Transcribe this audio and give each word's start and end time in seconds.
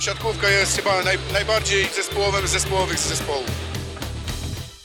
siatkówka 0.00 0.48
jest 0.48 0.76
chyba 0.76 1.02
naj, 1.04 1.18
najbardziej 1.32 1.84
zespołowym 1.84 2.46
z 2.46 2.50
zespołowych 2.50 2.98
z 2.98 3.08
zespołów. 3.08 3.46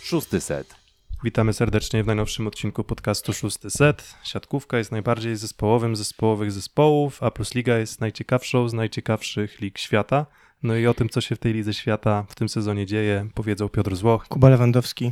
Szósty 0.04 0.42
set. 0.42 0.76
Witamy 1.24 1.54
serdecznie 1.54 2.04
w 2.04 2.08
najnowszym 2.08 2.48
odcinku 2.48 2.84
podcastu 2.84 3.34
Szósty 3.34 3.70
Set. 3.70 4.16
Siatkówka 4.24 4.78
jest 4.78 4.92
najbardziej 4.92 5.36
zespołowym 5.36 5.96
zespołowych 5.96 6.52
zespołów, 6.52 7.24
a 7.24 7.32
Plus 7.32 7.56
Liga 7.56 7.78
jest 7.78 8.02
najciekawszą 8.02 8.70
z 8.70 8.74
najciekawszych 8.74 9.62
lig 9.62 9.78
świata. 9.78 10.26
No 10.64 10.76
i 10.76 10.88
o 10.88 10.94
tym, 10.94 11.10
co 11.10 11.22
się 11.22 11.36
w 11.36 11.40
tej 11.40 11.54
lidze 11.54 11.74
świata 11.74 12.26
w 12.30 12.36
tym 12.36 12.50
sezonie 12.50 12.86
dzieje, 12.86 13.28
powiedzą 13.34 13.70
Piotr 13.70 13.96
Złoch. 13.96 14.28
Kuba 14.28 14.50
Lewandowski. 14.50 15.12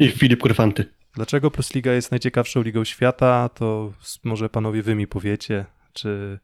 I 0.00 0.08
Filip 0.08 0.40
Kurfanty. 0.40 0.92
Dlaczego 1.14 1.50
Plus 1.50 1.74
Liga 1.74 1.92
jest 1.92 2.10
najciekawszą 2.10 2.62
ligą 2.62 2.84
świata, 2.84 3.48
to 3.48 3.92
może 4.24 4.48
panowie 4.48 4.82
wy 4.82 4.94
mi 4.94 5.06
powiecie, 5.06 5.64
czy 5.92 6.38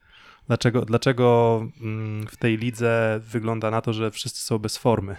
dlaczego, 0.46 0.84
dlaczego 0.84 1.60
mm, 1.80 2.26
w 2.26 2.36
tej 2.36 2.58
lidze 2.58 3.20
wygląda 3.22 3.70
na 3.70 3.80
to, 3.80 3.92
że 3.92 4.10
wszyscy 4.10 4.42
są 4.44 4.58
bez 4.58 4.76
formy. 4.78 5.16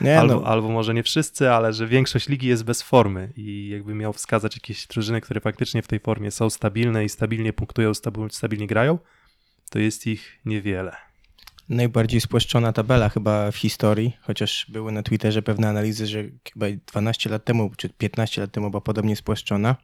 Nie, 0.00 0.20
Albo, 0.20 0.34
no, 0.34 0.46
albo 0.46 0.68
może 0.68 0.94
nie 0.94 1.02
wszyscy, 1.02 1.50
ale 1.50 1.72
że 1.72 1.86
większość 1.86 2.28
ligi 2.28 2.46
jest 2.48 2.64
bez 2.64 2.82
formy 2.82 3.32
i 3.36 3.68
jakby 3.68 3.94
miał 3.94 4.12
wskazać 4.12 4.56
jakieś 4.56 4.86
drużyny, 4.86 5.20
które 5.20 5.40
faktycznie 5.40 5.82
w 5.82 5.88
tej 5.88 6.00
formie 6.00 6.30
są 6.30 6.50
stabilne 6.50 7.04
i 7.04 7.08
stabilnie 7.08 7.52
punktują, 7.52 7.92
stabil- 7.92 8.30
stabilnie 8.30 8.66
grają, 8.66 8.98
to 9.70 9.78
jest 9.78 10.06
ich 10.06 10.38
niewiele. 10.44 10.96
najbardziej 11.68 12.20
spłaszczona 12.20 12.72
tabela 12.72 13.08
chyba 13.08 13.50
w 13.50 13.56
historii, 13.56 14.16
chociaż 14.20 14.66
były 14.68 14.92
na 14.92 15.02
Twitterze 15.02 15.42
pewne 15.42 15.68
analizy, 15.68 16.06
że 16.06 16.24
chyba 16.52 16.66
12 16.86 17.30
lat 17.30 17.44
temu 17.44 17.70
czy 17.76 17.88
15 17.88 18.40
lat 18.40 18.52
temu 18.52 18.70
była 18.70 18.80
podobnie 18.80 19.16
spłaszczona. 19.16 19.76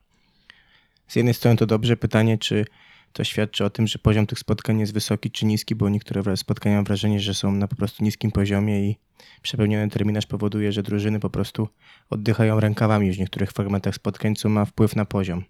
Z 1.09 1.16
jednej 1.16 1.34
strony 1.34 1.56
to 1.56 1.66
dobrze, 1.66 1.97
pytanie 1.97 2.38
czy 2.38 2.64
to 3.12 3.24
świadczy 3.24 3.64
o 3.64 3.70
tym, 3.70 3.86
że 3.86 3.98
poziom 3.98 4.26
tych 4.26 4.38
spotkań 4.38 4.80
jest 4.80 4.94
wysoki 4.94 5.30
czy 5.30 5.46
niski, 5.46 5.74
bo 5.74 5.88
niektóre 5.88 6.36
spotkania 6.36 6.76
mam 6.76 6.84
wrażenie, 6.84 7.20
że 7.20 7.34
są 7.34 7.52
na 7.52 7.68
po 7.68 7.76
prostu 7.76 8.04
niskim 8.04 8.30
poziomie 8.30 8.90
i 8.90 8.96
przepełniony 9.42 9.91
terminarz 9.91 10.27
powoduje, 10.27 10.72
że 10.72 10.82
drużyny 10.82 11.20
po 11.20 11.30
prostu 11.30 11.69
oddychają 12.10 12.60
rękawami 12.60 13.12
w 13.12 13.19
niektórych 13.19 13.52
fragmentach 13.52 13.94
spotkań, 13.94 14.36
co 14.36 14.48
ma 14.48 14.64
wpływ 14.64 14.96
na 14.96 15.04
poziom. 15.04 15.44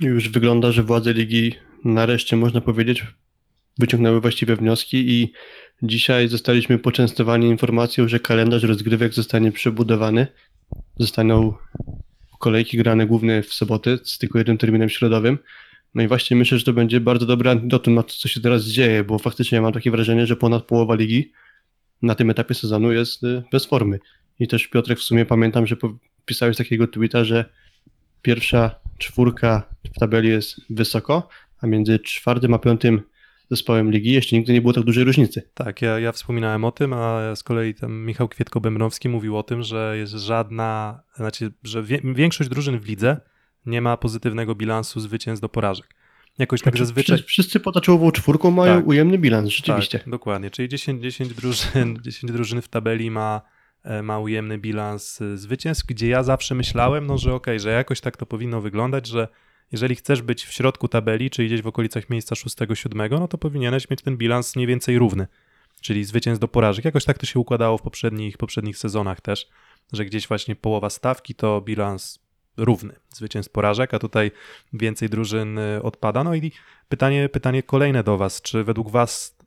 Już 0.00 0.28
wygląda, 0.28 0.72
że 0.72 0.82
władze 0.82 1.12
ligi 1.12 1.54
nareszcie, 1.84 2.36
można 2.36 2.60
powiedzieć, 2.60 3.06
wyciągnęły 3.78 4.20
właściwe 4.20 4.56
wnioski 4.56 5.10
i 5.10 5.32
dzisiaj 5.82 6.28
zostaliśmy 6.28 6.78
poczęstowani 6.78 7.46
informacją, 7.46 8.08
że 8.08 8.20
kalendarz 8.20 8.62
rozgrywek 8.62 9.14
zostanie 9.14 9.52
przebudowany. 9.52 10.26
Zostaną 10.98 11.54
kolejki 12.38 12.76
grane 12.76 13.06
głównie 13.06 13.42
w 13.42 13.54
sobotę 13.54 13.98
z 14.04 14.18
tylko 14.18 14.38
jednym 14.38 14.58
terminem 14.58 14.88
środowym. 14.88 15.38
No 15.94 16.02
i 16.02 16.08
właśnie 16.08 16.36
myślę, 16.36 16.58
że 16.58 16.64
to 16.64 16.72
będzie 16.72 17.00
bardzo 17.00 17.26
dobre 17.26 17.50
antidotum 17.50 17.94
na 17.94 18.02
to, 18.02 18.12
co 18.12 18.28
się 18.28 18.40
teraz 18.40 18.64
dzieje, 18.64 19.04
bo 19.04 19.18
faktycznie 19.18 19.60
mam 19.60 19.72
takie 19.72 19.90
wrażenie, 19.90 20.26
że 20.26 20.36
ponad 20.36 20.64
połowa 20.64 20.94
ligi 20.94 21.32
na 22.02 22.14
tym 22.14 22.30
etapie 22.30 22.54
sezonu 22.54 22.92
jest 22.92 23.24
y, 23.24 23.42
bez 23.52 23.66
formy. 23.66 23.98
I 24.38 24.48
też 24.48 24.66
Piotrek 24.66 24.98
w 24.98 25.02
sumie 25.02 25.26
pamiętam, 25.26 25.66
że 25.66 25.76
pisałeś 26.24 26.56
takiego 26.56 26.86
tweeta, 26.86 27.24
że 27.24 27.44
pierwsza 28.22 28.74
czwórka 28.98 29.62
w 29.94 29.98
tabeli 29.98 30.28
jest 30.28 30.60
wysoko, 30.70 31.28
a 31.60 31.66
między 31.66 31.98
czwartym 31.98 32.54
a 32.54 32.58
piątym 32.58 33.02
zespołem 33.50 33.90
ligi 33.90 34.12
jeszcze 34.12 34.36
nigdy 34.36 34.52
nie 34.52 34.60
było 34.60 34.72
tak 34.72 34.84
dużej 34.84 35.04
różnicy. 35.04 35.42
Tak, 35.54 35.82
ja, 35.82 35.98
ja 35.98 36.12
wspominałem 36.12 36.64
o 36.64 36.72
tym, 36.72 36.92
a 36.92 37.36
z 37.36 37.42
kolei 37.42 37.74
tam 37.74 38.04
Michał 38.06 38.28
Kwietko-Bębnowski 38.28 39.08
mówił 39.08 39.38
o 39.38 39.42
tym, 39.42 39.62
że 39.62 39.94
jest 39.98 40.12
żadna, 40.12 41.00
znaczy, 41.16 41.52
że 41.62 41.82
wie, 41.82 42.00
większość 42.04 42.50
drużyn 42.50 42.78
w 42.78 42.86
lidze 42.86 43.20
nie 43.66 43.80
ma 43.80 43.96
pozytywnego 43.96 44.54
bilansu 44.54 45.00
zwycięstw 45.00 45.42
do 45.42 45.48
porażek. 45.48 45.94
Jakoś 46.38 46.62
tak 46.62 46.76
zazwyczaj... 46.78 47.22
Wszyscy, 47.22 47.60
poza 47.60 47.80
czołową 47.80 48.10
czwórką 48.12 48.50
mają 48.50 48.76
Tak. 48.76 48.86
ujemny 48.86 49.18
bilans, 49.18 49.50
rzeczywiście. 49.50 49.98
Tak, 49.98 50.08
dokładnie. 50.08 50.50
Czyli 50.50 50.68
10, 50.68 51.02
10, 51.02 51.34
drużyn, 51.34 51.98
10 52.02 52.32
drużyn 52.32 52.62
w 52.62 52.68
tabeli 52.68 53.10
ma, 53.10 53.40
e, 53.84 54.02
ma 54.02 54.18
ujemny 54.18 54.58
bilans 54.58 55.20
e, 55.20 55.36
zwycięstw, 55.36 55.86
gdzie 55.86 56.08
ja 56.08 56.22
zawsze 56.22 56.54
myślałem, 56.54 57.06
no 57.06 57.18
że 57.18 57.34
okej, 57.34 57.60
że 57.60 57.70
jakoś 57.70 58.00
tak 58.00 58.16
to 58.16 58.26
powinno 58.26 58.60
wyglądać, 58.60 59.06
że 59.06 59.28
jeżeli 59.72 59.94
chcesz 59.94 60.22
być 60.22 60.44
w 60.44 60.52
środku 60.52 60.88
tabeli, 60.88 61.30
czyli 61.30 61.48
gdzieś 61.48 61.62
w 61.62 61.66
okolicach 61.66 62.10
miejsca 62.10 62.34
6-7, 62.34 63.10
no 63.10 63.28
to 63.28 63.38
powinieneś 63.38 63.90
mieć 63.90 64.02
ten 64.02 64.16
bilans 64.16 64.56
mniej 64.56 64.66
więcej 64.66 64.98
równy, 64.98 65.26
czyli 65.80 66.04
zwycięstw 66.04 66.40
do 66.40 66.48
porażek. 66.48 66.84
Jakoś 66.84 67.04
tak 67.04 67.18
to 67.18 67.26
się 67.26 67.40
układało 67.40 67.78
w 67.78 67.82
poprzednich, 67.82 68.38
poprzednich 68.38 68.78
sezonach 68.78 69.20
też, 69.20 69.48
że 69.92 70.04
gdzieś 70.04 70.28
właśnie 70.28 70.56
połowa 70.56 70.90
stawki 70.90 71.34
to 71.34 71.60
bilans 71.60 72.27
równy 72.58 72.94
zwycięstw 73.10 73.52
porażek, 73.52 73.94
a 73.94 73.98
tutaj 73.98 74.30
więcej 74.72 75.08
drużyn 75.08 75.58
y, 75.58 75.82
odpada. 75.82 76.24
No 76.24 76.34
i 76.34 76.52
pytanie, 76.88 77.28
pytanie 77.28 77.62
kolejne 77.62 78.02
do 78.02 78.16
Was, 78.16 78.42
czy 78.42 78.64
według 78.64 78.90
Was 78.90 79.38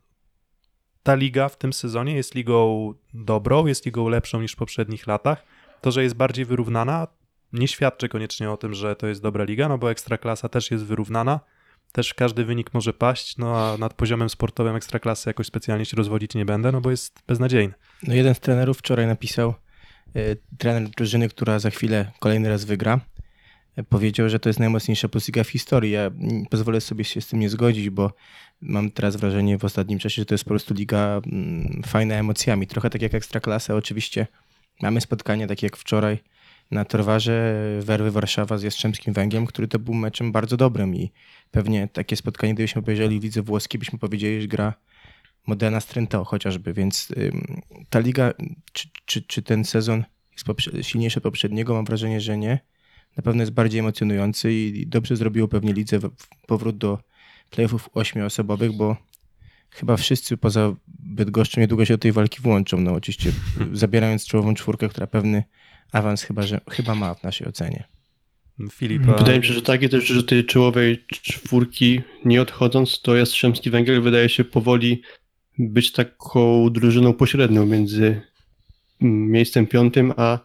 ta 1.03 1.15
liga 1.15 1.49
w 1.49 1.57
tym 1.57 1.73
sezonie 1.73 2.15
jest 2.15 2.35
ligą 2.35 2.93
dobrą, 3.13 3.65
jest 3.65 3.85
ligą 3.85 4.09
lepszą 4.09 4.41
niż 4.41 4.53
w 4.53 4.55
poprzednich 4.55 5.07
latach. 5.07 5.43
To, 5.81 5.91
że 5.91 6.03
jest 6.03 6.15
bardziej 6.15 6.45
wyrównana, 6.45 7.07
nie 7.53 7.67
świadczy 7.67 8.09
koniecznie 8.09 8.51
o 8.51 8.57
tym, 8.57 8.73
że 8.73 8.95
to 8.95 9.07
jest 9.07 9.21
dobra 9.21 9.43
liga, 9.43 9.69
no 9.69 9.77
bo 9.77 9.91
ekstraklasa 9.91 10.49
też 10.49 10.71
jest 10.71 10.85
wyrównana. 10.85 11.39
Też 11.91 12.13
każdy 12.13 12.45
wynik 12.45 12.73
może 12.73 12.93
paść, 12.93 13.37
no 13.37 13.57
a 13.57 13.77
nad 13.77 13.93
poziomem 13.93 14.29
sportowym 14.29 14.75
ekstraklasy 14.75 15.29
jakoś 15.29 15.47
specjalnie 15.47 15.85
się 15.85 15.97
rozwodzić 15.97 16.35
nie 16.35 16.45
będę, 16.45 16.71
no 16.71 16.81
bo 16.81 16.91
jest 16.91 17.19
beznadziejny. 17.27 17.73
No 18.03 18.13
jeden 18.13 18.35
z 18.35 18.39
trenerów 18.39 18.77
wczoraj 18.77 19.07
napisał, 19.07 19.53
trener 20.57 20.89
drużyny, 20.89 21.29
która 21.29 21.59
za 21.59 21.69
chwilę 21.69 22.11
kolejny 22.19 22.49
raz 22.49 22.65
wygra, 22.65 22.99
e, 23.75 23.83
powiedział, 23.83 24.29
że 24.29 24.39
to 24.39 24.49
jest 24.49 24.59
najmocniejsza 24.59 25.07
Plus-Liga 25.07 25.43
w 25.43 25.49
historii. 25.49 25.91
Ja 25.91 26.11
pozwolę 26.49 26.81
sobie 26.81 27.03
się 27.03 27.21
z 27.21 27.27
tym 27.27 27.39
nie 27.39 27.49
zgodzić, 27.49 27.89
bo 27.89 28.13
mam 28.61 28.91
teraz 28.91 29.15
wrażenie 29.15 29.57
w 29.57 29.65
ostatnim 29.65 29.99
czasie, 29.99 30.21
że 30.21 30.25
to 30.25 30.33
jest 30.33 30.43
po 30.43 30.49
prostu 30.49 30.73
liga 30.73 31.21
mm, 31.25 31.81
fajna 31.85 32.15
emocjami. 32.15 32.67
Trochę 32.67 32.89
tak 32.89 33.01
jak 33.01 33.15
Ekstraklasa. 33.15 33.75
Oczywiście 33.75 34.27
mamy 34.81 35.01
spotkania 35.01 35.47
takie 35.47 35.65
jak 35.65 35.77
wczoraj 35.77 36.19
na 36.71 36.85
Torwarze 36.85 37.55
Werwy 37.81 38.11
Warszawa 38.11 38.57
z 38.57 38.63
Jastrzębskim 38.63 39.13
Węglem, 39.13 39.45
który 39.45 39.67
to 39.67 39.79
był 39.79 39.93
meczem 39.93 40.31
bardzo 40.31 40.57
dobrym 40.57 40.95
i 40.95 41.11
pewnie 41.51 41.87
takie 41.87 42.15
spotkanie, 42.15 42.53
gdybyśmy 42.53 42.79
obejrzeli 42.79 43.19
w 43.19 43.23
lidze 43.23 43.41
włoskiej, 43.41 43.79
byśmy 43.79 43.99
powiedzieli, 43.99 44.41
że 44.41 44.47
gra 44.47 44.73
Modena 45.47 45.79
Strento 45.79 46.23
chociażby, 46.23 46.73
więc 46.73 47.07
ta 47.89 47.99
liga, 47.99 48.33
czy, 48.73 48.87
czy, 49.05 49.21
czy 49.21 49.41
ten 49.41 49.65
sezon 49.65 50.03
jest 50.33 50.45
poprze- 50.45 50.83
silniejszy 50.83 51.17
od 51.19 51.23
poprzedniego? 51.23 51.73
Mam 51.73 51.85
wrażenie, 51.85 52.21
że 52.21 52.37
nie. 52.37 52.59
Na 53.17 53.23
pewno 53.23 53.41
jest 53.41 53.53
bardziej 53.53 53.79
emocjonujący 53.79 54.53
i 54.53 54.87
dobrze 54.87 55.15
zrobiło 55.15 55.47
pewnie 55.47 55.73
lidze 55.73 55.99
powrót 56.47 56.77
do 56.77 56.99
playoffów 57.49 57.89
ośmioosobowych, 57.93 58.71
bo 58.71 58.97
chyba 59.69 59.97
wszyscy 59.97 60.37
poza 60.37 60.75
Bydgoszczą 60.87 61.61
niedługo 61.61 61.85
się 61.85 61.93
do 61.93 61.97
tej 61.97 62.11
walki 62.11 62.41
włączą. 62.41 62.77
No 62.81 62.93
oczywiście 62.93 63.31
zabierając 63.73 64.25
czołową 64.25 64.53
czwórkę, 64.53 64.89
która 64.89 65.07
pewny 65.07 65.43
awans 65.91 66.23
chyba, 66.23 66.41
że, 66.41 66.61
chyba 66.69 66.95
ma 66.95 67.13
w 67.15 67.23
naszej 67.23 67.47
ocenie. 67.47 67.83
Filip, 68.71 69.09
a- 69.09 69.13
Wydaje 69.17 69.39
mi 69.39 69.45
się, 69.45 69.53
że 69.53 69.61
takie 69.61 69.89
też, 69.89 70.03
że 70.05 70.23
tej 70.23 70.45
czołowej 70.45 71.03
czwórki 71.07 72.01
nie 72.25 72.41
odchodząc, 72.41 73.01
to 73.01 73.15
Jastrzębski 73.15 73.69
Węgiel 73.69 74.01
wydaje 74.01 74.29
się 74.29 74.43
powoli 74.43 75.01
być 75.59 75.91
taką 75.91 76.69
drużyną 76.69 77.13
pośrednią 77.13 77.65
między 77.65 78.21
mm, 79.01 79.31
miejscem 79.31 79.67
piątym 79.67 80.13
a 80.17 80.39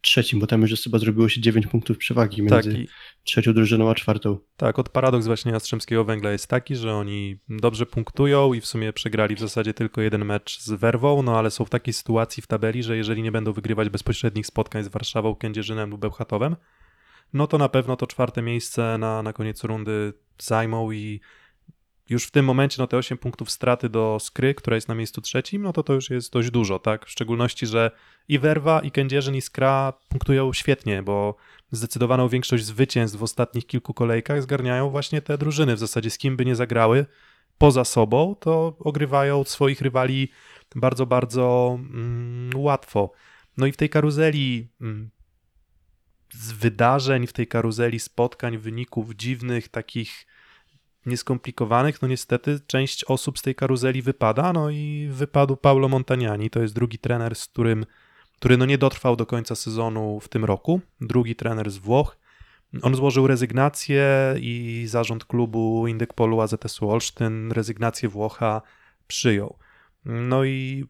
trzecim, 0.00 0.40
bo 0.40 0.46
tam 0.46 0.62
już 0.62 0.82
chyba 0.82 0.98
zrobiło 0.98 1.28
się 1.28 1.40
9 1.40 1.66
punktów 1.66 1.98
przewagi 1.98 2.46
tak, 2.48 2.64
między 2.66 2.82
i, 2.82 2.88
trzecią 3.24 3.54
drużyną 3.54 3.90
a 3.90 3.94
czwartą. 3.94 4.38
Tak, 4.56 4.78
od 4.78 4.88
paradoks 4.88 5.26
właśnie 5.26 5.52
Jastrzębskiego 5.52 6.04
Węgla 6.04 6.32
jest 6.32 6.46
taki, 6.46 6.76
że 6.76 6.94
oni 6.94 7.38
dobrze 7.48 7.86
punktują 7.86 8.54
i 8.54 8.60
w 8.60 8.66
sumie 8.66 8.92
przegrali 8.92 9.34
w 9.34 9.40
zasadzie 9.40 9.74
tylko 9.74 10.00
jeden 10.00 10.24
mecz 10.24 10.60
z 10.60 10.72
Werwą, 10.72 11.22
no 11.22 11.38
ale 11.38 11.50
są 11.50 11.64
w 11.64 11.70
takiej 11.70 11.94
sytuacji 11.94 12.42
w 12.42 12.46
tabeli, 12.46 12.82
że 12.82 12.96
jeżeli 12.96 13.22
nie 13.22 13.32
będą 13.32 13.52
wygrywać 13.52 13.88
bezpośrednich 13.88 14.46
spotkań 14.46 14.84
z 14.84 14.88
Warszawą, 14.88 15.34
Kędzierzynem 15.34 15.90
lub 15.90 16.00
Bełchatowem, 16.00 16.56
no 17.32 17.46
to 17.46 17.58
na 17.58 17.68
pewno 17.68 17.96
to 17.96 18.06
czwarte 18.06 18.42
miejsce 18.42 18.98
na, 18.98 19.22
na 19.22 19.32
koniec 19.32 19.64
rundy 19.64 20.12
zajmą 20.38 20.92
i 20.92 21.20
już 22.08 22.24
w 22.24 22.30
tym 22.30 22.44
momencie 22.44 22.76
no 22.78 22.86
te 22.86 22.96
8 22.96 23.18
punktów 23.18 23.50
straty 23.50 23.88
do 23.88 24.18
Skry, 24.20 24.54
która 24.54 24.74
jest 24.74 24.88
na 24.88 24.94
miejscu 24.94 25.20
trzecim, 25.20 25.62
no 25.62 25.72
to 25.72 25.82
to 25.82 25.92
już 25.92 26.10
jest 26.10 26.32
dość 26.32 26.50
dużo, 26.50 26.78
tak? 26.78 27.06
W 27.06 27.10
szczególności, 27.10 27.66
że 27.66 27.90
i 28.28 28.38
Werwa, 28.38 28.80
i 28.80 28.90
Kędzierzyn, 28.90 29.34
i 29.34 29.40
Skra 29.40 29.92
punktują 30.08 30.52
świetnie, 30.52 31.02
bo 31.02 31.36
zdecydowaną 31.70 32.28
większość 32.28 32.64
zwycięstw 32.64 33.18
w 33.18 33.22
ostatnich 33.22 33.66
kilku 33.66 33.94
kolejkach 33.94 34.42
zgarniają 34.42 34.90
właśnie 34.90 35.22
te 35.22 35.38
drużyny. 35.38 35.76
W 35.76 35.78
zasadzie 35.78 36.10
z 36.10 36.18
kim 36.18 36.36
by 36.36 36.44
nie 36.44 36.56
zagrały 36.56 37.06
poza 37.58 37.84
sobą, 37.84 38.36
to 38.40 38.76
ogrywają 38.78 39.44
swoich 39.44 39.80
rywali 39.80 40.28
bardzo, 40.74 41.06
bardzo 41.06 41.78
mm, 41.80 42.50
łatwo. 42.56 43.12
No 43.56 43.66
i 43.66 43.72
w 43.72 43.76
tej 43.76 43.88
karuzeli 43.88 44.68
mm, 44.80 45.10
z 46.32 46.52
wydarzeń, 46.52 47.26
w 47.26 47.32
tej 47.32 47.46
karuzeli 47.46 48.00
spotkań, 48.00 48.58
wyników 48.58 49.14
dziwnych, 49.14 49.68
takich 49.68 50.26
nieskomplikowanych, 51.08 52.02
no 52.02 52.08
niestety 52.08 52.60
część 52.66 53.04
osób 53.04 53.38
z 53.38 53.42
tej 53.42 53.54
karuzeli 53.54 54.02
wypada, 54.02 54.52
no 54.52 54.70
i 54.70 55.08
wypadł 55.10 55.56
Paulo 55.56 55.88
Montagnani, 55.88 56.50
to 56.50 56.62
jest 56.62 56.74
drugi 56.74 56.98
trener, 56.98 57.34
z 57.34 57.46
którym, 57.46 57.86
który 58.36 58.56
no 58.56 58.66
nie 58.66 58.78
dotrwał 58.78 59.16
do 59.16 59.26
końca 59.26 59.54
sezonu 59.54 60.20
w 60.20 60.28
tym 60.28 60.44
roku, 60.44 60.80
drugi 61.00 61.36
trener 61.36 61.70
z 61.70 61.78
Włoch. 61.78 62.16
On 62.82 62.94
złożył 62.94 63.26
rezygnację 63.26 64.06
i 64.40 64.84
zarząd 64.88 65.24
klubu 65.24 65.86
Indykpolu 65.86 66.40
AZS 66.40 66.82
Olsztyn 66.82 67.52
rezygnację 67.52 68.08
Włocha 68.08 68.62
przyjął. 69.06 69.58
No 70.04 70.44
i 70.44 70.84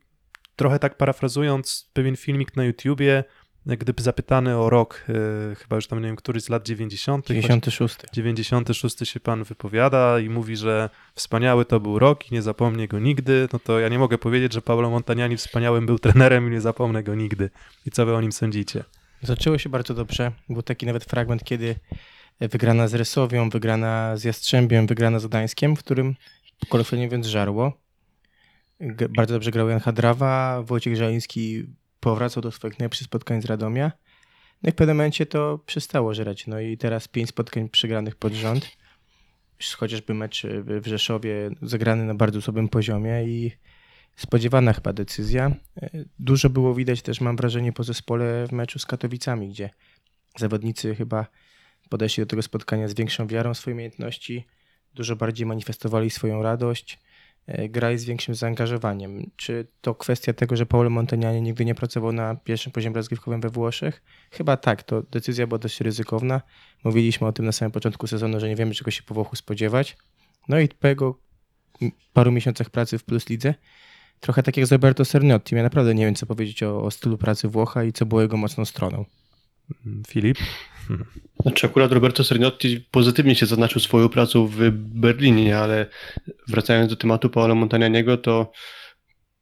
trochę 0.56 0.78
tak 0.78 0.96
parafrazując 0.96 1.90
pewien 1.92 2.16
filmik 2.16 2.56
na 2.56 2.64
YouTubie, 2.64 3.24
gdyby 3.66 4.02
zapytany 4.02 4.56
o 4.56 4.70
rok, 4.70 5.04
e, 5.08 5.54
chyba 5.54 5.76
już 5.76 5.86
tam 5.86 6.00
nie 6.00 6.06
wiem, 6.06 6.16
któryś 6.16 6.42
z 6.42 6.48
lat 6.48 6.66
90., 6.66 7.26
96. 7.26 7.96
96 8.12 9.06
się 9.06 9.20
pan 9.20 9.44
wypowiada 9.44 10.20
i 10.20 10.28
mówi, 10.28 10.56
że 10.56 10.90
wspaniały 11.14 11.64
to 11.64 11.80
był 11.80 11.98
rok 11.98 12.30
i 12.30 12.34
nie 12.34 12.42
zapomnę 12.42 12.88
go 12.88 12.98
nigdy, 12.98 13.48
no 13.52 13.58
to 13.58 13.78
ja 13.78 13.88
nie 13.88 13.98
mogę 13.98 14.18
powiedzieć, 14.18 14.52
że 14.52 14.62
Paolo 14.62 14.90
Montaniani 14.90 15.36
wspaniałym 15.36 15.86
był 15.86 15.98
trenerem 15.98 16.48
i 16.48 16.50
nie 16.50 16.60
zapomnę 16.60 17.02
go 17.02 17.14
nigdy. 17.14 17.50
I 17.86 17.90
co 17.90 18.06
wy 18.06 18.14
o 18.14 18.20
nim 18.20 18.32
sądzicie? 18.32 18.84
Zaczęło 19.22 19.58
się 19.58 19.68
bardzo 19.68 19.94
dobrze. 19.94 20.32
Był 20.48 20.62
taki 20.62 20.86
nawet 20.86 21.04
fragment, 21.04 21.44
kiedy 21.44 21.76
wygrana 22.40 22.88
z 22.88 22.94
Resowią, 22.94 23.50
wygrana 23.50 24.16
z 24.16 24.24
Jastrzębiem, 24.24 24.86
wygrana 24.86 25.18
z 25.18 25.26
Gdańskiem, 25.26 25.76
w 25.76 25.78
którym 25.78 26.14
kolokwialnie 26.68 27.06
mówiąc 27.06 27.26
żarło. 27.26 27.72
Bardzo 29.16 29.34
dobrze 29.34 29.50
grał 29.50 29.68
Jan 29.68 29.80
Hadrawa, 29.80 30.62
Wojciech 30.62 30.96
Żaliński 30.96 31.64
powracał 32.00 32.42
do 32.42 32.52
swoich 32.52 32.78
najlepszych 32.78 33.06
spotkań 33.06 33.42
z 33.42 33.44
Radomia. 33.44 33.92
No 34.62 34.68
i 34.68 34.72
w 34.72 34.74
pewnym 34.74 34.96
momencie 34.96 35.26
to 35.26 35.58
przestało 35.66 36.14
żerać. 36.14 36.46
No 36.46 36.60
i 36.60 36.78
teraz 36.78 37.08
pięć 37.08 37.28
spotkań 37.28 37.68
przegranych 37.68 38.16
pod 38.16 38.32
rząd. 38.32 38.76
Chociażby 39.76 40.14
mecz 40.14 40.46
w 40.64 40.86
Rzeszowie 40.86 41.50
zagrany 41.62 42.04
na 42.04 42.14
bardzo 42.14 42.42
słabym 42.42 42.68
poziomie 42.68 43.24
i 43.24 43.52
spodziewana 44.16 44.72
chyba 44.72 44.92
decyzja. 44.92 45.50
Dużo 46.18 46.50
było 46.50 46.74
widać 46.74 47.02
też, 47.02 47.20
mam 47.20 47.36
wrażenie, 47.36 47.72
po 47.72 47.84
zespole 47.84 48.46
w 48.46 48.52
meczu 48.52 48.78
z 48.78 48.86
Katowicami, 48.86 49.48
gdzie 49.48 49.70
zawodnicy 50.36 50.94
chyba 50.94 51.26
podeszli 51.88 52.22
do 52.22 52.26
tego 52.26 52.42
spotkania 52.42 52.88
z 52.88 52.94
większą 52.94 53.26
wiarą 53.26 53.54
w 53.54 53.58
swoje 53.58 53.74
umiejętności, 53.74 54.46
dużo 54.94 55.16
bardziej 55.16 55.46
manifestowali 55.46 56.10
swoją 56.10 56.42
radość, 56.42 56.98
grali 57.68 57.98
z 57.98 58.04
większym 58.04 58.34
zaangażowaniem. 58.34 59.30
Czy 59.36 59.66
to 59.80 59.94
kwestia 59.94 60.32
tego, 60.32 60.56
że 60.56 60.66
Paolo 60.66 60.90
Montaniani 60.90 61.42
nigdy 61.42 61.64
nie 61.64 61.74
pracował 61.74 62.12
na 62.12 62.34
pierwszym 62.34 62.72
poziomie 62.72 62.96
rozgrywkowym 62.96 63.40
we 63.40 63.50
Włoszech? 63.50 64.02
Chyba 64.30 64.56
tak, 64.56 64.82
to 64.82 65.02
decyzja 65.02 65.46
była 65.46 65.58
dość 65.58 65.80
ryzykowna. 65.80 66.42
Mówiliśmy 66.84 67.26
o 67.26 67.32
tym 67.32 67.44
na 67.44 67.52
samym 67.52 67.72
początku 67.72 68.06
sezonu, 68.06 68.40
że 68.40 68.48
nie 68.48 68.56
wiemy, 68.56 68.74
czego 68.74 68.90
się 68.90 69.02
po 69.02 69.14
Włochu 69.14 69.36
spodziewać. 69.36 69.96
No 70.48 70.60
i 70.60 70.68
po 70.68 70.88
jego 70.88 71.18
paru 72.12 72.32
miesiącach 72.32 72.70
pracy 72.70 72.98
w 72.98 73.04
Plus 73.04 73.28
Lidze, 73.28 73.54
trochę 74.20 74.42
tak 74.42 74.56
jak 74.56 74.66
z 74.66 74.72
Roberto 74.72 75.04
Cerniotti, 75.04 75.54
ja 75.54 75.62
naprawdę 75.62 75.94
nie 75.94 76.04
wiem, 76.04 76.14
co 76.14 76.26
powiedzieć 76.26 76.62
o, 76.62 76.82
o 76.82 76.90
stylu 76.90 77.18
pracy 77.18 77.48
Włocha 77.48 77.84
i 77.84 77.92
co 77.92 78.06
było 78.06 78.22
jego 78.22 78.36
mocną 78.36 78.64
stroną. 78.64 79.04
Mm, 79.86 80.02
Filip? 80.88 81.06
Znaczy 81.42 81.66
akurat 81.66 81.92
Roberto 81.92 82.24
Cerniotti 82.24 82.80
pozytywnie 82.90 83.34
się 83.34 83.46
zaznaczył 83.46 83.80
swoją 83.80 84.08
pracą 84.08 84.46
w 84.46 84.70
Berlinie, 84.72 85.58
ale 85.58 85.86
wracając 86.48 86.90
do 86.90 86.96
tematu 86.96 87.30
Paola 87.30 87.54
Montanianiego, 87.54 88.16
to 88.16 88.52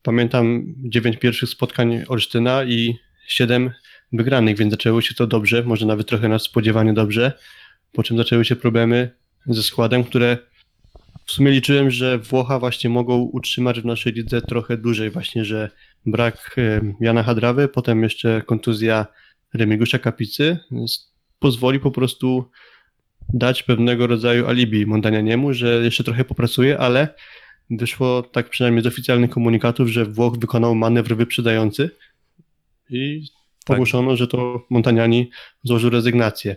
pamiętam 0.02 0.75
dziewięć 0.76 1.16
pierwszych 1.16 1.48
spotkań 1.48 2.04
Olsztyna 2.08 2.64
i 2.64 2.94
siedem 3.26 3.70
wygranych, 4.12 4.56
więc 4.56 4.70
zaczęło 4.70 5.00
się 5.00 5.14
to 5.14 5.26
dobrze, 5.26 5.62
może 5.62 5.87
nawet 5.87 6.06
trochę 6.06 6.28
nadspodziewanie 6.28 6.93
dobrze, 6.93 7.32
po 7.93 8.02
czym 8.02 8.16
zaczęły 8.16 8.44
się 8.44 8.56
problemy 8.56 9.10
ze 9.46 9.62
składem, 9.62 10.04
które 10.04 10.38
w 11.26 11.32
sumie 11.32 11.50
liczyłem, 11.50 11.90
że 11.90 12.19
Włocha 12.19 12.58
właśnie 12.58 12.90
mogą 12.90 13.16
utrzymać 13.16 13.81
w 13.81 13.84
naszej 13.84 14.12
lidze 14.12 14.43
trochę 14.43 14.76
dłużej, 14.76 15.10
właśnie, 15.10 15.44
że 15.44 15.70
brak 16.06 16.56
Jana 17.00 17.22
Hadrawy, 17.22 17.69
potem 17.69 18.02
jeszcze 18.02 18.43
kontuzja 18.46 19.06
Remigiusza 19.54 19.98
Kapicy 19.98 20.58
pozwoli 21.38 21.81
po 21.81 21.91
prostu 21.91 22.50
dać 23.35 23.62
pewnego 23.62 24.06
rodzaju 24.06 24.47
alibi 24.47 24.87
Montanianiemu, 24.87 25.55
że 25.55 25.85
jeszcze 25.85 26.05
trochę 26.05 26.25
popracuje, 26.25 26.79
ale 26.79 27.15
wyszło 27.71 28.23
tak 28.23 28.50
przynajmniej 28.50 28.83
z 28.83 28.87
oficjalnych 28.87 29.31
komunikatów, 29.31 29.88
że 29.88 30.05
Włoch 30.05 30.38
wykonał 30.38 30.75
manewr 30.75 31.17
wyprzedający 31.17 31.91
i 32.91 33.27
Tak. 33.65 33.75
ogłoszono, 33.75 34.17
że 34.17 34.27
to 34.27 34.67
Montaniani 34.71 35.31
złożył 35.62 35.91
rezygnację. 35.91 36.56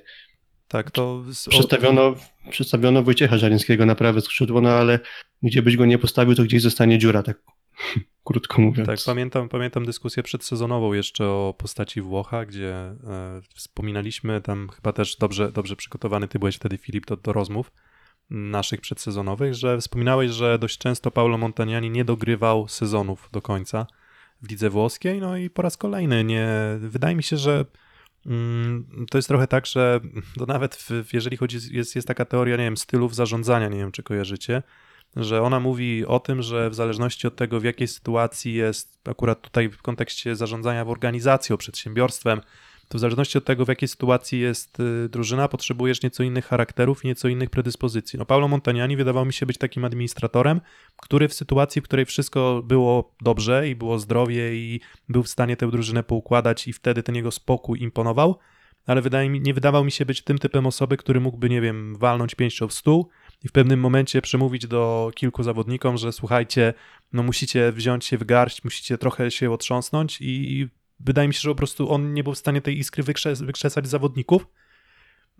Tak, 0.67 0.91
to... 0.91 1.23
Przedstawiono, 1.49 2.15
przedstawiono 2.49 3.03
Wojciecha 3.03 3.37
Żalińskiego 3.37 3.85
na 3.85 3.95
prawe 3.95 4.21
skrzydło, 4.21 4.61
no 4.61 4.69
ale 4.69 4.99
gdzie 5.43 5.61
byś 5.61 5.77
go 5.77 5.85
nie 5.85 5.97
postawił, 5.97 6.35
to 6.35 6.43
gdzieś 6.43 6.61
zostanie 6.61 6.97
dziura, 6.97 7.23
tak 7.23 7.41
krótko 8.23 8.61
mówiąc. 8.61 8.87
Tak, 8.87 8.99
pamiętam, 9.05 9.49
pamiętam 9.49 9.85
dyskusję 9.85 10.23
przedsezonową 10.23 10.93
jeszcze 10.93 11.27
o 11.27 11.55
postaci 11.57 12.01
Włocha, 12.01 12.45
gdzie 12.45 12.73
e, 12.73 12.95
wspominaliśmy 13.55 14.41
tam 14.41 14.69
chyba 14.75 14.93
też 14.93 15.15
dobrze, 15.15 15.51
dobrze 15.51 15.75
przygotowany, 15.75 16.27
ty 16.27 16.39
byłeś 16.39 16.55
wtedy 16.55 16.77
Filip 16.77 17.05
do, 17.05 17.17
do 17.17 17.33
rozmów 17.33 17.71
naszych 18.29 18.81
przedsezonowych, 18.81 19.53
że 19.53 19.77
wspominałeś, 19.77 20.31
że 20.31 20.59
dość 20.59 20.77
często 20.77 21.11
Paulo 21.11 21.37
Montaniani 21.37 21.89
nie 21.89 22.05
dogrywał 22.05 22.67
sezonów 22.67 23.29
do 23.31 23.41
końca 23.41 23.87
w 24.41 24.49
lidze 24.49 24.69
włoskiej, 24.69 25.19
no 25.19 25.37
i 25.37 25.49
po 25.49 25.61
raz 25.61 25.77
kolejny 25.77 26.23
nie, 26.23 26.49
wydaje 26.79 27.15
mi 27.15 27.23
się, 27.23 27.37
że 27.37 27.65
mm, 28.25 29.05
to 29.11 29.17
jest 29.17 29.27
trochę 29.27 29.47
tak, 29.47 29.65
że 29.65 29.99
to 30.37 30.45
nawet 30.45 30.75
w, 30.75 30.89
w- 30.89 31.13
jeżeli 31.13 31.37
chodzi, 31.37 31.57
jest, 31.71 31.95
jest 31.95 32.07
taka 32.07 32.25
teoria, 32.25 32.57
nie 32.57 32.63
wiem, 32.63 32.77
stylów 32.77 33.15
zarządzania, 33.15 33.67
nie 33.67 33.77
wiem, 33.77 33.91
czy 33.91 34.03
kojarzycie, 34.03 34.63
że 35.15 35.41
ona 35.41 35.59
mówi 35.59 36.05
o 36.05 36.19
tym, 36.19 36.41
że 36.41 36.69
w 36.69 36.75
zależności 36.75 37.27
od 37.27 37.35
tego, 37.35 37.59
w 37.59 37.63
jakiej 37.63 37.87
sytuacji 37.87 38.53
jest, 38.53 38.99
akurat 39.09 39.41
tutaj 39.41 39.69
w 39.69 39.81
kontekście 39.81 40.35
zarządzania 40.35 40.85
w 40.85 40.89
organizacją, 40.89 41.57
przedsiębiorstwem, 41.57 42.41
to 42.89 42.97
w 42.97 43.01
zależności 43.01 43.37
od 43.37 43.45
tego, 43.45 43.65
w 43.65 43.67
jakiej 43.67 43.87
sytuacji 43.87 44.39
jest 44.39 44.79
y, 44.79 45.09
drużyna, 45.09 45.47
potrzebujesz 45.47 46.01
nieco 46.03 46.23
innych 46.23 46.45
charakterów 46.45 47.05
i 47.05 47.07
nieco 47.07 47.27
innych 47.27 47.49
predyspozycji. 47.49 48.19
No 48.19 48.25
Paulo 48.25 48.47
Montaniani 48.47 48.97
wydawał 48.97 49.25
mi 49.25 49.33
się 49.33 49.45
być 49.45 49.57
takim 49.57 49.85
administratorem, 49.85 50.61
który 50.97 51.27
w 51.27 51.33
sytuacji, 51.33 51.81
w 51.81 51.85
której 51.85 52.05
wszystko 52.05 52.61
było 52.65 53.15
dobrze 53.21 53.69
i 53.69 53.75
było 53.75 53.99
zdrowie 53.99 54.55
i 54.55 54.81
był 55.09 55.23
w 55.23 55.29
stanie 55.29 55.57
tę 55.57 55.71
drużynę 55.71 56.03
poukładać 56.03 56.67
i 56.67 56.73
wtedy 56.73 57.03
ten 57.03 57.15
jego 57.15 57.31
spokój 57.31 57.81
imponował, 57.81 58.39
ale 58.85 59.01
wydaje 59.01 59.29
mi, 59.29 59.41
nie 59.41 59.53
wydawał 59.53 59.83
mi 59.83 59.91
się 59.91 60.05
być 60.05 60.21
tym 60.21 60.37
typem 60.37 60.65
osoby, 60.65 60.97
który 60.97 61.19
mógłby, 61.19 61.49
nie 61.49 61.61
wiem, 61.61 61.95
walnąć 61.95 62.35
pięścią 62.35 62.67
w 62.67 62.73
stół 62.73 63.09
i 63.43 63.47
w 63.47 63.51
pewnym 63.51 63.79
momencie 63.79 64.21
przemówić 64.21 64.67
do 64.67 65.11
kilku 65.15 65.43
zawodnikom, 65.43 65.97
że 65.97 66.11
słuchajcie, 66.11 66.73
no 67.13 67.23
musicie 67.23 67.71
wziąć 67.71 68.05
się 68.05 68.17
w 68.17 68.23
garść, 68.23 68.63
musicie 68.63 68.97
trochę 68.97 69.31
się 69.31 69.51
otrząsnąć 69.51 70.21
i, 70.21 70.67
wydaje 70.99 71.27
mi 71.27 71.33
się, 71.33 71.39
że 71.39 71.49
po 71.49 71.55
prostu 71.55 71.91
on 71.91 72.13
nie 72.13 72.23
był 72.23 72.33
w 72.33 72.37
stanie 72.37 72.61
tej 72.61 72.79
iskry 72.79 73.03
wykrzes- 73.03 73.45
wykrzesać 73.45 73.87
zawodników. 73.87 74.47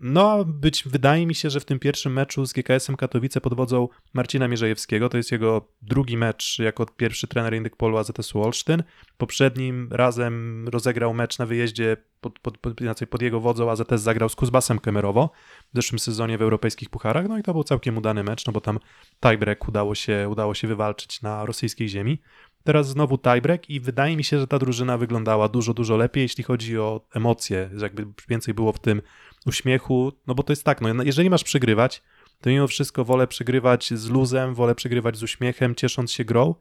No, 0.02 0.46
być, 0.46 0.84
wydaje 0.84 1.28
mi 1.28 1.36
się, 1.36 1.50
że 1.50 1.60
w 1.60 1.66
tym 1.66 1.80
pierwszym 1.80 2.14
meczu 2.14 2.46
z 2.46 2.54
GKS-em 2.54 2.96
Katowice 2.96 3.42
pod 3.42 3.54
wodzą 3.54 3.88
Marcina 4.14 4.48
Mierzejewskiego, 4.48 5.10
to 5.10 5.18
jest 5.18 5.32
jego 5.32 5.68
drugi 5.82 6.18
mecz 6.18 6.60
jako 6.60 6.86
pierwszy 6.86 7.28
trener 7.28 7.54
Indykpolu 7.54 7.98
AZS-u 7.98 8.42
Olsztyn. 8.42 8.84
Poprzednim 9.18 9.88
razem 9.92 10.68
rozegrał 10.68 11.14
mecz 11.14 11.40
na 11.40 11.46
wyjeździe 11.46 11.98
pod, 12.22 12.40
pod, 12.40 12.58
pod, 12.58 12.74
pod 13.10 13.22
jego 13.22 13.40
wodzą 13.40 13.72
AZS 13.72 14.02
zagrał 14.02 14.30
z 14.30 14.36
Kuzbasem 14.36 14.80
Kemerowo 14.80 15.30
w 15.74 15.76
zeszłym 15.76 16.00
sezonie 16.00 16.38
w 16.38 16.42
europejskich 16.42 16.90
pucharach, 16.90 17.30
no 17.30 17.38
i 17.38 17.44
to 17.44 17.54
był 17.54 17.64
całkiem 17.64 17.98
udany 17.98 18.24
mecz, 18.24 18.46
no 18.46 18.54
bo 18.54 18.62
tam 18.62 18.80
tiebreak 19.20 19.68
udało 19.68 19.96
się, 19.96 20.30
udało 20.30 20.54
się 20.54 20.68
wywalczyć 20.68 21.22
na 21.22 21.46
rosyjskiej 21.46 21.90
ziemi. 21.90 22.22
Teraz 22.64 22.90
znowu 22.90 23.18
tiebreak 23.18 23.70
i 23.70 23.80
wydaje 23.80 24.18
mi 24.18 24.24
się, 24.24 24.40
że 24.40 24.48
ta 24.48 24.60
drużyna 24.60 24.98
wyglądała 24.98 25.50
dużo, 25.50 25.74
dużo 25.74 25.98
lepiej, 25.98 26.22
jeśli 26.22 26.44
chodzi 26.44 26.78
o 26.78 27.02
emocje, 27.14 27.70
że 27.76 27.86
jakby 27.86 28.06
więcej 28.30 28.54
było 28.54 28.74
w 28.74 28.80
tym 28.80 29.02
uśmiechu, 29.46 30.12
no 30.28 30.36
bo 30.36 30.44
to 30.44 30.52
jest 30.52 30.64
tak, 30.64 30.82
no 30.82 31.04
jeżeli 31.04 31.30
masz 31.30 31.44
przegrywać, 31.44 32.02
to 32.42 32.50
mimo 32.50 32.68
wszystko 32.68 33.06
wolę 33.06 33.28
przegrywać 33.28 33.94
z 33.94 34.10
luzem, 34.10 34.54
wolę 34.54 34.76
przegrywać 34.76 35.18
z 35.18 35.24
uśmiechem, 35.24 35.76
ciesząc 35.76 36.12
się 36.12 36.26
grą, 36.26 36.56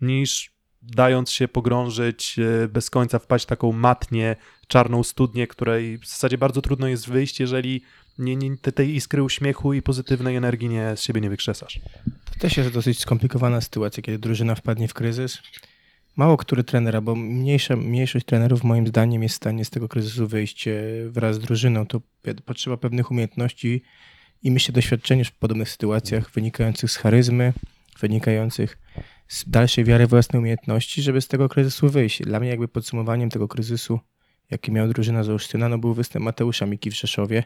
niż 0.00 0.54
dając 0.82 1.30
się 1.30 1.48
pogrążyć, 1.48 2.38
e, 2.38 2.68
bez 2.68 2.90
końca 2.90 3.18
wpaść 3.18 3.44
w 3.44 3.48
taką 3.48 3.72
matnię, 3.72 4.36
czarną 4.68 5.02
studnię, 5.02 5.46
której 5.46 5.98
w 5.98 6.06
zasadzie 6.06 6.38
bardzo 6.38 6.62
trudno 6.62 6.88
jest 6.88 7.08
wyjść, 7.08 7.40
jeżeli 7.40 7.82
nie, 8.18 8.36
nie, 8.36 8.56
te, 8.56 8.72
tej 8.72 8.94
iskry 8.94 9.22
uśmiechu 9.22 9.72
i 9.72 9.82
pozytywnej 9.82 10.36
energii 10.36 10.68
nie, 10.68 10.96
z 10.96 11.02
siebie 11.02 11.20
nie 11.20 11.30
wykrzesasz. 11.30 11.80
To 12.24 12.40
też 12.40 12.56
jest 12.56 12.70
dosyć 12.70 12.98
skomplikowana 12.98 13.60
sytuacja, 13.60 14.02
kiedy 14.02 14.18
drużyna 14.18 14.54
wpadnie 14.54 14.88
w 14.88 14.94
kryzys. 14.94 15.38
Mało 16.16 16.36
który 16.36 16.64
trener, 16.64 16.96
albo 16.96 17.14
mniejsza, 17.14 17.76
mniejszość 17.76 18.26
trenerów 18.26 18.64
moim 18.64 18.86
zdaniem 18.86 19.22
jest 19.22 19.34
w 19.34 19.36
stanie 19.36 19.64
z 19.64 19.70
tego 19.70 19.88
kryzysu 19.88 20.28
wyjść 20.28 20.68
e, 20.68 20.74
wraz 21.08 21.36
z 21.36 21.38
drużyną. 21.38 21.86
To 21.86 22.00
potrzeba 22.44 22.76
pewnych 22.76 23.10
umiejętności 23.10 23.82
i 24.42 24.50
myślę 24.50 24.72
doświadczeń 24.72 25.24
w 25.24 25.32
podobnych 25.32 25.70
sytuacjach 25.70 26.30
wynikających 26.30 26.90
z 26.90 26.96
charyzmy, 26.96 27.52
wynikających 28.00 28.78
z 29.28 29.50
dalszej 29.50 29.84
wiary 29.84 30.06
w 30.06 30.10
własne 30.10 30.38
umiejętności, 30.38 31.02
żeby 31.02 31.20
z 31.20 31.28
tego 31.28 31.48
kryzysu 31.48 31.88
wyjść. 31.88 32.22
Dla 32.22 32.40
mnie 32.40 32.48
jakby 32.48 32.68
podsumowaniem 32.68 33.30
tego 33.30 33.48
kryzysu, 33.48 34.00
jaki 34.50 34.72
miał 34.72 34.88
drużyna 34.88 35.24
z 35.24 35.28
Olsztyna, 35.28 35.68
no 35.68 35.78
był 35.78 35.94
występ 35.94 36.24
Mateusza 36.24 36.66
Miki 36.66 36.90
w 36.90 36.94
Rzeszowie. 36.94 37.44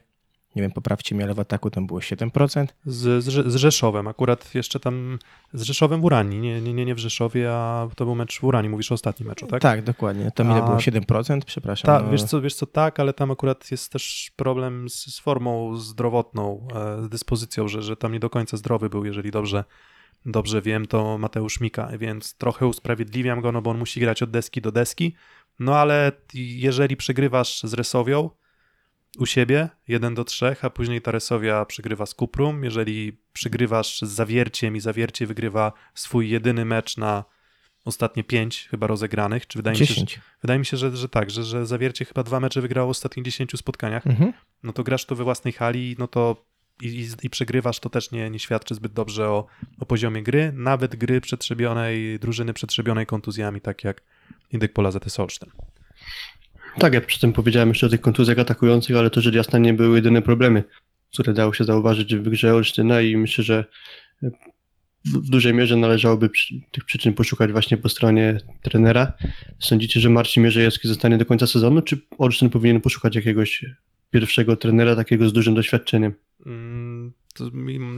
Nie 0.56 0.62
wiem, 0.62 0.70
poprawcie 0.70 1.14
mnie, 1.14 1.24
ale 1.24 1.34
w 1.34 1.40
ataku 1.40 1.70
tam 1.70 1.86
było 1.86 2.00
7%. 2.00 2.66
Z, 2.86 3.24
z, 3.24 3.52
z 3.52 3.56
Rzeszowem, 3.56 4.08
akurat 4.08 4.54
jeszcze 4.54 4.80
tam 4.80 5.18
z 5.52 5.62
Rzeszowem 5.62 6.00
w 6.00 6.04
Uranii, 6.04 6.40
nie, 6.40 6.60
nie, 6.60 6.74
nie, 6.74 6.84
nie 6.84 6.94
w 6.94 6.98
Rzeszowie, 6.98 7.52
a 7.52 7.88
to 7.96 8.04
był 8.04 8.14
mecz 8.14 8.40
w 8.40 8.44
Uranii, 8.44 8.70
mówisz 8.70 8.92
o 8.92 8.94
ostatnim 8.94 9.28
meczu, 9.28 9.46
tak? 9.46 9.62
Tak, 9.62 9.82
dokładnie. 9.82 10.30
Tam 10.30 10.50
ile 10.50 10.62
A- 10.62 10.66
było? 10.66 10.76
7%? 10.76 11.40
Przepraszam. 11.46 11.86
Ta, 11.86 12.04
no. 12.04 12.10
wiesz, 12.10 12.22
co, 12.22 12.40
wiesz 12.40 12.54
co, 12.54 12.66
tak, 12.66 13.00
ale 13.00 13.12
tam 13.12 13.30
akurat 13.30 13.70
jest 13.70 13.92
też 13.92 14.30
problem 14.36 14.88
z, 14.88 15.14
z 15.14 15.18
formą 15.18 15.76
zdrowotną, 15.76 16.68
e, 16.74 17.02
z 17.02 17.08
dyspozycją, 17.08 17.68
że, 17.68 17.82
że 17.82 17.96
tam 17.96 18.12
nie 18.12 18.20
do 18.20 18.30
końca 18.30 18.56
zdrowy 18.56 18.90
był, 18.90 19.04
jeżeli 19.04 19.30
dobrze, 19.30 19.64
dobrze 20.26 20.62
wiem, 20.62 20.86
to 20.86 21.18
Mateusz 21.18 21.60
Mika, 21.60 21.88
więc 21.98 22.34
trochę 22.34 22.66
usprawiedliwiam 22.66 23.40
go, 23.40 23.52
no 23.52 23.62
bo 23.62 23.70
on 23.70 23.78
musi 23.78 24.00
grać 24.00 24.22
od 24.22 24.30
deski 24.30 24.60
do 24.60 24.72
deski. 24.72 25.14
No 25.58 25.76
ale 25.76 26.12
jeżeli 26.34 26.96
przegrywasz 26.96 27.62
z 27.62 27.74
Resowią 27.74 28.30
u 29.18 29.26
siebie 29.26 29.68
1 29.88 30.14
do 30.14 30.24
3, 30.24 30.56
a 30.62 30.70
później 30.70 31.00
ta 31.02 31.10
Resowia 31.10 31.64
przegrywa 31.64 32.06
z 32.06 32.14
Kuprum, 32.14 32.64
jeżeli 32.64 33.18
przegrywasz 33.32 34.00
z 34.00 34.08
Zawierciem 34.08 34.76
i 34.76 34.80
Zawiercie 34.80 35.26
wygrywa 35.26 35.72
swój 35.94 36.30
jedyny 36.30 36.64
mecz 36.64 36.96
na 36.96 37.24
ostatnie 37.84 38.24
5 38.24 38.68
chyba 38.70 38.86
rozegranych, 38.86 39.46
czy 39.46 39.58
wydaje 39.58 39.74
mi 39.74 39.78
się, 39.86 39.94
że, 39.94 39.94
10. 39.94 40.20
wydaje 40.42 40.58
mi 40.58 40.66
się, 40.66 40.76
że, 40.76 40.96
że 40.96 41.08
tak, 41.08 41.30
że, 41.30 41.44
że 41.44 41.66
Zawiercie 41.66 42.04
chyba 42.04 42.22
dwa 42.22 42.40
mecze 42.40 42.60
wygrało 42.60 42.88
w 42.88 42.90
ostatnich 42.90 43.24
10 43.24 43.52
spotkaniach, 43.58 44.06
Mhm. 44.06 44.32
no 44.62 44.72
to 44.72 44.82
grasz 44.84 45.04
to 45.04 45.16
we 45.16 45.24
własnej 45.24 45.52
hali, 45.52 45.96
no 45.98 46.08
to 46.08 46.44
i, 46.82 46.86
i, 46.86 47.08
i 47.22 47.30
przegrywasz, 47.30 47.80
to 47.80 47.90
też 47.90 48.10
nie, 48.10 48.30
nie 48.30 48.38
świadczy 48.38 48.74
zbyt 48.74 48.92
dobrze 48.92 49.28
o, 49.28 49.46
o 49.80 49.86
poziomie 49.86 50.22
gry, 50.22 50.52
nawet 50.54 50.96
gry 50.96 51.20
przetrzebionej, 51.20 52.18
drużyny 52.18 52.52
przetrzebionej 52.54 53.06
kontuzjami, 53.06 53.60
tak 53.60 53.84
jak 53.84 54.02
Indyk 54.52 54.72
Pola 54.72 54.90
ZS 54.90 55.20
Olsztyn. 55.20 55.50
Tak, 56.78 56.94
ja 56.94 57.00
przy 57.00 57.20
tym 57.20 57.32
powiedziałem 57.32 57.68
jeszcze 57.68 57.86
o 57.86 57.90
tych 57.90 58.00
kontuzjach 58.00 58.38
atakujących, 58.38 58.96
ale 58.96 59.10
to 59.10 59.20
rzecz 59.20 59.34
jasna 59.34 59.58
nie 59.58 59.74
były 59.74 59.96
jedyne 59.96 60.22
problemy, 60.22 60.64
które 61.12 61.32
dało 61.32 61.52
się 61.52 61.64
zauważyć 61.64 62.16
w 62.16 62.28
grze 62.28 62.54
Olsztyna 62.54 63.00
i 63.00 63.16
myślę, 63.16 63.44
że 63.44 63.64
w 65.04 65.30
dużej 65.30 65.54
mierze 65.54 65.76
należałoby 65.76 66.30
tych 66.72 66.84
przyczyn 66.84 67.12
poszukać 67.12 67.52
właśnie 67.52 67.76
po 67.76 67.88
stronie 67.88 68.40
trenera. 68.62 69.12
Sądzicie, 69.58 70.00
że 70.00 70.10
Marcin 70.10 70.42
Mierzejewski 70.42 70.88
zostanie 70.88 71.18
do 71.18 71.26
końca 71.26 71.46
sezonu, 71.46 71.82
czy 71.82 71.98
Olsztyn 72.18 72.50
powinien 72.50 72.80
poszukać 72.80 73.16
jakiegoś 73.16 73.64
pierwszego 74.10 74.56
trenera 74.56 74.96
takiego 74.96 75.28
z 75.28 75.32
dużym 75.32 75.54
doświadczeniem? 75.54 76.14
Mm, 76.46 77.12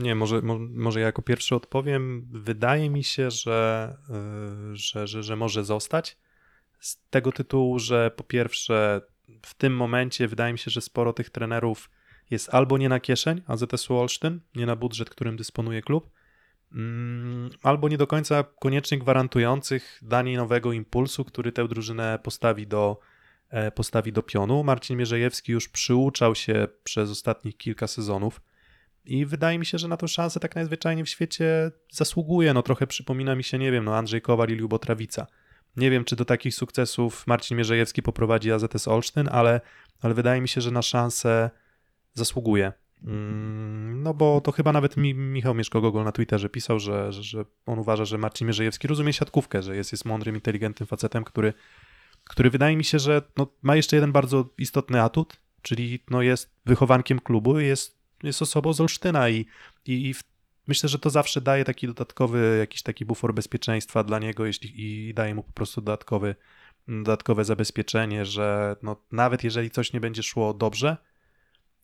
nie, 0.01 0.15
może, 0.15 0.41
mo- 0.41 0.59
może 0.59 0.99
ja 0.99 1.05
jako 1.05 1.21
pierwszy 1.21 1.55
odpowiem. 1.55 2.27
Wydaje 2.31 2.89
mi 2.89 3.03
się, 3.03 3.31
że, 3.31 3.93
y, 4.71 4.75
że, 4.75 5.07
że, 5.07 5.23
że 5.23 5.35
może 5.35 5.63
zostać. 5.63 6.17
Z 6.81 6.97
tego 7.09 7.31
tytułu, 7.31 7.79
że 7.79 8.11
po 8.15 8.23
pierwsze, 8.23 9.01
w 9.45 9.53
tym 9.53 9.75
momencie 9.75 10.27
wydaje 10.27 10.53
mi 10.53 10.59
się, 10.59 10.71
że 10.71 10.81
sporo 10.81 11.13
tych 11.13 11.29
trenerów 11.29 11.89
jest 12.31 12.53
albo 12.53 12.77
nie 12.77 12.89
na 12.89 12.99
kieszeń 12.99 13.41
AZS-u 13.47 13.97
Olsztyn, 13.97 14.39
nie 14.55 14.65
na 14.65 14.75
budżet, 14.75 15.09
którym 15.09 15.37
dysponuje 15.37 15.81
klub, 15.81 16.09
mm, 16.71 17.49
albo 17.63 17.89
nie 17.89 17.97
do 17.97 18.07
końca 18.07 18.43
koniecznie 18.43 18.97
gwarantujących 18.97 19.99
danie 20.01 20.37
nowego 20.37 20.73
impulsu, 20.73 21.25
który 21.25 21.51
tę 21.51 21.67
drużynę 21.67 22.19
postawi 22.23 22.67
do, 22.67 22.99
e, 23.49 23.71
postawi 23.71 24.13
do 24.13 24.23
pionu. 24.23 24.63
Marcin 24.63 24.97
Mierzejewski 24.97 25.51
już 25.51 25.69
przyuczał 25.69 26.35
się 26.35 26.67
przez 26.83 27.09
ostatnich 27.09 27.57
kilka 27.57 27.87
sezonów 27.87 28.41
i 29.05 29.25
wydaje 29.25 29.59
mi 29.59 29.65
się, 29.65 29.77
że 29.77 29.87
na 29.87 29.97
tą 29.97 30.07
szansę 30.07 30.39
tak 30.39 30.55
najzwyczajniej 30.55 31.05
w 31.05 31.09
świecie 31.09 31.71
zasługuje. 31.91 32.53
No 32.53 32.63
trochę 32.63 32.87
przypomina 32.87 33.35
mi 33.35 33.43
się, 33.43 33.57
nie 33.57 33.71
wiem, 33.71 33.85
no 33.85 33.95
Andrzej 33.95 34.21
Kowal 34.21 34.49
i 34.49 34.55
Lubo 34.55 34.79
Trawica. 34.79 35.27
Nie 35.77 35.91
wiem, 35.91 36.05
czy 36.05 36.15
do 36.15 36.25
takich 36.25 36.55
sukcesów 36.55 37.27
Marcin 37.27 37.57
Mierzejewski 37.57 38.01
poprowadzi 38.01 38.51
AZS 38.51 38.87
Olsztyn, 38.87 39.29
ale, 39.31 39.61
ale 40.01 40.13
wydaje 40.13 40.41
mi 40.41 40.47
się, 40.47 40.61
że 40.61 40.71
na 40.71 40.81
szansę 40.81 41.49
zasługuje. 42.13 42.73
Mm, 43.03 44.03
No 44.03 44.13
bo 44.13 44.41
to 44.41 44.51
chyba 44.51 44.71
nawet 44.71 44.97
mi, 44.97 45.13
Michał 45.13 45.55
Mieszko-Gogol 45.55 46.03
na 46.03 46.11
Twitterze 46.11 46.49
pisał, 46.49 46.79
że, 46.79 47.13
że, 47.13 47.23
że 47.23 47.45
on 47.65 47.79
uważa, 47.79 48.05
że 48.05 48.17
Marcin 48.17 48.47
Mierzejewski 48.47 48.87
rozumie 48.87 49.13
siatkówkę, 49.13 49.63
że 49.63 49.75
jest, 49.75 49.91
jest 49.91 50.05
mądrym, 50.05 50.35
inteligentnym 50.35 50.87
facetem, 50.87 51.23
który, 51.23 51.53
który 52.23 52.49
wydaje 52.49 52.77
mi 52.77 52.83
się, 52.83 52.99
że 52.99 53.21
no, 53.37 53.47
ma 53.61 53.75
jeszcze 53.75 53.95
jeden 53.95 54.11
bardzo 54.11 54.49
istotny 54.57 55.01
atut, 55.01 55.37
czyli 55.61 56.03
no, 56.09 56.21
jest 56.21 56.55
wychowankiem 56.65 57.19
klubu, 57.19 57.59
jest, 57.59 57.97
jest 58.23 58.41
osobą 58.41 58.73
z 58.73 58.81
Olsztyna 58.81 59.29
i, 59.29 59.45
i, 59.85 60.09
i 60.09 60.13
w, 60.13 60.23
myślę, 60.71 60.89
że 60.89 60.99
to 60.99 61.09
zawsze 61.09 61.41
daje 61.41 61.63
taki 61.63 61.87
dodatkowy, 61.87 62.57
jakiś 62.59 62.81
taki 62.81 63.05
bufor 63.05 63.33
bezpieczeństwa 63.33 64.03
dla 64.03 64.19
niego 64.19 64.45
jeśli, 64.45 64.71
i 64.75 65.13
daje 65.13 65.35
mu 65.35 65.43
po 65.43 65.51
prostu 65.51 65.81
dodatkowy, 65.81 66.35
dodatkowe 66.87 67.45
zabezpieczenie, 67.45 68.25
że 68.25 68.75
no, 68.83 68.95
nawet 69.11 69.43
jeżeli 69.43 69.69
coś 69.69 69.93
nie 69.93 69.99
będzie 69.99 70.23
szło 70.23 70.53
dobrze, 70.53 70.97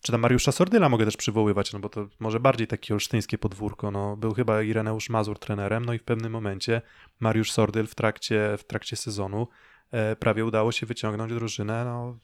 czy 0.02 0.12
tam 0.12 0.22
Mariusza 0.22 0.52
Sordyla 0.52 0.90
mogę 0.90 1.06
też 1.06 1.18
przywoływać, 1.18 1.74
no 1.74 1.80
bo 1.80 1.90
to 1.90 2.08
może 2.20 2.40
bardziej 2.40 2.68
takie 2.68 2.94
olsztyńskie 2.94 3.38
podwórko. 3.38 3.92
No, 3.92 4.18
był 4.18 4.34
chyba 4.34 4.62
Ireneusz 4.62 5.10
Mazur 5.10 5.40
trenerem, 5.40 5.86
no 5.86 5.94
i 5.94 6.00
w 6.00 6.04
pewnym 6.04 6.32
momencie 6.32 6.82
Mariusz 7.20 7.52
Sordyl 7.52 7.88
w 7.88 7.96
trakcie, 7.96 8.56
w 8.58 8.64
trakcie 8.64 8.96
sezonu 8.96 9.48
prawie 10.20 10.46
udało 10.46 10.72
się 10.72 10.86
wyciągnąć 10.86 11.34
drużynę 11.34 11.86
no, 11.86 12.18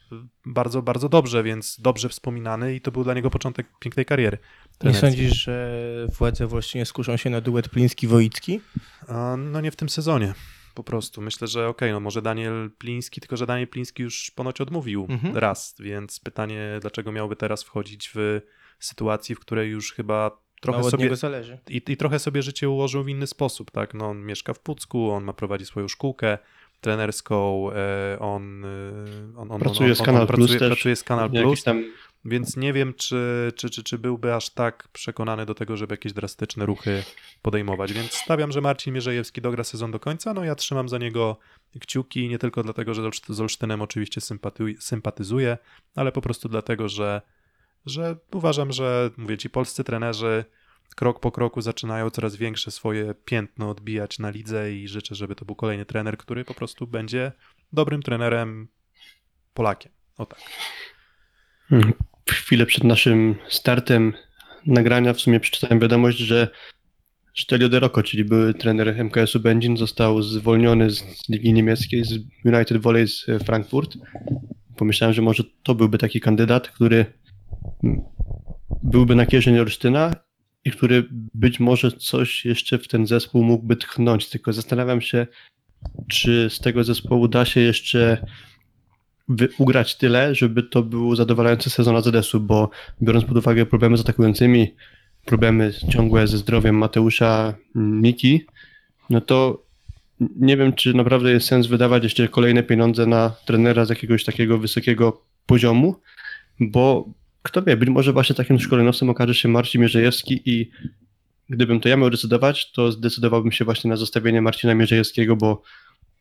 bardzo, 0.45 0.81
bardzo 0.81 1.09
dobrze, 1.09 1.43
więc 1.43 1.79
dobrze 1.81 2.09
wspominany 2.09 2.75
i 2.75 2.81
to 2.81 2.91
był 2.91 3.03
dla 3.03 3.13
niego 3.13 3.29
początek 3.29 3.67
pięknej 3.79 4.05
kariery. 4.05 4.37
Nie 4.37 4.77
trenerskiej. 4.77 5.09
sądzisz, 5.11 5.43
że 5.43 6.07
władze 6.19 6.47
w 6.47 6.53
Olsztynie 6.53 6.85
skuszą 6.85 7.17
się 7.17 7.29
na 7.29 7.41
duet 7.41 7.69
Pliński-Woicki? 7.69 8.59
A, 9.07 9.35
No 9.37 9.61
nie 9.61 9.71
w 9.71 9.75
tym 9.75 9.89
sezonie. 9.89 10.33
Po 10.73 10.83
prostu 10.83 11.21
myślę, 11.21 11.47
że 11.47 11.67
okej, 11.67 11.91
no 11.91 11.99
może 11.99 12.21
Daniel 12.21 12.71
Pliński, 12.77 13.21
tylko 13.21 13.37
że 13.37 13.45
Daniel 13.45 13.67
Pliński 13.67 14.03
już 14.03 14.31
ponoć 14.35 14.61
odmówił 14.61 15.07
Mhm. 15.09 15.37
raz, 15.37 15.75
więc 15.79 16.19
pytanie, 16.19 16.77
dlaczego 16.81 17.11
miałby 17.11 17.35
teraz 17.35 17.63
wchodzić 17.63 18.11
w 18.15 18.41
sytuacji, 18.79 19.35
w 19.35 19.39
której 19.39 19.69
już 19.71 19.93
chyba 19.93 20.43
trochę 20.61 20.79
Mało 20.79 20.91
sobie 20.91 21.15
zależy. 21.15 21.59
i, 21.69 21.81
i 21.87 21.97
trochę 21.97 22.19
sobie 22.19 22.41
życie 22.41 22.69
ułożył 22.69 23.03
w 23.03 23.09
inny 23.09 23.27
sposób, 23.27 23.71
tak? 23.71 23.93
No, 23.93 24.09
on 24.09 24.25
mieszka 24.25 24.53
w 24.53 24.59
Pucku, 24.59 25.11
on 25.11 25.23
ma 25.23 25.33
prowadzi 25.33 25.65
swoją 25.65 25.87
szkółkę 25.87 26.37
trenerską, 26.83 27.69
e, 27.71 28.19
on, 28.19 28.65
e, 28.65 28.69
on, 29.37 29.51
on 29.51 29.59
Pracuje 29.59 29.89
on, 29.89 29.95
z 29.95 29.99
on, 29.99 30.05
Kanal 30.05 30.21
on 30.21 30.27
Plus 30.27 30.57
pracuje, 30.57 30.95
z 30.95 31.03
Kanal 31.03 31.29
Plus, 31.29 31.63
tam 31.63 31.83
więc 32.25 32.57
nie 32.57 32.73
wiem, 32.73 32.93
czy, 32.93 33.51
czy, 33.55 33.69
czy, 33.69 33.83
czy 33.83 33.97
byłby 33.97 34.33
aż 34.33 34.49
tak 34.49 34.87
przekonany 34.87 35.45
do 35.45 35.55
tego, 35.55 35.77
żeby 35.77 35.93
jakieś 35.93 36.13
drastyczne 36.13 36.65
ruchy 36.65 37.03
podejmować. 37.41 37.93
Więc 37.93 38.13
stawiam, 38.13 38.51
że 38.51 38.61
Marcin 38.61 38.93
Mierzejewski 38.93 39.41
dogra 39.41 39.63
sezon 39.63 39.91
do 39.91 39.99
końca. 39.99 40.33
No 40.33 40.43
ja 40.43 40.55
trzymam 40.55 40.89
za 40.89 40.97
niego 40.97 41.37
kciuki, 41.79 42.29
nie 42.29 42.39
tylko 42.39 42.63
dlatego, 42.63 42.93
że 42.93 43.01
z 43.01 43.05
Olszt- 43.05 43.33
z 43.33 43.41
Olsztynem 43.41 43.81
oczywiście 43.81 44.21
sympatu- 44.21 44.81
sympatyzuję, 44.81 45.57
ale 45.95 46.11
po 46.11 46.21
prostu 46.21 46.49
dlatego, 46.49 46.89
że, 46.89 47.21
że 47.85 48.15
uważam, 48.33 48.71
że 48.71 49.09
mówię 49.17 49.37
ci, 49.37 49.49
polscy 49.49 49.83
trenerzy 49.83 50.45
krok 50.95 51.19
po 51.19 51.31
kroku 51.31 51.61
zaczynają 51.61 52.09
coraz 52.09 52.35
większe 52.35 52.71
swoje 52.71 53.13
piętno 53.25 53.69
odbijać 53.69 54.19
na 54.19 54.29
lidze 54.29 54.73
i 54.73 54.87
życzę, 54.87 55.15
żeby 55.15 55.35
to 55.35 55.45
był 55.45 55.55
kolejny 55.55 55.85
trener, 55.85 56.17
który 56.17 56.45
po 56.45 56.53
prostu 56.53 56.87
będzie 56.87 57.31
dobrym 57.73 58.03
trenerem 58.03 58.67
Polakiem. 59.53 59.91
O 60.17 60.25
tak. 60.25 60.39
Hmm. 61.69 61.93
Chwilę 62.29 62.65
przed 62.65 62.83
naszym 62.83 63.35
startem 63.49 64.13
nagrania 64.65 65.13
w 65.13 65.21
sumie 65.21 65.39
przeczytałem 65.39 65.79
wiadomość, 65.79 66.17
że 66.17 66.47
Stelio 67.37 67.69
De 67.69 67.79
Rocco, 67.79 68.03
czyli 68.03 68.25
były 68.25 68.53
trener 68.53 68.95
MKS-u 69.05 69.39
Będzin, 69.39 69.77
został 69.77 70.21
zwolniony 70.21 70.89
z 70.89 71.29
ligi 71.29 71.53
niemieckiej, 71.53 72.03
z 72.03 72.11
United 72.45 72.81
Volley 72.81 73.07
z 73.07 73.25
Frankfurt. 73.45 73.97
Pomyślałem, 74.77 75.13
że 75.13 75.21
może 75.21 75.43
to 75.63 75.75
byłby 75.75 75.97
taki 75.97 76.19
kandydat, 76.19 76.69
który 76.69 77.05
mm, 77.83 78.01
byłby 78.83 79.15
na 79.15 79.25
kieszeni 79.25 79.59
Olsztyna 79.59 80.15
i 80.65 80.71
który 80.71 81.03
być 81.33 81.59
może 81.59 81.91
coś 81.91 82.45
jeszcze 82.45 82.77
w 82.77 82.87
ten 82.87 83.07
zespół 83.07 83.43
mógłby 83.43 83.75
tchnąć. 83.75 84.29
Tylko 84.29 84.53
zastanawiam 84.53 85.01
się, 85.01 85.27
czy 86.09 86.49
z 86.49 86.59
tego 86.59 86.83
zespołu 86.83 87.27
da 87.27 87.45
się 87.45 87.59
jeszcze 87.59 88.25
ugrać 89.57 89.97
tyle, 89.97 90.35
żeby 90.35 90.63
to 90.63 90.83
był 90.83 91.15
zadowalający 91.15 91.69
sezon 91.69 91.95
AZS-u, 91.95 92.39
bo 92.39 92.69
biorąc 93.01 93.25
pod 93.25 93.37
uwagę 93.37 93.65
problemy 93.65 93.97
z 93.97 94.01
atakującymi, 94.01 94.75
problemy 95.25 95.71
ciągłe 95.91 96.27
ze 96.27 96.37
zdrowiem 96.37 96.77
Mateusza 96.77 97.53
Miki, 97.75 98.45
no 99.09 99.21
to 99.21 99.63
nie 100.35 100.57
wiem, 100.57 100.73
czy 100.73 100.93
naprawdę 100.93 101.31
jest 101.31 101.47
sens 101.47 101.67
wydawać 101.67 102.03
jeszcze 102.03 102.27
kolejne 102.27 102.63
pieniądze 102.63 103.05
na 103.05 103.35
trenera 103.45 103.85
z 103.85 103.89
jakiegoś 103.89 104.23
takiego 104.23 104.57
wysokiego 104.57 105.21
poziomu, 105.45 105.95
bo 106.59 107.09
kto 107.43 107.63
wie, 107.63 107.77
być 107.77 107.89
może 107.89 108.13
właśnie 108.13 108.35
takim 108.35 108.59
szkoleniowcem 108.59 109.09
okaże 109.09 109.35
się 109.35 109.49
Marcin 109.49 109.81
Mierzejewski 109.81 110.41
i 110.45 110.71
gdybym 111.49 111.79
to 111.79 111.89
ja 111.89 111.97
miał 111.97 112.09
decydować, 112.09 112.71
to 112.71 112.91
zdecydowałbym 112.91 113.51
się 113.51 113.65
właśnie 113.65 113.89
na 113.89 113.95
zostawienie 113.95 114.41
Marcina 114.41 114.75
Mierzejewskiego, 114.75 115.35
bo, 115.35 115.61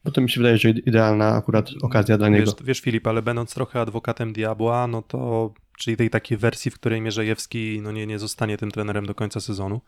bo 0.04 0.10
to 0.10 0.20
mi 0.20 0.30
się 0.30 0.40
wydaje, 0.40 0.58
że 0.58 0.70
idealna 0.70 1.34
akurat 1.34 1.70
okazja 1.82 2.18
dla 2.18 2.28
niego. 2.28 2.52
Wiesz, 2.52 2.66
wiesz 2.66 2.80
Filip, 2.80 3.06
ale 3.06 3.22
będąc 3.22 3.54
trochę 3.54 3.80
adwokatem 3.80 4.32
diabła, 4.32 4.86
no 4.86 5.02
to 5.02 5.52
czyli 5.78 5.96
tej 5.96 6.10
takiej 6.10 6.38
wersji, 6.38 6.70
w 6.70 6.74
której 6.74 7.00
Mierzejewski 7.00 7.80
no 7.82 7.92
nie, 7.92 8.06
nie 8.06 8.18
zostanie 8.18 8.56
tym 8.56 8.70
trenerem 8.70 9.06
do 9.06 9.14
końca 9.14 9.40
sezonu, 9.40 9.80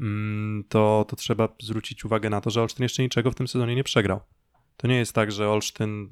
mm, 0.00 0.64
to, 0.68 1.06
to 1.08 1.16
trzeba 1.16 1.48
zwrócić 1.62 2.04
uwagę 2.04 2.30
na 2.30 2.40
to, 2.40 2.50
że 2.50 2.62
Olsztyn 2.62 2.82
jeszcze 2.82 3.02
niczego 3.02 3.30
w 3.30 3.34
tym 3.34 3.48
sezonie 3.48 3.74
nie 3.74 3.84
przegrał. 3.84 4.20
To 4.76 4.88
nie 4.88 4.98
jest 4.98 5.12
tak, 5.12 5.32
że 5.32 5.48
Olsztyn, 5.48 6.08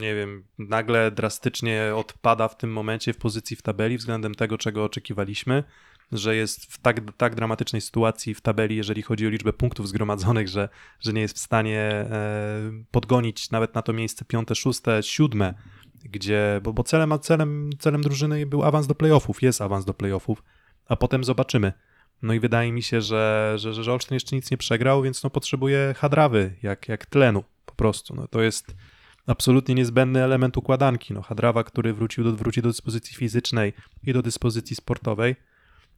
nie 0.00 0.14
wiem, 0.14 0.44
nagle 0.58 1.10
drastycznie 1.10 1.92
odpada 1.96 2.48
w 2.48 2.56
tym 2.56 2.72
momencie 2.72 3.12
w 3.12 3.18
pozycji 3.18 3.56
w 3.56 3.62
tabeli 3.62 3.96
względem 3.96 4.34
tego, 4.34 4.58
czego 4.58 4.84
oczekiwaliśmy, 4.84 5.64
że 6.12 6.36
jest 6.36 6.72
w 6.72 6.78
tak, 6.78 7.00
tak 7.16 7.34
dramatycznej 7.34 7.82
sytuacji 7.82 8.34
w 8.34 8.40
tabeli, 8.40 8.76
jeżeli 8.76 9.02
chodzi 9.02 9.26
o 9.26 9.30
liczbę 9.30 9.52
punktów 9.52 9.88
zgromadzonych, 9.88 10.48
że, 10.48 10.68
że 11.00 11.12
nie 11.12 11.20
jest 11.20 11.36
w 11.36 11.40
stanie 11.40 11.80
e, 11.80 12.72
podgonić 12.90 13.50
nawet 13.50 13.74
na 13.74 13.82
to 13.82 13.92
miejsce 13.92 14.24
piąte, 14.24 14.54
szóste, 14.54 15.02
siódme, 15.02 15.54
gdzie, 16.04 16.60
bo, 16.62 16.72
bo 16.72 16.82
celem, 16.82 17.18
celem, 17.20 17.70
celem 17.78 18.00
drużyny 18.00 18.46
był 18.46 18.62
awans 18.62 18.86
do 18.86 18.94
playoffów, 18.94 19.42
jest 19.42 19.60
awans 19.60 19.84
do 19.84 19.94
playoffów, 19.94 20.42
a 20.86 20.96
potem 20.96 21.24
zobaczymy. 21.24 21.72
No 22.22 22.34
i 22.34 22.40
wydaje 22.40 22.72
mi 22.72 22.82
się, 22.82 23.00
że, 23.00 23.54
że, 23.56 23.74
że 23.74 23.92
Olsztyn 23.92 24.14
jeszcze 24.14 24.36
nic 24.36 24.50
nie 24.50 24.56
przegrał, 24.56 25.02
więc 25.02 25.22
no 25.22 25.30
potrzebuje 25.30 25.94
hadrawy, 25.96 26.56
jak, 26.62 26.88
jak 26.88 27.06
tlenu 27.06 27.44
po 27.72 27.76
prostu. 27.76 28.14
No 28.14 28.28
to 28.28 28.42
jest 28.42 28.74
absolutnie 29.26 29.74
niezbędny 29.74 30.22
element 30.22 30.56
układanki. 30.56 31.14
No 31.14 31.22
hadrawa, 31.22 31.64
który 31.64 31.94
wrócił 31.94 32.24
do, 32.24 32.32
wróci 32.32 32.62
do 32.62 32.68
dyspozycji 32.68 33.16
fizycznej 33.16 33.72
i 34.02 34.12
do 34.12 34.22
dyspozycji 34.22 34.76
sportowej, 34.76 35.36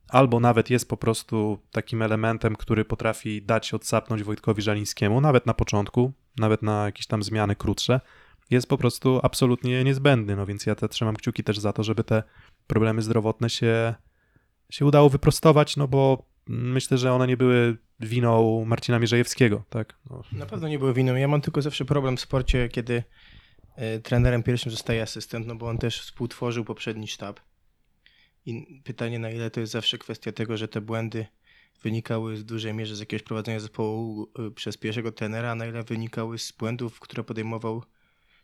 albo 0.09 0.41
nawet 0.41 0.71
jest 0.71 0.89
po 0.89 0.97
prostu 0.97 1.59
takim 1.71 2.03
elementem, 2.03 2.57
który 2.57 2.85
potrafi 2.85 3.43
dać 3.43 3.75
odsapnąć 3.75 4.23
Wojtkowi 4.23 4.63
Żalińskiemu, 4.63 5.21
nawet 5.21 5.47
na 5.47 5.55
początku, 5.55 6.13
nawet 6.39 6.63
na 6.63 6.85
jakieś 6.85 7.07
tam 7.07 7.23
zmiany 7.23 7.57
krótsze, 7.57 8.01
jest 8.51 8.69
po 8.69 8.79
prostu 8.79 9.21
absolutnie 9.23 9.85
niezbędny. 9.85 10.37
No 10.37 10.47
więc 10.47 10.67
ja 10.67 10.75
te 10.75 10.89
trzymam 10.89 11.17
kciuki 11.17 11.45
też 11.45 11.59
za 11.59 11.73
to, 11.73 11.83
żeby 11.83 12.05
te 12.05 12.23
problemy 12.67 13.03
zdrowotne 13.03 13.51
się, 13.51 13.95
się 14.71 14.87
udało 14.87 15.11
wyprostować, 15.11 15.77
no 15.77 15.89
bo 15.89 16.27
myślę, 16.47 16.99
że 16.99 17.13
one 17.13 17.27
nie 17.27 17.37
były 17.37 17.77
winą 18.01 18.65
Marcina 18.65 18.99
Mierzejewskiego, 18.99 19.65
tak? 19.71 19.95
No, 20.11 20.23
Na 20.33 20.47
pewno 20.47 20.69
nie 20.69 20.79
było 20.79 20.95
winą. 20.95 21.15
Ja 21.15 21.29
mam 21.29 21.41
tylko 21.41 21.63
zawsze 21.63 21.85
problem 21.85 22.17
w 22.17 22.21
sporcie, 22.21 22.69
kiedy 22.69 23.03
e, 23.77 23.99
trenerem 23.99 24.43
pierwszym 24.43 24.71
zostaje 24.71 25.03
asystent, 25.03 25.47
no 25.47 25.55
bo 25.55 25.69
on 25.69 25.79
też 25.79 26.01
współtworzył 26.01 26.65
poprzedni 26.65 27.09
sztab. 27.09 27.41
I 28.47 28.83
pytanie, 28.85 29.19
na 29.19 29.31
ile 29.31 29.51
to 29.51 29.61
jest 29.61 29.73
zawsze 29.73 29.99
kwestia 29.99 30.33
tego, 30.33 30.57
że 30.57 30.69
te 30.69 30.81
błędy 30.81 31.27
wynikały 31.83 32.37
w 32.37 32.43
dużej 32.43 32.75
mierze 32.75 32.97
z 32.97 33.01
jakiegoś 33.01 33.23
prowadzenia 33.23 33.61
zespołu 33.61 34.33
e, 34.39 34.51
przez 34.51 34.77
pierwszego 34.77 35.13
trenera, 35.13 35.51
a 35.51 35.55
na 35.55 35.67
ile 35.67 35.83
wynikały 35.85 36.39
z 36.39 36.53
błędów, 36.53 37.01
które 37.01 37.25
podejmował 37.25 37.83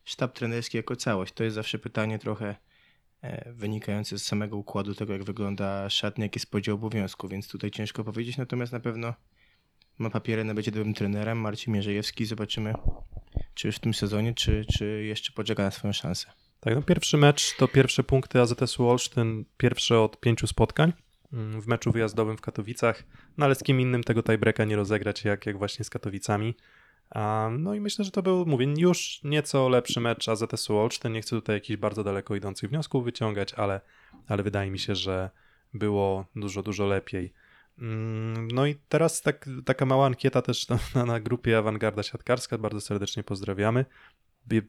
sztab 0.04 0.32
trenerski 0.32 0.76
jako 0.76 0.96
całość. 0.96 1.32
To 1.34 1.44
jest 1.44 1.54
zawsze 1.54 1.78
pytanie 1.78 2.18
trochę 2.18 2.56
e, 3.22 3.52
wynikające 3.52 4.18
z 4.18 4.24
samego 4.24 4.56
układu 4.56 4.94
tego, 4.94 5.12
jak 5.12 5.24
wygląda 5.24 5.90
szatnia, 5.90 6.24
jaki 6.24 6.38
jest 6.38 6.50
podział 6.50 6.74
obowiązku, 6.74 7.28
więc 7.28 7.48
tutaj 7.48 7.70
ciężko 7.70 8.04
powiedzieć, 8.04 8.36
natomiast 8.36 8.72
na 8.72 8.80
pewno 8.80 9.14
ma 10.00 10.10
papiery 10.10 10.44
na 10.44 10.54
bycie 10.54 10.70
dobrym 10.70 10.94
trenerem. 10.94 11.38
Marcin 11.38 11.74
Mierzejewski, 11.74 12.26
zobaczymy 12.26 12.74
czy 13.54 13.68
już 13.68 13.76
w 13.76 13.80
tym 13.80 13.94
sezonie, 13.94 14.34
czy, 14.34 14.64
czy 14.72 15.04
jeszcze 15.04 15.32
poczeka 15.32 15.62
na 15.62 15.70
swoją 15.70 15.92
szansę. 15.92 16.26
Tak, 16.60 16.74
no 16.74 16.82
pierwszy 16.82 17.16
mecz 17.16 17.56
to 17.56 17.68
pierwsze 17.68 18.04
punkty 18.04 18.40
AZS-u 18.40 18.88
Olsztyn, 18.88 19.44
pierwsze 19.56 20.00
od 20.00 20.20
pięciu 20.20 20.46
spotkań 20.46 20.92
mm, 21.32 21.60
w 21.60 21.66
meczu 21.66 21.92
wyjazdowym 21.92 22.36
w 22.36 22.40
Katowicach, 22.40 23.04
no 23.38 23.44
ale 23.44 23.54
z 23.54 23.62
kim 23.62 23.80
innym 23.80 24.04
tego 24.04 24.22
tiebreaka 24.22 24.64
nie 24.64 24.76
rozegrać 24.76 25.24
jak, 25.24 25.46
jak 25.46 25.58
właśnie 25.58 25.84
z 25.84 25.90
Katowicami. 25.90 26.54
No 27.58 27.74
i 27.74 27.80
myślę, 27.80 28.04
że 28.04 28.10
to 28.10 28.22
był, 28.22 28.46
mówię, 28.46 28.66
już 28.78 29.20
nieco 29.24 29.68
lepszy 29.68 30.00
mecz 30.00 30.28
AZS-u 30.28 30.78
Olsztyn. 30.78 31.12
Nie 31.12 31.20
chcę 31.20 31.30
tutaj 31.30 31.56
jakichś 31.56 31.80
bardzo 31.80 32.04
daleko 32.04 32.36
idących 32.36 32.70
wniosków 32.70 33.04
wyciągać, 33.04 33.54
ale, 33.54 33.80
ale 34.28 34.42
wydaje 34.42 34.70
mi 34.70 34.78
się, 34.78 34.94
że 34.94 35.30
było 35.74 36.26
dużo, 36.36 36.62
dużo 36.62 36.86
lepiej. 36.86 37.32
Mm, 37.78 38.48
No 38.48 38.66
i 38.66 38.74
teraz 38.88 39.22
tak, 39.22 39.48
taka 39.64 39.86
mała 39.86 40.06
ankieta 40.06 40.42
też 40.42 40.66
na, 40.68 41.04
na 41.06 41.20
grupie 41.20 41.58
Awangarda 41.58 42.02
Siatkarska, 42.02 42.58
bardzo 42.58 42.80
serdecznie 42.80 43.22
pozdrawiamy. 43.22 43.84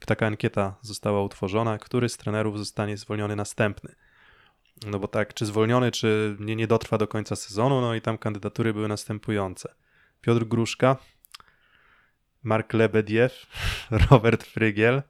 Taka 0.06 0.26
ankieta 0.26 0.76
została 0.82 1.24
utworzona, 1.24 1.78
który 1.78 2.10
z 2.10 2.18
trenerów 2.18 2.58
zostanie 2.58 2.98
zwolniony 2.98 3.36
następny. 3.36 3.96
No 4.86 5.00
bo 5.00 5.08
tak, 5.08 5.34
czy 5.34 5.46
zwolniony, 5.46 5.92
czy 5.92 6.38
nie, 6.40 6.56
nie 6.56 6.68
dotrwa 6.68 6.98
do 6.98 7.08
końca 7.08 7.36
sezonu, 7.36 7.82
no 7.82 7.96
i 7.96 8.02
tam 8.02 8.18
kandydatury 8.18 8.74
były 8.74 8.88
następujące. 8.88 9.74
Piotr 10.22 10.46
Gruszka, 10.46 10.98
Mark 12.44 12.74
Lebediew, 12.74 13.48
Robert 14.10 14.44
Frygiel 14.44 15.04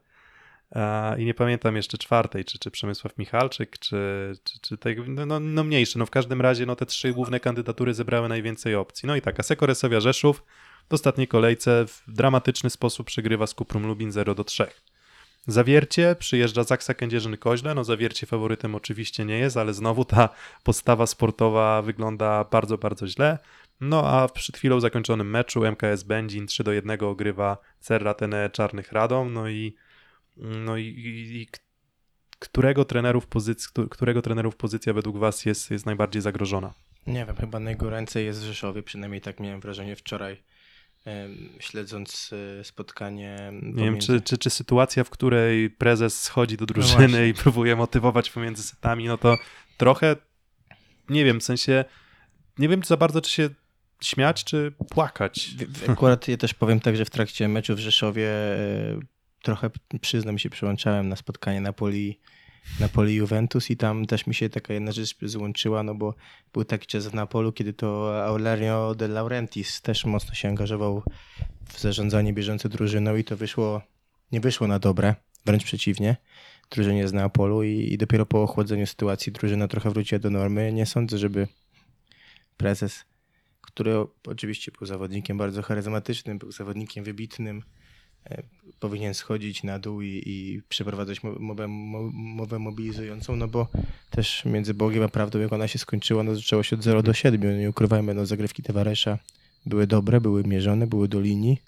i 1.17 1.25
nie 1.25 1.33
pamiętam 1.33 1.75
jeszcze 1.75 1.97
czwartej, 1.97 2.45
czy, 2.45 2.59
czy 2.59 2.71
Przemysław 2.71 3.17
Michalczyk, 3.17 3.79
czy, 3.79 4.33
czy, 4.43 4.59
czy 4.61 4.77
tej, 4.77 4.97
no, 5.07 5.25
no, 5.25 5.39
no 5.39 5.63
mniejszy. 5.63 5.99
No 5.99 6.05
w 6.05 6.09
każdym 6.09 6.41
razie 6.41 6.65
no 6.65 6.75
te 6.75 6.85
trzy 6.85 7.13
główne 7.13 7.39
kandydatury 7.39 7.93
zebrały 7.93 8.29
najwięcej 8.29 8.75
opcji. 8.75 9.07
No 9.07 9.15
i 9.15 9.21
tak, 9.21 9.39
Aseko 9.39 9.65
Resowia 9.65 9.99
Rzeszów 9.99 10.43
w 10.89 10.93
ostatniej 10.93 11.27
kolejce 11.27 11.85
w 11.87 12.03
dramatyczny 12.07 12.69
sposób 12.69 13.07
przegrywa 13.07 13.47
z 13.47 13.53
Kuprum 13.53 13.87
Lubin 13.87 14.11
0 14.11 14.35
do 14.35 14.43
3. 14.43 14.67
Zawiercie 15.47 16.15
przyjeżdża 16.19 16.63
Zaksa 16.63 16.93
Kędzierzyn-Koźle. 16.93 17.75
No 17.75 17.83
zawiercie 17.83 18.27
faworytem 18.27 18.75
oczywiście 18.75 19.25
nie 19.25 19.39
jest, 19.39 19.57
ale 19.57 19.73
znowu 19.73 20.05
ta 20.05 20.29
postawa 20.63 21.07
sportowa 21.07 21.81
wygląda 21.81 22.43
bardzo, 22.43 22.77
bardzo 22.77 23.07
źle. 23.07 23.37
No 23.81 24.07
a 24.07 24.27
przed 24.27 24.57
chwilą 24.57 24.79
zakończonym 24.79 25.29
meczu 25.29 25.65
MKS 25.65 26.03
Będzin 26.03 26.47
3 26.47 26.63
do 26.63 26.71
1 26.71 27.03
ogrywa 27.03 27.57
Cerratene 27.79 28.49
Czarnych 28.49 28.91
Radom. 28.91 29.33
No 29.33 29.49
i, 29.49 29.75
no 30.37 30.77
i, 30.77 30.85
i, 30.85 31.41
i 31.41 31.47
którego 32.39 32.85
trenerów, 32.85 33.27
pozyc- 33.27 33.67
któ- 33.67 33.89
którego 33.89 34.21
trenerów 34.21 34.55
pozycja 34.55 34.93
według 34.93 35.17
was 35.17 35.45
jest, 35.45 35.71
jest 35.71 35.85
najbardziej 35.85 36.21
zagrożona? 36.21 36.73
Nie 37.07 37.25
wiem, 37.25 37.35
chyba 37.35 37.59
najgoręcej 37.59 38.25
jest 38.25 38.41
w 38.41 38.43
Rzeszowie, 38.43 38.83
przynajmniej 38.83 39.21
tak 39.21 39.39
miałem 39.39 39.59
wrażenie 39.59 39.95
wczoraj, 39.95 40.37
śledząc 41.59 42.29
e, 42.59 42.63
spotkanie. 42.63 43.51
Nie 43.61 43.83
wiem, 43.83 43.99
czy, 43.99 44.21
czy, 44.21 44.37
czy 44.37 44.49
sytuacja, 44.49 45.03
w 45.03 45.09
której 45.09 45.69
prezes 45.69 46.21
schodzi 46.21 46.57
do 46.57 46.65
drużyny 46.65 47.07
No 47.07 47.21
i 47.23 47.33
próbuje 47.33 47.75
motywować 47.75 48.29
pomiędzy 48.29 48.63
setami, 48.63 49.05
no 49.05 49.17
to 49.17 49.37
trochę, 49.77 50.15
nie 51.09 51.25
wiem, 51.25 51.39
w 51.39 51.43
sensie, 51.43 51.85
nie 52.57 52.69
wiem 52.69 52.83
za 52.83 52.97
bardzo, 52.97 53.21
czy 53.21 53.29
się 53.31 53.49
śmiać, 54.01 54.43
czy 54.43 54.73
płakać. 54.89 55.49
Akurat 55.87 56.27
ja 56.27 56.37
też 56.37 56.53
powiem 56.53 56.79
tak, 56.79 56.95
że 56.95 57.05
w 57.05 57.09
trakcie 57.09 57.47
meczu 57.47 57.75
w 57.75 57.79
Rzeszowie 57.79 58.29
e, 58.29 58.99
trochę, 59.41 59.69
przyznam 60.01 60.39
się, 60.39 60.49
przyłączałem 60.49 61.09
na 61.09 61.15
spotkanie 61.15 61.61
Napoli, 61.61 62.19
Napoli 62.79 63.15
Juventus 63.15 63.71
i 63.71 63.77
tam 63.77 64.05
też 64.05 64.27
mi 64.27 64.35
się 64.35 64.49
taka 64.49 64.73
jedna 64.73 64.91
rzecz 64.91 65.15
złączyła, 65.21 65.83
no 65.83 65.95
bo 65.95 66.15
był 66.53 66.65
taki 66.65 66.87
czas 66.87 67.07
w 67.07 67.13
Napolu, 67.13 67.51
kiedy 67.51 67.73
to 67.73 68.21
Aurelio 68.25 68.95
de 68.95 69.07
Laurentiis 69.07 69.81
też 69.81 70.05
mocno 70.05 70.33
się 70.33 70.49
angażował 70.49 71.03
w 71.65 71.79
zarządzanie 71.79 72.33
bieżące 72.33 72.69
drużyną 72.69 73.15
i 73.15 73.23
to 73.23 73.37
wyszło, 73.37 73.81
nie 74.31 74.39
wyszło 74.39 74.67
na 74.67 74.79
dobre, 74.79 75.15
wręcz 75.45 75.63
przeciwnie 75.63 76.15
drużynie 76.71 77.07
z 77.07 77.13
Neapolu 77.13 77.63
i, 77.63 77.93
i 77.93 77.97
dopiero 77.97 78.25
po 78.25 78.43
ochłodzeniu 78.43 78.87
sytuacji 78.87 79.31
drużyna 79.31 79.67
trochę 79.67 79.89
wróciła 79.89 80.19
do 80.19 80.29
normy. 80.29 80.73
Nie 80.73 80.85
sądzę, 80.85 81.17
żeby 81.17 81.47
prezes 82.57 83.05
który 83.61 84.05
oczywiście 84.27 84.71
był 84.71 84.87
zawodnikiem 84.87 85.37
bardzo 85.37 85.61
charyzmatycznym, 85.61 86.37
był 86.37 86.51
zawodnikiem 86.51 87.03
wybitnym, 87.03 87.63
powinien 88.79 89.13
schodzić 89.13 89.63
na 89.63 89.79
dół 89.79 90.01
i, 90.01 90.23
i 90.25 90.61
przeprowadzać 90.69 91.23
mo- 91.23 91.39
mowę, 91.39 91.67
mo- 91.67 92.09
mowę 92.13 92.59
mobilizującą, 92.59 93.35
no 93.35 93.47
bo 93.47 93.67
też 94.09 94.45
między 94.45 94.73
Bogiem 94.73 95.03
a 95.03 95.07
prawdą, 95.07 95.39
jak 95.39 95.53
ona 95.53 95.67
się 95.67 95.79
skończyła, 95.79 96.23
no 96.23 96.35
zaczęło 96.35 96.63
się 96.63 96.75
od 96.75 96.83
0 96.83 97.03
do 97.03 97.13
7. 97.13 97.59
Nie 97.59 97.69
ukrywajmy, 97.69 98.13
no 98.13 98.25
zagrywki 98.25 98.63
Tavaresza 98.63 99.17
były 99.65 99.87
dobre, 99.87 100.21
były 100.21 100.43
mierzone, 100.43 100.87
były 100.87 101.07
do 101.07 101.21
linii, 101.21 101.61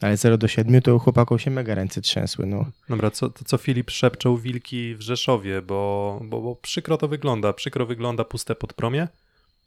ale 0.00 0.16
0 0.16 0.38
do 0.38 0.48
7 0.48 0.82
to 0.82 0.96
u 0.96 0.98
chłopaków 0.98 1.42
się 1.42 1.50
mega 1.50 1.74
ręce 1.74 2.00
trzęsły, 2.00 2.46
no. 2.46 2.70
Dobra, 2.88 3.10
co, 3.10 3.30
to 3.30 3.44
co 3.44 3.58
Filip 3.58 3.90
szepczą 3.90 4.36
wilki 4.36 4.94
w 4.94 5.00
Rzeszowie, 5.00 5.62
bo, 5.62 6.20
bo, 6.24 6.40
bo 6.40 6.56
przykro 6.56 6.96
to 6.96 7.08
wygląda. 7.08 7.52
Przykro 7.52 7.86
wygląda 7.86 8.24
puste 8.24 8.54
podpromie, 8.54 9.08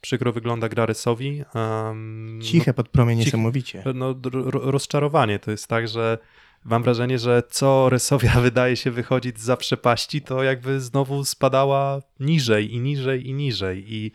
przykro 0.04 0.32
wygląda 0.32 0.68
gra 0.68 0.86
Rysowi. 0.86 1.44
Um, 1.54 2.40
Ciche 2.42 2.74
pod 2.74 2.88
promień 2.88 3.18
niesamowicie. 3.18 3.82
no, 3.94 4.14
ro- 4.24 4.50
ro- 4.50 4.70
rozczarowanie. 4.70 5.38
To 5.38 5.50
jest 5.50 5.68
tak, 5.68 5.88
że 5.88 6.18
mam 6.64 6.82
wrażenie, 6.82 7.18
że 7.18 7.42
co 7.50 7.88
Rysowia 7.88 8.40
wydaje 8.48 8.76
się 8.76 8.90
wychodzić 8.90 9.40
z 9.40 9.58
przepaści, 9.58 10.22
to 10.22 10.42
jakby 10.42 10.80
znowu 10.80 11.24
spadała 11.24 12.02
niżej 12.20 12.74
i 12.74 12.80
niżej 12.80 13.28
i 13.28 13.34
niżej. 13.34 13.94
I, 13.94 14.12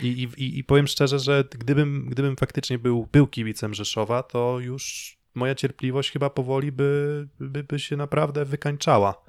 i, 0.00 0.28
i, 0.36 0.58
i 0.58 0.64
powiem 0.64 0.86
szczerze, 0.86 1.18
że 1.18 1.44
gdybym, 1.50 2.06
gdybym 2.10 2.36
faktycznie 2.36 2.78
był, 2.78 3.08
był 3.12 3.26
kibicem 3.26 3.74
Rzeszowa, 3.74 4.22
to 4.22 4.58
już 4.60 5.16
moja 5.34 5.54
cierpliwość 5.54 6.10
chyba 6.10 6.30
powoli 6.30 6.72
by, 6.72 7.28
by, 7.40 7.64
by 7.64 7.78
się 7.78 7.96
naprawdę 7.96 8.44
wykańczała. 8.44 9.22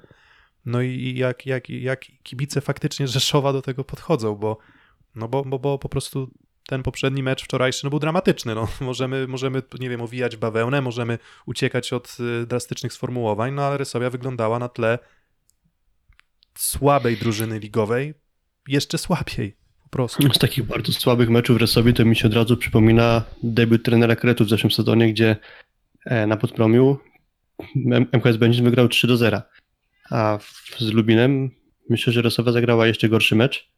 No 0.66 0.82
i 0.82 1.14
jak, 1.16 1.46
jak, 1.46 1.70
jak 1.70 2.04
kibice 2.22 2.60
faktycznie 2.60 3.08
Rzeszowa 3.08 3.52
do 3.52 3.62
tego 3.62 3.84
podchodzą, 3.84 4.34
bo, 4.34 4.58
no 5.14 5.28
bo, 5.28 5.44
bo, 5.44 5.58
bo 5.58 5.78
po 5.78 5.88
prostu 5.88 6.30
ten 6.66 6.82
poprzedni 6.82 7.22
mecz 7.22 7.44
wczorajszy 7.44 7.84
no, 7.84 7.90
był 7.90 7.98
dramatyczny. 7.98 8.54
No, 8.54 8.68
możemy, 8.80 9.26
możemy, 9.26 9.62
nie 9.80 9.90
wiem, 9.90 10.00
owijać 10.00 10.36
bawełnę, 10.36 10.80
możemy 10.80 11.18
uciekać 11.46 11.92
od 11.92 12.16
y, 12.42 12.46
drastycznych 12.46 12.92
sformułowań, 12.92 13.54
no 13.54 13.62
ale 13.62 13.78
Rysowia 13.78 14.10
wyglądała 14.10 14.58
na 14.58 14.68
tle 14.68 14.98
słabej 16.54 17.16
drużyny 17.16 17.58
ligowej 17.58 18.14
jeszcze 18.68 18.98
słabiej. 18.98 19.56
Po 19.82 19.88
prostu. 19.88 20.32
Z 20.32 20.38
takich 20.38 20.64
bardzo 20.64 20.92
słabych 20.92 21.30
meczów 21.30 21.56
w 21.56 21.60
Resowie 21.60 21.92
to 21.92 22.04
mi 22.04 22.16
się 22.16 22.28
od 22.28 22.34
razu 22.34 22.56
przypomina 22.56 23.22
debiut 23.42 23.82
trenera 23.82 24.16
Kretu 24.16 24.44
w 24.44 24.48
zeszłym 24.48 24.70
sezonie, 24.70 25.12
gdzie 25.12 25.36
e, 26.06 26.26
na 26.26 26.36
Podpromiu 26.36 26.98
MKS 28.12 28.36
Będzin 28.36 28.64
wygrał 28.64 28.88
3 28.88 29.06
do 29.06 29.16
0. 29.16 29.42
A 30.10 30.38
z 30.78 30.92
Lubinem 30.92 31.50
myślę, 31.88 32.12
że 32.12 32.22
Resowia 32.22 32.52
zagrała 32.52 32.86
jeszcze 32.86 33.08
gorszy 33.08 33.36
mecz. 33.36 33.70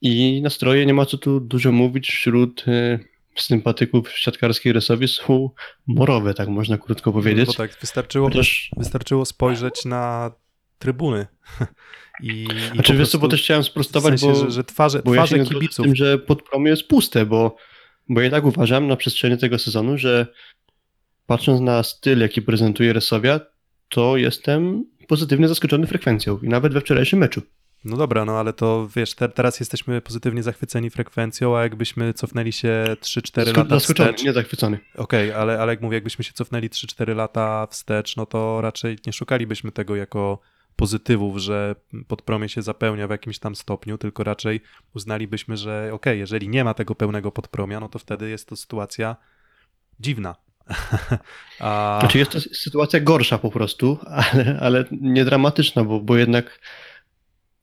I 0.00 0.40
nastroje, 0.42 0.86
nie 0.86 0.94
ma 0.94 1.06
co 1.06 1.18
tu 1.18 1.40
dużo 1.40 1.72
mówić, 1.72 2.08
wśród 2.10 2.64
e, 2.68 2.98
sympatyków 3.36 4.18
siatkarskiej 4.18 4.72
Resowi 4.72 5.08
są 5.08 5.50
morowe, 5.86 6.34
tak 6.34 6.48
można 6.48 6.78
krótko 6.78 7.12
powiedzieć. 7.12 7.46
Bo 7.46 7.52
tak, 7.52 7.70
wystarczyło, 7.80 8.28
Chociaż 8.28 8.70
wystarczyło 8.76 9.24
spojrzeć 9.24 9.84
na 9.84 10.32
trybuny. 10.78 11.26
I, 12.22 12.28
i 12.28 12.74
Znaczy 12.74 12.96
wiesz 12.96 13.10
co, 13.10 13.18
bo 13.18 13.28
też 13.28 13.42
chciałem 13.42 13.62
w 13.62 13.66
sprostować, 13.66 14.20
sensie, 14.20 14.40
bo, 14.40 14.44
że, 14.44 14.50
że 14.50 14.64
twarze, 14.64 15.02
bo 15.04 15.14
ja 15.14 15.20
się 15.22 15.26
twarze 15.26 15.44
zgodzę 15.44 15.50
z 15.50 15.58
kibiców 15.58 15.86
tym, 15.86 15.96
że 15.96 16.18
podpromy 16.18 16.68
jest 16.68 16.88
puste, 16.88 17.26
bo, 17.26 17.56
bo 18.08 18.20
ja 18.20 18.30
tak 18.30 18.44
uważam 18.44 18.86
na 18.86 18.96
przestrzeni 18.96 19.38
tego 19.38 19.58
sezonu, 19.58 19.98
że 19.98 20.26
patrząc 21.26 21.60
na 21.60 21.82
styl, 21.82 22.20
jaki 22.20 22.42
prezentuje 22.42 22.92
Resowia, 22.92 23.40
to 23.88 24.16
jestem 24.16 24.84
pozytywnie 25.08 25.48
zaskoczony 25.48 25.86
frekwencją 25.86 26.38
i 26.42 26.48
nawet 26.48 26.72
we 26.72 26.80
wczorajszym 26.80 27.18
meczu. 27.18 27.42
No 27.84 27.96
dobra, 27.96 28.24
no 28.24 28.38
ale 28.38 28.52
to 28.52 28.88
wiesz, 28.96 29.14
te, 29.14 29.28
teraz 29.28 29.60
jesteśmy 29.60 30.00
pozytywnie 30.00 30.42
zachwyceni 30.42 30.90
frekwencją, 30.90 31.56
a 31.56 31.62
jakbyśmy 31.62 32.12
cofnęli 32.14 32.52
się 32.52 32.84
3-4 33.00 33.44
Zasko- 33.44 33.56
lata 33.56 33.78
wstecz. 33.78 34.22
nie 34.24 34.32
zachwycony. 34.32 34.78
Okej, 34.96 35.32
ale, 35.32 35.60
ale 35.60 35.72
jak 35.72 35.80
mówię, 35.82 35.96
jakbyśmy 35.96 36.24
się 36.24 36.32
cofnęli 36.32 36.68
3-4 36.68 37.16
lata 37.16 37.66
wstecz, 37.70 38.16
no 38.16 38.26
to 38.26 38.60
raczej 38.60 38.98
nie 39.06 39.12
szukalibyśmy 39.12 39.72
tego 39.72 39.96
jako 39.96 40.38
pozytywów, 40.76 41.38
że 41.38 41.74
podpromie 42.08 42.48
się 42.48 42.62
zapełnia 42.62 43.06
w 43.06 43.10
jakimś 43.10 43.38
tam 43.38 43.54
stopniu, 43.56 43.98
tylko 43.98 44.24
raczej 44.24 44.60
uznalibyśmy, 44.94 45.56
że 45.56 45.90
okej, 45.92 46.18
jeżeli 46.18 46.48
nie 46.48 46.64
ma 46.64 46.74
tego 46.74 46.94
pełnego 46.94 47.32
podpromia, 47.32 47.80
no 47.80 47.88
to 47.88 47.98
wtedy 47.98 48.30
jest 48.30 48.48
to 48.48 48.56
sytuacja 48.56 49.16
dziwna. 50.00 50.34
A, 51.60 51.98
Znaczy 52.00 52.18
jest 52.18 52.30
to 52.30 52.40
sytuacja 52.40 53.00
gorsza 53.00 53.38
po 53.38 53.50
prostu, 53.50 53.98
ale, 54.06 54.58
ale 54.60 54.84
nie 54.90 55.24
dramatyczna, 55.24 55.84
bo, 55.84 56.00
bo 56.00 56.16
jednak 56.16 56.60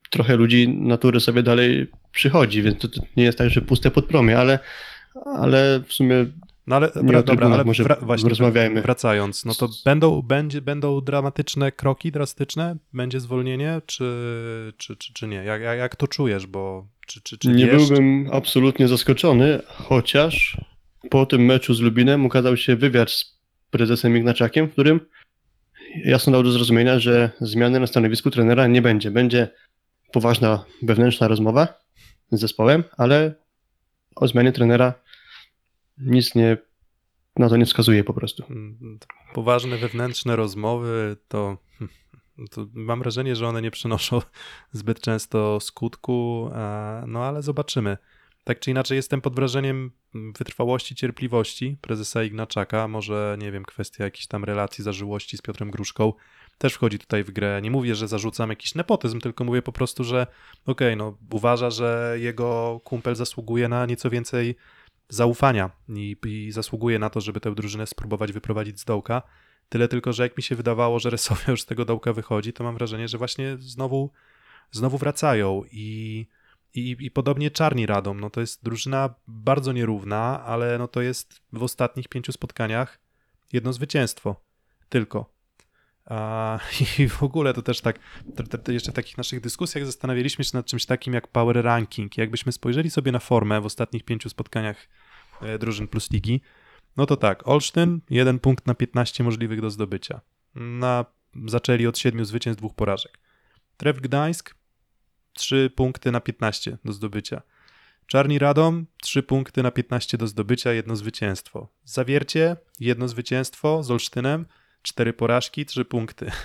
trochę 0.09 0.35
ludzi 0.35 0.69
natury 0.69 1.19
sobie 1.19 1.43
dalej 1.43 1.87
przychodzi, 2.11 2.61
więc 2.61 2.79
to, 2.79 2.87
to 2.87 3.01
nie 3.17 3.23
jest 3.23 3.37
tak, 3.37 3.49
że 3.49 3.61
puste 3.61 3.91
podpromie, 3.91 4.39
ale, 4.39 4.59
ale 5.25 5.81
w 5.87 5.93
sumie 5.93 6.25
no 6.67 6.75
ale, 6.75 6.91
nie 7.03 7.23
dobra, 7.23 7.49
ale 7.49 7.63
może 7.63 7.83
wra- 7.83 8.05
właśnie 8.05 8.29
rozmawiajmy. 8.29 8.81
wracając, 8.81 9.45
no 9.45 9.53
to 9.53 9.69
będą, 9.85 10.21
będzie, 10.21 10.61
będą 10.61 11.01
dramatyczne 11.01 11.71
kroki, 11.71 12.11
drastyczne? 12.11 12.75
Będzie 12.93 13.19
zwolnienie, 13.19 13.81
czy, 13.85 14.05
czy, 14.77 14.97
czy, 14.97 15.13
czy 15.13 15.27
nie? 15.27 15.37
Jak, 15.37 15.61
jak, 15.61 15.77
jak 15.77 15.95
to 15.95 16.07
czujesz, 16.07 16.47
bo 16.47 16.87
czy, 17.07 17.21
czy, 17.21 17.37
czy 17.37 17.47
nie 17.47 17.65
wiesz? 17.65 17.87
byłbym 17.87 18.29
absolutnie 18.31 18.87
zaskoczony, 18.87 19.61
chociaż 19.67 20.57
po 21.09 21.25
tym 21.25 21.45
meczu 21.45 21.73
z 21.73 21.79
Lubinem 21.79 22.25
ukazał 22.25 22.57
się 22.57 22.75
wywiad 22.75 23.11
z 23.11 23.39
prezesem 23.71 24.17
Ignaczakiem, 24.17 24.67
w 24.67 24.71
którym 24.71 24.99
jasno 26.05 26.33
dał 26.33 26.43
do 26.43 26.51
zrozumienia, 26.51 26.99
że 26.99 27.31
zmiany 27.41 27.79
na 27.79 27.87
stanowisku 27.87 28.31
trenera 28.31 28.67
nie 28.67 28.81
będzie. 28.81 29.11
Będzie 29.11 29.47
poważna 30.15 30.65
wewnętrzna 30.81 31.27
rozmowa 31.27 31.67
z 32.31 32.39
zespołem, 32.39 32.83
ale 32.97 33.35
o 34.15 34.27
zmianie 34.27 34.51
trenera 34.51 34.93
nic 35.97 36.35
nie 36.35 36.57
na 37.37 37.49
to 37.49 37.57
nie 37.57 37.65
wskazuje 37.65 38.03
po 38.03 38.13
prostu. 38.13 38.43
Mm, 38.49 38.99
poważne 39.33 39.77
wewnętrzne 39.77 40.35
rozmowy, 40.35 41.17
to, 41.27 41.57
to 42.51 42.67
mam 42.73 42.99
wrażenie, 42.99 43.35
że 43.35 43.47
one 43.47 43.61
nie 43.61 43.71
przynoszą 43.71 44.21
zbyt 44.79 44.99
często 45.01 45.59
skutku, 45.59 46.49
a- 46.53 47.03
no 47.07 47.23
ale 47.23 47.41
zobaczymy. 47.41 47.97
Tak 48.43 48.59
czy 48.59 48.71
inaczej 48.71 48.95
jestem 48.95 49.21
pod 49.21 49.35
wrażeniem 49.35 49.91
wytrwałości, 50.37 50.95
cierpliwości 50.95 51.77
prezesa 51.81 52.23
Ignaczaka, 52.23 52.87
może 52.87 53.37
nie 53.39 53.51
wiem, 53.51 53.65
kwestia 53.65 54.03
jakichś 54.03 54.27
tam 54.27 54.43
relacji, 54.43 54.83
zażyłości 54.83 55.37
z 55.37 55.41
Piotrem 55.41 55.71
Gruszką 55.71 56.13
też 56.57 56.73
wchodzi 56.73 56.99
tutaj 56.99 57.23
w 57.23 57.31
grę. 57.31 57.61
Nie 57.61 57.71
mówię, 57.71 57.95
że 57.95 58.07
zarzucam 58.07 58.49
jakiś 58.49 58.75
nepotyzm, 58.75 59.19
tylko 59.19 59.43
mówię 59.43 59.61
po 59.61 59.71
prostu, 59.71 60.03
że 60.03 60.27
okej, 60.65 60.97
no 60.97 61.17
uważa, 61.31 61.69
że 61.69 62.15
jego 62.19 62.81
kumpel 62.83 63.15
zasługuje 63.15 63.67
na 63.67 63.85
nieco 63.85 64.09
więcej 64.09 64.55
zaufania 65.09 65.71
i, 65.89 66.17
i 66.25 66.51
zasługuje 66.51 66.99
na 66.99 67.09
to, 67.09 67.21
żeby 67.21 67.39
tę 67.39 67.55
drużynę 67.55 67.87
spróbować 67.87 68.31
wyprowadzić 68.31 68.79
z 68.79 68.85
dołka. 68.85 69.21
Tyle 69.69 69.87
tylko, 69.87 70.13
że 70.13 70.23
jak 70.23 70.37
mi 70.37 70.43
się 70.43 70.55
wydawało, 70.55 70.99
że 70.99 71.09
Resowia 71.09 71.51
już 71.51 71.61
z 71.61 71.65
tego 71.65 71.85
dołka 71.85 72.13
wychodzi, 72.13 72.53
to 72.53 72.63
mam 72.63 72.75
wrażenie, 72.75 73.07
że 73.07 73.17
właśnie 73.17 73.57
znowu, 73.59 74.11
znowu 74.71 74.97
wracają 74.97 75.63
i, 75.71 76.27
i, 76.73 76.95
i 76.99 77.11
podobnie 77.11 77.51
Czarni 77.51 77.85
Radom. 77.85 78.19
No 78.19 78.29
to 78.29 78.41
jest 78.41 78.63
drużyna 78.63 79.15
bardzo 79.27 79.71
nierówna, 79.71 80.43
ale 80.43 80.77
no 80.77 80.87
to 80.87 81.01
jest 81.01 81.41
w 81.53 81.63
ostatnich 81.63 82.07
pięciu 82.07 82.31
spotkaniach 82.31 82.99
jedno 83.53 83.73
zwycięstwo. 83.73 84.35
Tylko. 84.89 85.34
I 86.99 87.09
w 87.09 87.23
ogóle 87.23 87.53
to 87.53 87.61
też 87.61 87.81
tak, 87.81 87.99
jeszcze 88.67 88.91
w 88.91 88.95
takich 88.95 89.17
naszych 89.17 89.41
dyskusjach 89.41 89.85
zastanawialiśmy 89.85 90.43
się 90.43 90.51
nad 90.53 90.65
czymś 90.65 90.85
takim 90.85 91.13
jak 91.13 91.27
power 91.27 91.63
ranking. 91.63 92.17
Jakbyśmy 92.17 92.51
spojrzeli 92.51 92.91
sobie 92.91 93.11
na 93.11 93.19
formę 93.19 93.61
w 93.61 93.65
ostatnich 93.65 94.03
pięciu 94.03 94.29
spotkaniach 94.29 94.87
e, 95.41 95.59
drużyn 95.59 95.87
plus 95.87 96.11
ligi, 96.11 96.41
no 96.97 97.05
to 97.05 97.17
tak, 97.17 97.47
Olsztyn, 97.47 98.01
jeden 98.09 98.39
punkt 98.39 98.67
na 98.67 98.73
15 98.73 99.23
możliwych 99.23 99.61
do 99.61 99.69
zdobycia. 99.69 100.21
Na, 100.55 101.05
zaczęli 101.45 101.87
od 101.87 101.97
7 101.97 102.25
zwycięstw, 102.25 102.61
dwóch 102.61 102.75
porażek. 102.75 103.19
Tref 103.77 103.99
Gdańsk, 103.99 104.55
3 105.33 105.69
punkty 105.75 106.11
na 106.11 106.19
15 106.19 106.77
do 106.85 106.93
zdobycia. 106.93 107.41
Czarni 108.07 108.39
Radom, 108.39 108.85
3 109.01 109.23
punkty 109.23 109.63
na 109.63 109.71
15 109.71 110.17
do 110.17 110.27
zdobycia, 110.27 110.73
jedno 110.73 110.95
zwycięstwo. 110.95 111.67
Zawiercie, 111.83 112.55
jedno 112.79 113.07
zwycięstwo 113.07 113.83
z 113.83 113.91
Olsztynem, 113.91 114.45
cztery 114.85 115.13
porażki, 115.13 115.65
trzy 115.65 115.85
punkty. 115.85 116.31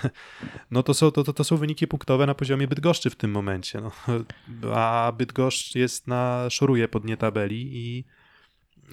No 0.71 0.83
to 0.83 0.93
są, 0.93 1.11
to, 1.11 1.23
to, 1.23 1.33
to 1.33 1.43
są 1.43 1.57
wyniki 1.57 1.87
punktowe 1.87 2.25
na 2.25 2.35
poziomie 2.35 2.67
Bydgoszczy 2.67 3.09
w 3.09 3.15
tym 3.15 3.31
momencie. 3.31 3.81
No. 3.81 3.91
A 4.75 5.11
Bydgoszcz 5.17 5.75
jest 5.75 6.07
na, 6.07 6.49
szoruje 6.49 6.87
po 6.87 6.99
dnie 6.99 7.17
tabeli 7.17 7.69
i, 7.73 8.03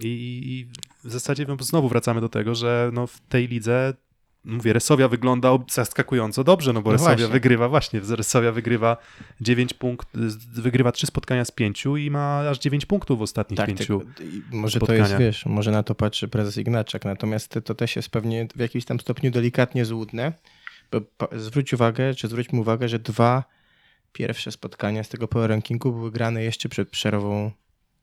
i, 0.00 0.42
i 0.44 0.66
w 1.04 1.12
zasadzie 1.12 1.44
no, 1.48 1.56
znowu 1.60 1.88
wracamy 1.88 2.20
do 2.20 2.28
tego, 2.28 2.54
że 2.54 2.90
no, 2.92 3.06
w 3.06 3.20
tej 3.20 3.48
lidze 3.48 3.94
mówię, 4.44 4.72
Resowia 4.72 5.08
wygląda 5.08 5.58
zaskakująco 5.70 6.44
dobrze, 6.44 6.72
no 6.72 6.82
bo 6.82 6.90
No 6.90 6.92
Resowia 6.92 7.16
właśnie. 7.16 7.32
wygrywa, 7.32 7.68
właśnie, 7.68 8.00
Resowia 8.00 8.52
wygrywa 8.52 8.96
9 9.40 9.74
punkt, 9.74 10.08
wygrywa 10.52 10.92
3 10.92 11.06
spotkania 11.06 11.44
z 11.44 11.50
5 11.50 11.84
i 11.98 12.10
ma 12.10 12.40
aż 12.40 12.58
9 12.58 12.86
punktów 12.86 13.18
w 13.18 13.22
ostatnich 13.22 13.56
Tak, 13.56 13.66
pięciu. 13.66 14.00
tylko, 14.00 14.22
i 14.22 14.42
może 14.56 14.80
to 14.80 14.94
jest, 14.94 15.16
wiesz, 15.16 15.46
może 15.46 15.70
na 15.70 15.82
to 15.82 15.94
patrzy 15.94 16.28
prezes 16.28 16.56
Ignaczak, 16.56 17.04
natomiast 17.04 17.58
to 17.64 17.74
też 17.74 17.96
jest 17.96 18.10
pewnie 18.10 18.48
w 18.56 18.60
jakimś 18.60 18.84
tam 18.84 19.00
stopniu 19.00 19.30
delikatnie 19.30 19.84
złudne, 19.84 20.32
bo 20.92 21.00
zwróć 21.38 21.72
uwagę, 21.72 22.14
czy 22.14 22.28
zwróćmy 22.28 22.60
uwagę, 22.60 22.88
że 22.88 22.98
dwa 22.98 23.44
pierwsze 24.12 24.52
spotkania 24.52 25.04
z 25.04 25.08
tego 25.08 25.28
power 25.28 25.50
rankingu 25.50 25.92
były 25.92 26.10
grane 26.10 26.42
jeszcze 26.42 26.68
przed 26.68 26.90
przerwą 26.90 27.50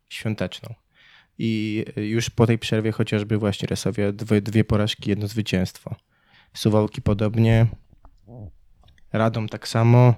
świąteczną. 0.09 0.73
I 1.39 1.85
już 1.95 2.29
po 2.29 2.47
tej 2.47 2.57
przerwie 2.59 2.91
chociażby 2.91 3.37
właśnie 3.37 3.67
Resowia 3.67 4.11
dwie, 4.11 4.41
dwie 4.41 4.63
porażki, 4.63 5.09
jedno 5.09 5.27
zwycięstwo. 5.27 5.95
Suwałki 6.55 7.01
podobnie, 7.01 7.67
Radom 9.13 9.49
tak 9.49 9.67
samo, 9.67 10.13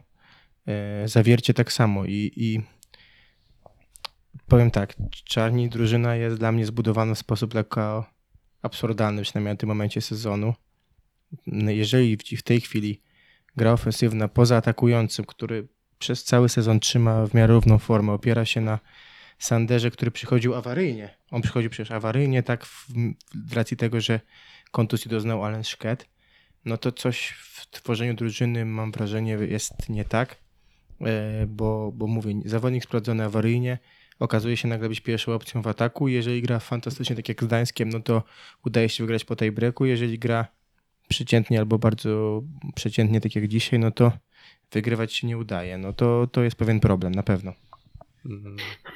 e, 0.68 1.08
Zawiercie 1.08 1.54
tak 1.54 1.72
samo 1.72 2.06
i, 2.06 2.32
i 2.36 2.62
powiem 4.48 4.72
tak, 4.72 4.96
Czarni 5.12 5.70
drużyna 5.70 6.16
jest 6.16 6.38
dla 6.38 6.52
mnie 6.52 6.66
zbudowana 6.66 7.16
w 7.16 7.18
sposób 7.18 7.54
lekko 7.54 8.06
absurdalny, 8.62 9.22
przynajmniej 9.22 9.54
na 9.54 9.58
tym 9.58 9.70
momencie 9.70 10.02
sezonu. 10.02 10.54
No, 11.48 11.72
Jeżeli 11.72 12.18
w, 12.18 12.44
tej 12.44 12.62
chwili 12.62 13.02
gra 13.56 13.72
ofensywna 13.72 14.28
poza 14.28 14.58
atakującym, 14.58 15.26
który 15.26 15.68
przez 16.00 16.24
cały 16.24 16.50
sezon 16.50 16.80
trzyma 16.80 17.28
w 17.28 17.34
miarę 17.34 17.54
równą 17.54 17.78
formę, 17.78 18.14
opiera 18.14 18.46
się 18.46 18.62
na 18.62 18.80
Sanderze, 19.40 19.92
który 19.92 20.12
przychodził 20.12 20.56
awaryjnie. 20.56 21.18
On 21.32 21.42
przychodził 21.42 21.70
przecież 21.70 21.92
awaryjnie, 21.92 22.44
tak 22.44 22.66
w, 22.66 22.88
w 23.48 23.54
racji 23.54 23.78
tego, 23.78 24.02
że 24.02 24.20
kontuzji 24.72 25.12
doznał 25.12 25.44
Allen 25.44 25.64
Szket, 25.64 26.10
no 26.68 26.78
to 26.78 26.92
coś 26.92 27.28
w 27.30 27.68
tworzeniu 27.72 28.14
drużyny 28.14 28.66
mam 28.66 28.92
wrażenie 28.92 29.32
jest 29.32 29.90
nie 29.90 30.06
tak, 30.06 30.38
e, 31.02 31.46
bo, 31.48 31.92
bo 31.96 32.08
mówię, 32.08 32.34
zawodnik 32.46 32.84
sprawdzony 32.84 33.24
awaryjnie, 33.24 33.78
okazuje 34.20 34.58
się 34.58 34.68
nagle 34.68 34.90
być 34.90 35.02
pierwszą 35.02 35.34
opcją 35.34 35.62
w 35.62 35.68
ataku. 35.68 36.08
Jeżeli 36.08 36.42
gra 36.42 36.60
fantastycznie, 36.60 37.16
tak 37.16 37.30
jak 37.30 37.44
z 37.44 37.46
Gdańskiem, 37.46 37.90
no 37.90 38.00
to 38.00 38.24
udaje 38.66 38.90
się 38.90 39.04
wygrać 39.04 39.26
po 39.26 39.36
tej 39.36 39.52
breaku. 39.52 39.86
Jeżeli 39.86 40.20
gra 40.20 40.48
przeciętnie 41.08 41.60
albo 41.60 41.80
bardzo 41.80 42.44
przeciętnie, 42.76 43.22
tak 43.22 43.36
jak 43.36 43.48
dzisiaj, 43.48 43.80
no 43.80 43.92
to 43.92 44.12
wygrywać 44.72 45.14
się 45.14 45.28
nie 45.28 45.38
udaje. 45.38 45.78
No 45.78 45.94
to, 45.94 46.28
to 46.32 46.44
jest 46.44 46.56
pewien 46.56 46.80
problem, 46.80 47.16
na 47.16 47.24
pewno. 47.24 47.54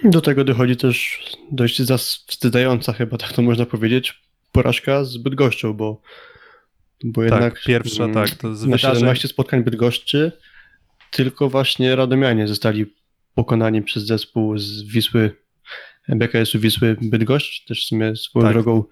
Do 0.03 0.21
tego 0.21 0.43
dochodzi 0.43 0.77
też 0.77 1.19
dość 1.51 1.81
zawstydzająca, 1.81 2.93
chyba 2.93 3.17
tak 3.17 3.33
to 3.33 3.41
można 3.41 3.65
powiedzieć, 3.65 4.21
porażka 4.51 5.03
z 5.03 5.17
Bydgoszczą, 5.17 5.73
bo, 5.73 6.01
bo 7.03 7.23
jednak 7.23 7.53
tak, 7.53 7.63
pierwsza, 7.63 8.03
mm, 8.03 8.13
tak, 8.13 8.29
to 8.29 8.55
z 8.55 8.65
na 8.65 8.75
wydarzeń, 8.75 8.95
17 8.95 9.27
spotkań 9.27 9.63
Bydgoszczy 9.63 10.31
tylko 11.11 11.49
właśnie 11.49 11.95
Radomianie 11.95 12.47
zostali 12.47 12.85
pokonani 13.35 13.81
przez 13.81 14.05
zespół 14.05 14.57
z 14.57 14.83
Wisły, 14.83 15.35
BKS-u 16.09 16.59
Wisły 16.59 16.97
Bydgoszcz. 17.01 17.65
Też 17.65 17.85
w 17.85 17.87
sumie 17.87 18.15
swoją 18.15 18.45
Tak. 18.45 18.53
drogą 18.53 18.83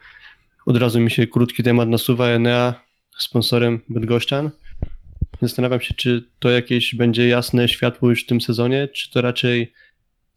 od 0.65 0.77
razu 0.77 0.99
mi 0.99 1.11
się 1.11 1.27
krótki 1.27 1.63
temat 1.63 1.89
nasuwa 1.89 2.27
Enea 2.27 2.73
sponsorem 3.17 3.81
Bydgoszczan. 3.89 4.49
Zastanawiam 5.41 5.81
się, 5.81 5.93
czy 5.93 6.29
to 6.39 6.49
jakieś 6.49 6.95
będzie 6.95 7.27
jasne 7.27 7.69
światło 7.69 8.09
już 8.09 8.23
w 8.23 8.25
tym 8.25 8.41
sezonie, 8.41 8.87
czy 8.87 9.11
to 9.11 9.21
raczej 9.21 9.73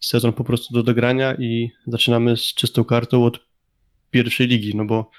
sezon 0.01 0.33
po 0.33 0.45
prostu 0.45 0.75
do 0.75 0.83
dogrania 0.83 1.35
i 1.35 1.71
zaczynamy 1.87 2.37
z 2.37 2.55
czystą 2.55 2.85
kartą 2.85 3.25
od 3.25 3.41
pierwszej 4.11 4.47
ligi, 4.47 4.77
no 4.77 4.85
bo 4.85 5.11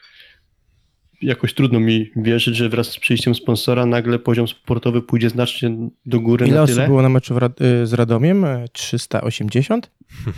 jakoś 1.23 1.53
trudno 1.53 1.79
mi 1.79 2.11
wierzyć, 2.15 2.55
że 2.55 2.69
wraz 2.69 2.87
z 2.87 2.99
przyjściem 2.99 3.35
sponsora 3.35 3.85
nagle 3.85 4.19
poziom 4.19 4.47
sportowy 4.47 5.01
pójdzie 5.01 5.29
znacznie 5.29 5.89
do 6.05 6.19
góry 6.19 6.47
Ile 6.47 6.55
na 6.55 6.61
osób 6.63 6.75
tyle. 6.75 6.87
było 6.87 7.01
na 7.01 7.09
meczu 7.09 7.33
Rad- 7.39 7.61
y, 7.61 7.87
z 7.87 7.93
Radomiem? 7.93 8.45
E, 8.45 8.65
380? 8.73 9.91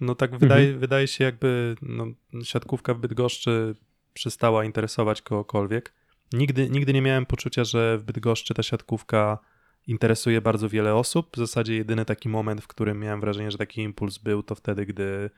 No 0.00 0.14
tak 0.14 0.38
wydaje, 0.38 0.74
wydaje 0.74 1.06
się 1.06 1.24
jakby 1.24 1.76
no, 1.82 2.06
siatkówka 2.44 2.94
w 2.94 2.98
Bydgoszczy 2.98 3.74
przestała 4.12 4.64
interesować 4.64 5.22
kogokolwiek. 5.22 5.92
Nigdy, 6.32 6.70
nigdy 6.70 6.92
nie 6.92 7.02
miałem 7.02 7.26
poczucia, 7.26 7.64
że 7.64 7.98
w 7.98 8.02
Bydgoszczy 8.04 8.54
ta 8.54 8.62
siatkówka 8.62 9.38
interesuje 9.86 10.40
bardzo 10.40 10.68
wiele 10.68 10.94
osób. 10.94 11.28
W 11.34 11.38
zasadzie 11.38 11.76
jedyny 11.76 12.04
taki 12.04 12.28
moment, 12.28 12.60
w 12.62 12.66
którym 12.66 13.00
miałem 13.00 13.20
wrażenie, 13.20 13.50
że 13.50 13.58
taki 13.58 13.82
impuls 13.82 14.18
był, 14.18 14.42
to 14.42 14.54
wtedy, 14.54 14.86
gdy, 14.86 15.30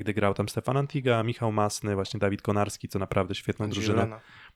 gdy 0.00 0.14
grał 0.14 0.34
tam 0.34 0.48
Stefan 0.48 0.76
Antiga, 0.76 1.22
Michał 1.22 1.52
Masny, 1.52 1.94
właśnie 1.94 2.20
Dawid 2.20 2.42
Konarski, 2.42 2.88
co 2.88 2.98
naprawdę 2.98 3.34
świetną 3.34 3.70
drużynę. 3.70 4.08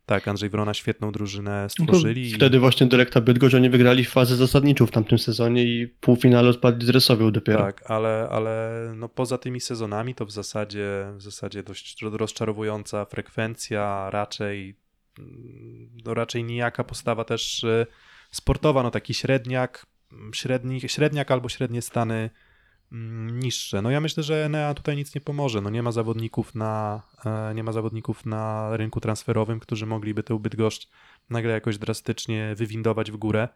Tak, 0.07 0.29
Andrzej 0.29 0.51
Wrona 0.51 0.75
świetną 0.75 1.13
drużynę 1.13 1.63
No 1.63 1.69
stworzyli. 1.69 2.31
i- 2.31 2.35
wtedy 2.35 2.59
właśnie 2.59 2.87
Dyrekta 2.87 3.21
Bydgoszcz 3.21 3.55
oni 3.55 3.71
wygrali 3.71 4.05
fazę 4.05 4.37
zasadniczą 4.37 4.87
w 4.87 4.91
tamtym 4.91 5.19
sezonie 5.19 5.65
i 5.65 5.89
półfinale 5.89 6.49
odpadli 6.49 6.87
z 6.87 6.89
Resowią 6.89 7.31
dopiero. 7.33 7.59
Tak, 7.59 7.91
ale, 7.91 8.29
ale 8.31 8.73
no 8.97 9.09
poza 9.09 9.39
tymi 9.39 9.61
sezonami 9.61 10.15
to 10.15 10.27
w 10.27 10.31
zasadzie, 10.31 11.07
w 11.17 11.23
zasadzie 11.23 11.63
dość 11.63 12.03
rozczarowująca 12.03 13.05
frekwencja, 13.05 14.11
raczej, 14.11 14.77
mm, 15.19 15.89
no 16.05 16.15
raczej 16.15 16.45
nijaka 16.45 16.85
postawa 16.85 17.25
też 17.25 17.65
y, 17.65 17.87
sportowa, 18.31 18.83
no 18.83 18.91
taki 18.91 19.15
średniak, 19.15 19.87
mm, 20.13 20.35
średni, 20.35 20.81
średniak 20.81 21.31
albo 21.31 21.49
średnie 21.49 21.83
stany 21.83 22.31
mm, 22.93 23.41
niższe. 23.41 23.83
No 23.83 23.91
ja 23.91 24.01
myślę, 24.01 24.23
że 24.23 24.45
Enea 24.45 24.75
tutaj 24.75 24.97
nic 24.97 25.15
nie 25.15 25.21
pomoże. 25.21 25.61
No 25.61 25.71
nie 25.71 25.83
ma 25.83 25.93
zawodników 25.93 26.55
na, 26.55 27.03
e, 27.25 27.55
nie 27.55 27.65
ma 27.65 27.73
zawodników 27.73 28.27
na 28.27 28.77
rynku 28.77 29.01
transferowym, 29.01 29.61
którzy 29.61 29.87
mogliby 29.87 30.23
tę 30.23 30.39
Bydgoszcz 30.39 30.89
nagle 31.31 31.53
jakoś 31.53 31.79
drastycznie 31.79 32.55
wywindować 32.57 33.11
w 33.11 33.17
górę. 33.17 33.49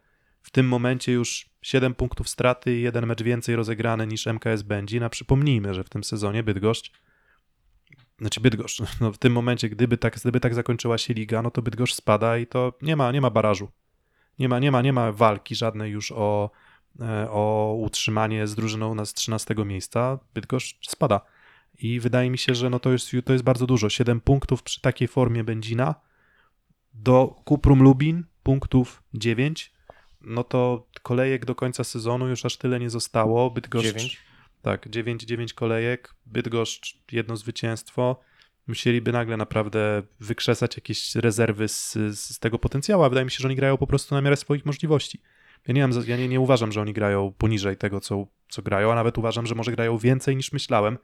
W 0.42 0.50
tym 0.50 0.68
momencie 0.68 1.12
już 1.12 1.50
7 1.62 1.94
punktów 1.94 2.28
straty 2.28 2.78
i 2.78 2.82
jeden 2.82 3.06
mecz 3.06 3.22
więcej 3.22 3.56
rozegrany 3.56 4.06
niż 4.06 4.26
MKS 4.26 4.62
będzie. 4.62 5.04
A 5.04 5.08
przypomnijmy, 5.08 5.74
że 5.74 5.84
w 5.84 5.88
tym 5.88 6.04
sezonie 6.04 6.42
Bydgoszcz, 6.42 6.92
znaczy 8.18 8.40
Bydgoszcz, 8.40 8.82
no 9.00 9.12
w 9.12 9.18
tym 9.18 9.32
momencie, 9.32 9.68
gdyby 9.68 9.96
tak, 9.98 10.16
gdyby 10.20 10.40
tak 10.40 10.54
zakończyła 10.54 10.98
się 10.98 11.14
liga, 11.14 11.42
no 11.42 11.50
to 11.50 11.62
Bydgoszcz 11.62 11.94
spada 11.94 12.38
i 12.38 12.46
to 12.46 12.72
nie 12.82 12.96
ma, 12.96 13.12
nie 13.12 13.20
ma 13.20 13.30
barażu. 13.30 13.68
Nie 14.38 14.48
ma, 14.48 14.58
nie 14.58 14.70
ma, 14.70 14.82
nie 14.82 14.92
ma 14.92 15.12
walki 15.12 15.54
żadnej 15.54 15.92
już 15.92 16.12
o, 16.12 16.50
e, 17.00 17.30
o 17.30 17.74
utrzymanie 17.80 18.46
z 18.46 18.54
drużyną 18.54 19.06
z 19.06 19.14
13 19.14 19.54
miejsca. 19.64 20.18
Bydgoszcz 20.34 20.90
spada. 20.90 21.20
I 21.78 22.00
wydaje 22.00 22.30
mi 22.30 22.38
się, 22.38 22.54
że 22.54 22.70
no 22.70 22.80
to, 22.80 22.92
jest, 22.92 23.10
to 23.24 23.32
jest 23.32 23.44
bardzo 23.44 23.66
dużo. 23.66 23.90
7 23.90 24.20
punktów 24.20 24.62
przy 24.62 24.80
takiej 24.80 25.08
formie 25.08 25.44
Będzina 25.44 25.94
do 26.94 27.36
Kuprum 27.44 27.82
Lubin 27.82 28.24
punktów 28.42 29.02
9 29.14 29.72
no 30.20 30.44
to 30.44 30.86
kolejek 31.02 31.44
do 31.44 31.54
końca 31.54 31.84
sezonu 31.84 32.28
już 32.28 32.44
aż 32.44 32.56
tyle 32.56 32.80
nie 32.80 32.90
zostało. 32.90 33.50
Bydgoszcz, 33.50 33.86
Dziewięć. 33.86 34.20
Tak, 34.62 34.88
9, 34.88 35.22
9 35.22 35.52
kolejek. 35.52 36.14
Bydgoszcz 36.26 36.98
jedno 37.12 37.36
zwycięstwo. 37.36 38.20
Musieliby 38.70 39.12
nagle 39.12 39.36
naprawdę 39.36 40.02
wykrzesać 40.20 40.76
jakieś 40.76 41.14
rezerwy 41.14 41.68
z, 41.68 41.92
z 42.12 42.38
tego 42.38 42.58
potencjału, 42.58 43.02
a 43.02 43.08
wydaje 43.08 43.24
mi 43.24 43.30
się, 43.30 43.38
że 43.40 43.48
oni 43.48 43.56
grają 43.56 43.76
po 43.76 43.86
prostu 43.86 44.14
na 44.14 44.20
miarę 44.20 44.36
swoich 44.36 44.66
możliwości. 44.66 45.20
Ja 45.68 45.74
nie, 45.74 45.88
mam, 45.88 46.04
ja 46.06 46.16
nie, 46.16 46.28
nie 46.28 46.40
uważam, 46.40 46.72
że 46.72 46.80
oni 46.80 46.92
grają 46.92 47.32
poniżej 47.38 47.76
tego, 47.76 48.00
co, 48.00 48.26
co 48.48 48.62
grają, 48.62 48.92
a 48.92 48.94
nawet 48.94 49.18
uważam, 49.18 49.46
że 49.46 49.54
może 49.54 49.72
grają 49.72 49.98
więcej 49.98 50.36
niż 50.36 50.52
myślałem. 50.52 50.98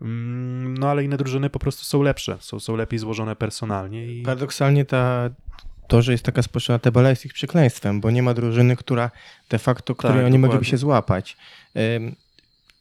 Mm, 0.00 0.74
No 0.78 0.90
ale 0.90 1.04
inne 1.04 1.16
drużyny 1.16 1.50
po 1.50 1.58
prostu 1.58 1.84
są 1.84 2.02
lepsze, 2.02 2.36
są, 2.40 2.60
są 2.60 2.76
lepiej 2.76 2.98
złożone 2.98 3.36
personalnie 3.36 4.06
i 4.06 4.22
Paradoksalnie 4.22 4.84
ta, 4.84 5.30
to, 5.88 6.02
że 6.02 6.12
jest 6.12 6.24
taka 6.24 6.42
społeczna 6.42 6.78
tabela 6.78 7.10
jest 7.10 7.26
ich 7.26 7.32
przekleństwem, 7.32 8.00
bo 8.00 8.10
nie 8.10 8.22
ma 8.22 8.34
drużyny, 8.34 8.76
która 8.76 9.10
de 9.50 9.58
facto, 9.58 9.94
której 9.94 10.12
oni 10.12 10.22
dokładnie. 10.24 10.38
mogliby 10.38 10.64
się 10.64 10.76
złapać. 10.76 11.36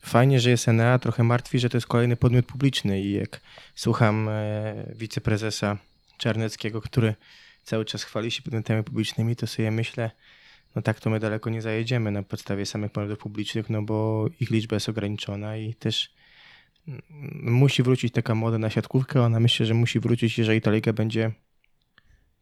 Fajnie, 0.05 0.39
że 0.39 0.49
jest 0.49 0.67
Enea, 0.67 0.99
trochę 0.99 1.23
martwi, 1.23 1.59
że 1.59 1.69
to 1.69 1.77
jest 1.77 1.87
kolejny 1.87 2.15
podmiot 2.15 2.45
publiczny 2.45 3.01
i 3.01 3.11
jak 3.11 3.41
słucham 3.75 4.29
e, 4.29 4.93
wiceprezesa 4.95 5.77
Czarneckiego, 6.17 6.81
który 6.81 7.15
cały 7.63 7.85
czas 7.85 8.03
chwali 8.03 8.31
się 8.31 8.41
podmiotami 8.41 8.83
publicznymi, 8.83 9.35
to 9.35 9.47
sobie 9.47 9.71
myślę, 9.71 10.11
no 10.75 10.81
tak 10.81 10.99
to 10.99 11.09
my 11.09 11.19
daleko 11.19 11.49
nie 11.49 11.61
zajedziemy 11.61 12.11
na 12.11 12.23
podstawie 12.23 12.65
samych 12.65 12.91
podmiotów 12.91 13.23
publicznych, 13.23 13.69
no 13.69 13.81
bo 13.81 14.25
ich 14.39 14.49
liczba 14.49 14.75
jest 14.75 14.89
ograniczona 14.89 15.57
i 15.57 15.73
też 15.73 16.13
mm, 16.87 17.01
musi 17.43 17.83
wrócić 17.83 18.13
taka 18.13 18.35
moda 18.35 18.57
na 18.57 18.69
siatkówkę, 18.69 19.21
ona 19.21 19.39
myślę, 19.39 19.65
że 19.65 19.73
musi 19.73 19.99
wrócić, 19.99 20.37
jeżeli 20.37 20.61
ta 20.61 20.71
liga 20.71 20.93
będzie 20.93 21.31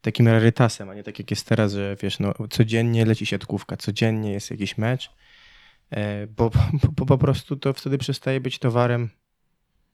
takim 0.00 0.28
rarytasem, 0.28 0.90
a 0.90 0.94
nie 0.94 1.02
tak 1.02 1.18
jak 1.18 1.30
jest 1.30 1.46
teraz, 1.46 1.72
że 1.72 1.96
wiesz, 2.02 2.18
no 2.18 2.34
codziennie 2.50 3.04
leci 3.04 3.26
siatkówka, 3.26 3.76
codziennie 3.76 4.32
jest 4.32 4.50
jakiś 4.50 4.78
mecz, 4.78 5.10
bo, 6.36 6.50
bo, 6.50 6.88
bo 6.96 7.06
po 7.06 7.18
prostu 7.18 7.56
to 7.56 7.72
wtedy 7.72 7.98
przestaje 7.98 8.40
być 8.40 8.58
towarem 8.58 9.10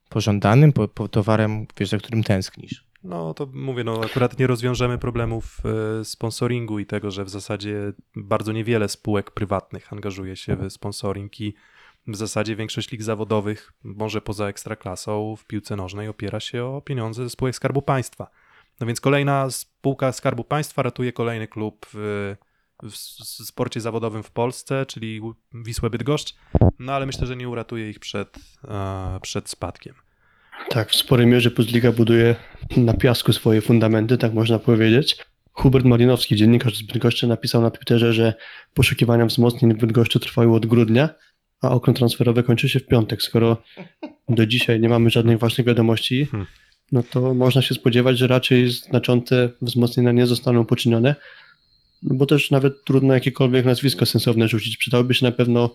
pożądanym, 0.09 0.73
po, 0.73 0.89
po 0.89 1.09
towarem, 1.09 1.67
wiesz, 1.77 1.89
za 1.89 1.99
którym 1.99 2.23
tęsknisz. 2.23 2.89
No 3.05 3.35
to 3.35 3.49
mówię, 3.53 3.85
no 3.85 4.01
akurat 4.05 4.39
nie 4.39 4.47
rozwiążemy 4.47 4.99
problemów 4.99 5.63
e, 6.01 6.05
sponsoringu 6.05 6.79
i 6.79 6.87
tego, 6.87 7.11
że 7.11 7.25
w 7.25 7.29
zasadzie 7.29 7.93
bardzo 8.17 8.53
niewiele 8.53 8.89
spółek 8.89 9.31
prywatnych 9.31 9.93
angażuje 9.93 10.37
się 10.37 10.57
w 10.57 10.73
sponsoring 10.73 11.41
i 11.41 11.55
w 12.07 12.17
zasadzie 12.17 12.57
większość 12.57 12.91
lig 12.91 13.03
zawodowych, 13.03 13.73
może 13.85 14.21
poza 14.21 14.47
ekstraklasą, 14.47 15.37
w 15.37 15.45
piłce 15.45 15.77
nożnej 15.77 16.09
opiera 16.09 16.41
się 16.41 16.65
o 16.65 16.81
pieniądze 16.81 17.25
ze 17.25 17.31
spółek 17.31 17.55
Skarbu 17.55 17.83
Państwa. 17.83 18.31
No 18.81 18.87
więc 18.87 19.01
kolejna 19.01 19.51
spółka 19.51 20.13
Skarbu 20.13 20.45
Państwa 20.45 20.83
ratuje 20.83 21.13
kolejny 21.13 21.49
klub 21.49 21.87
w, 21.95 22.37
w 22.83 22.97
sporcie 23.47 23.81
zawodowym 23.81 24.23
w 24.23 24.31
Polsce, 24.31 24.87
czyli 24.87 25.21
Wisłę 25.55 25.91
Bydgoszcz, 25.91 26.35
no 26.79 26.93
ale 26.93 27.07
myślę, 27.07 27.27
że 27.27 27.37
nie 27.37 27.49
uratuje 27.49 27.91
ich 27.91 27.99
przed, 27.99 28.37
e, 28.69 29.19
przed 29.23 29.49
spadkiem. 29.49 29.95
Tak, 30.71 30.91
w 30.91 30.95
sporej 30.95 31.27
mierze 31.27 31.51
Puzdliga 31.51 31.93
buduje 31.93 32.37
na 32.77 32.95
piasku 32.95 33.33
swoje 33.33 33.61
fundamenty, 33.61 34.19
tak 34.19 34.35
można 34.35 34.59
powiedzieć. 34.59 35.17
Hubert 35.53 35.85
Malinowski, 35.85 36.37
dziennikarz 36.37 36.77
z 36.77 36.83
Bydgoszczy, 36.83 37.27
napisał 37.27 37.63
na 37.63 37.71
Twitterze, 37.71 38.13
że 38.13 38.35
poszukiwania 38.75 39.27
wzmocnień 39.27 39.75
w 39.75 39.79
Bydgoszczy 39.79 40.21
trwają 40.21 40.55
od 40.55 40.67
grudnia, 40.67 41.09
a 41.63 41.71
okno 41.71 41.93
transferowe 41.93 42.43
kończy 42.43 42.69
się 42.69 42.81
w 42.81 42.87
piątek. 42.87 43.23
Skoro 43.23 43.63
do 44.29 44.47
dzisiaj 44.47 44.81
nie 44.81 44.89
mamy 44.89 45.11
żadnych 45.11 45.39
ważnych 45.39 45.67
wiadomości, 45.67 46.27
Hmm. 46.27 46.47
no 46.93 47.03
to 47.03 47.35
można 47.35 47.63
się 47.63 47.75
spodziewać, 47.75 48.19
że 48.19 48.27
raczej 48.27 48.71
znaczące 48.71 49.51
wzmocnienia 49.63 50.13
nie 50.13 50.27
zostaną 50.27 50.65
poczynione, 50.65 51.15
bo 52.03 52.27
też 52.27 52.51
nawet 52.51 52.85
trudno 52.85 53.15
jakiekolwiek 53.15 53.65
nazwisko 53.65 54.07
sensowne 54.07 54.49
rzucić. 54.49 54.77
Przydałby 54.77 55.15
się 55.15 55.27
na 55.27 55.33
pewno 55.33 55.71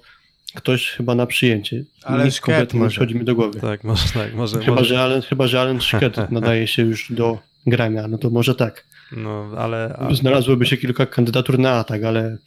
ktoś 0.54 0.90
chyba 0.90 1.16
na 1.16 1.26
przyjęcie. 1.26 1.84
Ale 2.04 2.26
Nic 2.26 2.34
Szket 2.34 2.46
konkretnie 2.46 2.78
nie 2.78 2.84
może. 2.84 2.92
przychodzi 2.92 3.16
mi 3.16 3.26
do 3.26 3.36
głowy. 3.36 3.60
Tak, 3.60 3.84
może 3.84 4.10
tak, 4.14 4.36
może, 4.36 4.60
Chyba, 4.60 4.76
może 4.76 4.86
że 4.86 5.02
Allen, 5.02 5.22
chyba, 5.22 5.48
że 5.48 5.62
Allen 5.62 5.82
Szket 5.82 6.18
nadaje 6.32 6.68
się 6.68 6.82
już 6.82 7.12
do 7.12 7.40
grania, 7.68 8.08
no 8.08 8.18
to 8.18 8.30
może 8.30 8.56
tak. 8.56 8.86
no 9.12 9.52
ale... 9.58 9.98
Znalazłoby 10.12 10.66
się 10.66 10.78
kilka 10.78 11.06
kandydatur 11.06 11.60
na 11.60 11.72
atak, 11.72 12.04
ale, 12.04 12.38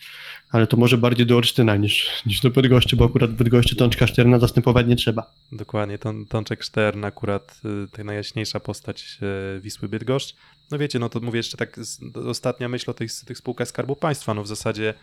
ale 0.51 0.67
to 0.67 0.77
może 0.77 0.99
bardziej 0.99 1.27
do 1.27 1.37
Olsztyna 1.37 1.77
niż, 1.77 2.11
niż 2.27 2.41
do 2.41 2.51
Bydgoszczy, 2.51 2.97
bo 2.97 3.05
akurat 3.05 3.31
w 3.31 3.35
Bydgoszczy 3.35 3.77
Tączka 3.77 4.07
Szterna 4.07 4.39
zastępować 4.39 4.87
nie 4.87 4.97
trzeba. 4.97 5.33
Dokładnie, 5.53 5.99
Tączek 6.29 6.62
Sztern 6.62 7.05
akurat 7.05 7.61
y, 7.85 7.89
ta 7.91 8.05
najjaśniejsza 8.05 8.61
postać 8.61 9.19
y, 9.57 9.61
Wisły 9.61 9.89
Bydgoszcz. 9.89 10.35
No 10.70 10.79
wiecie, 10.79 10.98
no 10.98 11.09
to 11.09 11.20
mówię 11.20 11.37
jeszcze 11.37 11.57
tak 11.57 11.81
ostatnia 12.29 12.68
myśl 12.68 12.90
o 12.90 12.94
tych, 12.94 13.12
tych 13.24 13.38
spółkach 13.38 13.68
Skarbu 13.68 13.96
Państwa, 13.96 14.35
no 14.35 14.42
w 14.42 14.46
zasadzie 14.46 14.94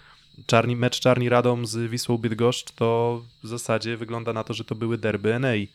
czarni, 0.46 0.76
mecz 0.76 1.00
Czarni 1.00 1.30
Radom 1.30 1.66
z 1.66 1.92
Wisłą 1.92 2.18
Bydgoszcz 2.18 2.72
to 2.72 3.22
w 3.44 3.48
zasadzie 3.48 3.98
wygląda 3.98 4.34
na 4.34 4.44
to, 4.44 4.54
że 4.54 4.64
to 4.64 4.76
były 4.76 4.98
derby 4.98 5.34
Enei. 5.34 5.68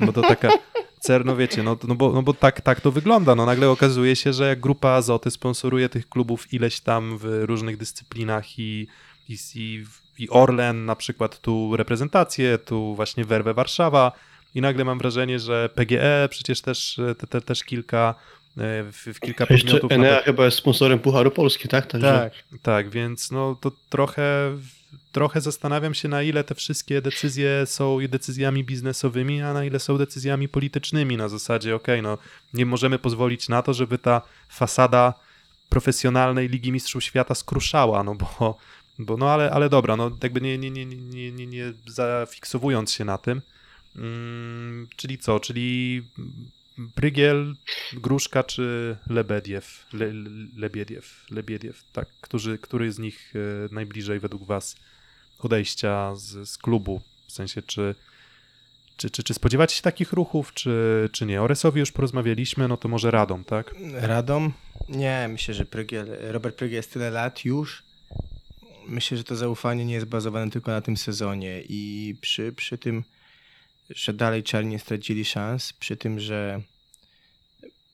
Bo 0.00 0.12
to 0.12 0.22
taka, 0.22 0.48
cer, 1.04 1.24
no 1.24 1.36
wiecie, 1.36 1.62
no, 1.62 1.76
no 1.88 1.94
bo, 1.94 2.12
no 2.12 2.22
bo 2.22 2.34
tak, 2.34 2.60
tak 2.60 2.80
to 2.80 2.92
wygląda. 2.92 3.34
No 3.34 3.46
nagle 3.46 3.70
okazuje 3.70 4.16
się, 4.16 4.32
że 4.32 4.48
jak 4.48 4.60
grupa 4.60 4.90
Azoty 4.90 5.30
sponsoruje 5.30 5.88
tych 5.88 6.08
klubów 6.08 6.52
ileś 6.52 6.80
tam 6.80 7.18
w 7.18 7.24
różnych 7.42 7.76
dyscyplinach 7.76 8.58
i, 8.58 8.86
i, 9.28 9.36
i, 9.54 9.84
i 10.18 10.30
Orlen 10.30 10.84
na 10.84 10.96
przykład 10.96 11.40
tu 11.40 11.76
reprezentację, 11.76 12.58
tu 12.58 12.94
właśnie 12.94 13.24
Werwę 13.24 13.54
Warszawa 13.54 14.12
i 14.54 14.60
nagle 14.60 14.84
mam 14.84 14.98
wrażenie, 14.98 15.38
że 15.38 15.68
PGE 15.74 16.28
przecież 16.30 16.60
też, 16.60 17.00
te, 17.18 17.26
te, 17.26 17.40
też 17.40 17.64
kilka 17.64 18.14
w, 18.56 19.12
w 19.14 19.20
kilka 19.20 19.46
jeszcze 19.50 19.66
podmiotów 19.66 19.90
na 19.90 19.96
Enea 19.96 20.22
chyba 20.22 20.44
jest 20.44 20.56
sponsorem 20.56 20.98
Pucharu 20.98 21.30
Polski, 21.30 21.68
tak? 21.68 21.86
Także 21.86 22.30
tak, 22.62 22.90
więc 22.90 23.30
no 23.30 23.56
to 23.60 23.72
trochę, 23.88 24.56
trochę 25.12 25.40
zastanawiam 25.40 25.94
się, 25.94 26.08
na 26.08 26.22
ile 26.22 26.44
te 26.44 26.54
wszystkie 26.54 27.02
decyzje 27.02 27.66
są 27.66 27.98
decyzjami 28.08 28.64
biznesowymi, 28.64 29.42
a 29.42 29.52
na 29.52 29.64
ile 29.64 29.78
są 29.80 29.98
decyzjami 29.98 30.48
politycznymi. 30.48 31.16
Na 31.16 31.28
zasadzie, 31.28 31.74
okej, 31.74 32.02
no 32.02 32.18
nie 32.54 32.66
możemy 32.66 32.98
pozwolić 32.98 33.48
na 33.48 33.62
to, 33.62 33.74
żeby 33.74 33.98
ta 33.98 34.22
fasada 34.48 35.14
profesjonalnej 35.68 36.48
Ligi 36.48 36.72
Mistrzów 36.72 37.04
Świata 37.04 37.34
skruszała, 37.34 38.02
no 38.02 38.14
bo, 38.14 38.58
bo 38.98 39.16
no 39.16 39.30
ale, 39.30 39.50
ale 39.50 39.68
dobra, 39.68 39.96
no 39.96 40.10
jakby 40.22 40.40
nie, 40.40 40.58
nie, 40.58 40.70
nie, 40.70 40.86
nie, 40.86 41.32
nie, 41.32 41.46
nie 41.46 41.72
zafiksowując 41.86 42.92
się 42.92 43.04
na 43.04 43.18
tym, 43.18 43.42
mm, 43.96 44.86
czyli 44.96 45.18
co, 45.18 45.40
czyli 45.40 46.02
Brygiel, 46.78 47.54
Gruszka 47.92 48.44
czy 48.44 48.96
Lebediew? 49.06 49.86
Le, 49.92 50.06
Lebiediew, 50.56 51.26
Lebiediew, 51.30 51.84
tak. 51.92 52.08
Którzy, 52.20 52.58
który 52.58 52.92
z 52.92 52.98
nich 52.98 53.32
e, 53.36 53.74
najbliżej 53.74 54.20
według 54.20 54.44
was 54.44 54.76
odejścia 55.38 56.14
z, 56.16 56.48
z 56.48 56.58
klubu? 56.58 57.00
W 57.26 57.32
sensie, 57.32 57.62
czy, 57.62 57.94
czy, 58.96 59.10
czy, 59.10 59.22
czy 59.22 59.34
spodziewacie 59.34 59.76
się 59.76 59.82
takich 59.82 60.12
ruchów, 60.12 60.54
czy, 60.54 61.08
czy 61.12 61.26
nie? 61.26 61.42
O 61.42 61.46
Resowi 61.46 61.80
już 61.80 61.92
porozmawialiśmy, 61.92 62.68
no 62.68 62.76
to 62.76 62.88
może 62.88 63.10
Radom, 63.10 63.44
tak? 63.44 63.74
Radom? 63.92 64.52
Nie, 64.88 65.28
myślę, 65.30 65.54
że 65.54 65.64
Prygiel, 65.64 66.16
Robert 66.20 66.56
Prygiel 66.56 66.76
jest 66.76 66.92
tyle 66.92 67.10
lat 67.10 67.44
już. 67.44 67.82
Myślę, 68.88 69.16
że 69.16 69.24
to 69.24 69.36
zaufanie 69.36 69.84
nie 69.84 69.94
jest 69.94 70.06
bazowane 70.06 70.50
tylko 70.50 70.70
na 70.70 70.80
tym 70.80 70.96
sezonie 70.96 71.62
i 71.68 72.14
przy, 72.20 72.52
przy 72.52 72.78
tym, 72.78 73.04
że 73.90 74.12
dalej 74.12 74.42
Czarni 74.42 74.78
stracili 74.78 75.24
szans, 75.24 75.72
przy 75.72 75.96
tym, 75.96 76.20
że 76.20 76.60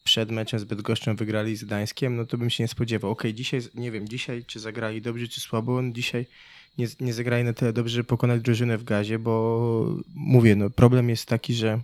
przed 0.04 0.30
meczem 0.30 0.60
z 0.60 0.64
Bydgoszczą 0.64 1.16
wygrali 1.16 1.56
z 1.56 1.64
Gdańskiem, 1.64 2.16
no 2.16 2.26
to 2.26 2.38
bym 2.38 2.50
się 2.50 2.64
nie 2.64 2.68
spodziewał. 2.68 3.10
Okej, 3.10 3.34
dzisiaj, 3.34 3.60
nie 3.74 3.90
wiem, 3.90 4.08
dzisiaj 4.08 4.44
czy 4.44 4.60
zagrali 4.60 5.02
dobrze, 5.02 5.28
czy 5.28 5.40
słabo, 5.40 5.76
on 5.76 5.92
dzisiaj 5.92 6.26
nie, 6.78 6.86
nie 7.00 7.14
zagrali 7.14 7.44
na 7.44 7.52
tyle 7.52 7.72
dobrze, 7.72 7.94
że 7.94 8.04
pokonać 8.04 8.42
drużynę 8.42 8.78
w 8.78 8.84
gazie, 8.84 9.18
bo 9.18 9.96
mówię, 10.14 10.56
no 10.56 10.70
problem 10.70 11.08
jest 11.08 11.26
taki, 11.26 11.54
że 11.54 11.80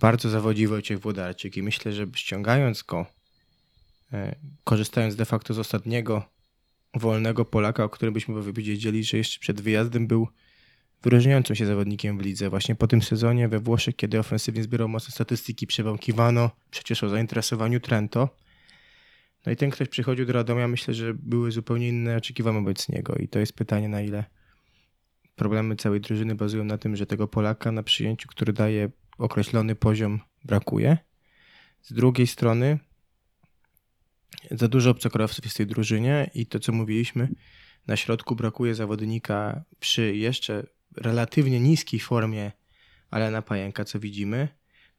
bardzo 0.00 0.30
zawodzi 0.30 0.66
Wojciech 0.66 1.00
Włodarczyk 1.00 1.56
i 1.56 1.62
myślę, 1.62 1.92
że 1.92 2.06
ściągając 2.14 2.82
go, 2.82 3.06
e, 4.12 4.34
korzystając 4.64 5.16
de 5.16 5.24
facto 5.24 5.54
z 5.54 5.58
ostatniego 5.58 6.22
wolnego 6.94 7.44
Polaka, 7.44 7.84
o 7.84 7.88
którym 7.88 8.14
byśmy 8.14 8.42
powiedzieli, 8.42 9.04
że 9.04 9.16
jeszcze 9.16 9.40
przed 9.40 9.60
wyjazdem 9.60 10.06
był 10.06 10.28
wyróżniającym 11.02 11.56
się 11.56 11.66
zawodnikiem 11.66 12.18
w 12.18 12.22
lidze. 12.22 12.50
Właśnie 12.50 12.74
po 12.74 12.86
tym 12.86 13.02
sezonie 13.02 13.48
we 13.48 13.58
Włoszech, 13.58 13.96
kiedy 13.96 14.18
ofensywnie 14.18 14.62
zbierał 14.62 14.88
mocne 14.88 15.12
statystyki, 15.12 15.66
przebąkiwano 15.66 16.50
przecież 16.70 17.04
o 17.04 17.08
zainteresowaniu 17.08 17.80
Trento. 17.80 18.28
No 19.46 19.52
i 19.52 19.56
ten 19.56 19.70
ktoś 19.70 19.88
przychodził 19.88 20.26
do 20.26 20.32
Radomia, 20.32 20.68
myślę, 20.68 20.94
że 20.94 21.14
były 21.14 21.52
zupełnie 21.52 21.88
inne 21.88 22.16
oczekiwania 22.16 22.58
wobec 22.60 22.88
niego 22.88 23.14
i 23.14 23.28
to 23.28 23.38
jest 23.38 23.52
pytanie, 23.52 23.88
na 23.88 24.02
ile 24.02 24.24
problemy 25.36 25.76
całej 25.76 26.00
drużyny 26.00 26.34
bazują 26.34 26.64
na 26.64 26.78
tym, 26.78 26.96
że 26.96 27.06
tego 27.06 27.28
Polaka 27.28 27.72
na 27.72 27.82
przyjęciu, 27.82 28.28
który 28.28 28.52
daje 28.52 28.90
określony 29.18 29.74
poziom, 29.74 30.20
brakuje. 30.44 30.98
Z 31.82 31.92
drugiej 31.92 32.26
strony 32.26 32.78
za 34.50 34.68
dużo 34.68 34.90
obcokrajowców 34.90 35.44
jest 35.44 35.54
w 35.54 35.56
tej 35.56 35.66
drużynie 35.66 36.30
i 36.34 36.46
to, 36.46 36.58
co 36.58 36.72
mówiliśmy, 36.72 37.28
na 37.86 37.96
środku 37.96 38.36
brakuje 38.36 38.74
zawodnika 38.74 39.64
przy 39.80 40.16
jeszcze 40.16 40.66
relatywnie 41.00 41.60
niskiej 41.60 42.00
formie 42.00 42.52
Alena 43.10 43.42
Pajęka, 43.42 43.84
co 43.84 44.00
widzimy. 44.00 44.48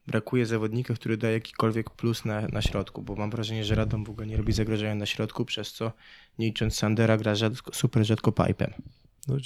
Brakuje 0.06 0.46
zawodnika, 0.46 0.94
który 0.94 1.16
daje 1.16 1.34
jakikolwiek 1.34 1.90
plus 1.90 2.24
na, 2.24 2.40
na 2.40 2.62
środku, 2.62 3.02
bo 3.02 3.14
mam 3.14 3.30
wrażenie, 3.30 3.64
że 3.64 3.74
Radom 3.74 4.04
w 4.04 4.10
ogóle 4.10 4.26
nie 4.26 4.36
robi 4.36 4.52
zagrożenia 4.52 4.94
na 4.94 5.06
środku, 5.06 5.44
przez 5.44 5.72
co 5.72 5.92
nie 6.38 6.46
licząc 6.46 6.76
Sandera 6.76 7.16
gra 7.16 7.34
rzadko, 7.34 7.74
super 7.74 8.04
rzadko 8.04 8.32
pipem. 8.32 8.72
No, 9.28 9.36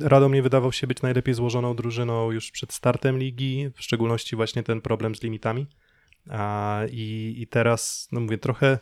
Radom 0.00 0.34
nie 0.34 0.42
wydawał 0.42 0.72
się 0.72 0.86
być 0.86 1.02
najlepiej 1.02 1.34
złożoną 1.34 1.76
drużyną 1.76 2.30
już 2.30 2.50
przed 2.50 2.72
startem 2.72 3.18
ligi, 3.18 3.70
w 3.74 3.82
szczególności 3.82 4.36
właśnie 4.36 4.62
ten 4.62 4.80
problem 4.80 5.14
z 5.14 5.22
limitami. 5.22 5.66
A, 6.30 6.82
i, 6.90 7.34
I 7.38 7.46
teraz, 7.46 8.08
no 8.12 8.20
mówię, 8.20 8.38
trochę 8.38 8.78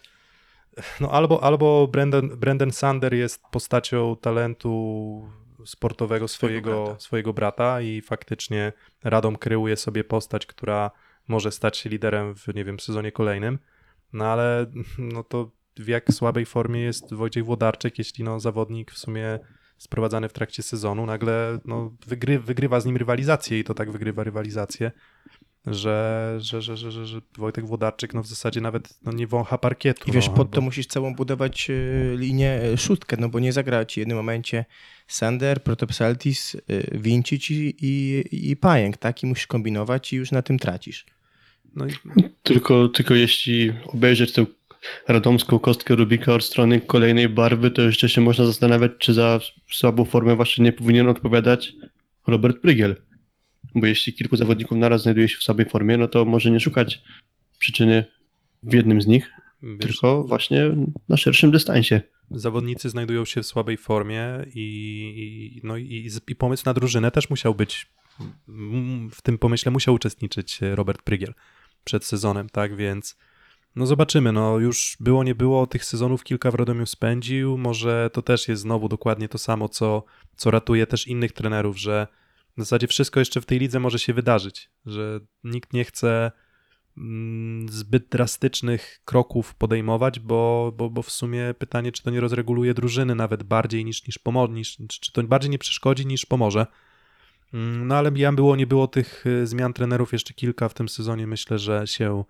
no 1.00 1.10
albo, 1.10 1.44
albo 1.44 1.88
Brandon, 1.88 2.28
Brandon 2.28 2.72
Sander 2.72 3.14
jest 3.14 3.42
postacią 3.50 4.16
talentu 4.16 5.30
sportowego 5.64 6.28
swojego, 6.28 6.70
Swojego 6.70 6.84
brata. 6.84 7.00
swojego 7.00 7.32
brata 7.32 7.80
i 7.80 8.00
faktycznie 8.00 8.72
Radom 9.04 9.36
kreuje 9.36 9.76
sobie 9.76 10.04
postać, 10.04 10.46
która 10.46 10.90
może 11.28 11.52
stać 11.52 11.76
się 11.76 11.90
liderem 11.90 12.34
w, 12.34 12.54
nie 12.54 12.64
wiem, 12.64 12.80
sezonie 12.80 13.12
kolejnym. 13.12 13.58
No 14.12 14.26
ale 14.26 14.66
no 14.98 15.22
to 15.24 15.50
w 15.76 15.88
jak 15.88 16.12
słabej 16.12 16.46
formie 16.46 16.80
jest 16.80 17.14
Wojciech 17.14 17.44
Włodarczyk, 17.44 17.98
jeśli 17.98 18.24
no 18.24 18.40
zawodnik 18.40 18.90
w 18.90 18.98
sumie 18.98 19.38
sprowadzany 19.78 20.28
w 20.28 20.32
trakcie 20.32 20.62
sezonu 20.62 21.06
nagle 21.06 21.58
no, 21.64 21.92
wygry, 22.06 22.38
wygrywa 22.38 22.80
z 22.80 22.86
nim 22.86 22.96
rywalizację 22.96 23.58
i 23.58 23.64
to 23.64 23.74
tak 23.74 23.90
wygrywa 23.90 24.24
rywalizację, 24.24 24.92
że, 25.66 26.36
że, 26.40 26.62
że, 26.62 26.76
że, 26.76 26.92
że, 26.92 27.06
że 27.06 27.20
Wojtek 27.38 27.66
Włodarczyk 27.66 28.14
no 28.14 28.22
w 28.22 28.26
zasadzie 28.26 28.60
nawet 28.60 28.98
no, 29.04 29.12
nie 29.12 29.26
wącha 29.26 29.58
parkietu. 29.58 30.10
I 30.10 30.12
wiesz, 30.12 30.28
no, 30.28 30.32
pod 30.34 30.46
albo- 30.46 30.54
to 30.54 30.60
musisz 30.60 30.86
całą 30.86 31.14
budować 31.14 31.70
e, 31.70 31.74
linię 32.16 32.50
e, 32.62 32.76
szóstkę, 32.76 33.16
no 33.20 33.28
bo 33.28 33.40
nie 33.40 33.52
zagra 33.52 33.84
ci 33.84 33.94
w 33.94 34.02
jednym 34.02 34.16
momencie 34.16 34.64
Sander, 35.06 35.62
Protopsaltis, 35.62 36.54
e, 36.54 36.60
Vincic 36.98 37.50
i, 37.50 37.76
i, 37.80 38.50
i 38.50 38.56
Pajęk, 38.56 38.96
tak? 38.96 39.22
I 39.22 39.26
musisz 39.26 39.46
kombinować 39.46 40.12
i 40.12 40.16
już 40.16 40.32
na 40.32 40.42
tym 40.42 40.58
tracisz. 40.58 41.06
No 41.76 41.86
i 41.86 41.90
Tylko, 42.42 42.88
tylko 42.88 43.14
jeśli 43.14 43.72
obejrzeć 43.86 44.32
tę 44.32 44.46
radomską 45.08 45.58
kostkę 45.58 45.94
Rubika 45.94 46.34
od 46.34 46.44
strony 46.44 46.80
kolejnej 46.80 47.28
barwy, 47.28 47.70
to 47.70 47.82
jeszcze 47.82 48.08
się 48.08 48.20
można 48.20 48.46
zastanawiać, 48.46 48.92
czy 48.98 49.14
za 49.14 49.40
słabą 49.72 50.04
formę 50.04 50.36
właśnie 50.36 50.64
nie 50.64 50.72
powinien 50.72 51.08
odpowiadać 51.08 51.72
Robert 52.26 52.60
Prygiel. 52.60 52.96
Bo 53.74 53.86
jeśli 53.86 54.12
kilku 54.12 54.36
zawodników 54.36 54.78
naraz 54.78 55.02
znajduje 55.02 55.28
się 55.28 55.38
w 55.38 55.42
słabej 55.42 55.66
formie, 55.66 55.96
no 55.96 56.08
to 56.08 56.24
może 56.24 56.50
nie 56.50 56.60
szukać 56.60 57.02
przyczyny 57.58 58.04
w 58.62 58.72
jednym 58.72 59.02
z 59.02 59.06
nich, 59.06 59.30
wiesz, 59.62 59.78
tylko 59.78 60.24
właśnie 60.24 60.70
na 61.08 61.16
szerszym 61.16 61.50
dystansie. 61.50 62.00
zawodnicy 62.30 62.90
znajdują 62.90 63.24
się 63.24 63.42
w 63.42 63.46
słabej 63.46 63.76
formie 63.76 64.24
i, 64.54 65.60
no 65.64 65.76
i, 65.76 66.10
i 66.28 66.34
pomysł 66.36 66.62
na 66.66 66.74
drużynę 66.74 67.10
też 67.10 67.30
musiał 67.30 67.54
być, 67.54 67.86
w 69.10 69.22
tym 69.22 69.38
pomyśle 69.38 69.72
musiał 69.72 69.94
uczestniczyć 69.94 70.58
Robert 70.60 71.02
Prygiel 71.02 71.34
przed 71.84 72.04
sezonem, 72.04 72.48
tak, 72.48 72.76
więc 72.76 73.16
no 73.76 73.86
zobaczymy, 73.86 74.32
no 74.32 74.58
już 74.58 74.96
było 75.00 75.24
nie 75.24 75.34
było, 75.34 75.66
tych 75.66 75.84
sezonów 75.84 76.24
kilka 76.24 76.50
w 76.50 76.54
Radomiu 76.54 76.86
spędził, 76.86 77.58
może 77.58 78.10
to 78.12 78.22
też 78.22 78.48
jest 78.48 78.62
znowu 78.62 78.88
dokładnie 78.88 79.28
to 79.28 79.38
samo, 79.38 79.68
co, 79.68 80.04
co 80.36 80.50
ratuje 80.50 80.86
też 80.86 81.06
innych 81.06 81.32
trenerów, 81.32 81.78
że 81.78 82.06
w 82.56 82.60
zasadzie 82.60 82.86
wszystko 82.86 83.20
jeszcze 83.20 83.40
w 83.40 83.46
tej 83.46 83.58
lidze 83.58 83.80
może 83.80 83.98
się 83.98 84.14
wydarzyć, 84.14 84.70
że 84.86 85.20
nikt 85.44 85.72
nie 85.72 85.84
chce 85.84 86.32
mm, 86.98 87.68
zbyt 87.68 88.08
drastycznych 88.08 89.00
kroków 89.04 89.54
podejmować, 89.54 90.20
bo, 90.20 90.72
bo, 90.76 90.90
bo 90.90 91.02
w 91.02 91.10
sumie 91.10 91.54
pytanie, 91.58 91.92
czy 91.92 92.02
to 92.02 92.10
nie 92.10 92.20
rozreguluje 92.20 92.74
drużyny 92.74 93.14
nawet 93.14 93.42
bardziej 93.42 93.84
niż, 93.84 94.06
niż 94.06 94.18
pomoże, 94.18 94.52
niż, 94.52 94.76
czy 94.88 95.12
to 95.12 95.22
bardziej 95.22 95.50
nie 95.50 95.58
przeszkodzi 95.58 96.06
niż 96.06 96.26
pomoże. 96.26 96.66
Mm, 97.54 97.86
No 97.86 97.96
ale 97.96 98.10
ja 98.14 98.32
było, 98.32 98.56
nie 98.56 98.66
było 98.66 98.88
tych 98.88 99.26
y, 99.26 99.46
zmian 99.46 99.72
trenerów 99.72 100.12
jeszcze 100.12 100.34
kilka 100.34 100.68
w 100.68 100.74
tym 100.74 100.88
sezonie, 100.88 101.26
myślę, 101.26 101.58
że 101.58 101.86
się 101.86 102.24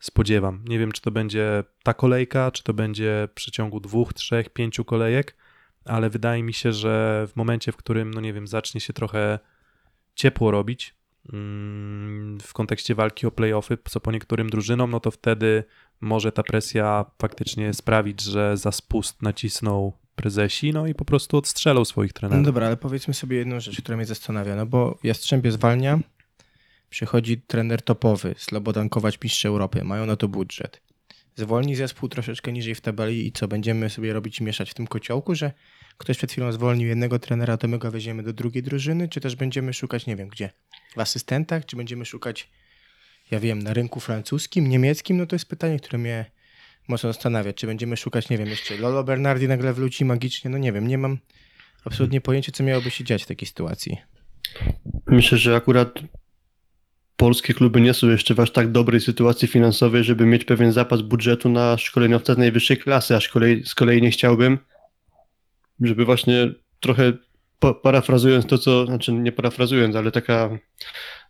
spodziewam. 0.00 0.64
Nie 0.68 0.78
wiem, 0.78 0.92
czy 0.92 1.02
to 1.02 1.10
będzie 1.10 1.64
ta 1.82 1.94
kolejka, 1.94 2.50
czy 2.50 2.62
to 2.62 2.74
będzie 2.74 3.28
w 3.30 3.34
przeciągu 3.34 3.80
dwóch, 3.80 4.12
trzech, 4.12 4.50
pięciu 4.50 4.84
kolejek, 4.84 5.36
ale 5.84 6.10
wydaje 6.10 6.42
mi 6.42 6.52
się, 6.52 6.72
że 6.72 7.26
w 7.32 7.36
momencie, 7.36 7.72
w 7.72 7.76
którym, 7.76 8.10
no 8.10 8.20
nie 8.20 8.32
wiem, 8.32 8.46
zacznie 8.46 8.80
się 8.80 8.92
trochę 8.92 9.38
ciepło 10.14 10.50
robić 10.50 10.94
mm, 11.32 12.38
w 12.40 12.52
kontekście 12.52 12.94
walki 12.94 13.26
o 13.26 13.30
playoffy, 13.30 13.78
co 13.88 14.00
po 14.00 14.12
niektórym 14.12 14.50
drużynom, 14.50 14.90
no 14.90 15.00
to 15.00 15.10
wtedy 15.10 15.64
może 16.00 16.32
ta 16.32 16.42
presja 16.42 17.04
faktycznie 17.22 17.74
sprawić, 17.74 18.20
że 18.20 18.56
za 18.56 18.72
spust 18.72 19.22
nacisną 19.22 19.92
prezesi, 20.14 20.72
no 20.72 20.86
i 20.86 20.94
po 20.94 21.04
prostu 21.04 21.36
odstrzelą 21.36 21.84
swoich 21.84 22.10
No 22.14 22.18
trenerów. 22.18 22.44
dobra, 22.44 22.66
ale 22.66 22.76
powiedzmy 22.76 23.14
sobie 23.14 23.36
jedną 23.36 23.60
rzecz, 23.60 23.80
która 23.82 23.96
mnie 23.96 24.06
zastanawia, 24.06 24.56
no 24.56 24.66
bo 24.66 24.98
Jastrzębie 25.02 25.52
zwalnia, 25.52 25.98
przychodzi 26.90 27.40
trener 27.40 27.82
topowy, 27.82 28.34
Slobodan 28.38 28.88
Kować, 28.88 29.18
mistrz 29.24 29.44
Europy, 29.46 29.84
mają 29.84 30.06
na 30.06 30.16
to 30.16 30.28
budżet. 30.28 30.82
Zwolni 31.36 31.76
zespół 31.76 32.08
troszeczkę 32.08 32.52
niżej 32.52 32.74
w 32.74 32.80
tabeli 32.80 33.26
i 33.26 33.32
co, 33.32 33.48
będziemy 33.48 33.90
sobie 33.90 34.12
robić, 34.12 34.40
mieszać 34.40 34.70
w 34.70 34.74
tym 34.74 34.86
kociołku, 34.86 35.34
że 35.34 35.52
ktoś 36.00 36.16
przed 36.16 36.32
chwilą 36.32 36.52
zwolnił 36.52 36.88
jednego 36.88 37.18
trenera, 37.18 37.56
to 37.56 37.68
my 37.68 37.78
go 37.78 37.90
weźmiemy 37.90 38.22
do 38.22 38.32
drugiej 38.32 38.62
drużyny, 38.62 39.08
czy 39.08 39.20
też 39.20 39.36
będziemy 39.36 39.72
szukać, 39.72 40.06
nie 40.06 40.16
wiem 40.16 40.28
gdzie, 40.28 40.50
w 40.96 41.00
asystentach, 41.00 41.66
czy 41.66 41.76
będziemy 41.76 42.04
szukać, 42.04 42.50
ja 43.30 43.40
wiem, 43.40 43.62
na 43.62 43.72
rynku 43.72 44.00
francuskim, 44.00 44.68
niemieckim, 44.68 45.16
no 45.16 45.26
to 45.26 45.34
jest 45.34 45.48
pytanie, 45.48 45.80
które 45.80 45.98
mnie 45.98 46.30
mocno 46.88 47.12
zastanawia, 47.12 47.52
czy 47.52 47.66
będziemy 47.66 47.96
szukać, 47.96 48.28
nie 48.28 48.38
wiem, 48.38 48.48
jeszcze 48.48 48.76
Lolo 48.76 49.04
Bernardi 49.04 49.48
nagle 49.48 49.72
wróci 49.72 50.04
magicznie, 50.04 50.50
no 50.50 50.58
nie 50.58 50.72
wiem, 50.72 50.86
nie 50.86 50.98
mam 50.98 51.18
absolutnie 51.84 52.20
pojęcia, 52.20 52.52
co 52.52 52.64
miałoby 52.64 52.90
się 52.90 53.04
dziać 53.04 53.24
w 53.24 53.26
takiej 53.26 53.48
sytuacji. 53.48 53.96
Myślę, 55.06 55.38
że 55.38 55.56
akurat 55.56 56.00
polskie 57.16 57.54
kluby 57.54 57.80
nie 57.80 57.94
są 57.94 58.08
jeszcze 58.08 58.34
w 58.34 58.40
aż 58.40 58.52
tak 58.52 58.72
dobrej 58.72 59.00
sytuacji 59.00 59.48
finansowej, 59.48 60.04
żeby 60.04 60.26
mieć 60.26 60.44
pewien 60.44 60.72
zapas 60.72 61.02
budżetu 61.02 61.48
na 61.48 61.78
szkoleniowca 61.78 62.34
z 62.34 62.38
najwyższej 62.38 62.76
klasy, 62.76 63.16
a 63.16 63.20
z 63.20 63.28
kolei, 63.28 63.64
z 63.64 63.74
kolei 63.74 64.02
nie 64.02 64.10
chciałbym, 64.10 64.58
żeby 65.80 66.04
właśnie 66.04 66.52
trochę 66.80 67.12
pa- 67.58 67.74
parafrazując 67.74 68.46
to, 68.46 68.58
co, 68.58 68.86
znaczy 68.86 69.12
nie 69.12 69.32
parafrazując, 69.32 69.96
ale 69.96 70.10
taka, 70.10 70.58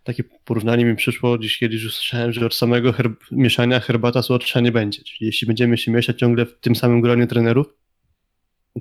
takie 0.04 0.24
porównanie 0.44 0.84
mi 0.84 0.96
przyszło, 0.96 1.38
dziś 1.38 1.58
kiedyś 1.58 1.84
usłyszałem, 1.84 2.32
że 2.32 2.46
od 2.46 2.54
samego 2.54 2.92
herb- 2.92 3.16
mieszania 3.32 3.80
herbata 3.80 4.22
słodsza 4.22 4.60
nie 4.60 4.72
będzie. 4.72 5.02
Czyli 5.04 5.26
jeśli 5.26 5.46
będziemy 5.46 5.78
się 5.78 5.92
mieszać 5.92 6.18
ciągle 6.18 6.46
w 6.46 6.60
tym 6.60 6.76
samym 6.76 7.00
gronie 7.00 7.26
trenerów, 7.26 7.66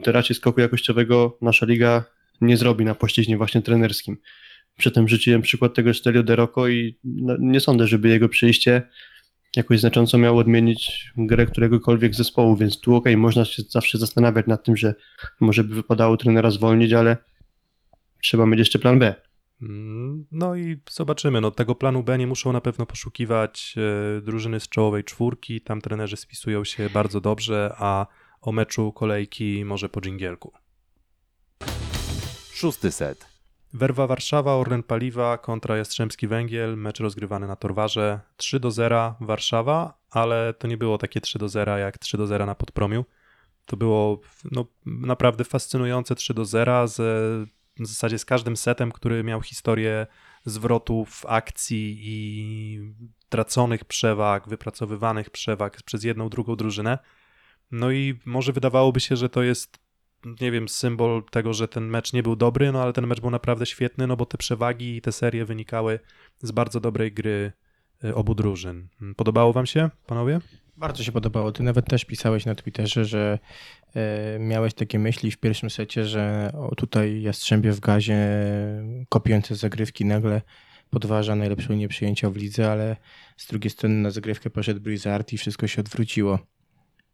to 0.04 0.12
raczej 0.12 0.36
skoku 0.36 0.62
jakościowego 0.62 1.38
nasza 1.42 1.66
liga 1.66 2.06
nie 2.42 2.58
zrobi 2.58 2.86
na 2.86 2.96
płaszczyźnie 2.96 3.38
właśnie 3.38 3.62
trenerskim. 3.62 4.18
Przedtem 4.78 5.08
rzuciłem 5.10 5.42
przykład 5.42 5.74
tego 5.74 5.94
Stelio 5.94 6.24
De 6.24 6.36
Rocco 6.36 6.68
i 6.68 6.96
no, 7.04 7.36
nie 7.40 7.60
sądzę, 7.60 7.88
żeby 7.88 8.10
jego 8.10 8.30
przyjście 8.30 8.82
jakoś 9.56 9.80
znacząco 9.80 10.18
miało 10.18 10.40
odmienić 10.40 11.12
grę 11.18 11.46
któregokolwiek 11.46 12.16
zespołu, 12.16 12.56
więc 12.56 12.80
tu 12.80 12.96
okej, 12.96 13.18
można 13.18 13.46
się 13.46 13.64
zawsze 13.70 13.98
zastanawiać 13.98 14.48
nad 14.48 14.64
tym, 14.64 14.78
że 14.78 14.96
może 15.40 15.64
by 15.64 15.76
wypadało 15.76 16.18
trenera 16.18 16.52
zwolnić, 16.52 16.94
ale 16.94 17.18
trzeba 18.24 18.46
mieć 18.46 18.60
jeszcze 18.60 18.80
plan 18.80 19.00
B. 19.00 19.16
Mm, 19.62 20.26
No 20.32 20.56
i 20.56 20.82
zobaczymy. 20.92 21.42
No, 21.42 21.52
tego 21.52 21.76
planu 21.76 22.04
B 22.04 22.18
nie 22.18 22.28
muszą 22.28 22.54
na 22.54 22.62
pewno 22.62 22.86
poszukiwać 22.86 23.76
e, 23.78 24.22
drużyny 24.22 24.60
z 24.60 24.70
czołowej 24.70 25.04
czwórki. 25.04 25.62
Tam 25.62 25.82
trenerzy 25.82 26.18
spisują 26.18 26.64
się 26.64 26.90
bardzo 26.90 27.22
dobrze, 27.22 27.76
a 27.78 28.08
o 28.42 28.52
meczu 28.52 28.92
kolejki 28.92 29.66
może 29.66 29.90
po 29.90 30.02
dżingielku. 30.02 30.54
Szósty 32.54 32.92
set. 32.92 33.29
Werwa 33.74 34.08
Warszawa, 34.08 34.56
Orlen 34.56 34.84
Paliwa 34.84 35.38
kontra 35.38 35.78
Jastrzębski 35.78 36.28
Węgiel, 36.28 36.78
mecz 36.78 37.00
rozgrywany 37.00 37.48
na 37.48 37.56
Torwarze 37.56 38.20
3 38.38 38.60
do 38.60 38.72
0 38.72 39.16
Warszawa, 39.22 40.00
ale 40.12 40.54
to 40.54 40.68
nie 40.68 40.78
było 40.78 40.98
takie 40.98 41.22
3 41.22 41.40
do 41.40 41.50
0 41.50 41.78
jak 41.78 41.98
3 41.98 42.18
do 42.18 42.28
0 42.28 42.46
na 42.46 42.56
Podpromiu. 42.56 43.06
To 43.66 43.78
było 43.78 44.22
no, 44.52 44.66
naprawdę 44.86 45.44
fascynujące 45.44 46.16
3 46.16 46.34
do 46.34 46.46
0 46.46 46.88
z, 46.88 46.98
w 47.80 47.88
zasadzie 47.88 48.20
z 48.20 48.26
każdym 48.26 48.58
setem, 48.58 48.92
który 48.92 49.24
miał 49.24 49.42
historię 49.42 50.08
zwrotów 50.46 51.26
akcji 51.28 52.00
i 52.02 52.80
traconych 53.30 53.86
przewag, 53.86 54.50
wypracowywanych 54.50 55.30
przewag 55.30 55.82
przez 55.84 56.04
jedną, 56.04 56.30
drugą 56.30 56.56
drużynę. 56.56 57.00
No 57.72 57.92
i 57.92 58.20
może 58.26 58.54
wydawałoby 58.54 59.00
się, 59.00 59.16
że 59.16 59.30
to 59.30 59.44
jest 59.44 59.89
nie 60.42 60.52
wiem, 60.52 60.70
symbol 60.70 61.24
tego, 61.32 61.54
że 61.54 61.68
ten 61.68 61.84
mecz 61.88 62.14
nie 62.14 62.24
był 62.24 62.36
dobry, 62.36 62.72
no 62.72 62.82
ale 62.82 62.94
ten 62.94 63.08
mecz 63.08 63.22
był 63.22 63.30
naprawdę 63.30 63.66
świetny, 63.66 64.08
no 64.08 64.18
bo 64.18 64.26
te 64.26 64.38
przewagi 64.38 64.96
i 64.96 65.02
te 65.02 65.12
serie 65.12 65.46
wynikały 65.46 66.00
z 66.42 66.52
bardzo 66.52 66.80
dobrej 66.80 67.12
gry 67.12 67.52
y, 68.04 68.16
obu 68.16 68.36
drużyn. 68.36 68.88
Podobało 69.16 69.54
wam 69.54 69.66
się, 69.66 69.90
panowie? 70.06 70.40
Bardzo 70.78 71.04
się 71.04 71.12
podobało. 71.12 71.52
Ty 71.52 71.64
nawet 71.64 71.86
też 71.86 72.06
pisałeś 72.06 72.46
na 72.46 72.56
Twitterze, 72.56 73.06
że 73.06 73.40
e, 73.96 74.40
miałeś 74.40 74.74
takie 74.74 75.00
myśli 75.00 75.32
w 75.32 75.38
pierwszym 75.38 75.70
secie, 75.70 76.06
że 76.06 76.52
o, 76.54 76.76
tutaj 76.76 77.22
Jastrzębie 77.22 77.72
w 77.72 77.80
gazie 77.80 78.18
kopiujące 79.10 79.56
zagrywki 79.56 80.06
nagle 80.06 80.42
podważa 80.90 81.36
najlepszą 81.36 81.74
nieprzyjęcia 81.74 82.30
w 82.30 82.36
lidze, 82.36 82.72
ale 82.72 82.96
z 83.38 83.48
drugiej 83.48 83.70
strony 83.70 83.96
na 83.96 84.12
zagrywkę 84.12 84.50
poszedł 84.50 84.82
Blizzard 84.82 85.34
i 85.34 85.38
wszystko 85.38 85.68
się 85.68 85.82
odwróciło. 85.82 86.40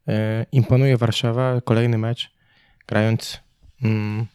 E, 0.08 0.46
imponuje 0.52 0.98
Warszawa, 0.98 1.62
kolejny 1.62 1.98
mecz, 1.98 2.35
grając 2.88 3.40
mm, 3.84 4.26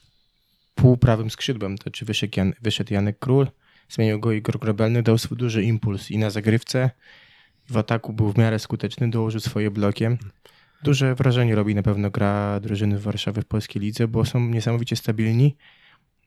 półprawym 0.75 1.31
skrzydłem, 1.31 1.79
to 1.79 1.91
czy 1.91 2.05
wyszedł, 2.05 2.33
Jan, 2.37 2.53
wyszedł 2.63 2.95
Janek 2.95 3.19
Król, 3.19 3.47
zmienił 3.89 4.21
go 4.21 4.33
Igor 4.33 4.59
Grobelny, 4.59 5.03
dał 5.03 5.19
swój 5.19 5.39
duży 5.39 5.63
impuls 5.63 6.11
i 6.11 6.19
na 6.19 6.31
zagrywce, 6.31 6.91
w 7.71 7.77
ataku 7.77 8.13
był 8.13 8.33
w 8.33 8.39
miarę 8.39 8.59
skuteczny, 8.59 9.11
dołożył 9.11 9.41
swoje 9.41 9.71
blokiem. 9.71 10.19
Duże 10.83 11.15
wrażenie 11.15 11.55
robi 11.55 11.75
na 11.75 11.83
pewno 11.83 12.11
gra 12.11 12.61
drużyny 12.61 12.99
z 12.99 13.03
Warszawy 13.03 13.43
w 13.43 13.45
polskiej 13.45 13.83
lidze, 13.83 14.09
bo 14.09 14.25
są 14.25 14.41
niesamowicie 14.41 14.97
stabilni. 14.97 15.57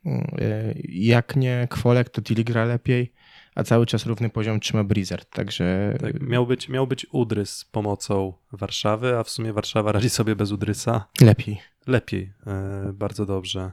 E, 0.05 0.73
Jak 0.89 1.35
nie 1.35 1.67
Kwolek, 1.69 2.09
to 2.09 2.21
Tilly 2.21 2.43
gra 2.43 2.65
lepiej, 2.65 3.13
a 3.55 3.63
cały 3.63 3.85
czas 3.85 4.05
równy 4.05 4.29
poziom 4.29 4.59
trzyma 4.59 4.83
Blizzard, 4.83 5.29
także 5.29 5.97
Tak, 5.99 6.21
miał, 6.21 6.47
być, 6.47 6.69
miał 6.69 6.87
być 6.87 7.05
Udrys 7.11 7.57
z 7.57 7.65
pomocą 7.65 8.33
Warszawy, 8.51 9.17
a 9.17 9.23
w 9.23 9.29
sumie 9.29 9.53
Warszawa 9.53 9.91
radzi 9.91 10.09
sobie 10.09 10.35
bez 10.35 10.51
Udrysa 10.51 11.05
lepiej. 11.21 11.61
lepiej, 11.87 12.33
e, 12.47 12.91
bardzo 12.93 13.25
dobrze. 13.25 13.71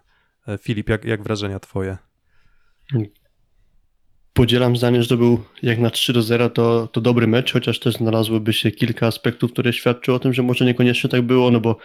E, 0.48 0.58
Filip, 0.58 0.88
jak, 0.88 1.04
jak 1.04 1.22
wrażenia 1.22 1.60
twoje? 1.60 1.96
Podzielam 4.32 4.76
zdanie, 4.76 5.02
że 5.02 5.08
to 5.08 5.16
był 5.16 5.44
jak 5.62 5.78
na 5.78 5.90
3 5.90 6.12
do 6.12 6.22
0 6.22 6.50
to, 6.50 6.86
to 6.86 7.00
dobry 7.00 7.26
mecz, 7.26 7.52
chociaż 7.52 7.78
też 7.80 7.94
znalazłoby 7.94 8.52
się 8.52 8.70
kilka 8.70 9.06
aspektów, 9.06 9.52
które 9.52 9.72
świadczą 9.72 10.14
o 10.14 10.18
tym, 10.18 10.32
że 10.32 10.42
może 10.42 10.64
niekoniecznie 10.64 11.10
tak 11.10 11.22
było, 11.22 11.50
no 11.50 11.60
bo 11.60 11.76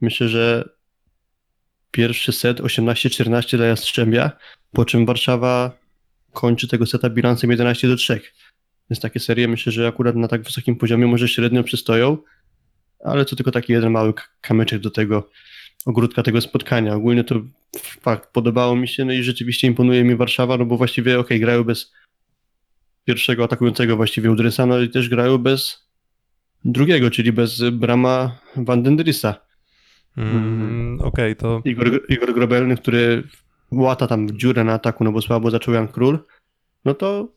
myślę, 0.00 0.28
że 0.28 0.68
pierwszy 1.90 2.32
set 2.32 2.60
18-14 2.60 3.56
dla 3.56 3.66
Jastrzębia, 3.66 4.30
po 4.72 4.84
czym 4.84 5.06
Warszawa 5.06 5.81
kończy 6.32 6.68
tego 6.68 6.86
seta 6.86 7.10
bilansem 7.10 7.50
11 7.50 7.88
do 7.88 7.96
3. 7.96 8.20
Więc 8.90 9.00
takie 9.00 9.20
serie 9.20 9.48
myślę, 9.48 9.72
że 9.72 9.88
akurat 9.88 10.16
na 10.16 10.28
tak 10.28 10.42
wysokim 10.42 10.76
poziomie 10.76 11.06
może 11.06 11.28
średnio 11.28 11.62
przystoją, 11.62 12.18
ale 13.04 13.24
to 13.24 13.36
tylko 13.36 13.50
taki 13.50 13.72
jeden 13.72 13.92
mały 13.92 14.12
kamyczek 14.40 14.80
do 14.80 14.90
tego 14.90 15.30
ogródka 15.86 16.22
tego 16.22 16.40
spotkania. 16.40 16.94
Ogólnie 16.94 17.24
to 17.24 17.34
fakt, 18.00 18.32
podobało 18.32 18.76
mi 18.76 18.88
się, 18.88 19.04
no 19.04 19.12
i 19.12 19.22
rzeczywiście 19.22 19.66
imponuje 19.66 20.04
mi 20.04 20.16
Warszawa, 20.16 20.56
no 20.56 20.64
bo 20.64 20.76
właściwie 20.76 21.18
okej, 21.18 21.40
grają 21.40 21.64
bez 21.64 21.92
pierwszego 23.04 23.44
atakującego 23.44 23.96
właściwie 23.96 24.30
Udrysa, 24.30 24.66
no 24.66 24.80
i 24.80 24.88
też 24.88 25.08
grają 25.08 25.38
bez 25.38 25.88
drugiego, 26.64 27.10
czyli 27.10 27.32
bez 27.32 27.62
Brama 27.70 28.38
Van 28.56 28.82
den 28.82 28.96
Drissa. 28.96 29.34
Mm, 30.16 31.00
Okej, 31.00 31.36
to 31.36 31.62
Igor, 31.64 32.00
Igor 32.08 32.34
Grobelny, 32.34 32.76
który 32.76 33.22
łata 33.72 34.06
tam 34.06 34.38
dziurę 34.38 34.64
na 34.64 34.72
ataku, 34.72 35.04
no 35.04 35.12
bo 35.12 35.22
słabo 35.22 35.50
zaczął 35.50 35.74
Jan 35.74 35.88
Król, 35.88 36.18
no 36.84 36.94
to 36.94 37.28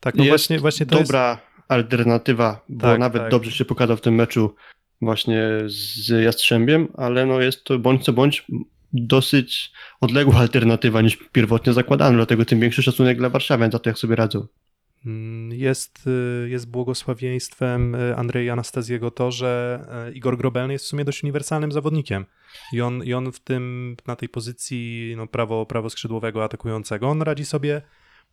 tak, 0.00 0.14
no 0.14 0.24
jest 0.24 0.30
właśnie, 0.30 0.58
właśnie 0.58 0.86
to 0.86 0.98
dobra 0.98 1.38
alternatywa, 1.68 2.64
bo 2.68 2.82
Tak, 2.82 3.00
nawet 3.00 3.22
tak. 3.22 3.30
dobrze 3.30 3.52
się 3.52 3.64
pokazał 3.64 3.96
w 3.96 4.00
tym 4.00 4.14
meczu 4.14 4.54
właśnie 5.02 5.42
z 5.66 6.08
Jastrzębiem, 6.24 6.88
ale 6.96 7.26
no 7.26 7.40
jest 7.40 7.64
to 7.64 7.78
bądź 7.78 8.04
co 8.04 8.12
bądź 8.12 8.46
dosyć 8.92 9.72
odległa 10.00 10.36
alternatywa 10.46 11.02
niż 11.02 11.16
pierwotnie 11.32 11.72
zakładano, 11.72 12.16
dlatego 12.16 12.44
tym 12.44 12.60
większy 12.60 12.82
szacunek 12.82 13.18
dla 13.18 13.28
Warszawian 13.28 13.70
za 13.70 13.78
to, 13.78 13.90
jak 13.90 13.98
sobie 13.98 14.16
radzą. 14.16 14.46
Mm, 15.06 15.52
Jest, 15.52 16.06
y, 16.06 16.48
jest 16.48 16.70
błogosławieństwem 16.70 17.94
y, 17.94 18.16
Andrzeja 18.16 18.52
Anastazjego 18.52 19.10
to, 19.10 19.30
że 19.30 19.80
y, 20.08 20.12
Igor 20.12 20.36
Grobelny 20.36 20.72
jest 20.72 20.84
w 20.84 20.88
sumie 20.88 21.04
dość 21.04 21.22
uniwersalnym 21.22 21.72
zawodnikiem. 21.72 22.26
I 22.72 22.80
on, 22.80 23.04
i 23.04 23.14
on 23.14 23.32
w 23.32 23.40
tym, 23.40 23.96
na 24.06 24.16
tej 24.16 24.28
pozycji 24.28 25.14
no, 25.16 25.26
prawo, 25.26 25.66
prawo 25.66 25.90
skrzydłowego 25.90 26.44
atakującego, 26.44 27.08
on 27.08 27.22
radzi 27.22 27.44
sobie, 27.44 27.82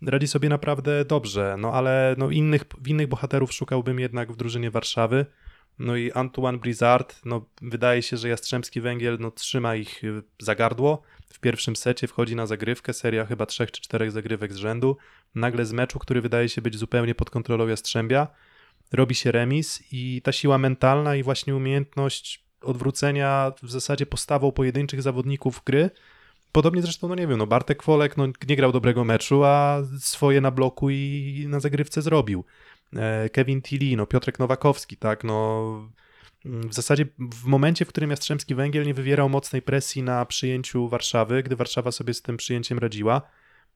radzi 0.02 0.28
sobie 0.28 0.50
naprawdę 0.50 1.06
dobrze. 1.06 1.56
No 1.60 1.74
ale 1.74 2.16
no, 2.18 2.30
innych, 2.30 2.64
innych 2.88 3.08
bohaterów 3.08 3.54
szukałbym 3.54 4.00
jednak 4.00 4.32
w 4.32 4.36
drużynie 4.36 4.72
Warszawy. 4.72 5.26
No 5.80 5.96
i 5.96 6.12
Antoine 6.12 6.58
Blizzard, 6.58 7.22
no 7.26 7.46
wydaje 7.62 8.02
się, 8.02 8.18
że 8.18 8.30
Jastrzębski 8.30 8.82
Węgiel 8.82 9.18
no, 9.20 9.32
trzyma 9.32 9.76
ich 9.76 10.04
y, 10.04 10.24
za 10.40 10.56
gardło. 10.56 11.02
W 11.34 11.40
pierwszym 11.40 11.76
secie 11.76 12.08
wchodzi 12.08 12.36
na 12.36 12.46
zagrywkę, 12.46 12.94
seria 12.94 13.26
chyba 13.26 13.46
trzech 13.46 13.72
czy 13.72 13.82
czterech 13.82 14.12
zagrywek 14.12 14.54
z 14.54 14.56
rzędu 14.56 14.98
nagle 15.36 15.66
z 15.66 15.74
meczu, 15.74 16.00
który 16.00 16.22
wydaje 16.22 16.50
się 16.50 16.62
być 16.62 16.78
zupełnie 16.78 17.16
pod 17.16 17.30
kontrolą 17.30 17.68
Jastrzębia, 17.68 18.28
robi 18.94 19.16
się 19.16 19.32
remis 19.32 19.84
i 19.92 20.22
ta 20.22 20.32
siła 20.32 20.58
mentalna 20.58 21.16
i 21.16 21.24
właśnie 21.24 21.56
umiejętność 21.56 22.44
odwrócenia 22.62 23.52
w 23.64 23.72
zasadzie 23.72 24.06
postawą 24.06 24.52
pojedynczych 24.52 25.02
zawodników 25.02 25.62
gry. 25.66 25.90
Podobnie 26.52 26.82
zresztą, 26.82 27.08
no 27.08 27.16
nie 27.16 27.28
wiem, 27.28 27.38
no 27.38 27.48
Bartek 27.48 27.84
Wolek 27.84 28.18
no, 28.18 28.28
nie 28.48 28.56
grał 28.56 28.72
dobrego 28.72 29.04
meczu, 29.04 29.44
a 29.44 29.82
swoje 30.00 30.42
na 30.42 30.52
bloku 30.52 30.90
i 30.90 31.46
na 31.50 31.60
zagrywce 31.60 32.02
zrobił. 32.02 32.46
E, 32.96 33.30
Kevin 33.30 33.62
Tilly, 33.62 33.98
no 33.98 34.06
Piotrek 34.06 34.40
Nowakowski, 34.40 34.98
tak, 34.98 35.24
no 35.24 35.90
w 36.46 36.74
zasadzie 36.74 37.06
w 37.20 37.46
momencie, 37.46 37.86
w 37.86 37.88
którym 37.88 38.10
Jastrzębski 38.10 38.56
Węgiel 38.56 38.86
nie 38.86 38.94
wywierał 38.94 39.30
mocnej 39.30 39.62
presji 39.62 40.04
na 40.04 40.26
przyjęciu 40.26 40.88
Warszawy, 40.88 41.44
gdy 41.44 41.56
Warszawa 41.56 41.92
sobie 41.92 42.14
z 42.14 42.22
tym 42.22 42.38
przyjęciem 42.38 42.80
radziła, 42.80 43.22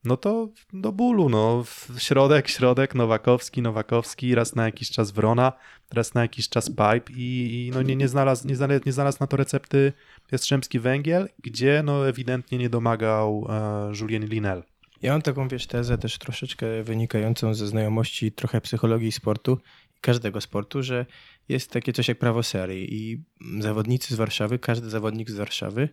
no 0.04 0.18
to 0.18 0.50
do 0.74 0.92
bólu, 0.92 1.30
no. 1.30 1.64
Środek, 1.98 2.48
środek, 2.48 2.96
Nowakowski, 2.96 3.62
Nowakowski, 3.62 4.36
raz 4.36 4.56
na 4.56 4.66
jakiś 4.66 4.90
czas 4.90 5.12
Wrona, 5.12 5.54
raz 5.92 6.14
na 6.14 6.22
jakiś 6.22 6.50
czas 6.50 6.70
Pipe 6.70 7.14
i, 7.14 7.68
i 7.68 7.72
no 7.74 7.82
nie, 7.82 7.96
nie, 7.96 8.08
znalazł, 8.08 8.48
nie, 8.48 8.56
znalazł, 8.56 8.82
nie 8.86 8.92
znalazł 8.92 9.18
na 9.20 9.28
to 9.28 9.38
recepty 9.38 9.94
Jastrzębski 10.32 10.80
Węgiel, 10.80 11.30
gdzie 11.44 11.82
no 11.86 12.08
ewidentnie 12.08 12.58
nie 12.58 12.70
domagał 12.70 13.48
e, 13.50 13.92
Julien 14.02 14.26
Linel. 14.26 14.64
Ja 15.02 15.12
mam 15.12 15.22
taką, 15.22 15.48
wiesz, 15.48 15.68
tezę 15.68 15.98
też 15.98 16.18
troszeczkę 16.18 16.84
wynikającą 16.84 17.54
ze 17.54 17.68
znajomości 17.68 18.32
trochę 18.32 18.62
psychologii 18.62 19.12
sportu, 19.12 19.58
każdego 20.02 20.42
sportu, 20.42 20.84
że 20.84 21.06
jest 21.50 21.72
takie 21.72 21.94
coś 21.94 22.08
jak 22.08 22.20
prawo 22.20 22.44
serii 22.44 22.94
i 22.94 23.24
zawodnicy 23.60 24.14
z 24.14 24.18
Warszawy, 24.18 24.60
każdy 24.60 24.90
zawodnik 24.90 25.30
z 25.30 25.36
Warszawy 25.36 25.90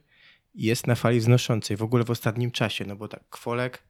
jest 0.54 0.86
na 0.86 0.94
fali 0.94 1.20
wznoszącej 1.20 1.76
w 1.76 1.82
ogóle 1.82 2.04
w 2.04 2.10
ostatnim 2.10 2.50
czasie, 2.50 2.84
no 2.84 2.96
bo 2.96 3.08
tak, 3.08 3.28
Kwolek, 3.30 3.82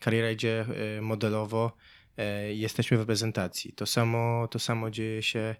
kariera 0.00 0.30
idzie 0.30 0.66
e, 0.98 1.00
modelowo, 1.00 1.72
e, 2.16 2.54
jesteśmy 2.54 2.96
w 2.96 3.00
reprezentacji. 3.00 3.72
To 3.72 3.86
samo, 3.86 4.48
to 4.48 4.58
samo 4.58 4.90
dzieje 4.90 5.22
się 5.22 5.56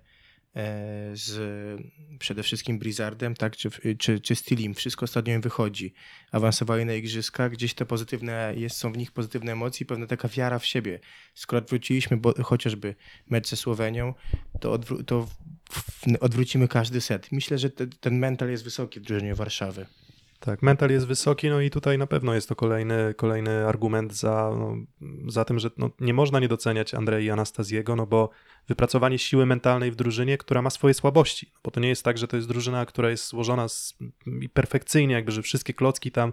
z 1.13 1.31
przede 2.19 2.43
wszystkim 2.43 2.79
Blizzardem, 2.79 3.35
tak, 3.35 3.57
czy, 3.57 3.71
czy, 3.99 4.21
czy 4.21 4.37
Steelim. 4.37 4.75
Wszystko 4.75 5.05
ostatnio 5.05 5.35
im 5.35 5.41
wychodzi. 5.41 5.95
Awansowali 6.33 6.85
na 6.85 6.95
igrzyska, 6.95 7.49
gdzieś 7.49 7.75
te 7.75 7.87
pozytywne, 7.87 8.55
jest, 8.57 8.77
są 8.77 8.93
w 8.93 8.97
nich 8.97 9.13
pozytywne 9.13 9.53
emocje 9.53 9.85
i 9.85 9.87
pewna 9.87 10.07
taka 10.07 10.29
wiara 10.29 10.59
w 10.59 10.67
siebie. 10.67 11.01
Skoro 11.35 11.63
odwróciliśmy 11.63 12.17
bo, 12.17 12.43
chociażby 12.43 12.95
mecz 13.27 13.49
ze 13.49 13.57
Słowenią, 13.57 14.15
to, 14.61 14.79
odwró- 14.79 15.05
to 15.05 15.27
w, 15.71 15.73
w, 15.73 16.05
odwrócimy 16.21 16.69
każdy 16.69 17.01
set. 17.01 17.33
Myślę, 17.33 17.59
że 17.59 17.71
te, 17.71 17.87
ten 17.87 18.19
mental 18.19 18.51
jest 18.51 18.65
wysoki 18.65 19.01
w 19.01 19.03
drużynie 19.03 19.35
Warszawy. 19.35 19.87
Tak, 20.41 20.63
mental 20.63 20.91
jest 20.91 21.07
wysoki, 21.07 21.49
no 21.49 21.61
i 21.61 21.71
tutaj 21.71 21.99
na 21.99 22.07
pewno 22.07 22.35
jest 22.35 22.49
to 22.49 22.57
kolejny, 22.57 23.15
kolejny 23.17 23.67
argument 23.67 24.15
za, 24.15 24.51
no, 24.59 24.77
za 25.29 25.45
tym, 25.45 25.59
że 25.59 25.71
no, 25.77 25.91
nie 26.01 26.15
można 26.15 26.41
nie 26.41 26.49
doceniać 26.49 26.95
Andrei 26.95 27.31
Anastaziego, 27.31 27.97
no 27.97 28.07
bo 28.07 28.31
wypracowanie 28.69 29.19
siły 29.19 29.47
mentalnej 29.47 29.91
w 29.91 29.97
drużynie, 29.97 30.39
która 30.39 30.63
ma 30.63 30.71
swoje 30.71 30.95
słabości, 30.95 31.53
bo 31.65 31.71
to 31.71 31.81
nie 31.81 31.89
jest 31.89 32.03
tak, 32.05 32.19
że 32.19 32.29
to 32.29 32.37
jest 32.37 32.49
drużyna, 32.49 32.87
która 32.87 33.11
jest 33.11 33.29
złożona 33.29 33.69
z, 33.69 33.95
i 34.41 34.49
perfekcyjnie, 34.49 35.15
jakby, 35.15 35.33
że 35.33 35.43
wszystkie 35.43 35.75
klocki 35.75 36.11
tam 36.11 36.33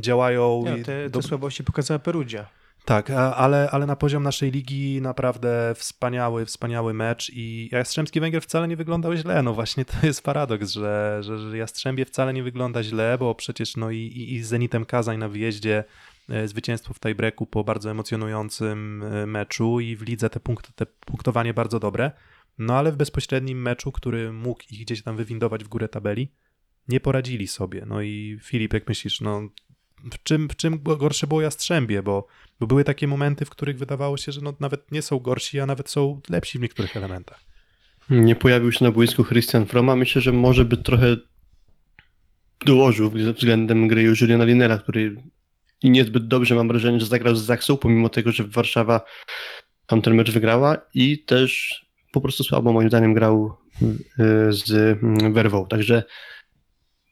działają. 0.00 0.62
Nie, 0.64 0.74
i 0.74 0.78
no, 0.78 0.84
te, 0.84 1.10
do- 1.10 1.20
te 1.20 1.28
słabości 1.28 1.64
pokazała 1.64 1.98
Perugia. 1.98 2.46
Tak, 2.84 3.10
ale, 3.10 3.70
ale 3.70 3.86
na 3.86 3.96
poziom 3.96 4.22
naszej 4.22 4.50
ligi 4.50 5.00
naprawdę 5.02 5.74
wspaniały, 5.74 6.46
wspaniały 6.46 6.94
mecz 6.94 7.30
i 7.34 7.68
Jastrzębski 7.72 8.20
Węgier 8.20 8.42
wcale 8.42 8.68
nie 8.68 8.76
wyglądał 8.76 9.16
źle. 9.16 9.42
No 9.42 9.54
właśnie 9.54 9.84
to 9.84 10.06
jest 10.06 10.22
paradoks, 10.22 10.70
że, 10.70 11.18
że, 11.20 11.38
że 11.38 11.58
Jastrzębie 11.58 12.04
wcale 12.04 12.32
nie 12.32 12.42
wygląda 12.42 12.82
źle, 12.82 13.16
bo 13.18 13.34
przecież 13.34 13.76
no 13.76 13.90
i, 13.90 13.98
i, 13.98 14.34
i 14.34 14.42
z 14.42 14.48
Zenitem 14.48 14.84
Kazań 14.84 15.18
na 15.18 15.28
wyjeździe 15.28 15.84
e, 16.28 16.48
zwycięstwo 16.48 16.94
w 16.94 17.00
tiebreaku 17.00 17.46
po 17.46 17.64
bardzo 17.64 17.90
emocjonującym 17.90 19.02
e, 19.02 19.26
meczu 19.26 19.80
i 19.80 19.96
w 19.96 20.02
lidze 20.02 20.30
te, 20.30 20.40
punkty, 20.40 20.72
te 20.74 20.86
punktowanie 20.86 21.54
bardzo 21.54 21.80
dobre. 21.80 22.10
No 22.58 22.78
ale 22.78 22.92
w 22.92 22.96
bezpośrednim 22.96 23.62
meczu, 23.62 23.92
który 23.92 24.32
mógł 24.32 24.62
ich 24.70 24.80
gdzieś 24.80 25.02
tam 25.02 25.16
wywindować 25.16 25.64
w 25.64 25.68
górę 25.68 25.88
tabeli, 25.88 26.28
nie 26.88 27.00
poradzili 27.00 27.48
sobie. 27.48 27.84
No 27.86 28.02
i 28.02 28.38
Filip, 28.42 28.72
jak 28.72 28.88
myślisz, 28.88 29.20
no 29.20 29.42
w 30.12 30.22
czym, 30.22 30.48
w 30.48 30.56
czym 30.56 30.82
gorsze 30.82 31.26
było 31.26 31.40
Jastrzębie, 31.40 32.02
bo, 32.02 32.26
bo 32.60 32.66
były 32.66 32.84
takie 32.84 33.06
momenty, 33.06 33.44
w 33.44 33.50
których 33.50 33.78
wydawało 33.78 34.16
się, 34.16 34.32
że 34.32 34.40
no, 34.40 34.54
nawet 34.60 34.92
nie 34.92 35.02
są 35.02 35.18
gorsi, 35.18 35.60
a 35.60 35.66
nawet 35.66 35.90
są 35.90 36.20
lepsi 36.30 36.58
w 36.58 36.62
niektórych 36.62 36.96
elementach. 36.96 37.40
Nie 38.10 38.36
pojawił 38.36 38.72
się 38.72 38.84
na 38.84 38.90
boisku 38.90 39.24
Christian 39.24 39.66
Froma. 39.66 39.96
Myślę, 39.96 40.22
że 40.22 40.32
może 40.32 40.64
by 40.64 40.76
trochę 40.76 41.16
dołożył 42.66 43.10
względem 43.10 43.88
gry 43.88 44.02
Juliana 44.02 44.44
Linera, 44.44 44.78
który 44.78 45.16
i 45.82 45.90
niezbyt 45.90 46.28
dobrze 46.28 46.54
mam 46.54 46.68
wrażenie, 46.68 47.00
że 47.00 47.06
zagrał 47.06 47.34
z 47.36 47.44
Zaksą, 47.44 47.76
pomimo 47.76 48.08
tego, 48.08 48.32
że 48.32 48.44
Warszawa 48.44 49.00
tamten 49.86 50.14
mecz 50.14 50.30
wygrała 50.30 50.76
i 50.94 51.24
też 51.24 51.80
po 52.12 52.20
prostu 52.20 52.44
słabo 52.44 52.72
moim 52.72 52.88
zdaniem 52.88 53.14
grał 53.14 53.56
y, 53.82 54.52
z 54.52 54.98
Werwą. 55.32 55.66
Także 55.66 56.04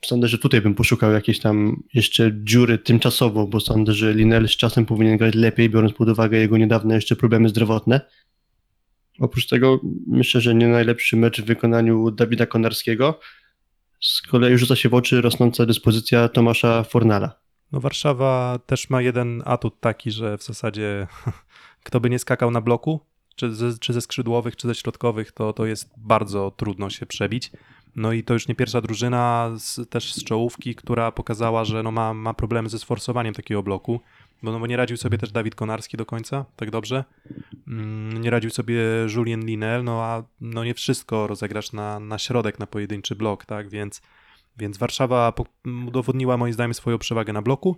sądzę, 0.07 0.28
że 0.28 0.38
tutaj 0.38 0.61
bym 0.61 0.74
poszukał 0.74 1.12
jakiejś 1.12 1.40
tam 1.40 1.82
jeszcze 1.94 2.30
dziury 2.34 2.78
tymczasowo, 2.78 3.46
bo 3.46 3.61
sądzę, 3.61 3.92
że 3.92 4.14
Linel 4.14 4.48
z 4.48 4.57
czasem 4.57 4.86
powinien 4.86 5.16
grać 5.16 5.34
lepiej, 5.34 5.70
biorąc 5.70 5.92
pod 5.92 6.09
uwagę 6.09 6.38
jego 6.38 6.59
niedawne 6.59 6.94
jeszcze 6.94 7.16
problemy 7.16 7.48
zdrowotne. 7.48 8.00
Oprócz 9.20 9.46
tego 9.46 9.80
myślę, 10.07 10.40
że 10.40 10.55
nie 10.55 10.68
najlepszy 10.68 11.16
mecz 11.16 11.40
w 11.40 11.44
wykonaniu 11.44 12.11
Dawida 12.11 12.46
Konarskiego. 12.46 13.20
Z 14.00 14.22
kolei 14.22 14.59
rzuca 14.59 14.76
się 14.76 14.88
w 14.88 14.94
oczy 14.94 15.20
rosnąca 15.20 15.66
dyspozycja 15.66 16.28
Tomasza 16.28 16.82
Fornala. 16.82 17.40
No 17.72 17.80
Warszawa 17.80 18.59
też 18.66 18.90
ma 18.90 19.03
jeden 19.03 19.42
atut 19.44 19.80
taki, 19.80 20.11
że 20.11 20.38
w 20.38 20.42
zasadzie 20.42 21.07
kto 21.84 22.00
by 22.00 22.11
nie 22.11 22.18
skakał 22.18 22.50
na 22.50 22.61
bloku, 22.61 23.00
czy 23.36 23.55
ze, 23.55 23.78
czy 23.78 23.92
ze 23.92 24.00
skrzydłowych, 24.00 24.57
czy 24.57 24.68
ze 24.68 24.74
środkowych, 24.74 25.32
to, 25.32 25.53
to 25.53 25.66
jest 25.66 25.90
bardzo 25.96 26.50
trudno 26.50 26.90
się 26.90 27.07
przebić. 27.07 27.50
No 27.97 28.12
i 28.12 28.22
to 28.24 28.34
już 28.34 28.49
nie 28.49 28.55
pierwsza 28.55 28.80
drużyna 28.80 29.51
z, 29.59 29.90
też 29.90 30.14
z 30.14 30.24
czołówki, 30.24 30.74
która 30.74 31.12
pokazała, 31.12 31.64
że 31.64 31.82
no 31.82 31.90
ma, 31.90 32.14
ma 32.14 32.34
problemy 32.34 32.68
ze 32.68 32.78
sforsowaniem 32.78 33.34
takiego 33.34 33.62
bloku, 33.62 34.01
bo, 34.43 34.53
no 34.53 34.61
bo 34.61 34.66
nie 34.66 34.76
radził 34.76 34.97
sobie 34.97 35.18
też 35.18 35.32
Dawid 35.32 35.55
Konarski 35.55 35.97
do 35.97 36.07
końca, 36.07 36.45
tak 36.57 36.70
dobrze. 36.70 37.05
Mm, 37.68 38.20
Nie 38.20 38.30
radził 38.30 38.51
sobie 38.51 38.80
Julien 39.16 39.47
Linel, 39.47 39.84
no 39.84 40.03
a 40.03 40.22
no 40.40 40.64
nie 40.64 40.74
wszystko 40.74 41.26
rozegrasz 41.26 41.72
na, 41.72 42.01
na 42.01 42.18
środek, 42.18 42.59
na 42.59 42.66
pojedynczy 42.66 43.14
blok, 43.16 43.45
tak, 43.45 43.68
więc, 43.68 44.03
więc 44.59 44.78
Warszawa 44.78 45.32
udowodniła 45.86 46.36
moim 46.36 46.53
zdaniem 46.53 46.74
swoją 46.74 46.99
przewagę 46.99 47.32
na 47.32 47.43
bloku 47.43 47.76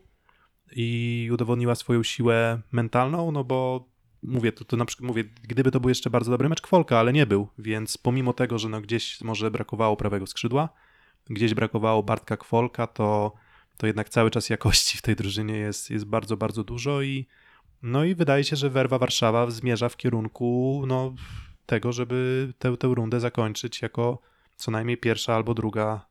i 0.77 1.29
udowodniła 1.33 1.75
swoją 1.75 2.03
siłę 2.03 2.61
mentalną, 2.73 3.33
no 3.33 3.45
bo 3.45 3.89
mówię, 4.25 4.53
to, 4.53 4.65
to 4.65 4.77
na 4.77 4.85
przykład 4.85 5.07
mówię, 5.09 5.25
gdyby 5.43 5.71
to 5.71 5.81
był 5.81 5.89
jeszcze 5.89 6.11
bardzo 6.11 6.31
dobry 6.31 6.49
mecz 6.49 6.61
Kwolka, 6.61 6.99
ale 6.99 7.13
nie 7.13 7.27
był, 7.27 7.49
więc 7.59 7.99
pomimo 7.99 8.33
tego, 8.33 8.59
że 8.59 8.69
no 8.69 8.81
gdzieś 8.81 9.21
może 9.21 9.51
brakowało 9.51 9.97
prawego 9.97 10.27
skrzydła, 10.27 10.69
gdzieś 11.31 11.55
brakowało 11.55 12.03
Bartka 12.03 12.37
Kwolka, 12.37 12.87
to, 12.87 13.33
to 13.77 13.87
jednak 13.87 14.09
cały 14.09 14.31
czas 14.31 14.51
jakości 14.51 14.99
w 14.99 15.03
tej 15.03 15.17
drużynie 15.17 15.57
jest, 15.57 15.91
jest 15.91 16.05
bardzo, 16.05 16.37
bardzo 16.37 16.65
dużo 16.65 17.03
i 17.03 17.27
no 17.83 18.05
i 18.05 18.15
wydaje 18.15 18.45
się, 18.45 18.57
że 18.57 18.71
Werwa 18.71 18.99
Warszawa 18.99 19.51
zmierza 19.51 19.89
w 19.89 19.97
kierunku 19.97 20.83
no, 20.87 21.15
tego, 21.67 21.93
żeby 21.93 22.53
tę, 22.59 22.77
tę 22.77 22.89
rundę 22.95 23.21
zakończyć 23.21 23.83
jako 23.83 24.19
co 24.57 24.71
najmniej 24.71 24.97
pierwsza 24.97 25.35
albo 25.35 25.55
druga 25.55 26.07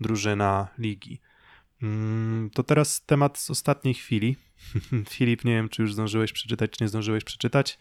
drużyna 0.00 0.68
ligi. 0.78 1.20
Mm, 1.82 2.50
To 2.50 2.62
teraz 2.62 3.04
temat 3.04 3.38
z 3.38 3.50
ostatniej 3.50 3.94
chwili. 3.94 4.36
Filip, 5.10 5.44
nie 5.44 5.54
wiem, 5.54 5.68
czy 5.68 5.82
już 5.82 5.92
zdążyłeś 5.94 6.32
przeczytać, 6.32 6.70
czy 6.70 6.84
nie 6.84 6.88
zdążyłeś 6.88 7.24
przeczytać. 7.24 7.78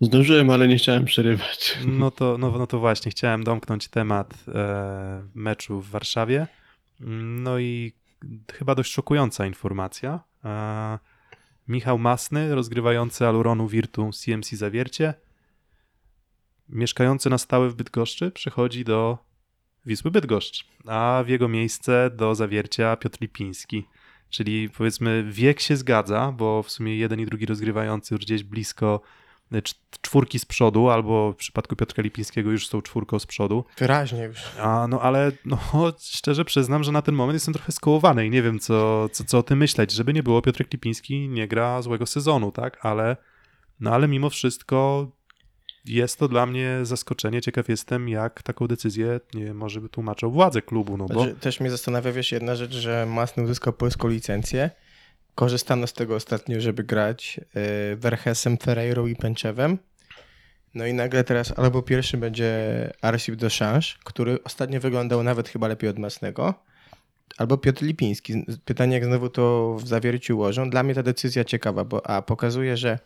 Zdążyłem, 0.00 0.50
ale 0.50 0.68
nie 0.68 0.76
chciałem 0.76 1.04
przerywać. 1.04 1.78
No 1.86 2.10
to, 2.10 2.36
no, 2.40 2.50
no 2.58 2.66
to 2.66 2.78
właśnie, 2.78 3.10
chciałem 3.10 3.44
domknąć 3.44 3.88
temat 3.88 4.34
e, 4.48 5.22
meczu 5.34 5.80
w 5.80 5.90
Warszawie. 5.90 6.46
No 7.00 7.58
i 7.58 7.92
chyba 8.52 8.74
dość 8.74 8.92
szokująca 8.92 9.46
informacja. 9.46 10.20
E, 10.44 10.98
Michał 11.68 11.98
Masny, 11.98 12.54
rozgrywający 12.54 13.26
Aluronu 13.26 13.68
Virtu 13.68 14.10
CMC 14.12 14.56
Zawiercie, 14.56 15.14
mieszkający 16.68 17.30
na 17.30 17.38
stałe 17.38 17.68
w 17.68 17.74
Bydgoszczy, 17.74 18.30
przechodzi 18.30 18.84
do 18.84 19.18
Wisły 19.86 20.10
Bydgoszcz, 20.10 20.66
a 20.86 21.22
w 21.26 21.28
jego 21.28 21.48
miejsce 21.48 22.10
do 22.10 22.34
Zawiercia 22.34 22.96
Piotr 22.96 23.20
Lipiński. 23.20 23.86
Czyli 24.30 24.70
powiedzmy 24.70 25.24
wiek 25.28 25.60
się 25.60 25.76
zgadza, 25.76 26.32
bo 26.32 26.62
w 26.62 26.70
sumie 26.70 26.96
jeden 26.96 27.20
i 27.20 27.26
drugi 27.26 27.46
rozgrywający 27.46 28.14
już 28.14 28.24
gdzieś 28.24 28.42
blisko 28.42 29.00
cz- 29.52 29.74
czwórki 30.00 30.38
z 30.38 30.44
przodu, 30.44 30.90
albo 30.90 31.32
w 31.32 31.36
przypadku 31.36 31.76
Piotra 31.76 32.02
Lipińskiego 32.02 32.50
już 32.50 32.68
tą 32.68 32.82
czwórką 32.82 33.18
z 33.18 33.26
przodu. 33.26 33.64
Wyraźnie 33.78 34.22
już. 34.22 34.38
A, 34.58 34.86
no 34.88 35.00
ale 35.00 35.32
no, 35.44 35.58
szczerze 35.98 36.44
przyznam, 36.44 36.84
że 36.84 36.92
na 36.92 37.02
ten 37.02 37.14
moment 37.14 37.34
jestem 37.34 37.54
trochę 37.54 37.72
skołowany 37.72 38.26
i 38.26 38.30
nie 38.30 38.42
wiem, 38.42 38.58
co, 38.58 39.08
co, 39.08 39.24
co 39.24 39.38
o 39.38 39.42
tym 39.42 39.58
myśleć. 39.58 39.92
Żeby 39.92 40.12
nie 40.12 40.22
było, 40.22 40.42
Piotrek 40.42 40.72
Lipiński 40.72 41.28
nie 41.28 41.48
gra 41.48 41.82
złego 41.82 42.06
sezonu, 42.06 42.52
tak? 42.52 42.86
Ale, 42.86 43.16
no, 43.80 43.90
ale 43.90 44.08
mimo 44.08 44.30
wszystko 44.30 45.08
jest 45.84 46.18
to 46.18 46.28
dla 46.28 46.46
mnie 46.46 46.78
zaskoczenie. 46.82 47.40
Ciekaw 47.40 47.68
jestem, 47.68 48.08
jak 48.08 48.42
taką 48.42 48.66
decyzję, 48.66 49.20
nie 49.34 49.44
wiem, 49.44 49.56
może 49.56 49.80
by 49.80 49.88
tłumaczył 49.88 50.30
władze 50.30 50.62
klubu, 50.62 50.96
no 50.96 51.06
bo... 51.06 51.22
Znaczy, 51.22 51.40
też 51.40 51.60
mnie 51.60 51.70
zastanawia, 51.70 52.12
wiesz, 52.12 52.32
jedna 52.32 52.56
rzecz, 52.56 52.72
że 52.72 53.06
Masny 53.06 53.42
uzyskał 53.42 53.72
polską 53.72 54.08
licencję. 54.08 54.70
Korzystano 55.34 55.86
z 55.86 55.92
tego 55.92 56.14
ostatnio, 56.14 56.60
żeby 56.60 56.84
grać 56.84 57.40
y, 57.92 57.96
Verhesem, 57.96 58.58
Ferreirą 58.58 59.06
i 59.06 59.16
Pęczewem. 59.16 59.78
No 60.74 60.86
i 60.86 60.94
nagle 60.94 61.24
teraz 61.24 61.58
albo 61.58 61.82
pierwszy 61.82 62.16
będzie 62.16 62.52
Arsip 63.02 63.34
Dochange, 63.34 63.86
który 64.04 64.42
ostatnio 64.44 64.80
wyglądał 64.80 65.22
nawet 65.22 65.48
chyba 65.48 65.68
lepiej 65.68 65.90
od 65.90 65.98
Masnego, 65.98 66.54
albo 67.38 67.58
Piotr 67.58 67.82
Lipiński. 67.82 68.44
Pytanie, 68.64 68.94
jak 68.94 69.04
znowu 69.04 69.28
to 69.28 69.76
w 69.80 69.88
zawierciu 69.88 70.36
ułożą. 70.36 70.70
Dla 70.70 70.82
mnie 70.82 70.94
ta 70.94 71.02
decyzja 71.02 71.44
ciekawa, 71.44 71.84
bo 71.84 72.06
a 72.06 72.22
pokazuje, 72.22 72.76
że 72.76 72.98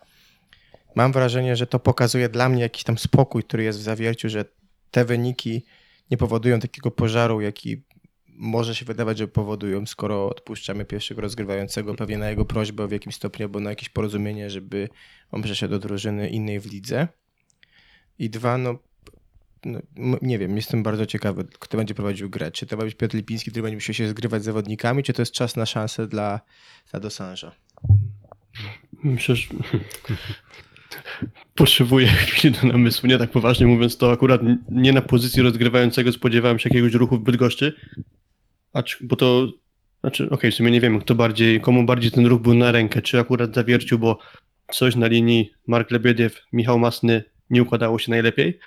mam 0.94 1.12
wrażenie, 1.12 1.56
że 1.56 1.66
to 1.66 1.78
pokazuje 1.78 2.28
dla 2.28 2.48
mnie 2.48 2.62
jakiś 2.62 2.84
tam 2.84 2.98
spokój, 2.98 3.42
który 3.42 3.62
jest 3.62 3.78
w 3.78 3.82
zawierciu, 3.82 4.28
że 4.28 4.44
te 4.90 5.04
wyniki 5.04 5.64
nie 6.10 6.16
powodują 6.16 6.60
takiego 6.60 6.90
pożaru, 6.90 7.40
jaki 7.40 7.82
może 8.28 8.74
się 8.74 8.84
wydawać, 8.84 9.18
że 9.18 9.28
powodują, 9.28 9.86
skoro 9.86 10.28
odpuszczamy 10.28 10.84
pierwszego 10.84 11.20
rozgrywającego 11.20 11.94
pewnie 11.94 12.18
na 12.18 12.30
jego 12.30 12.44
prośbę 12.44 12.88
w 12.88 12.92
jakimś 12.92 13.14
stopniu, 13.14 13.46
albo 13.46 13.60
na 13.60 13.70
jakieś 13.70 13.88
porozumienie, 13.88 14.50
żeby 14.50 14.88
on 15.30 15.42
przeszedł 15.42 15.70
do 15.70 15.78
drużyny 15.78 16.28
innej 16.28 16.60
w 16.60 16.72
lidze. 16.72 17.08
I 18.18 18.30
dwa, 18.30 18.58
no, 18.58 18.78
no 19.96 20.18
nie 20.22 20.38
wiem, 20.38 20.56
jestem 20.56 20.82
bardzo 20.82 21.06
ciekawy, 21.06 21.44
kto 21.58 21.76
będzie 21.76 21.94
prowadził 21.94 22.30
grę. 22.30 22.52
Czy 22.52 22.66
to 22.66 22.76
ma 22.76 22.84
być 22.84 22.94
Piotr 22.94 23.16
Lipiński, 23.16 23.50
który 23.50 23.62
będzie 23.62 23.76
musiał 23.76 23.94
się 23.94 24.08
zgrywać 24.08 24.42
z 24.42 24.44
zawodnikami, 24.44 25.02
czy 25.02 25.12
to 25.12 25.22
jest 25.22 25.32
czas 25.32 25.56
na 25.56 25.66
szansę 25.66 26.06
dla, 26.06 26.40
dla 26.90 27.00
Dosanża? 27.00 27.52
Że 29.16 29.34
potrzebuję 31.54 32.06
chwili 32.26 32.54
do 32.54 32.68
namysłu. 32.68 33.08
Nie 33.08 33.18
tak 33.18 33.30
poważnie 33.30 33.66
mówiąc, 33.66 33.96
to 33.96 34.12
akurat 34.12 34.40
nie 34.70 34.92
na 34.92 35.02
pozycji 35.02 35.42
rozgrywającego 35.42 36.12
spodziewałem 36.12 36.58
się 36.58 36.68
jakiegoś 36.68 36.92
ruchu 36.92 37.16
w 37.16 37.22
Bydgoszczy. 37.22 37.72
Acz, 38.72 38.98
bo 39.00 39.16
to, 39.16 39.48
znaczy, 40.00 40.30
okej, 40.30 40.52
w 40.52 40.54
sumie 40.54 40.70
nie 40.70 40.80
wiem, 40.80 41.00
kto 41.00 41.14
bardziej, 41.14 41.60
komu 41.60 41.84
bardziej 41.84 42.10
ten 42.10 42.26
ruch 42.26 42.42
był 42.42 42.54
na 42.54 42.72
rękę. 42.72 43.02
Czy 43.02 43.20
akurat 43.20 43.54
zawiercił, 43.54 43.98
bo 43.98 44.18
coś 44.72 44.96
na 44.96 45.06
linii 45.06 45.50
Mark 45.66 45.90
Lebiediew, 45.90 46.42
Michał 46.52 46.78
Masny 46.78 47.24
nie 47.50 47.62
układało 47.62 47.98
się 47.98 48.10
najlepiej? 48.10 48.58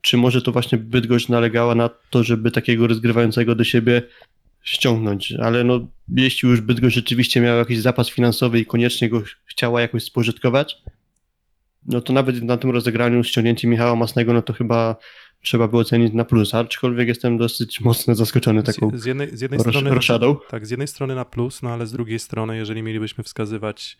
Czy 0.00 0.16
może 0.16 0.42
to 0.42 0.52
właśnie 0.52 0.78
Bydgoszcz 0.78 1.28
nalegała 1.28 1.74
na 1.74 1.90
to, 2.10 2.24
żeby 2.24 2.50
takiego 2.50 2.86
rozgrywającego 2.86 3.54
do 3.54 3.64
siebie 3.64 4.02
ściągnąć, 4.62 5.32
ale 5.32 5.64
no, 5.64 5.88
jeśli 6.08 6.48
już 6.48 6.60
Bydgoszcz 6.60 6.94
rzeczywiście 6.94 7.40
miał 7.40 7.58
jakiś 7.58 7.78
zapas 7.78 8.10
finansowy 8.10 8.60
i 8.60 8.66
koniecznie 8.66 9.08
go 9.08 9.22
chciała 9.44 9.80
jakoś 9.80 10.02
spożytkować, 10.02 10.76
no 11.86 12.00
to 12.00 12.12
nawet 12.12 12.42
na 12.42 12.56
tym 12.56 12.70
rozegraniu 12.70 13.24
ściągnięcie 13.24 13.68
Michała 13.68 13.96
Masnego, 13.96 14.32
no 14.32 14.42
to 14.42 14.52
chyba 14.52 14.96
trzeba 15.42 15.68
by 15.68 15.76
ocenić 15.78 16.12
na 16.14 16.24
plus, 16.24 16.54
aczkolwiek 16.54 17.08
jestem 17.08 17.38
dosyć 17.38 17.80
mocno 17.80 18.14
zaskoczony 18.14 18.62
taką 18.62 18.90
Z, 18.94 19.04
jednej, 19.04 19.36
z 19.36 19.40
jednej 19.40 19.60
rosz- 19.60 19.68
strony 19.70 19.94
roszadą. 19.94 20.36
Tak, 20.48 20.66
z 20.66 20.70
jednej 20.70 20.88
strony 20.88 21.14
na 21.14 21.24
plus, 21.24 21.62
no 21.62 21.70
ale 21.70 21.86
z 21.86 21.92
drugiej 21.92 22.18
strony, 22.18 22.56
jeżeli 22.56 22.82
mielibyśmy 22.82 23.24
wskazywać 23.24 23.98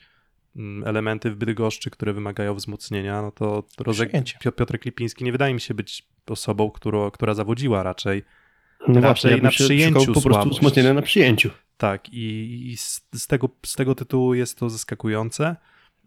mm, 0.56 0.88
elementy 0.88 1.30
w 1.30 1.36
Bydgoszczy, 1.36 1.90
które 1.90 2.12
wymagają 2.12 2.54
wzmocnienia, 2.54 3.22
no 3.22 3.30
to 3.32 3.64
Rozek, 3.78 4.08
Przyjęcie. 4.08 4.38
Pio- 4.44 4.52
Piotrek 4.52 4.84
Lipiński 4.84 5.24
nie 5.24 5.32
wydaje 5.32 5.54
mi 5.54 5.60
się 5.60 5.74
być 5.74 6.06
osobą, 6.26 6.70
którą, 6.70 7.10
która 7.10 7.34
zawodziła 7.34 7.82
raczej. 7.82 8.22
No 8.88 9.00
raczej 9.00 9.02
właśnie, 9.02 9.30
ja 9.30 9.36
na 9.42 9.50
przyjęciu 9.50 9.98
po 9.98 10.20
prostu 10.20 10.30
słabość. 10.32 10.58
wzmocnienia 10.58 10.94
na 10.94 11.02
przyjęciu. 11.02 11.50
Tak, 11.76 12.08
i, 12.12 12.60
i 12.72 12.76
z, 12.76 13.06
z, 13.14 13.26
tego, 13.26 13.48
z 13.66 13.74
tego 13.76 13.94
tytułu 13.94 14.34
jest 14.34 14.58
to 14.58 14.70
zaskakujące. 14.70 15.56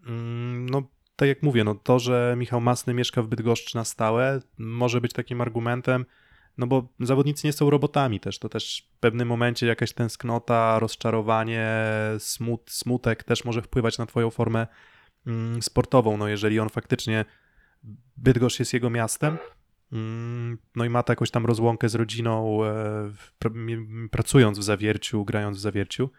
Mm, 0.06 0.68
No, 0.70 0.82
tak 1.16 1.28
jak 1.28 1.42
mówię, 1.42 1.64
no 1.64 1.74
to, 1.74 1.98
że 1.98 2.34
Michał 2.38 2.60
Masny 2.60 2.94
mieszka 2.94 3.22
w 3.22 3.28
Bydgoszczy 3.28 3.76
na 3.76 3.84
stałe, 3.84 4.40
może 4.58 5.00
być 5.00 5.12
takim 5.12 5.40
argumentem, 5.40 6.04
no 6.58 6.66
bo 6.66 6.88
zawodnicy 7.00 7.46
nie 7.46 7.52
są 7.52 7.70
robotami 7.70 8.20
też. 8.20 8.38
To 8.38 8.48
też 8.48 8.88
w 8.96 9.00
pewnym 9.00 9.28
momencie 9.28 9.66
jakaś 9.66 9.92
tęsknota, 9.92 10.78
rozczarowanie, 10.78 11.68
smut, 12.18 12.70
smutek 12.70 13.24
też 13.24 13.44
może 13.44 13.62
wpływać 13.62 13.98
na 13.98 14.06
twoją 14.06 14.30
formę 14.30 14.66
mm, 15.26 15.62
sportową. 15.62 16.16
No 16.16 16.28
jeżeli 16.28 16.60
on 16.60 16.68
faktycznie, 16.68 17.24
Bydgoszcz 18.16 18.58
jest 18.58 18.72
jego 18.72 18.90
miastem, 18.90 19.38
mm, 19.92 20.58
no 20.76 20.84
i 20.84 20.88
ma 20.88 21.02
jakąś 21.08 21.30
tam 21.30 21.46
rozłąkę 21.46 21.88
z 21.88 21.94
rodziną, 21.94 22.64
e, 22.64 23.10
pracując 24.10 24.58
w 24.58 24.62
zawierciu, 24.62 25.24
grając 25.24 25.58
w 25.58 25.60
zawierciu, 25.60 26.10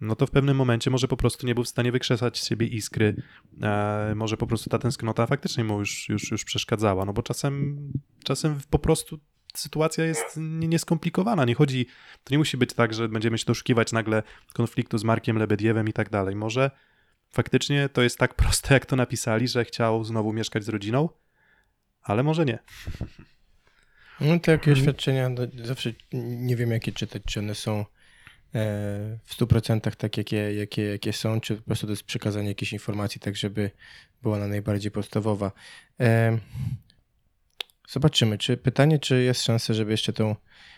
no 0.00 0.16
to 0.16 0.26
w 0.26 0.30
pewnym 0.30 0.56
momencie 0.56 0.90
może 0.90 1.08
po 1.08 1.16
prostu 1.16 1.46
nie 1.46 1.54
był 1.54 1.64
w 1.64 1.68
stanie 1.68 1.92
wykrzesać 1.92 2.38
z 2.40 2.48
siebie 2.48 2.66
iskry. 2.66 3.22
E, 3.62 4.12
może 4.16 4.36
po 4.36 4.46
prostu 4.46 4.70
ta 4.70 4.78
tęsknota 4.78 5.26
faktycznie 5.26 5.64
mu 5.64 5.78
już, 5.78 6.08
już, 6.08 6.30
już 6.30 6.44
przeszkadzała, 6.44 7.04
no 7.04 7.12
bo 7.12 7.22
czasem, 7.22 7.78
czasem 8.24 8.60
po 8.70 8.78
prostu 8.78 9.18
sytuacja 9.54 10.04
jest 10.04 10.24
nie- 10.36 10.68
nieskomplikowana. 10.68 11.44
Nie 11.44 11.54
chodzi, 11.54 11.86
to 12.24 12.34
nie 12.34 12.38
musi 12.38 12.56
być 12.56 12.72
tak, 12.72 12.94
że 12.94 13.08
będziemy 13.08 13.38
się 13.38 13.44
doszukiwać 13.44 13.92
nagle 13.92 14.22
konfliktu 14.54 14.98
z 14.98 15.04
Markiem 15.04 15.38
Lebediewem 15.38 15.88
i 15.88 15.92
tak 15.92 16.10
dalej. 16.10 16.36
Może 16.36 16.70
faktycznie 17.30 17.88
to 17.88 18.02
jest 18.02 18.18
tak 18.18 18.34
proste, 18.44 18.74
jak 18.74 18.86
to 18.86 18.96
napisali, 18.96 19.48
że 19.48 19.64
chciał 19.64 20.04
znowu 20.04 20.32
mieszkać 20.32 20.64
z 20.64 20.68
rodziną, 20.68 21.08
ale 22.02 22.22
może 22.22 22.44
nie. 22.44 22.58
No 24.20 24.38
takie 24.40 24.72
oświadczenia 24.72 25.30
zawsze 25.64 25.92
nie 26.12 26.56
wiem 26.56 26.70
jakie 26.70 26.92
czytać, 26.92 27.22
czy 27.26 27.40
one 27.40 27.54
są 27.54 27.84
w 29.24 29.34
100% 29.38 29.96
tak 29.96 30.16
jakie, 30.16 30.54
jakie, 30.54 30.82
jakie 30.82 31.12
są, 31.12 31.40
czy 31.40 31.56
po 31.56 31.62
prostu 31.62 31.86
to 31.86 31.92
jest 31.92 32.02
przekazanie 32.02 32.48
jakiejś 32.48 32.72
informacji 32.72 33.20
tak, 33.20 33.36
żeby 33.36 33.70
była 34.22 34.36
ona 34.36 34.48
najbardziej 34.48 34.90
podstawowa. 34.90 35.52
E, 36.00 36.38
zobaczymy, 37.88 38.38
czy 38.38 38.56
pytanie, 38.56 38.98
czy 38.98 39.22
jest 39.22 39.42
szansa, 39.42 39.74
żeby 39.74 39.90
jeszcze 39.90 40.12
tą 40.12 40.36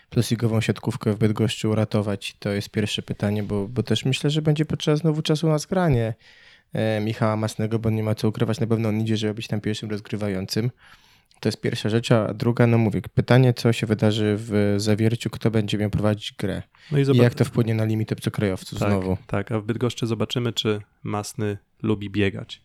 plusligową 0.09 0.61
siatkówkę 0.61 1.13
w 1.13 1.17
Bydgoszczy 1.17 1.69
uratować, 1.69 2.35
to 2.39 2.49
jest 2.49 2.69
pierwsze 2.69 3.01
pytanie, 3.01 3.43
bo, 3.43 3.67
bo 3.67 3.83
też 3.83 4.05
myślę, 4.05 4.29
że 4.29 4.41
będzie 4.41 4.65
potrzeba 4.65 4.97
znowu 4.97 5.21
czasu 5.21 5.47
na 5.47 5.57
zgranie 5.57 6.13
e, 6.73 6.99
Michała 6.99 7.35
Masnego, 7.35 7.79
bo 7.79 7.89
nie 7.89 8.03
ma 8.03 8.15
co 8.15 8.27
ukrywać, 8.27 8.59
na 8.59 8.67
pewno 8.67 8.89
on 8.89 9.01
idzie, 9.01 9.17
żeby 9.17 9.33
być 9.33 9.47
tam 9.47 9.61
pierwszym 9.61 9.89
rozgrywającym. 9.89 10.71
To 11.39 11.49
jest 11.49 11.61
pierwsza 11.61 11.89
rzecz, 11.89 12.11
a 12.11 12.33
druga, 12.33 12.67
no 12.67 12.77
mówię, 12.77 13.01
pytanie, 13.13 13.53
co 13.53 13.73
się 13.73 13.87
wydarzy 13.87 14.35
w 14.37 14.75
zawierciu, 14.77 15.29
kto 15.29 15.51
będzie 15.51 15.77
miał 15.77 15.89
prowadzić 15.89 16.33
grę 16.33 16.63
No 16.91 16.97
i 16.97 17.01
i 17.01 17.17
jak 17.17 17.33
to 17.33 17.45
wpłynie 17.45 17.75
na 17.75 17.85
limit 17.85 18.11
obcokrajowców 18.11 18.79
tak, 18.79 18.89
znowu. 18.89 19.17
Tak, 19.27 19.51
a 19.51 19.59
w 19.59 19.63
Bydgoszczy 19.63 20.07
zobaczymy, 20.07 20.53
czy 20.53 20.81
Masny 21.03 21.57
lubi 21.83 22.09
biegać. 22.09 22.61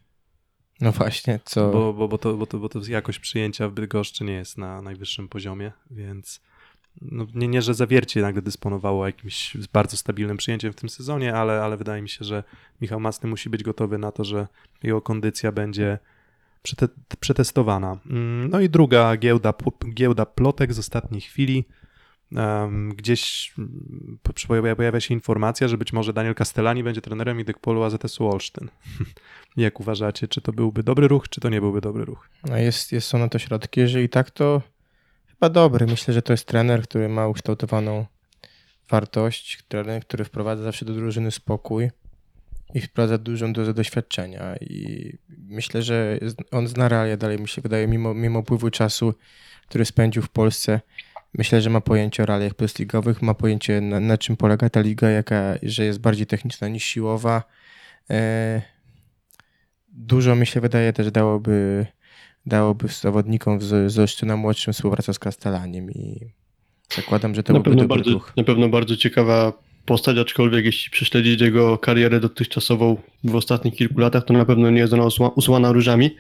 No 0.80 0.92
właśnie, 0.92 1.40
co... 1.44 1.70
Bo, 1.70 1.92
bo, 1.92 2.08
bo, 2.08 2.18
to, 2.18 2.34
bo, 2.34 2.46
to, 2.46 2.58
bo 2.58 2.68
to 2.68 2.80
jakość 2.88 3.18
przyjęcia 3.18 3.68
w 3.68 3.72
Bydgoszczy 3.72 4.24
nie 4.24 4.32
jest 4.32 4.58
na 4.58 4.82
najwyższym 4.82 5.28
poziomie, 5.28 5.72
więc 5.90 6.40
no, 7.02 7.26
nie, 7.34 7.48
nie, 7.48 7.62
że 7.62 7.74
zawiercie 7.74 8.22
nagle 8.22 8.42
dysponowało 8.42 9.06
jakimś 9.06 9.56
bardzo 9.72 9.96
stabilnym 9.96 10.36
przyjęciem 10.36 10.72
w 10.72 10.76
tym 10.76 10.88
sezonie, 10.88 11.34
ale, 11.34 11.62
ale 11.62 11.76
wydaje 11.76 12.02
mi 12.02 12.08
się, 12.08 12.24
że 12.24 12.44
Michał 12.80 13.00
Masny 13.00 13.28
musi 13.28 13.50
być 13.50 13.62
gotowy 13.62 13.98
na 13.98 14.12
to, 14.12 14.24
że 14.24 14.46
jego 14.82 15.02
kondycja 15.02 15.52
będzie 15.52 15.98
przetestowana. 17.20 17.98
Mm, 18.10 18.50
No 18.50 18.60
i 18.60 18.68
druga 18.68 19.16
giełda, 19.16 19.54
giełda 19.94 20.26
plotek 20.26 20.72
z 20.74 20.78
ostatniej 20.78 21.20
chwili. 21.20 21.64
Gdzieś 22.96 23.52
mm, 23.58 24.18
po- 24.22 24.32
pojawia, 24.76 25.00
się 25.00 25.14
informacja, 25.14 25.68
że 25.68 25.78
być 25.78 25.92
może 25.92 26.12
Daniel 26.12 26.34
Castellani 26.34 26.84
będzie 26.84 27.00
trenerem 27.00 27.40
Idekpolu 27.40 27.82
AZS-u 27.82 28.28
Olsztyn. 28.28 28.68
Jak 29.56 29.80
uważacie, 29.80 30.28
czy 30.28 30.40
to 30.40 30.52
byłby 30.52 30.82
dobry 30.82 31.08
ruch, 31.08 31.28
czy 31.28 31.40
to 31.40 31.48
nie 31.48 31.60
byłby 31.60 31.80
dobry 31.80 32.04
ruch? 32.04 32.28
No 32.46 32.56
jest, 32.56 32.92
jest 32.92 33.08
są 33.08 33.18
na 33.18 33.28
to 33.28 33.38
środki, 33.38 33.80
jeżeli 33.80 34.08
tak, 34.08 34.30
to 34.30 34.62
chyba 35.26 35.48
dobry. 35.48 35.86
Myślę, 35.86 36.14
że 36.14 36.22
to 36.22 36.32
jest 36.32 36.46
trener, 36.46 36.82
który 36.82 37.08
ma 37.08 37.28
ukształtowaną 37.28 38.06
wartość, 38.90 39.62
trener, 39.68 40.02
który 40.02 40.24
wprowadza 40.24 40.62
zawsze 40.62 40.84
do 40.84 40.94
drużyny 40.94 41.30
spokój 41.30 41.90
i 42.74 42.80
wprowadza 42.80 43.18
dużą 43.18 43.52
dozę 43.52 43.74
doświadczenia 43.74 44.56
i 44.56 45.12
myślę, 45.48 45.82
że 45.82 46.18
on 46.50 46.68
zna 46.68 46.88
realia 46.88 47.16
dalej, 47.16 47.38
mi 47.38 47.48
się 47.48 47.62
wydaje, 47.62 47.86
mimo, 47.86 48.14
mimo 48.14 48.38
upływu 48.38 48.70
czasu, 48.70 49.14
który 49.68 49.84
spędził 49.84 50.22
w 50.22 50.28
Polsce, 50.28 50.80
myślę, 51.38 51.60
że 51.60 51.70
ma 51.70 51.80
pojęcie 51.80 52.22
o 52.22 52.26
realiach 52.26 52.54
plusligowych, 52.54 53.22
ma 53.22 53.34
pojęcie 53.34 53.80
na, 53.80 54.00
na 54.00 54.18
czym 54.18 54.36
polega 54.36 54.70
ta 54.70 54.80
liga, 54.80 55.10
jaka, 55.10 55.54
że 55.62 55.84
jest 55.84 56.00
bardziej 56.00 56.26
techniczna 56.26 56.68
niż 56.68 56.84
siłowa. 56.84 57.42
E, 58.10 58.62
dużo 59.88 60.36
mi 60.36 60.46
się 60.46 60.60
wydaje 60.60 60.92
też 60.92 61.10
dałoby 61.10 61.86
dałoby 62.46 62.88
zawodnikom 62.88 63.60
z, 63.60 63.92
z 63.92 63.98
Olsztyna 63.98 64.36
młodszym 64.36 64.72
współpraca 64.72 65.12
z 65.12 65.18
Kastelaniem 65.18 65.90
i 65.90 66.20
zakładam, 66.96 67.34
że 67.34 67.42
to 67.42 67.52
Na 67.52 67.60
byłby 67.60 67.70
pewno, 67.70 67.82
dobry 67.82 67.96
bardzo, 67.96 68.10
duch. 68.10 68.32
na 68.36 68.44
pewno 68.44 68.68
bardzo 68.68 68.96
ciekawa 68.96 69.52
postać, 69.86 70.18
aczkolwiek 70.18 70.64
jeśli 70.64 70.90
prześledzić 70.90 71.40
jego 71.40 71.78
karierę 71.78 72.20
dotychczasową 72.20 72.96
w 73.24 73.34
ostatnich 73.34 73.74
kilku 73.74 74.00
latach, 74.00 74.24
to 74.24 74.34
na 74.34 74.44
pewno 74.44 74.70
nie 74.70 74.80
jest 74.80 74.92
ona 74.92 75.02
usła- 75.02 75.32
usłana 75.36 75.72
różami. 75.72 76.10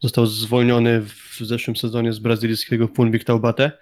Został 0.00 0.26
zwolniony 0.26 1.00
w 1.00 1.38
zeszłym 1.40 1.76
sezonie 1.76 2.12
z 2.12 2.18
brazylijskiego 2.18 2.88
Funvik 2.88 3.24
Taubate. 3.24 3.72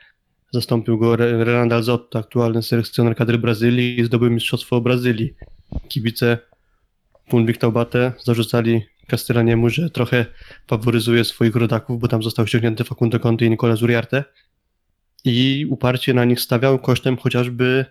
Zastąpił 0.53 0.99
go 0.99 1.15
Re- 1.15 1.45
Renan 1.45 1.69
Dalzotto, 1.69 2.19
aktualny 2.19 2.63
selekcjoner 2.63 3.17
kadry 3.17 3.39
Brazylii 3.39 4.01
i 4.01 4.05
zdobył 4.05 4.31
mistrzostwo 4.31 4.81
Brazylii. 4.81 5.35
Kibice 5.89 6.39
Funvik 7.31 7.59
Taubate 7.59 8.13
zarzucali 8.25 8.83
Castellaniemu, 9.11 9.71
że 9.71 9.91
trochę 9.91 10.27
faworyzuje 10.67 11.25
swoich 11.25 11.57
rodaków, 11.57 12.01
bo 12.01 12.09
tam 12.09 12.23
został 12.23 12.47
ściągnięty 12.47 12.85
Facundo 12.85 13.21
Conte 13.21 13.45
i 13.45 13.51
Nicola 13.51 13.77
Zuriarte 13.77 14.25
i 15.25 15.67
uparcie 15.71 16.15
na 16.15 16.25
nich 16.25 16.41
stawiał 16.41 16.79
kosztem 16.79 17.17
chociażby 17.17 17.85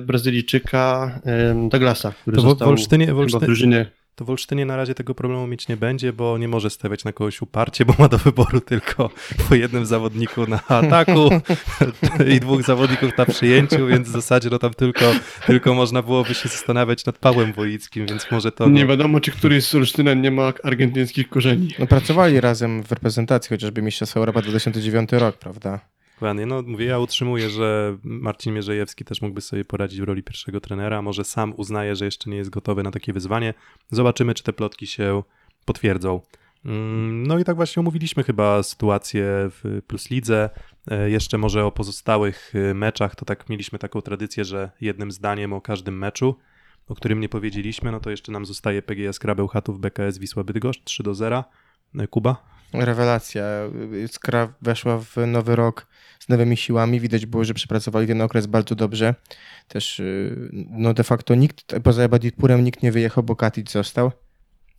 Brazylijczyka 0.00 1.12
e, 1.24 1.68
Douglasa, 1.68 2.12
który 2.12 2.36
To 2.36 2.42
w, 2.42 2.44
w, 2.44 2.48
został 2.48 2.68
Olsztynie, 2.68 3.04
w, 3.04 3.08
chyba 3.08 3.20
w 3.20 3.22
Olsztynie, 3.22 3.46
drużynie. 3.46 3.90
to 4.14 4.24
w 4.24 4.30
Olsztynie 4.30 4.66
na 4.66 4.76
razie 4.76 4.94
tego 4.94 5.14
problemu 5.14 5.46
mieć 5.46 5.68
nie 5.68 5.76
będzie, 5.76 6.12
bo 6.12 6.38
nie 6.38 6.48
może 6.48 6.70
stawiać 6.70 7.04
na 7.04 7.12
kogoś 7.12 7.42
uparcie, 7.42 7.84
bo 7.84 7.94
ma 7.98 8.08
do 8.08 8.18
wyboru 8.18 8.60
tylko 8.60 9.10
po 9.48 9.54
jednym 9.54 9.86
zawodniku 9.86 10.46
na 10.46 10.66
ataku 10.68 11.28
i 12.34 12.40
dwóch 12.40 12.62
zawodników 12.62 13.18
na 13.18 13.26
przyjęciu, 13.26 13.86
więc 13.86 14.08
w 14.08 14.12
zasadzie 14.12 14.48
no 14.50 14.58
tam 14.58 14.74
tylko, 14.74 15.12
tylko 15.46 15.74
można 15.74 16.02
byłoby 16.02 16.34
się 16.34 16.48
zastanawiać 16.48 17.06
nad 17.06 17.18
Pawłem 17.18 17.52
Woickim, 17.52 18.06
więc 18.06 18.30
może 18.30 18.52
to... 18.52 18.68
Nie 18.68 18.86
wiadomo, 18.86 19.20
czy 19.20 19.30
któryś 19.30 19.64
z 19.64 19.74
Olsztyna 19.74 20.14
nie 20.14 20.30
ma 20.30 20.52
argentyńskich 20.62 21.28
korzeni. 21.28 21.68
No 21.78 21.86
pracowali 21.86 22.40
razem 22.40 22.82
w 22.82 22.92
reprezentacji, 22.92 23.48
chociażby 23.48 23.82
Mistrzostwa 23.82 24.20
Europa 24.20 24.42
2009 24.42 25.12
rok, 25.12 25.38
prawda? 25.38 25.95
Dokładnie, 26.16 26.46
no 26.46 26.62
mówię, 26.62 26.86
ja 26.86 26.98
utrzymuję, 26.98 27.50
że 27.50 27.96
Marcin 28.04 28.54
Mierzejewski 28.54 29.04
też 29.04 29.22
mógłby 29.22 29.40
sobie 29.40 29.64
poradzić 29.64 30.00
w 30.00 30.04
roli 30.04 30.22
pierwszego 30.22 30.60
trenera, 30.60 31.02
może 31.02 31.24
sam 31.24 31.54
uznaje, 31.56 31.96
że 31.96 32.04
jeszcze 32.04 32.30
nie 32.30 32.36
jest 32.36 32.50
gotowy 32.50 32.82
na 32.82 32.90
takie 32.90 33.12
wyzwanie. 33.12 33.54
Zobaczymy, 33.90 34.34
czy 34.34 34.42
te 34.42 34.52
plotki 34.52 34.86
się 34.86 35.22
potwierdzą. 35.64 36.20
Mm, 36.64 37.26
No 37.26 37.38
i 37.38 37.44
tak 37.44 37.56
właśnie 37.56 37.80
omówiliśmy 37.80 38.22
chyba 38.22 38.62
sytuację 38.62 39.24
w 39.30 39.82
Plus 39.86 40.10
Lidze. 40.10 40.50
E, 40.90 41.10
Jeszcze 41.10 41.38
może 41.38 41.64
o 41.64 41.72
pozostałych 41.72 42.52
e, 42.54 42.74
meczach, 42.74 43.14
to 43.16 43.24
tak 43.24 43.48
mieliśmy 43.48 43.78
taką 43.78 44.02
tradycję, 44.02 44.44
że 44.44 44.70
jednym 44.80 45.10
zdaniem 45.10 45.52
o 45.52 45.60
każdym 45.60 45.98
meczu, 45.98 46.36
o 46.88 46.94
którym 46.94 47.20
nie 47.20 47.28
powiedzieliśmy, 47.28 47.92
no 47.92 48.00
to 48.00 48.10
jeszcze 48.10 48.32
nam 48.32 48.46
zostaje 48.46 48.82
PGS 48.82 49.18
Krabeł 49.18 49.48
Chatów 49.48 49.80
BKS 49.80 50.18
Wisła 50.18 50.44
Bydgoszcz 50.44 50.84
3 50.84 51.02
do 51.02 51.14
0. 51.14 51.44
E, 51.98 52.06
Kuba? 52.06 52.56
Rewelacja. 52.72 53.44
Skra 54.06 54.52
weszła 54.62 54.98
w 54.98 55.16
nowy 55.26 55.56
rok 55.56 55.86
z 56.18 56.28
nowymi 56.28 56.56
siłami. 56.56 57.00
Widać 57.00 57.26
było, 57.26 57.44
że 57.44 57.54
przepracowali 57.54 58.06
ten 58.06 58.20
okres 58.20 58.46
bardzo 58.46 58.74
dobrze. 58.74 59.14
Też 59.68 60.00
y, 60.00 60.48
no 60.70 60.94
de 60.94 61.04
facto 61.04 61.34
nikt, 61.34 61.74
poza 61.84 62.02
Ebaditpurem 62.02 62.64
nikt 62.64 62.82
nie 62.82 62.92
wyjechał, 62.92 63.24
bo 63.24 63.36
Katic 63.36 63.72
został. 63.72 64.12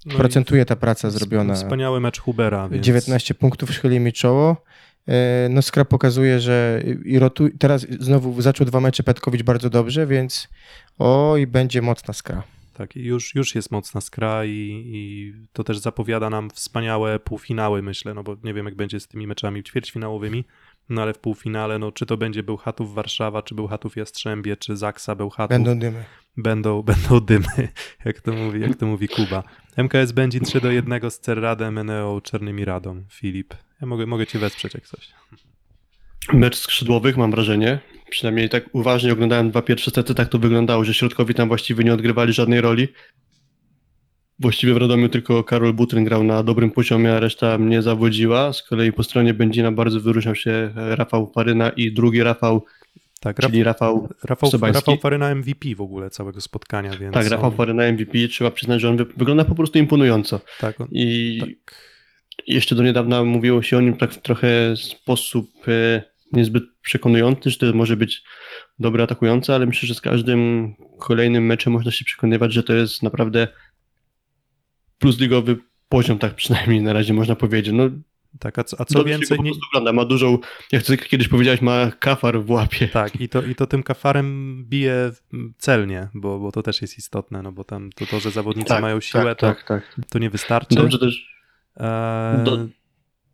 No 0.06 0.14
i 0.14 0.18
Procentuje 0.18 0.66
ta 0.66 0.76
praca 0.76 1.10
zrobiona. 1.10 1.54
Wspaniały 1.54 2.00
mecz 2.00 2.20
Hubera, 2.20 2.70
więc... 2.70 2.86
19 2.86 3.34
punktów, 3.34 3.74
schyli 3.74 4.00
mi 4.00 4.14
czoło. 4.14 4.64
E, 5.08 5.48
No 5.50 5.62
Skra 5.62 5.86
pokazuje, 5.86 6.40
że 6.40 6.84
i 7.06 7.20
rotu... 7.20 7.50
teraz 7.60 7.86
znowu 8.00 8.42
zaczął 8.42 8.68
dwa 8.68 8.80
mecze 8.80 9.04
Petkowicz 9.04 9.44
bardzo 9.44 9.70
dobrze, 9.70 10.08
więc 10.08 10.48
oj, 11.00 11.48
będzie 11.48 11.82
mocna 11.82 12.14
Skra. 12.14 12.44
Tak, 12.78 12.96
i 12.96 13.04
już, 13.04 13.36
już 13.36 13.56
jest 13.56 13.72
mocna 13.72 14.02
skra 14.02 14.46
i, 14.46 14.84
i 14.86 15.34
to 15.54 15.64
też 15.64 15.78
zapowiada 15.78 16.30
nam 16.30 16.50
wspaniałe 16.50 17.20
półfinały, 17.20 17.82
myślę, 17.82 18.14
no 18.14 18.24
bo 18.24 18.38
nie 18.44 18.54
wiem 18.54 18.66
jak 18.66 18.76
będzie 18.76 19.00
z 19.00 19.08
tymi 19.08 19.28
meczami 19.28 19.64
ćwierćfinałowymi, 19.64 20.46
no 20.90 21.02
ale 21.02 21.14
w 21.14 21.20
półfinale, 21.20 21.80
no 21.80 21.92
czy 21.92 22.06
to 22.06 22.18
będzie 22.18 22.44
Bełchatów 22.44 22.94
Warszawa, 22.94 23.42
czy 23.42 23.56
Bełchatów 23.56 23.96
Jastrzębie, 23.98 24.58
czy 24.58 24.78
Zaksa 24.78 25.16
Bełchatów, 25.16 25.50
Będą 25.50 25.80
dymy. 25.80 26.04
będą, 26.38 26.82
będą 26.94 27.20
dymy, 27.20 27.68
jak 28.06 28.22
to 28.22 28.34
mówi, 28.34 28.62
jak 28.62 28.76
to 28.76 28.86
mówi 28.86 29.08
Kuba. 29.08 29.44
MKS 29.78 30.12
będzie 30.12 30.40
3 30.40 30.62
do 30.62 30.72
1 30.72 31.12
z 31.12 31.20
Cerradem, 31.20 31.78
Eneo, 31.78 32.22
Czarnymi 32.22 32.66
Radą. 32.66 33.04
Filip, 33.12 33.54
ja 33.82 33.88
mogę, 33.88 34.06
mogę 34.06 34.28
cię 34.28 34.40
wesprzeć 34.40 34.74
jak 34.74 34.88
coś. 34.88 35.10
Mecz 36.34 36.56
skrzydłowych, 36.58 37.18
mam 37.18 37.32
wrażenie. 37.32 37.80
Przynajmniej 38.10 38.50
tak 38.50 38.64
uważnie 38.74 39.14
oglądałem 39.14 39.50
dwa 39.50 39.62
pierwsze 39.62 39.92
sety, 39.92 40.16
tak 40.16 40.30
to 40.30 40.40
wyglądało, 40.40 40.84
że 40.84 40.94
środkowi 40.94 41.34
tam 41.34 41.48
właściwie 41.48 41.84
nie 41.84 41.94
odgrywali 41.94 42.34
żadnej 42.34 42.62
roli. 42.62 42.88
Właściwie 44.40 44.74
w 44.74 44.78
Radomiu 44.78 45.10
tylko 45.10 45.44
Karol 45.44 45.74
Butryn 45.74 46.04
grał 46.04 46.24
na 46.24 46.44
dobrym 46.44 46.72
poziomie, 46.72 47.14
a 47.14 47.20
reszta 47.20 47.58
mnie 47.58 47.82
zawodziła. 47.82 48.54
Z 48.54 48.64
kolei 48.64 48.92
po 48.94 49.04
stronie 49.04 49.34
Będzina 49.34 49.72
bardzo 49.72 50.00
wyróżniał 50.00 50.36
się 50.36 50.72
Rafał 50.76 51.32
Faryna 51.36 51.70
i 51.70 51.92
drugi 51.92 52.24
Rafał, 52.24 52.66
Tak, 53.20 53.40
czyli 53.40 53.64
Rafał 53.64 54.10
Rafał, 54.24 54.52
Sobański. 54.52 54.80
Rafał 54.92 54.98
Faryna 55.02 55.36
MVP 55.36 55.76
w 55.76 55.82
ogóle 55.82 56.10
całego 56.10 56.42
spotkania, 56.42 56.98
więc... 56.98 57.14
Tak, 57.14 57.28
Rafał 57.28 57.50
on- 57.50 57.56
Faryna 57.56 57.84
MVP, 57.92 58.28
trzeba 58.28 58.52
przyznać, 58.52 58.82
że 58.82 58.90
on 58.90 58.98
wy- 58.98 59.06
wygląda 59.18 59.46
po 59.46 59.56
prostu 59.56 59.80
imponująco. 59.80 60.40
Tak, 60.60 60.82
on, 60.82 60.88
I 60.92 61.38
tak. 61.40 61.76
jeszcze 62.48 62.76
do 62.76 62.84
niedawna 62.84 63.24
mówiło 63.24 63.62
się 63.62 63.78
o 63.78 63.82
nim 63.82 63.98
tak 63.98 64.12
w 64.14 64.22
trochę 64.22 64.76
sposób 64.76 65.50
e, 65.68 66.02
niezbyt 66.32 66.64
przekonujący, 66.82 67.50
że 67.50 67.58
to 67.58 67.74
może 67.74 67.98
być 67.98 68.24
dobry 68.80 69.04
atakujący, 69.04 69.54
ale 69.54 69.66
myślę, 69.66 69.88
że 69.88 69.96
z 69.96 70.02
każdym 70.02 70.74
kolejnym 71.00 71.46
meczem 71.46 71.74
można 71.74 71.92
się 71.92 72.06
przekonywać, 72.06 72.54
że 72.54 72.64
to 72.64 72.74
jest 72.74 73.04
naprawdę 73.04 73.48
plusligowy 75.00 75.58
poziom, 75.90 76.18
tak 76.20 76.36
przynajmniej 76.36 76.82
na 76.82 76.94
razie 76.94 77.14
można 77.14 77.36
powiedzieć. 77.36 77.74
No, 77.74 77.84
tak 78.40 78.60
a, 78.60 78.64
co, 78.64 78.82
a 78.82 78.86
co 78.86 79.04
więcej... 79.04 79.40
Nie, 79.42 79.52
wygląda, 79.66 79.94
ma 79.94 80.06
dużą, 80.06 80.38
jak 80.72 80.84
ty 80.84 80.98
kiedyś 80.98 81.28
powiedziałeś, 81.28 81.62
ma 81.62 81.92
kafar 82.00 82.42
w 82.42 82.50
łapie. 82.52 82.88
tak, 82.88 83.22
i 83.22 83.30
to, 83.30 83.42
i 83.44 83.56
to 83.56 83.68
tym 83.68 83.84
kafarem 83.84 84.58
bije 84.70 85.12
celnie, 85.58 86.08
bo, 86.14 86.40
bo 86.40 86.52
to 86.52 86.64
też 86.64 86.82
jest 86.82 86.98
istotne, 86.98 87.42
no 87.42 87.52
bo 87.52 87.64
tam 87.64 87.90
to, 87.96 88.06
to 88.06 88.20
że 88.20 88.32
zawodnicy 88.32 88.80
mają 88.82 89.00
siłę, 89.02 89.36
tak, 89.36 89.40
tak, 89.40 89.64
tak. 89.68 89.96
to, 89.96 90.02
to 90.10 90.20
nie 90.20 90.30
wystarczy. 90.30 90.76
Dobrze 90.76 91.00
też, 91.00 91.38
Eee, 91.80 92.44
Do- 92.44 92.68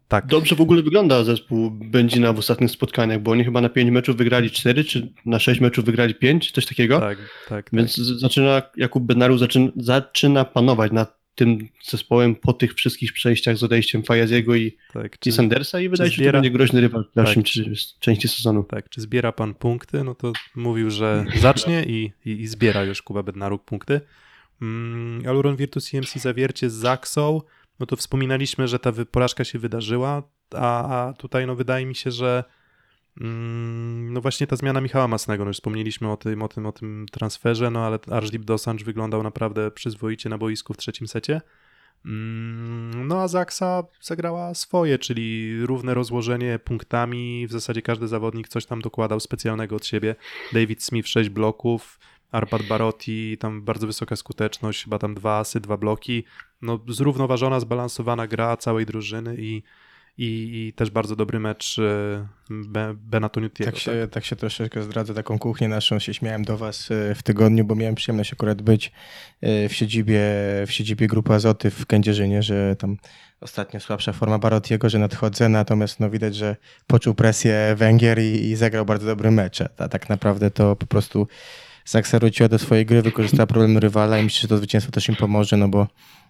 tak, 0.08 0.26
dobrze 0.26 0.56
w 0.56 0.62
ogóle 0.62 0.82
wygląda 0.84 1.24
zespół 1.24 1.72
Będzina 1.72 2.34
w 2.34 2.40
ostatnich 2.40 2.72
spotkaniach, 2.72 3.22
bo 3.22 3.32
oni 3.32 3.44
chyba 3.44 3.62
na 3.62 3.70
5 3.70 3.92
meczów 3.92 4.18
wygrali 4.18 4.52
4, 4.52 4.84
czy 4.84 5.14
na 5.26 5.40
6 5.40 5.62
meczów 5.62 5.86
wygrali 5.86 6.16
5, 6.16 6.52
coś 6.52 6.66
takiego. 6.66 7.00
tak, 7.00 7.18
tak. 7.50 7.70
Więc 7.74 7.96
z- 7.96 8.20
zaczyna, 8.20 8.62
Jakub 8.78 9.04
Bednarów 9.04 9.40
zaczyna, 9.40 9.68
zaczyna 9.76 10.46
panować 10.46 10.92
nad 10.92 11.23
tym 11.36 11.68
zespołem 11.84 12.36
po 12.36 12.54
tych 12.54 12.74
wszystkich 12.74 13.14
przejściach 13.14 13.58
z 13.58 13.64
odejściem 13.64 14.04
Fajaziego 14.04 14.56
i, 14.56 14.78
tak, 14.94 15.16
i 15.16 15.20
czy, 15.20 15.32
Sandersa 15.32 15.80
i 15.80 15.90
wydaje 15.90 16.10
się, 16.12 16.16
że 16.16 16.24
zbiera- 16.24 16.32
to 16.32 16.38
będzie 16.38 16.52
groźny 16.52 16.82
rywal 16.82 17.06
w 17.12 17.16
dalszym 17.16 17.44
Tak. 17.44 17.52
części 18.00 18.28
sezonu. 18.28 18.64
tak, 18.64 18.90
czy 18.90 19.02
zbiera 19.02 19.32
pan 19.32 19.54
punkty? 19.54 20.04
No 20.04 20.16
to 20.16 20.34
mówił, 20.56 20.90
że 20.90 21.26
zacznie 21.36 21.84
i, 21.84 22.12
i, 22.26 22.32
i 22.32 22.48
zbiera 22.48 22.84
już 22.84 23.02
Kuba 23.02 23.24
Bednaruk 23.24 23.64
punkty. 23.66 24.02
Mm, 24.62 25.28
Aluron 25.28 25.56
Virtus 25.56 25.90
CMC 25.90 26.20
zawiercie 26.20 26.70
z 26.70 26.74
Zaksą, 26.74 27.42
no 27.80 27.86
to 27.86 27.96
wspominaliśmy, 27.96 28.68
że 28.68 28.80
ta 28.80 28.92
porażka 29.12 29.44
się 29.44 29.60
wydarzyła, 29.60 30.24
a, 30.56 31.08
a 31.08 31.14
tutaj 31.14 31.48
no 31.48 31.56
wydaje 31.56 31.86
mi 31.86 31.96
się, 31.96 32.12
że 32.12 32.44
no 33.16 34.22
właśnie 34.22 34.48
ta 34.48 34.56
zmiana 34.56 34.82
Michała 34.82 35.08
Masnego, 35.08 35.44
no 35.44 35.50
już 35.50 35.58
wspomnieliśmy 35.58 36.12
o 36.12 36.18
tym, 36.18 36.42
o 36.42 36.48
tym, 36.48 36.66
o 36.66 36.72
tym 36.72 37.06
transferze, 37.12 37.72
no 37.72 37.86
ale 37.86 38.00
Arżlip 38.12 38.44
Dosancz 38.44 38.84
wyglądał 38.84 39.24
naprawdę 39.24 39.72
przyzwoicie 39.72 40.30
na 40.30 40.38
boisku 40.38 40.74
w 40.74 40.78
trzecim 40.78 41.08
secie. 41.08 41.42
Mm, 42.06 43.08
No 43.08 43.22
a 43.22 43.28
Zaksa 43.28 43.84
zagrała 44.02 44.54
swoje, 44.54 45.00
czyli 45.00 45.58
równe 45.66 45.94
rozłożenie 45.94 46.60
punktami. 46.60 47.48
W 47.48 47.52
zasadzie 47.52 47.82
każdy 47.82 48.08
zawodnik 48.08 48.48
coś 48.48 48.66
tam 48.66 48.82
dokładał 48.82 49.20
specjalnego 49.20 49.76
od 49.76 49.86
siebie. 49.86 50.16
David 50.54 50.84
Smith 50.84 51.10
6 51.10 51.30
bloków, 51.30 52.00
Arpad 52.32 52.64
Barotti, 52.64 53.38
tam 53.38 53.62
bardzo 53.62 53.88
wysoka 53.88 54.16
skuteczność, 54.16 54.84
chyba 54.84 55.00
tam 55.00 55.14
dwa 55.14 55.38
asy, 55.38 55.60
dwa 55.60 55.78
bloki. 55.78 56.24
No 56.62 56.80
zrównoważona, 56.88 57.60
zbalansowana 57.60 58.28
gra 58.28 58.58
całej 58.58 58.86
drużyny 58.86 59.36
i, 59.40 59.64
i, 60.18 60.68
i 60.68 60.74
też 60.74 60.90
bardzo 60.90 61.16
dobry 61.16 61.40
mecz 61.40 61.80
e, 61.80 62.28
Be- 62.50 62.94
Benatoniutiego. 62.98 63.72
Tak 63.72 63.80
się, 63.80 64.08
tak 64.12 64.26
się 64.26 64.36
troszeczkę 64.36 64.84
zdradzę 64.84 65.14
taką 65.14 65.40
kuchnię 65.40 65.68
naszą. 65.68 66.00
Się 66.00 66.14
śmiałem 66.14 66.46
do 66.46 66.58
was 66.58 66.92
e, 66.92 67.16
w 67.16 67.24
tygodniu, 67.24 67.66
bo 67.66 67.76
miałem 67.76 67.96
przyjemność 67.96 68.34
akurat 68.34 68.62
być 68.62 68.92
e, 69.42 69.70
w 69.70 69.74
siedzibie, 69.74 70.22
w 70.68 70.72
siedzibie 70.72 71.08
Grupy 71.08 71.34
Azoty 71.34 71.70
w 71.72 71.86
Kędzierzynie, 71.86 72.44
że 72.44 72.76
tam 72.76 72.98
ostatnio 73.42 73.80
słabsza 73.80 74.14
forma 74.14 74.40
Barotiego, 74.40 74.90
że 74.90 75.00
nadchodzę, 75.00 75.50
natomiast 75.50 76.00
no 76.00 76.10
widać, 76.10 76.36
że 76.36 76.56
poczuł 76.88 77.14
presję 77.14 77.76
Węgier 77.78 78.20
i, 78.20 78.50
i 78.50 78.56
zagrał 78.56 78.86
bardzo 78.86 79.08
dobry 79.08 79.32
mecz. 79.32 79.62
A 79.78 79.90
tak 79.90 80.10
naprawdę 80.10 80.52
to 80.52 80.76
po 80.76 80.86
prostu 80.86 81.28
Zaksa 81.86 82.20
wróciła 82.20 82.50
do 82.50 82.60
swojej 82.60 82.86
gry, 82.86 83.02
wykorzystała 83.02 83.48
problem 83.48 83.78
rywala 83.78 84.20
i 84.20 84.24
myślę, 84.24 84.42
że 84.42 84.48
to 84.48 84.58
zwycięstwo 84.58 84.92
też 84.92 85.10
im 85.10 85.16
pomoże, 85.16 85.58
no 85.58 85.68
bo 85.68 85.88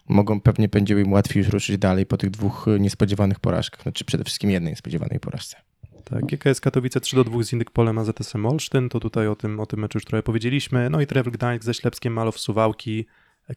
mogą, 0.10 0.42
pewnie 0.42 0.68
będzie 0.68 1.02
im 1.02 1.12
łatwiej 1.12 1.44
już 1.44 1.54
ruszyć 1.54 1.78
dalej 1.78 2.06
po 2.06 2.18
tych 2.18 2.30
dwóch 2.30 2.68
e, 2.68 2.80
niespodziewanych 2.80 3.40
porażkach, 3.40 3.82
znaczy 3.82 4.06
przede 4.06 4.24
wszystkim 4.24 4.52
jednej 4.52 4.72
niespodziewanej 4.72 5.20
porażce. 5.20 5.58
Tak, 6.04 6.26
GKS 6.26 6.62
Katowice 6.62 7.00
3 7.00 7.16
do 7.16 7.24
2 7.24 7.44
z 7.44 7.54
Indykpolem 7.54 7.98
a 7.98 8.04
ZSM 8.04 8.46
Olsztyn, 8.46 8.90
to 8.90 9.00
tutaj 9.00 9.28
o 9.28 9.36
tym, 9.36 9.60
o 9.60 9.66
tym 9.66 9.80
meczu 9.80 9.98
już 9.98 10.06
trochę 10.06 10.24
powiedzieliśmy. 10.24 10.90
No 10.90 11.02
i 11.02 11.08
Trevor 11.08 11.34
Gdańsk 11.34 11.66
ze 11.66 11.74
Ślepskiem 11.74 12.14
Malow 12.14 12.40
Suwałki. 12.40 13.06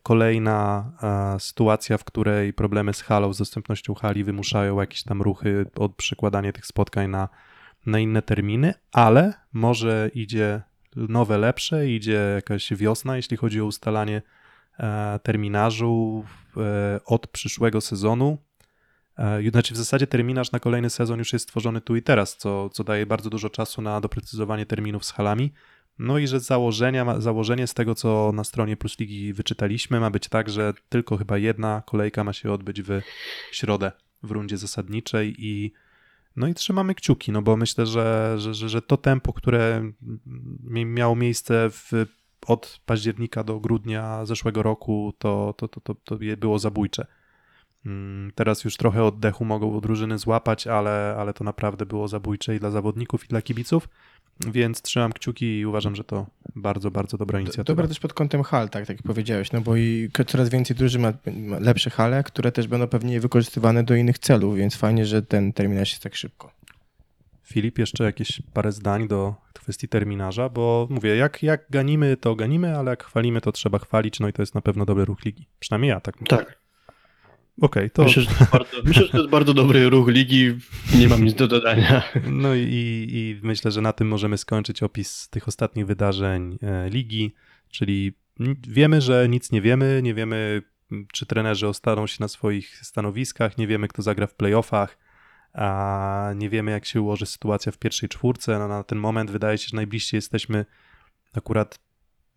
Kolejna 0.02 0.92
e, 1.02 1.40
sytuacja, 1.40 1.98
w 1.98 2.04
której 2.04 2.52
problemy 2.52 2.94
z 2.94 3.00
halą, 3.00 3.32
z 3.32 3.38
dostępnością 3.38 3.94
hali 3.94 4.24
wymuszają 4.24 4.80
jakieś 4.80 5.02
tam 5.02 5.22
ruchy 5.22 5.66
od 5.74 5.94
przekładania 5.94 6.52
tych 6.52 6.66
spotkań 6.66 7.10
na, 7.10 7.28
na 7.86 7.98
inne 7.98 8.22
terminy, 8.22 8.74
ale 8.92 9.34
może 9.52 10.10
idzie 10.14 10.62
nowe, 10.96 11.38
lepsze, 11.38 11.90
idzie 11.90 12.32
jakaś 12.34 12.72
wiosna, 12.74 13.16
jeśli 13.16 13.36
chodzi 13.36 13.60
o 13.60 13.64
ustalanie 13.64 14.22
e, 14.78 15.20
terminarzu 15.22 16.24
e, 16.56 17.00
od 17.04 17.26
przyszłego 17.26 17.80
sezonu. 17.80 18.38
E, 19.18 19.50
Znaczy 19.50 19.74
w 19.74 19.76
zasadzie 19.76 20.06
terminarz 20.06 20.52
na 20.52 20.60
kolejny 20.60 20.90
sezon 20.90 21.18
już 21.18 21.32
jest 21.32 21.42
stworzony 21.42 21.80
tu 21.80 21.96
i 21.96 22.02
teraz, 22.02 22.36
co, 22.36 22.70
co 22.70 22.84
daje 22.84 23.06
bardzo 23.06 23.30
dużo 23.30 23.50
czasu 23.50 23.82
na 23.82 24.00
doprecyzowanie 24.00 24.66
terminów 24.66 25.04
z 25.04 25.10
halami. 25.10 25.52
No 25.98 26.18
i 26.18 26.26
że 26.26 26.40
założenia, 26.40 27.20
założenie 27.20 27.66
z 27.66 27.74
tego, 27.74 27.94
co 27.94 28.32
na 28.34 28.44
stronie 28.44 28.76
Plus 28.76 28.98
Ligi 28.98 29.32
wyczytaliśmy, 29.32 30.00
ma 30.00 30.10
być 30.10 30.28
tak, 30.28 30.50
że 30.50 30.74
tylko 30.88 31.16
chyba 31.16 31.38
jedna 31.38 31.82
kolejka 31.86 32.24
ma 32.24 32.32
się 32.32 32.52
odbyć 32.52 32.82
w 32.82 33.00
środę 33.52 33.92
w 34.22 34.30
rundzie 34.30 34.56
zasadniczej 34.56 35.34
i 35.38 35.72
no 36.36 36.48
i 36.48 36.54
trzymamy 36.54 36.94
kciuki, 36.94 37.32
no 37.32 37.42
bo 37.42 37.56
myślę, 37.56 37.86
że, 37.86 38.34
że, 38.38 38.54
że, 38.54 38.68
że 38.68 38.82
to 38.82 38.96
tempo, 38.96 39.32
które 39.32 39.92
mi- 40.64 40.86
miało 40.86 41.16
miejsce 41.16 41.70
w, 41.70 41.90
od 42.46 42.80
października 42.86 43.44
do 43.44 43.60
grudnia 43.60 44.24
zeszłego 44.24 44.62
roku, 44.62 45.12
to, 45.18 45.54
to, 45.56 45.68
to, 45.68 45.80
to, 45.80 45.94
to 45.94 46.18
było 46.36 46.58
zabójcze. 46.58 47.06
Mm, 47.86 48.30
Teraz 48.34 48.64
już 48.64 48.76
trochę 48.76 49.04
oddechu 49.04 49.44
mogą 49.44 49.80
drużyny 49.80 50.18
złapać, 50.18 50.66
ale, 50.66 51.16
ale 51.18 51.34
to 51.34 51.44
naprawdę 51.44 51.86
było 51.86 52.08
zabójcze 52.08 52.56
i 52.56 52.60
dla 52.60 52.70
zawodników, 52.70 53.24
i 53.24 53.28
dla 53.28 53.42
kibiców, 53.42 53.88
więc 54.46 54.82
trzymam 54.82 55.12
kciuki 55.12 55.58
i 55.58 55.66
uważam, 55.66 55.96
że 55.96 56.04
to 56.04 56.26
bardzo, 56.56 56.90
bardzo 56.90 57.18
dobra 57.18 57.40
inicjatywa. 57.40 57.64
Dobra 57.64 57.88
też 57.88 58.00
pod 58.00 58.14
kątem 58.14 58.42
hal, 58.42 58.68
tak, 58.68 58.86
tak 58.86 58.96
jak 58.96 59.06
powiedziałeś, 59.06 59.52
no 59.52 59.60
bo 59.60 59.76
i 59.76 60.10
coraz 60.26 60.48
więcej 60.48 60.76
drużyn 60.76 61.02
ma, 61.02 61.12
ma 61.32 61.58
lepsze 61.58 61.90
hale, 61.90 62.22
które 62.22 62.52
też 62.52 62.68
będą 62.68 62.86
pewnie 62.86 63.20
wykorzystywane 63.20 63.84
do 63.84 63.94
innych 63.94 64.18
celów, 64.18 64.56
więc 64.56 64.76
fajnie, 64.76 65.06
że 65.06 65.22
ten 65.22 65.52
terminarz 65.52 65.90
jest 65.90 66.02
tak 66.02 66.16
szybko. 66.16 66.52
Filip, 67.44 67.78
jeszcze 67.78 68.04
jakieś 68.04 68.42
parę 68.52 68.72
zdań 68.72 69.08
do 69.08 69.34
kwestii 69.54 69.88
terminarza, 69.88 70.48
bo 70.48 70.86
mówię, 70.90 71.16
jak, 71.16 71.42
jak 71.42 71.66
ganimy, 71.70 72.16
to 72.16 72.34
ganimy, 72.34 72.78
ale 72.78 72.90
jak 72.90 73.04
chwalimy, 73.04 73.40
to 73.40 73.52
trzeba 73.52 73.78
chwalić, 73.78 74.20
no 74.20 74.28
i 74.28 74.32
to 74.32 74.42
jest 74.42 74.54
na 74.54 74.60
pewno 74.60 74.84
dobry 74.84 75.04
ruch 75.04 75.24
ligi. 75.24 75.46
Przynajmniej 75.58 75.88
ja 75.88 76.00
tak 76.00 76.20
myślę. 76.20 76.38
Tak, 76.38 76.58
Okej, 77.60 77.90
to 77.90 78.04
myślę, 78.04 78.22
że 78.22 78.28
to 78.28 78.38
jest 78.38 78.52
bardzo, 78.52 78.76
myślę, 78.84 79.02
że 79.02 79.08
to 79.08 79.18
jest 79.18 79.30
bardzo 79.30 79.54
dobry 79.54 79.90
ruch 79.90 80.08
ligi, 80.08 80.54
nie 80.98 81.08
mam 81.08 81.24
nic 81.24 81.34
do 81.34 81.48
dodania. 81.48 82.02
No 82.30 82.54
i, 82.54 83.06
i 83.12 83.40
myślę, 83.42 83.70
że 83.70 83.80
na 83.80 83.92
tym 83.92 84.08
możemy 84.08 84.38
skończyć 84.38 84.82
opis 84.82 85.28
tych 85.28 85.48
ostatnich 85.48 85.86
wydarzeń 85.86 86.58
e, 86.62 86.90
ligi, 86.90 87.34
czyli 87.70 88.12
wiemy, 88.68 89.00
że 89.00 89.28
nic 89.28 89.52
nie 89.52 89.62
wiemy, 89.62 90.00
nie 90.02 90.14
wiemy, 90.14 90.62
czy 91.12 91.26
trenerzy 91.26 91.68
ostaną 91.68 92.06
się 92.06 92.16
na 92.20 92.28
swoich 92.28 92.76
stanowiskach, 92.86 93.58
nie 93.58 93.66
wiemy, 93.66 93.88
kto 93.88 94.02
zagra 94.02 94.26
w 94.26 94.34
playoffach, 94.34 94.98
a 95.52 96.32
nie 96.36 96.50
wiemy, 96.50 96.70
jak 96.70 96.84
się 96.86 97.00
ułoży 97.00 97.26
sytuacja 97.26 97.72
w 97.72 97.78
pierwszej 97.78 98.08
czwórce. 98.08 98.58
No, 98.58 98.68
na 98.68 98.84
ten 98.84 98.98
moment 98.98 99.30
wydaje 99.30 99.58
się, 99.58 99.68
że 99.68 99.76
najbliżsi 99.76 100.16
jesteśmy 100.16 100.64
akurat 101.34 101.78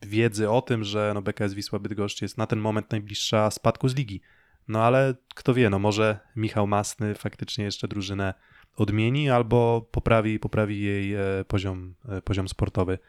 wiedzy 0.02 0.50
o 0.50 0.62
tym, 0.62 0.84
że 0.84 1.12
no 1.16 1.22
BKS 1.22 1.54
Wisła 1.54 1.80
Bydgoszcz 1.80 2.22
jest 2.22 2.38
na 2.38 2.48
ten 2.48 2.60
moment 2.60 2.92
najbliższa 2.92 3.52
spadku 3.52 3.90
z 3.90 3.96
ligi. 3.96 4.22
No 4.70 4.84
ale 4.84 5.16
kto 5.36 5.54
wie, 5.54 5.70
no 5.70 5.80
może 5.80 6.20
Michał 6.36 6.68
Masny 6.68 7.16
faktycznie 7.16 7.66
jeszcze 7.66 7.88
drużynę 7.88 8.34
odmieni 8.76 9.30
albo 9.30 9.90
poprawi, 9.92 10.40
poprawi 10.40 10.82
jej 10.82 11.14
e, 11.16 11.22
poziom, 11.48 11.96
e, 12.10 12.22
poziom 12.22 12.50
sportowy. 12.50 13.00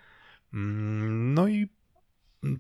Mm, 0.54 1.34
No 1.34 1.48
i 1.48 1.68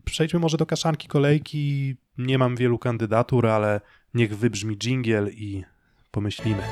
przejdźmy 0.04 0.40
może 0.40 0.56
do 0.56 0.66
kaszanki 0.66 1.08
kolejki. 1.08 1.96
Nie 2.18 2.38
mam 2.38 2.56
wielu 2.56 2.78
kandydatur, 2.78 3.46
ale 3.46 3.80
niech 4.14 4.36
wybrzmi 4.38 4.76
dżingiel 4.76 5.28
i 5.32 5.64
pomyślimy. 6.10 6.62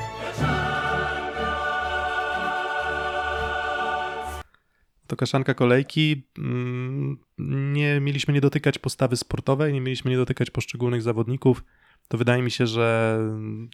To 5.07 5.16
kaszanka 5.16 5.55
kolejki. 5.55 6.22
mm, 6.39 7.18
Nie 7.72 8.01
mieliśmy 8.01 8.35
nie 8.35 8.41
dotykać 8.41 8.79
postawy 8.79 9.16
sportowej, 9.16 9.72
nie 9.72 9.81
mieliśmy 9.81 10.11
nie 10.11 10.16
dotykać 10.16 10.51
poszczególnych 10.51 11.03
zawodników. 11.03 11.64
To 12.09 12.19
wydaje 12.19 12.43
mi 12.43 12.51
się, 12.51 12.67
że 12.67 13.19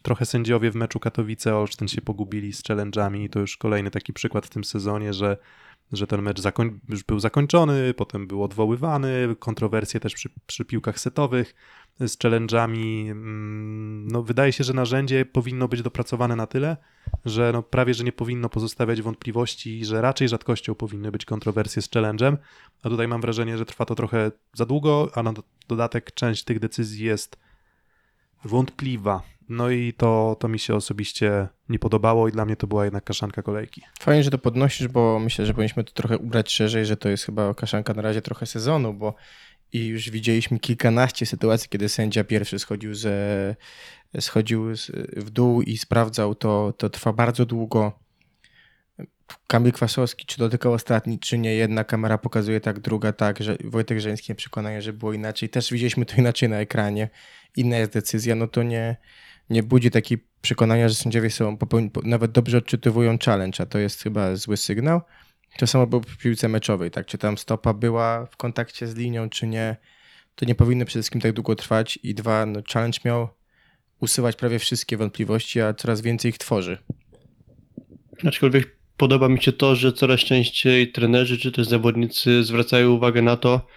trochę 0.03 0.25
sędziowie 0.25 0.71
w 0.71 0.75
meczu 0.75 0.99
Katowice-Olsztyn 0.99 1.87
się 1.87 2.01
pogubili 2.01 2.53
z 2.53 2.63
challenge'ami 2.63 3.23
i 3.23 3.29
to 3.29 3.39
już 3.39 3.57
kolejny 3.57 3.91
taki 3.91 4.13
przykład 4.13 4.45
w 4.45 4.49
tym 4.49 4.63
sezonie, 4.63 5.13
że, 5.13 5.37
że 5.91 6.07
ten 6.07 6.21
mecz 6.21 6.41
zakoń, 6.41 6.79
już 6.89 7.03
był 7.03 7.19
zakończony, 7.19 7.93
potem 7.93 8.27
był 8.27 8.43
odwoływany, 8.43 9.35
kontrowersje 9.39 9.99
też 9.99 10.13
przy, 10.13 10.29
przy 10.47 10.65
piłkach 10.65 10.99
setowych 10.99 11.55
z 11.99 12.17
challenge'ami. 12.17 13.11
Mm, 13.11 14.07
No, 14.07 14.23
wydaje 14.23 14.51
się, 14.53 14.63
że 14.63 14.73
narzędzie 14.73 15.25
powinno 15.25 15.67
być 15.67 15.81
dopracowane 15.81 16.35
na 16.35 16.47
tyle, 16.47 16.77
że 17.25 17.51
no 17.53 17.63
prawie, 17.63 17.93
że 17.93 18.03
nie 18.03 18.11
powinno 18.11 18.49
pozostawiać 18.49 19.01
wątpliwości, 19.01 19.85
że 19.85 20.01
raczej 20.01 20.29
rzadkością 20.29 20.75
powinny 20.75 21.11
być 21.11 21.25
kontrowersje 21.25 21.81
z 21.81 21.89
challenge'em, 21.89 22.37
a 22.83 22.89
tutaj 22.89 23.07
mam 23.07 23.21
wrażenie, 23.21 23.57
że 23.57 23.65
trwa 23.65 23.85
to 23.85 23.95
trochę 23.95 24.31
za 24.53 24.65
długo, 24.65 25.09
a 25.15 25.23
na 25.23 25.33
do- 25.33 25.43
dodatek 25.67 26.13
część 26.13 26.43
tych 26.43 26.59
decyzji 26.59 27.05
jest 27.05 27.44
wątpliwa. 28.45 29.21
No 29.49 29.69
i 29.69 29.93
to, 29.93 30.37
to 30.39 30.47
mi 30.47 30.59
się 30.59 30.75
osobiście 30.75 31.47
nie 31.69 31.79
podobało 31.79 32.27
i 32.27 32.31
dla 32.31 32.45
mnie 32.45 32.55
to 32.55 32.67
była 32.67 32.83
jednak 32.83 33.03
kaszanka 33.03 33.41
kolejki. 33.41 33.81
Fajnie, 33.99 34.23
że 34.23 34.31
to 34.31 34.37
podnosisz, 34.37 34.87
bo 34.87 35.19
myślę, 35.19 35.45
że 35.45 35.53
powinniśmy 35.53 35.83
to 35.83 35.91
trochę 35.91 36.17
ubrać 36.17 36.51
szerzej, 36.51 36.85
że 36.85 36.97
to 36.97 37.09
jest 37.09 37.23
chyba 37.23 37.53
kaszanka 37.53 37.93
na 37.93 38.01
razie 38.01 38.21
trochę 38.21 38.45
sezonu, 38.45 38.93
bo 38.93 39.15
i 39.73 39.85
już 39.85 40.09
widzieliśmy 40.09 40.59
kilkanaście 40.59 41.25
sytuacji, 41.25 41.69
kiedy 41.69 41.89
sędzia 41.89 42.23
pierwszy 42.23 42.59
schodził, 42.59 42.95
ze, 42.95 43.55
schodził 44.19 44.65
w 45.17 45.29
dół 45.29 45.61
i 45.61 45.77
sprawdzał 45.77 46.35
to, 46.35 46.73
to 46.77 46.89
trwa 46.89 47.13
bardzo 47.13 47.45
długo. 47.45 47.99
Kamil 49.47 49.71
Kwasowski, 49.71 50.25
czy 50.25 50.37
dotykał 50.37 50.73
ostatni, 50.73 51.19
czy 51.19 51.37
nie, 51.37 51.55
jedna 51.55 51.83
kamera 51.83 52.17
pokazuje 52.17 52.61
tak, 52.61 52.79
druga 52.79 53.13
tak, 53.13 53.43
że 53.43 53.57
Wojtek 53.63 53.99
Żeński 53.99 54.31
nie 54.31 54.35
przekonuje, 54.35 54.81
że 54.81 54.93
było 54.93 55.13
inaczej. 55.13 55.49
Też 55.49 55.71
widzieliśmy 55.71 56.05
to 56.05 56.15
inaczej 56.15 56.49
na 56.49 56.57
ekranie. 56.57 57.09
Inna 57.55 57.77
jest 57.77 57.91
decyzja, 57.91 58.35
no 58.35 58.47
to 58.47 58.63
nie, 58.63 58.97
nie 59.49 59.63
budzi 59.63 59.91
takiej 59.91 60.25
przekonania, 60.41 60.89
że 60.89 60.95
sędziowie 60.95 61.29
są 61.29 61.57
popełni, 61.57 61.89
po- 61.89 62.01
nawet 62.01 62.31
dobrze 62.31 62.57
odczytywują 62.57 63.17
challenge, 63.25 63.63
a 63.63 63.65
to 63.65 63.79
jest 63.79 64.03
chyba 64.03 64.35
zły 64.35 64.57
sygnał. 64.57 65.01
To 65.57 65.67
samo 65.67 65.87
było 65.87 66.01
w 66.01 66.17
piłce 66.17 66.47
meczowej, 66.49 66.91
tak? 66.91 67.05
Czy 67.05 67.17
tam 67.17 67.37
stopa 67.37 67.73
była 67.73 68.25
w 68.25 68.37
kontakcie 68.37 68.87
z 68.87 68.95
linią, 68.95 69.29
czy 69.29 69.47
nie, 69.47 69.75
to 70.35 70.45
nie 70.45 70.55
powinno 70.55 70.85
przede 70.85 71.01
wszystkim 71.01 71.21
tak 71.21 71.31
długo 71.31 71.55
trwać. 71.55 71.99
I 72.03 72.15
dwa, 72.15 72.45
no, 72.45 72.59
challenge 72.73 72.99
miał 73.05 73.29
usuwać 73.99 74.35
prawie 74.35 74.59
wszystkie 74.59 74.97
wątpliwości, 74.97 75.61
a 75.61 75.73
coraz 75.73 76.01
więcej 76.01 76.29
ich 76.29 76.37
tworzy. 76.37 76.77
Aczkolwiek 78.27 78.75
podoba 78.97 79.29
mi 79.29 79.43
się 79.43 79.51
to, 79.51 79.75
że 79.75 79.93
coraz 79.93 80.19
częściej 80.19 80.91
trenerzy 80.91 81.37
czy 81.37 81.51
też 81.51 81.67
zawodnicy 81.67 82.43
zwracają 82.43 82.91
uwagę 82.91 83.21
na 83.21 83.37
to, 83.37 83.67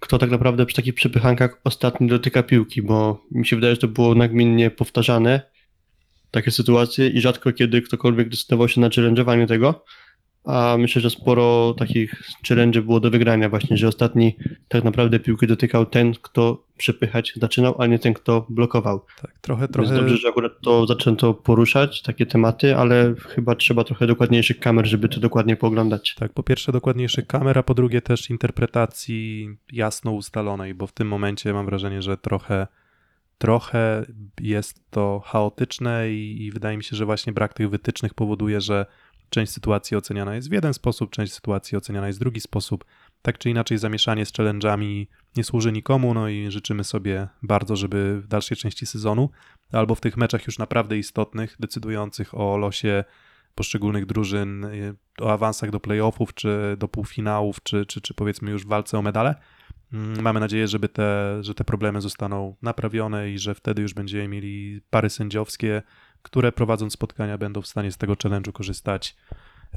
kto 0.00 0.18
tak 0.18 0.30
naprawdę 0.30 0.66
przy 0.66 0.76
takich 0.76 0.94
przepychankach 0.94 1.60
ostatni 1.64 2.08
dotyka 2.08 2.42
piłki, 2.42 2.82
bo 2.82 3.24
mi 3.30 3.46
się 3.46 3.56
wydaje, 3.56 3.74
że 3.74 3.80
to 3.80 3.88
było 3.88 4.14
nagminnie 4.14 4.70
powtarzane, 4.70 5.40
takie 6.30 6.50
sytuacje 6.50 7.08
i 7.08 7.20
rzadko 7.20 7.52
kiedy 7.52 7.82
ktokolwiek 7.82 8.28
decydował 8.28 8.68
się 8.68 8.80
na 8.80 8.88
challenge'owanie 8.88 9.46
tego, 9.46 9.84
a 10.44 10.76
myślę, 10.78 11.02
że 11.02 11.10
sporo 11.10 11.74
takich 11.78 12.22
challenge 12.48 12.82
było 12.82 13.00
do 13.00 13.10
wygrania 13.10 13.48
właśnie, 13.48 13.76
że 13.76 13.88
ostatni 13.88 14.36
tak 14.68 14.84
naprawdę 14.84 15.20
piłki 15.20 15.46
dotykał 15.46 15.86
ten, 15.86 16.14
kto 16.22 16.64
przepychać 16.76 17.32
zaczynał, 17.36 17.74
a 17.78 17.86
nie 17.86 17.98
ten, 17.98 18.14
kto 18.14 18.46
blokował. 18.48 19.04
Tak, 19.22 19.38
trochę, 19.38 19.68
Trochę... 19.68 19.88
Jest 19.88 20.00
dobrze, 20.00 20.16
że 20.16 20.28
akurat 20.28 20.52
to 20.60 20.86
zaczęto 20.86 21.34
poruszać, 21.34 22.02
takie 22.02 22.26
tematy, 22.26 22.76
ale 22.76 23.14
chyba 23.18 23.54
trzeba 23.54 23.84
trochę 23.84 24.06
dokładniejszych 24.06 24.58
kamer, 24.58 24.86
żeby 24.86 25.08
to 25.08 25.20
dokładnie 25.20 25.56
pooglądać. 25.56 26.14
Tak, 26.14 26.32
po 26.32 26.42
pierwsze 26.42 26.72
dokładniejszych 26.72 27.26
kamer, 27.26 27.58
a 27.58 27.62
po 27.62 27.74
drugie 27.74 28.02
też 28.02 28.30
interpretacji 28.30 29.48
jasno 29.72 30.12
ustalonej, 30.12 30.74
bo 30.74 30.86
w 30.86 30.92
tym 30.92 31.08
momencie 31.08 31.52
mam 31.52 31.66
wrażenie, 31.66 32.02
że 32.02 32.16
trochę, 32.16 32.66
trochę 33.38 34.06
jest 34.40 34.90
to 34.90 35.22
chaotyczne 35.24 36.12
i, 36.12 36.44
i 36.44 36.50
wydaje 36.50 36.76
mi 36.76 36.84
się, 36.84 36.96
że 36.96 37.06
właśnie 37.06 37.32
brak 37.32 37.54
tych 37.54 37.70
wytycznych 37.70 38.14
powoduje, 38.14 38.60
że 38.60 38.86
część 39.32 39.52
sytuacji 39.52 39.96
oceniana 39.96 40.34
jest 40.34 40.48
w 40.48 40.52
jeden 40.52 40.74
sposób, 40.74 41.10
część 41.10 41.32
sytuacji 41.32 41.78
oceniana 41.78 42.06
jest 42.06 42.18
w 42.18 42.20
drugi 42.20 42.40
sposób. 42.40 42.84
Tak 43.22 43.38
czy 43.38 43.50
inaczej 43.50 43.78
zamieszanie 43.78 44.26
z 44.26 44.32
challenge'ami 44.32 45.06
nie 45.36 45.44
służy 45.44 45.72
nikomu, 45.72 46.14
no 46.14 46.28
i 46.28 46.50
życzymy 46.50 46.84
sobie 46.84 47.28
bardzo, 47.42 47.76
żeby 47.76 48.20
w 48.20 48.26
dalszej 48.26 48.56
części 48.56 48.86
sezonu 48.86 49.30
albo 49.72 49.94
w 49.94 50.00
tych 50.00 50.16
meczach 50.16 50.46
już 50.46 50.58
naprawdę 50.58 50.98
istotnych, 50.98 51.56
decydujących 51.60 52.34
o 52.34 52.56
losie 52.56 53.04
poszczególnych 53.54 54.06
drużyn, 54.06 54.64
y, 54.64 54.94
o 55.20 55.32
awansach 55.32 55.70
do 55.70 55.80
playoffów, 55.80 56.34
czy 56.34 56.76
do 56.78 56.88
półfinałów, 56.88 57.62
czy, 57.62 57.86
czy, 57.86 58.00
czy 58.00 58.14
powiedzmy 58.14 58.50
już 58.50 58.64
w 58.64 58.68
walce 58.68 58.98
o 58.98 59.02
medale. 59.02 59.34
Mm, 59.92 60.22
Mamy 60.22 60.40
nadzieję, 60.40 60.68
żeby 60.68 60.88
te, 60.88 61.38
że 61.40 61.54
te 61.54 61.64
problemy 61.64 62.00
zostaną 62.00 62.56
naprawione 62.62 63.30
i 63.30 63.38
że 63.38 63.54
wtedy 63.54 63.82
już 63.82 63.94
będziemy 63.94 64.28
mieli 64.28 64.80
pary 64.90 65.10
sędziowskie, 65.10 65.82
które 66.22 66.52
prowadząc 66.52 66.92
spotkania 66.92 67.38
będą 67.38 67.62
w 67.62 67.66
stanie 67.66 67.92
z 67.92 67.96
tego 67.96 68.12
challenge'u 68.12 68.52
korzystać 68.52 69.16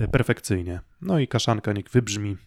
y, 0.01 0.07
perfekcyjnie. 0.07 0.79
No 1.01 1.19
i 1.19 1.27
kaszanka 1.27 1.73
niech 1.73 1.89
wybrzmi. 1.89 2.37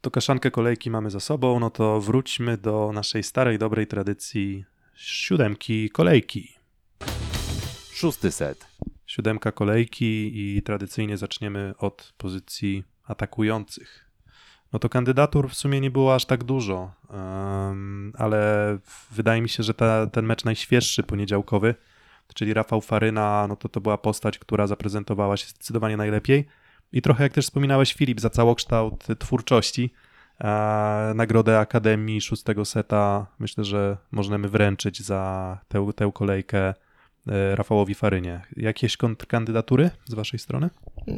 To 0.00 0.10
kaszankę 0.10 0.50
kolejki 0.50 0.90
mamy 0.90 1.10
za 1.10 1.20
sobą, 1.20 1.60
no 1.60 1.70
to 1.70 2.00
wróćmy 2.00 2.56
do 2.56 2.90
naszej 2.94 3.22
starej, 3.22 3.58
dobrej 3.58 3.86
tradycji 3.86 4.64
siódemki 4.94 5.90
kolejki. 5.90 6.54
Szósty 7.92 8.32
set. 8.32 8.66
Siódemka 9.06 9.52
kolejki 9.52 10.32
i 10.56 10.62
tradycyjnie 10.62 11.16
zaczniemy 11.16 11.74
od 11.78 12.14
pozycji 12.16 12.84
atakujących. 13.04 14.03
No 14.74 14.78
to 14.78 14.88
kandydatur 14.88 15.50
w 15.50 15.54
sumie 15.54 15.80
nie 15.80 15.90
było 15.90 16.14
aż 16.14 16.24
tak 16.24 16.44
dużo, 16.44 16.90
ale 18.18 18.78
wydaje 19.10 19.42
mi 19.42 19.48
się, 19.48 19.62
że 19.62 19.74
ta, 19.74 20.06
ten 20.06 20.26
mecz 20.26 20.44
najświeższy 20.44 21.02
poniedziałkowy, 21.02 21.74
czyli 22.34 22.54
Rafał 22.54 22.80
Faryna, 22.80 23.46
no 23.48 23.56
to 23.56 23.68
to 23.68 23.80
była 23.80 23.98
postać, 23.98 24.38
która 24.38 24.66
zaprezentowała 24.66 25.36
się 25.36 25.46
zdecydowanie 25.46 25.96
najlepiej. 25.96 26.46
I 26.92 27.02
trochę 27.02 27.22
jak 27.22 27.32
też 27.32 27.44
wspominałeś, 27.44 27.92
Filip, 27.92 28.20
za 28.20 28.30
całokształt 28.30 29.06
twórczości. 29.18 29.90
E, 30.40 31.12
nagrodę 31.14 31.58
Akademii 31.58 32.20
szóstego 32.20 32.64
seta 32.64 33.26
myślę, 33.38 33.64
że 33.64 33.96
możemy 34.10 34.48
wręczyć 34.48 35.02
za 35.02 35.58
tę, 35.68 35.90
tę 35.96 36.10
kolejkę 36.14 36.58
e, 36.68 36.74
Rafałowi 37.56 37.94
Farynie. 37.94 38.40
Jakieś 38.56 38.96
kontrkandydatury 38.96 39.90
z 40.04 40.14
waszej 40.14 40.38
strony? 40.38 40.70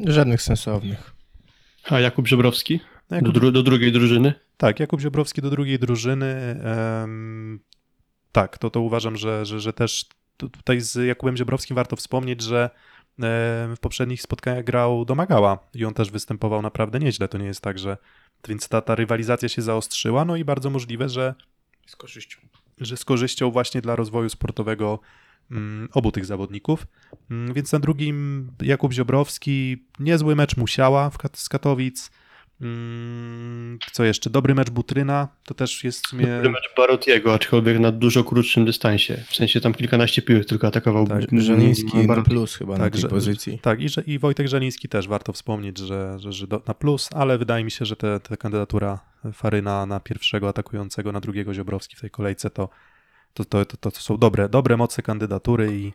Żadnych 0.05 0.43
sensownych. 0.43 1.13
A 1.91 2.01
Jakub 2.01 2.27
Żebrowski 2.27 2.81
No, 3.11 3.21
do, 3.21 3.27
Jakub, 3.27 3.43
dru- 3.43 3.53
do 3.53 3.63
drugiej 3.63 3.93
drużyny. 3.93 4.35
tak, 4.57 4.81
Jakub 4.81 5.01
Ziobrowski 5.01 5.43
do 5.43 5.51
drugiej 5.51 5.79
drużyny. 5.79 6.27
em, 7.03 7.61
tak, 8.33 8.59
to, 8.59 8.71
to 8.71 8.81
uważam, 8.81 9.17
że, 9.17 9.47
że, 9.47 9.61
że 9.61 9.73
też 9.73 10.05
tu- 10.37 10.49
tutaj 10.49 10.81
z 10.81 10.95
Jakubem 11.07 11.37
Ziobrowskim 11.37 11.75
warto 11.75 11.97
wspomnieć, 11.97 12.43
że 12.43 12.71
w 13.77 13.77
poprzednich 13.81 14.23
spotkaniach 14.23 14.65
grał 14.65 15.05
domagała 15.05 15.59
i 15.75 15.85
on 15.85 15.95
też 15.95 16.11
występował 16.11 16.63
naprawdę 16.63 16.99
nieźle. 16.99 17.29
To 17.29 17.39
nie 17.39 17.47
jest 17.47 17.61
tak, 17.61 17.79
że 17.79 17.97
więc 18.49 18.69
ta, 18.69 18.81
ta 18.81 18.95
rywalizacja 18.95 19.49
się 19.49 19.63
zaostrzyła, 19.63 20.25
no 20.25 20.37
i 20.37 20.45
bardzo 20.45 20.71
możliwe, 20.71 21.09
że 21.09 21.35
Z 21.87 21.97
korzyścią. 21.97 22.41
że 22.81 22.97
z 22.97 23.05
korzyścią 23.05 23.51
właśnie 23.51 23.81
dla 23.81 23.97
rozwoju 23.97 24.29
sportowego 24.29 24.99
mm, 25.51 25.89
obu 25.93 26.13
tych 26.13 26.25
zawodników. 26.27 26.87
Mm, 27.31 27.55
Więc 27.55 27.73
na 27.73 27.79
drugim 27.79 28.51
Jakub 28.63 28.93
Ziobrowski, 28.93 29.87
niezły 30.01 30.37
mecz 30.37 30.57
Musiała 30.57 31.11
w 31.11 31.19
Kat- 31.19 31.37
z 31.39 31.49
Katowic. 31.49 32.11
Mm, 32.61 33.79
Co 33.93 34.05
jeszcze? 34.05 34.31
Dobry 34.31 34.55
mecz 34.55 34.71
Butryna, 34.71 35.29
to 35.45 35.55
też 35.55 35.85
jest 35.85 36.07
w 36.07 36.09
sumie... 36.09 36.27
Dobry 36.27 36.51
mecz 36.51 36.71
Barotiego, 36.77 37.35
aczkolwiek 37.35 37.79
na 37.79 37.93
dużo 37.93 38.25
krótszym 38.25 38.65
dystansie. 38.65 39.25
W 39.29 39.37
sensie 39.37 39.61
tam 39.61 39.75
kilkanaście 39.75 40.23
piłek 40.23 40.45
tylko 40.47 40.67
atakował. 40.67 41.07
Tak, 41.07 41.23
Żeliński 41.41 42.07
na 42.07 42.23
plus 42.23 42.57
chyba 42.57 42.73
na 42.73 42.85
Tak, 42.85 42.93
tej 42.93 43.03
że- 43.03 43.09
pozycji. 43.09 43.59
Tak, 43.59 43.81
i, 43.81 43.89
że, 43.89 44.03
i 44.03 44.19
Wojtek 44.19 44.49
Żeliński 44.49 44.89
też 44.89 45.09
warto 45.09 45.33
wspomnieć, 45.33 45.79
że, 45.79 46.19
że, 46.19 46.33
że 46.33 46.47
do, 46.47 46.63
na 46.67 46.75
plus, 46.75 47.09
ale 47.15 47.39
wydaje 47.39 47.65
mi 47.65 47.71
się, 47.71 47.85
że 47.85 47.97
te, 47.97 48.21
te 48.21 48.37
kandydatura 48.37 49.01
Faryna 49.33 49.87
na 49.87 50.01
pierwszego 50.01 50.49
atakującego, 50.49 51.13
na 51.13 51.21
drugiego 51.21 51.55
Ziobrowski 51.55 51.97
w 51.97 52.01
tej 52.01 52.11
kolejce 52.11 52.51
to, 52.51 52.69
to, 53.35 53.45
to, 53.45 53.65
to, 53.65 53.77
to 53.77 53.91
są 54.01 54.17
dobre, 54.17 54.49
dobre 54.49 54.77
moce 54.77 55.03
kandydatury 55.03 55.77
i, 55.81 55.93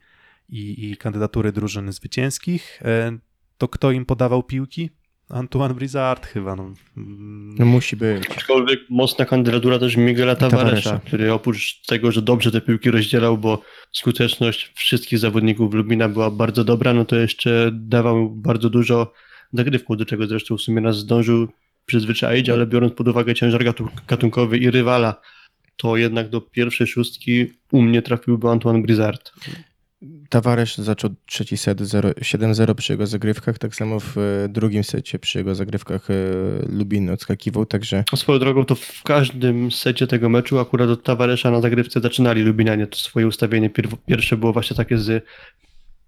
i, 0.50 0.92
i 0.92 0.98
kandydatury 0.98 1.52
drużyn 1.52 1.92
zwycięskich. 1.92 2.82
E, 2.86 3.18
To 3.58 3.68
kto 3.68 3.92
im 3.92 4.06
podawał 4.06 4.44
piłki? 4.44 4.90
Antoine 5.34 5.74
Brizard 5.74 6.26
chyba. 6.26 6.56
No. 6.56 6.74
No 7.60 7.66
musi 7.66 7.96
być. 7.96 8.24
Aczkolwiek 8.30 8.80
mocna 8.90 9.26
kandydatura 9.26 9.80
też 9.80 9.96
Miguela. 9.98 10.36
Tavaresza, 10.36 11.00
który 11.06 11.34
oprócz 11.34 11.82
tego, 11.82 12.12
że 12.12 12.22
dobrze 12.22 12.52
te 12.52 12.62
piłki 12.62 12.92
rozdzielał, 12.92 13.38
bo 13.38 13.62
skuteczność 13.92 14.72
wszystkich 14.76 15.20
zawodników 15.20 15.74
Lubina 15.74 16.10
była 16.10 16.32
bardzo 16.32 16.64
dobra, 16.64 16.94
no 16.94 17.06
to 17.06 17.16
jeszcze 17.16 17.70
dawał 17.74 18.30
bardzo 18.30 18.70
dużo 18.70 19.14
zagrywką, 19.54 19.96
do 19.96 20.06
czego 20.06 20.28
zresztą 20.28 20.58
w 20.58 20.62
sumie 20.62 20.82
nas 20.82 20.98
zdążył 20.98 21.48
przyzwyczaić, 21.86 22.50
ale 22.50 22.68
biorąc 22.68 22.94
pod 22.94 23.08
uwagę 23.08 23.36
ciężar 23.36 23.64
gatu- 23.64 23.88
gatunkowy 24.08 24.58
i 24.58 24.72
rywala, 24.72 25.22
to 25.78 25.98
jednak 25.98 26.30
do 26.30 26.42
pierwszej 26.42 26.88
szóstki 26.88 27.46
u 27.72 27.82
mnie 27.82 28.02
trafiłby 28.02 28.50
Antoine 28.50 28.82
Brizard. 28.82 29.32
Tavares 30.30 30.78
zaczął 30.78 31.10
trzeci 31.26 31.58
set 31.58 31.82
0 31.82 32.10
7-0 32.10 32.76
przy 32.76 32.94
jego 32.94 33.08
zagrywkach, 33.08 33.58
tak 33.58 33.76
samo 33.76 34.00
w 34.00 34.18
e, 34.18 34.50
drugim 34.50 34.84
secie 34.84 35.20
przy 35.20 35.38
jego 35.38 35.56
zagrywkach 35.56 36.10
e, 36.10 36.14
Lubin 36.70 37.10
odskakiwał, 37.10 37.66
także 37.66 38.04
A 38.12 38.16
Swoją 38.16 38.40
drogą 38.40 38.66
to 38.66 38.76
w 38.76 39.04
każdym 39.04 39.72
secie 39.72 40.08
tego 40.08 40.30
meczu 40.30 40.60
akurat 40.60 40.90
od 40.90 41.04
Tavaresza 41.04 41.52
na 41.52 41.62
zagrywce 41.62 42.00
zaczynali 42.00 42.44
Lubinianie. 42.44 42.88
To 42.88 42.98
swoje 42.98 43.28
ustawienie 43.28 43.70
pierw- 43.70 43.98
pierwsze 44.06 44.38
było 44.38 44.54
właśnie 44.54 44.76
takie 44.76 44.98
z 44.98 45.26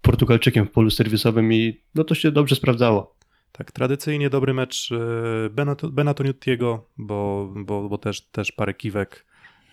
Portugalczykiem 0.02 0.66
w 0.66 0.72
polu 0.72 0.90
serwisowym 0.90 1.54
i 1.54 1.82
no 1.96 2.04
to 2.04 2.16
się 2.16 2.32
dobrze 2.32 2.56
sprawdzało. 2.56 3.16
Tak, 3.52 3.72
tradycyjnie 3.72 4.30
dobry 4.30 4.54
mecz 4.54 4.92
e, 4.92 4.96
Benato- 5.50 5.92
Benatoniutiego, 5.92 6.90
bo, 6.98 7.52
bo, 7.56 7.90
bo 7.90 7.98
też, 7.98 8.22
też 8.22 8.52
parę 8.52 8.74
kiwek 8.74 9.26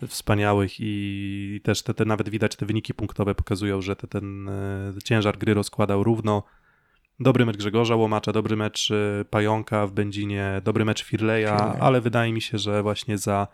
wspaniałych 0.09 0.72
i 0.78 1.61
też 1.64 1.82
te, 1.82 1.94
te 1.94 2.05
nawet 2.05 2.28
widać 2.28 2.57
te 2.57 2.66
wyniki 2.66 2.94
punktowe 2.94 3.34
pokazują, 3.34 3.82
że 3.82 3.96
te, 3.96 4.07
ten 4.07 4.48
e, 4.48 4.92
ciężar 5.05 5.38
gry 5.38 5.55
rozkładał 5.55 6.05
równo. 6.05 6.42
Dobry 7.20 7.46
mecz 7.46 7.57
Grzegorza 7.57 7.96
Łomacza, 7.96 8.32
dobry 8.32 8.57
mecz 8.57 8.90
e, 8.90 9.24
Pająka 9.24 9.86
w 9.86 9.92
Będzinie, 9.92 10.61
dobry 10.64 10.84
mecz 10.84 11.05
Firleja, 11.05 11.57
ale 11.80 12.01
wydaje 12.01 12.32
mi 12.32 12.40
się, 12.40 12.59
że 12.59 12.82
właśnie 12.82 13.18
za, 13.18 13.48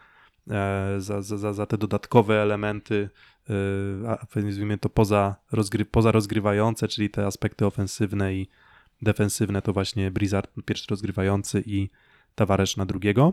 e, 0.50 0.94
za, 0.98 1.22
za, 1.22 1.52
za, 1.52 1.66
te 1.66 1.78
dodatkowe 1.78 2.42
elementy, 2.42 3.08
nazwijmy 4.36 4.78
to 4.78 4.88
poza, 4.88 5.36
rozgry, 5.52 5.84
poza 5.84 6.12
rozgrywające, 6.12 6.88
czyli 6.88 7.10
te 7.10 7.26
aspekty 7.26 7.66
ofensywne 7.66 8.34
i 8.34 8.48
defensywne, 9.02 9.62
to 9.62 9.72
właśnie 9.72 10.10
Blizzard 10.10 10.50
pierwszy 10.64 10.86
rozgrywający 10.90 11.62
i 11.66 11.90
Tavares 12.34 12.76
na 12.76 12.86
drugiego. 12.86 13.32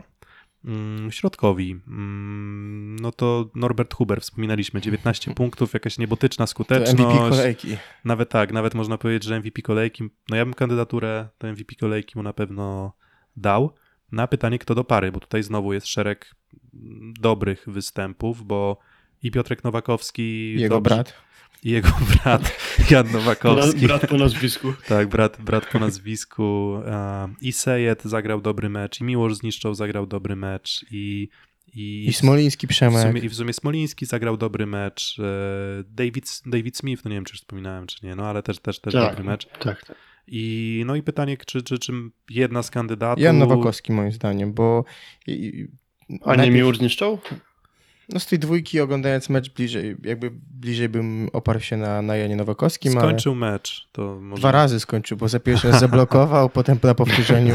Mm, 0.64 1.12
Środkowi, 1.12 1.70
mm, 1.88 2.96
no 3.00 3.12
to 3.12 3.50
Norbert 3.54 3.94
Huber, 3.94 4.20
wspominaliśmy, 4.20 4.80
19 4.80 5.34
punktów, 5.40 5.74
jakaś 5.74 5.98
niebotyczna 5.98 6.42
to 6.44 6.50
skuteczność. 6.50 6.92
MVP 7.02 7.18
kolejki. 7.18 7.76
Nawet 8.04 8.28
tak, 8.28 8.52
nawet 8.52 8.74
można 8.74 8.98
powiedzieć, 8.98 9.24
że 9.24 9.40
MVP 9.40 9.62
kolejki, 9.62 10.04
no 10.28 10.36
ja 10.36 10.44
bym 10.44 10.54
kandydaturę 10.54 11.28
do 11.40 11.48
MVP 11.52 11.74
kolejki 11.80 12.12
mu 12.18 12.22
na 12.22 12.32
pewno 12.32 12.92
dał. 13.36 13.74
Na 14.12 14.26
pytanie, 14.26 14.58
kto 14.58 14.74
do 14.74 14.84
pary, 14.84 15.12
bo 15.12 15.20
tutaj 15.20 15.42
znowu 15.42 15.72
jest 15.72 15.86
szereg 15.86 16.34
dobrych 17.20 17.64
występów, 17.66 18.44
bo 18.46 18.78
i 19.22 19.30
Piotrek 19.30 19.64
Nowakowski, 19.64 20.52
Jego 20.60 20.74
dobrze- 20.74 20.94
brat. 20.94 21.14
I 21.64 21.70
jego 21.70 21.88
brat 22.08 22.56
Jan 22.90 23.12
Nowakowski. 23.12 23.86
Brat 23.86 24.06
po 24.06 24.16
nazwisku. 24.16 24.72
Tak, 24.88 25.08
brat, 25.08 25.36
brat 25.40 25.66
po 25.66 25.78
nazwisku. 25.78 26.74
e, 26.86 27.28
I 27.40 27.52
Sejet 27.52 28.02
zagrał 28.04 28.40
dobry 28.40 28.68
mecz, 28.68 29.00
i 29.00 29.04
Miłosz 29.04 29.34
Zniszczał 29.34 29.74
zagrał 29.74 30.06
dobry 30.06 30.36
mecz, 30.36 30.84
i, 30.90 31.28
i, 31.74 32.06
I 32.08 32.12
Smoliński 32.12 32.66
w 32.66 32.70
Przemek. 32.70 33.08
sumie, 33.08 33.20
I 33.20 33.28
w 33.28 33.34
sumie 33.34 33.52
Smoliński 33.52 34.06
zagrał 34.06 34.36
dobry 34.36 34.66
mecz. 34.66 35.18
e, 35.18 35.84
David, 35.88 36.40
David 36.46 36.76
Smith, 36.76 37.04
no 37.04 37.08
nie 37.10 37.16
wiem, 37.16 37.24
czy 37.24 37.32
już 37.32 37.40
wspominałem, 37.40 37.86
czy 37.86 38.06
nie, 38.06 38.14
no 38.14 38.26
ale 38.26 38.42
też, 38.42 38.58
też, 38.58 38.80
też 38.80 38.94
Tak, 38.94 39.08
dobry 39.10 39.24
mecz. 39.24 39.46
tak. 39.46 39.62
tak. 39.86 39.94
I 40.26 40.82
no 40.86 40.96
i 40.96 41.02
pytanie, 41.02 41.36
czy, 41.46 41.62
czy, 41.62 41.78
czy 41.78 41.92
jedna 42.30 42.62
z 42.62 42.70
kandydatów. 42.70 43.24
Jan 43.24 43.38
Nowakowski 43.38 43.92
moim 43.92 44.12
zdaniem, 44.12 44.52
bo 44.54 44.84
A 45.28 46.30
nie 46.30 46.36
najpierw- 46.36 46.54
Miłosz 46.56 46.78
zniszczał? 46.78 47.18
No 48.08 48.20
z 48.20 48.26
tej 48.26 48.38
dwójki 48.38 48.80
oglądając 48.80 49.28
mecz 49.28 49.54
bliżej, 49.54 49.96
jakby 50.04 50.30
bliżej 50.50 50.88
bym 50.88 51.28
oparł 51.32 51.60
się 51.60 51.76
na, 51.76 52.02
na 52.02 52.16
Janie 52.16 52.36
Nowakowskim, 52.36 52.92
Skończył 52.92 53.34
mecz. 53.34 53.88
To 53.92 54.18
może... 54.20 54.40
dwa 54.40 54.52
razy 54.52 54.80
skończył, 54.80 55.16
bo 55.16 55.28
za 55.28 55.40
pierwszym 55.40 55.70
raz 55.70 55.80
zablokował, 55.80 56.50
potem 56.58 56.78
na 56.82 56.94
powtórzeniu 56.94 57.54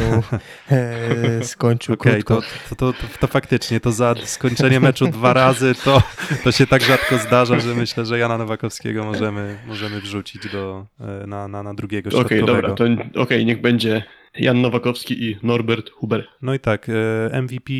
e, 0.71 1.43
skończył 1.43 1.93
Okej, 1.93 2.23
krótko. 2.23 2.41
to, 2.69 2.75
to, 2.75 2.93
to, 2.93 3.07
to 3.19 3.27
faktycznie, 3.27 3.79
to 3.79 3.91
za 3.91 4.15
skończenie 4.25 4.79
meczu 4.79 5.07
dwa 5.07 5.33
razy, 5.33 5.75
to, 5.83 6.03
to 6.43 6.51
się 6.51 6.67
tak 6.67 6.83
rzadko 6.83 7.17
zdarza, 7.17 7.59
że 7.59 7.75
myślę, 7.75 8.05
że 8.05 8.19
Jana 8.19 8.37
Nowakowskiego 8.37 9.03
możemy, 9.03 9.57
możemy 9.67 10.01
wrzucić 10.01 10.49
do, 10.51 10.85
e, 10.99 11.27
na, 11.27 11.47
na, 11.47 11.63
na 11.63 11.73
drugiego 11.73 12.09
Okej, 12.09 12.19
środkowego. 12.19 12.67
dobra, 12.67 12.95
to 13.13 13.21
okej, 13.21 13.45
niech 13.45 13.61
będzie 13.61 14.03
Jan 14.35 14.61
Nowakowski 14.61 15.23
i 15.23 15.37
Norbert 15.43 15.89
Huber. 15.89 16.27
No 16.41 16.53
i 16.53 16.59
tak, 16.59 16.89
e, 16.89 17.41
MVP 17.41 17.73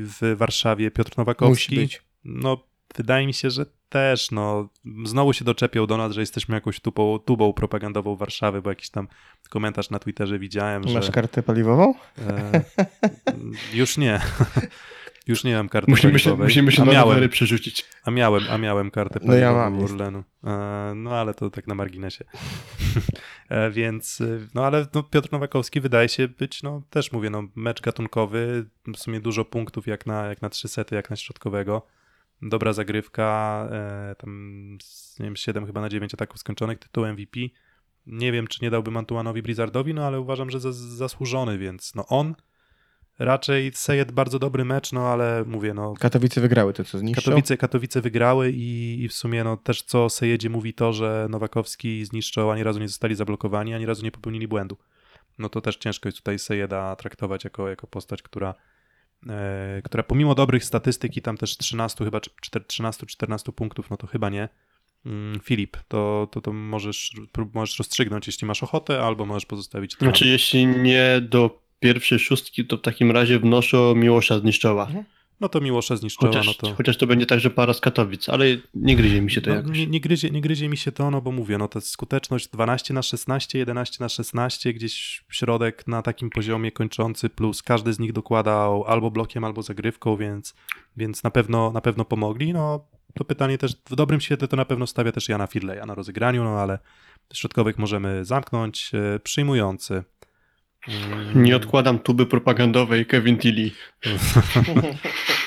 w 0.00 0.34
Warszawie 0.36 0.90
Piotr 0.90 1.18
Nowakowski. 1.18 1.74
Musi 1.74 1.76
być. 1.76 2.02
No, 2.24 2.64
wydaje 2.96 3.26
mi 3.26 3.34
się, 3.34 3.50
że 3.50 3.66
też, 3.88 4.30
no, 4.30 4.68
znowu 5.04 5.32
się 5.32 5.44
doczepiał 5.44 5.86
do 5.86 5.96
nas, 5.96 6.12
że 6.12 6.20
jesteśmy 6.20 6.54
jakąś 6.54 6.80
tubą, 6.80 7.18
tubą 7.18 7.52
propagandową 7.52 8.16
Warszawy, 8.16 8.62
bo 8.62 8.70
jakiś 8.70 8.90
tam 8.90 9.08
komentarz 9.50 9.90
na 9.90 9.98
Twitterze 9.98 10.38
widziałem, 10.38 10.82
Masz 10.94 11.06
że... 11.06 11.12
kartę 11.12 11.42
paliwową? 11.42 11.94
E, 12.28 12.62
już 13.74 13.96
nie. 13.96 14.20
Już 15.26 15.44
nie 15.44 15.54
mam 15.54 15.68
karty 15.68 15.90
Musimy 15.90 16.18
się, 16.18 16.24
paliwowej. 16.24 16.46
musimy 16.46 16.72
się 16.72 16.82
a 16.82 16.84
na 16.84 16.92
miałem, 16.92 17.28
przerzucić. 17.28 17.84
a 18.04 18.10
miałem, 18.10 18.42
a 18.50 18.58
miałem 18.58 18.90
kartę 18.90 19.20
No 19.22 19.34
ja 19.34 19.52
paliwową 19.52 19.70
mam. 19.70 19.84
Orlenu. 19.84 20.24
E, 20.44 20.92
no 20.96 21.10
ale 21.10 21.34
to 21.34 21.50
tak 21.50 21.66
na 21.66 21.74
marginesie. 21.74 22.24
e, 23.48 23.70
więc, 23.70 24.20
e, 24.20 24.38
no 24.54 24.66
ale 24.66 24.86
no, 24.94 25.02
Piotr 25.02 25.32
Nowakowski 25.32 25.80
wydaje 25.80 26.08
się 26.08 26.28
być, 26.28 26.62
no 26.62 26.82
też 26.90 27.12
mówię, 27.12 27.30
no 27.30 27.42
mecz 27.56 27.80
gatunkowy, 27.80 28.66
w 28.94 28.98
sumie 28.98 29.20
dużo 29.20 29.44
punktów 29.44 29.86
jak 29.86 30.06
na, 30.06 30.26
jak 30.26 30.42
na 30.42 30.48
trzy 30.50 30.68
sety, 30.68 30.94
jak 30.94 31.10
na 31.10 31.16
środkowego. 31.16 31.86
Dobra 32.42 32.72
zagrywka, 32.72 33.68
tam 34.18 34.70
nie 35.18 35.24
wiem, 35.24 35.36
7 35.36 35.66
chyba 35.66 35.80
na 35.80 35.88
9 35.88 36.14
ataków 36.14 36.38
skończonych, 36.38 36.78
tytuł 36.78 37.06
MVP. 37.06 37.40
Nie 38.06 38.32
wiem, 38.32 38.46
czy 38.46 38.58
nie 38.62 38.70
dałbym 38.70 38.96
Antuanowi 38.96 39.42
Blizzardowi, 39.42 39.94
no 39.94 40.06
ale 40.06 40.20
uważam, 40.20 40.50
że 40.50 40.60
za, 40.60 40.72
zasłużony, 40.72 41.58
więc 41.58 41.94
no 41.94 42.06
on 42.06 42.34
raczej 43.18 43.72
Sejet 43.74 44.12
bardzo 44.12 44.38
dobry 44.38 44.64
mecz, 44.64 44.92
no 44.92 45.08
ale 45.08 45.44
mówię, 45.46 45.74
no 45.74 45.94
Katowice 45.94 46.40
wygrały 46.40 46.72
to, 46.72 46.84
co 46.84 46.98
zniszczą. 46.98 47.22
Katowice, 47.22 47.56
Katowice 47.56 48.00
wygrały 48.00 48.50
i, 48.50 49.02
i 49.02 49.08
w 49.08 49.12
sumie 49.12 49.44
no, 49.44 49.56
też 49.56 49.82
co 49.82 50.10
Sejedzie 50.10 50.50
mówi 50.50 50.74
to, 50.74 50.92
że 50.92 51.26
Nowakowski 51.30 52.04
zniszczał, 52.04 52.50
ani 52.50 52.62
razu 52.62 52.80
nie 52.80 52.88
zostali 52.88 53.14
zablokowani, 53.14 53.74
ani 53.74 53.86
razu 53.86 54.04
nie 54.04 54.10
popełnili 54.10 54.48
błędu. 54.48 54.76
No 55.38 55.48
to 55.48 55.60
też 55.60 55.76
ciężko 55.76 56.08
jest 56.08 56.18
tutaj 56.18 56.38
Sejeda 56.38 56.96
traktować 56.96 57.44
jako, 57.44 57.68
jako 57.68 57.86
postać, 57.86 58.22
która, 58.22 58.54
e, 59.28 59.82
która 59.84 60.02
pomimo 60.02 60.34
dobrych 60.34 60.64
statystyk 60.64 61.16
i 61.16 61.22
tam 61.22 61.36
też 61.36 61.56
13 61.56 62.04
chyba, 62.04 62.20
czy 62.20 62.50
13-14 62.50 63.52
punktów, 63.52 63.90
no 63.90 63.96
to 63.96 64.06
chyba 64.06 64.28
nie. 64.28 64.48
Mm, 65.06 65.40
Filip, 65.40 65.76
to, 65.88 66.28
to, 66.32 66.40
to 66.40 66.52
możesz, 66.52 67.12
możesz 67.54 67.78
rozstrzygnąć, 67.78 68.26
jeśli 68.26 68.46
masz 68.46 68.62
ochotę, 68.62 69.02
albo 69.02 69.26
możesz 69.26 69.46
pozostawić 69.46 69.96
to. 69.96 70.04
Znaczy, 70.04 70.26
jeśli 70.28 70.66
nie 70.66 71.20
do 71.20 71.65
pierwszej 71.80 72.18
szóstki, 72.18 72.64
to 72.66 72.76
w 72.76 72.80
takim 72.80 73.10
razie 73.10 73.38
wnoszę 73.38 73.92
Miłosza 73.96 74.38
zniszczała. 74.38 74.88
No 75.40 75.48
to 75.48 75.60
Miłosza 75.60 75.96
zniszczała, 75.96 76.32
Chociaż, 76.32 76.46
no 76.46 76.54
to... 76.54 76.74
chociaż 76.74 76.96
to 76.96 77.06
będzie 77.06 77.26
także 77.26 77.50
para 77.50 77.72
z 77.72 77.80
Katowic, 77.80 78.28
ale 78.28 78.46
nie 78.74 78.96
gryzie 78.96 79.20
mi 79.22 79.30
się 79.30 79.40
to 79.40 79.50
No, 79.50 79.56
jakoś. 79.56 79.78
nie, 79.78 79.86
nie, 79.86 80.00
gryzie, 80.00 80.30
nie 80.30 80.40
gryzie 80.40 80.68
mi 80.68 80.76
się 80.76 80.92
to, 80.92 81.10
no 81.10 81.20
bo 81.20 81.32
mówię, 81.32 81.58
no 81.58 81.68
to 81.68 81.80
skuteczność 81.80 82.48
12 82.48 82.94
na 82.94 83.02
16, 83.02 83.58
11 83.58 83.96
na 84.00 84.08
16, 84.08 84.72
gdzieś 84.72 85.24
środek 85.30 85.86
na 85.86 86.02
takim 86.02 86.30
poziomie 86.30 86.72
kończący, 86.72 87.28
plus 87.28 87.62
każdy 87.62 87.92
z 87.92 87.98
nich 87.98 88.12
dokładał 88.12 88.84
albo 88.84 89.10
blokiem, 89.10 89.44
albo 89.44 89.62
zagrywką, 89.62 90.16
więc, 90.16 90.54
więc 90.96 91.22
na, 91.22 91.30
pewno, 91.30 91.72
na 91.72 91.80
pewno 91.80 92.04
pomogli. 92.04 92.52
No 92.52 92.86
to 93.14 93.24
pytanie 93.24 93.58
też 93.58 93.72
w 93.90 93.94
dobrym 93.96 94.20
świetle 94.20 94.48
to 94.48 94.56
na 94.56 94.64
pewno 94.64 94.86
stawia 94.86 95.12
też 95.12 95.28
Jana 95.28 95.46
Firleja 95.46 95.86
na 95.86 95.94
rozegraniu, 95.94 96.44
no 96.44 96.50
ale 96.50 96.78
środkowych 97.34 97.78
możemy 97.78 98.24
zamknąć. 98.24 98.90
E, 98.94 99.18
Przyjmujący. 99.20 100.04
Nie 101.34 101.56
odkładam 101.56 101.98
tuby 101.98 102.26
propagandowej 102.26 103.06
Kevin 103.06 103.38
Tilly. 103.38 103.70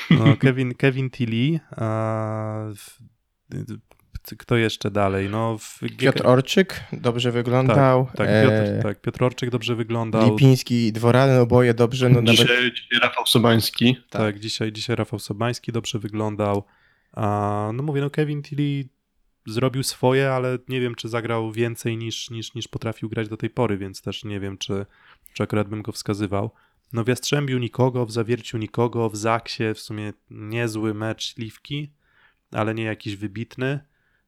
No, 0.10 0.38
Kevin, 0.38 0.74
Kevin 0.74 1.10
Tilly. 1.10 1.60
A, 1.72 2.66
w, 2.76 3.00
kto 4.38 4.58
jeszcze 4.58 4.92
dalej? 4.92 5.30
No, 5.30 5.58
w 5.58 5.80
Piotr 5.98 6.28
Orczyk 6.28 6.84
dobrze 6.94 7.32
wyglądał. 7.32 8.08
Tak, 8.16 8.28
e, 8.30 8.44
Piotr, 8.44 8.84
tak, 8.84 9.02
Piotr 9.02 9.24
Orczyk 9.24 9.50
dobrze 9.50 9.76
wyglądał. 9.76 10.30
Lipiński 10.30 10.88
i 10.88 10.92
Dworany, 10.92 11.40
oboje 11.40 11.74
dobrze. 11.74 12.10
No 12.10 12.22
nawet 12.22 12.40
Dzisiaj, 12.40 12.72
dzisiaj 12.72 13.00
Rafał 13.02 13.26
Sobański. 13.26 13.98
Tak, 14.10 14.40
dzisiaj, 14.40 14.72
dzisiaj 14.72 14.96
Rafał 14.96 15.20
Sobański 15.20 15.72
dobrze 15.72 16.00
wyglądał. 16.00 16.64
A, 17.14 17.72
no 17.74 17.84
mówię, 17.84 18.02
no 18.02 18.10
Kevin 18.10 18.44
Tilly 18.44 18.90
zrobił 19.46 19.84
swoje, 19.84 20.32
ale 20.32 20.58
nie 20.68 20.82
wiem, 20.82 20.96
czy 20.96 21.10
zagrał 21.10 21.52
więcej 21.52 21.98
niż, 21.98 22.30
niż, 22.30 22.54
niż 22.54 22.68
potrafił 22.68 23.10
grać 23.10 23.30
do 23.30 23.38
tej 23.38 23.50
pory, 23.50 23.78
więc 23.78 24.02
też 24.02 24.24
nie 24.24 24.40
wiem, 24.40 24.58
czy, 24.58 24.86
czy 25.34 25.44
akurat 25.44 25.70
bym 25.70 25.82
go 25.82 25.92
wskazywał. 25.92 26.52
No 26.94 27.04
w 27.04 27.08
Jastrzębiu 27.08 27.58
nikogo, 27.58 28.06
w 28.06 28.12
Zawierciu 28.12 28.58
nikogo, 28.58 29.10
w 29.10 29.16
Zaksie 29.16 29.64
w 29.76 29.80
sumie 29.80 30.14
niezły 30.30 30.94
mecz 30.94 31.38
Liwki, 31.38 31.92
ale 32.52 32.76
nie 32.76 32.84
jakiś 32.84 33.16
wybitny. 33.16 33.80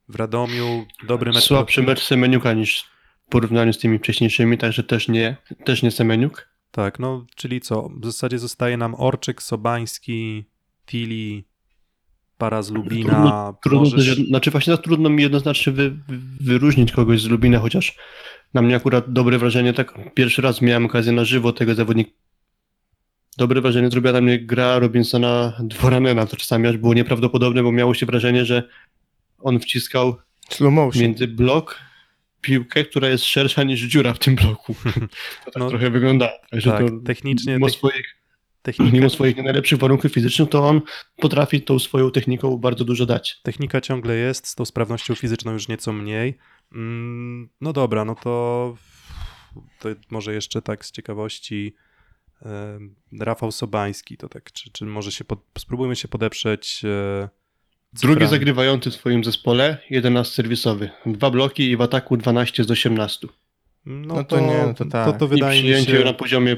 W 0.09 0.15
Radomiu 0.15 0.85
dobry 1.07 1.31
mecz. 1.31 1.43
Słabszy 1.43 1.83
mecz 1.83 2.03
Semeniuka 2.03 2.53
niż 2.53 2.85
w 3.27 3.29
porównaniu 3.29 3.73
z 3.73 3.77
tymi 3.77 3.99
wcześniejszymi, 3.99 4.57
także 4.57 4.83
też 4.83 5.07
nie, 5.07 5.37
też 5.65 5.83
nie 5.83 5.91
Semeniuk. 5.91 6.49
Tak, 6.71 6.99
no 6.99 7.25
czyli 7.35 7.61
co? 7.61 7.89
W 8.01 8.05
zasadzie 8.05 8.39
zostaje 8.39 8.77
nam 8.77 8.95
Orczyk, 8.95 9.41
Sobański, 9.41 10.45
Tilly, 10.85 11.43
para 12.37 12.61
z 12.61 12.71
Lubina. 12.71 13.53
Trudno 13.63 13.79
możesz... 13.79 14.17
też, 14.17 14.27
znaczy 14.27 14.51
właśnie 14.51 14.77
trudno 14.77 15.09
mi 15.09 15.23
jednoznacznie 15.23 15.73
wy, 15.73 15.97
wyróżnić 16.39 16.91
kogoś 16.91 17.21
z 17.21 17.27
Lubina, 17.27 17.59
chociaż 17.59 17.95
na 18.53 18.61
mnie 18.61 18.75
akurat 18.75 19.13
dobre 19.13 19.37
wrażenie, 19.37 19.73
tak 19.73 20.13
pierwszy 20.13 20.41
raz 20.41 20.61
miałem 20.61 20.85
okazję 20.85 21.11
na 21.11 21.25
żywo 21.25 21.53
tego 21.53 21.75
zawodnika. 21.75 22.11
Dobre 23.37 23.61
wrażenie 23.61 23.89
zrobiła 23.89 24.13
na 24.13 24.21
mnie 24.21 24.39
gra 24.39 24.79
Robinsona 24.79 25.57
Dworanena, 25.63 26.25
to 26.25 26.37
czasami 26.37 26.67
aż 26.67 26.77
było 26.77 26.93
nieprawdopodobne, 26.93 27.63
bo 27.63 27.71
miało 27.71 27.93
się 27.93 28.05
wrażenie, 28.05 28.45
że 28.45 28.63
on 29.39 29.59
wciskał 29.59 30.15
między 31.01 31.27
blok 31.27 31.79
piłkę, 32.41 32.83
która 32.85 33.09
jest 33.09 33.23
szersza 33.23 33.63
niż 33.63 33.79
dziura 33.81 34.13
w 34.13 34.19
tym 34.19 34.35
bloku. 34.35 34.75
To 35.45 35.51
tak 35.51 35.55
No, 35.59 35.69
trochę 35.69 35.89
wygląda. 35.89 36.29
Także 36.51 36.71
tak, 36.71 36.87
to 36.87 36.91
technicznie, 37.05 37.53
mimo, 37.53 37.67
tech- 37.67 37.73
swoich, 37.73 38.15
technika, 38.61 38.91
mimo 38.93 39.09
swoich 39.09 39.37
najlepszych 39.37 39.79
warunków 39.79 40.11
fizycznych, 40.13 40.49
to 40.49 40.67
on 40.69 40.81
potrafi 41.17 41.61
tą 41.61 41.79
swoją 41.79 42.11
techniką 42.11 42.57
bardzo 42.57 42.85
dużo 42.85 43.05
dać. 43.05 43.39
technika 43.43 43.81
ciągle 43.81 44.15
jest, 44.15 44.47
z 44.47 44.55
tą 44.55 44.65
sprawnością 44.65 45.15
fizyczną 45.15 45.51
już 45.51 45.67
nieco 45.67 45.93
mniej. 45.93 46.37
Mm, 46.71 47.49
No 47.61 47.73
dobra, 47.73 48.05
no 48.05 48.15
to, 48.15 48.75
to 49.79 49.89
może 50.09 50.33
jeszcze 50.33 50.61
tak 50.61 50.85
z 50.85 50.91
ciekawości 50.91 51.75
Rafał 53.19 53.51
Sobański, 53.51 54.17
to 54.17 54.29
tak, 54.29 54.51
czy, 54.51 54.71
czy 54.71 54.85
może 54.85 55.11
się, 55.11 55.23
pod, 55.23 55.39
spróbujmy 55.57 55.95
się 55.95 56.07
podeprzeć 56.07 56.81
e, 56.85 57.29
Drugi 57.93 58.27
zagrywający 58.27 58.91
w 58.91 58.95
swoim 58.95 59.23
zespole, 59.23 59.77
11 59.89 60.35
serwisowy. 60.35 60.89
Dwa 61.05 61.31
bloki 61.31 61.71
i 61.71 61.77
w 61.77 61.81
ataku 61.81 62.17
12 62.17 62.63
z 62.63 62.71
18. 62.71 63.27
No, 63.85 64.15
No 64.15 64.23
to 64.23 64.39
nie, 64.39 64.63
no 64.67 64.73
to 64.73 64.85
tak. 64.85 65.05
To, 65.05 65.13
to 65.13 65.25
I 65.25 65.29
wydaje 65.29 65.63
mi 65.63 65.69
przyjęcie 65.69 65.97
się... 65.97 66.05
na 66.05 66.13
poziomie 66.13 66.57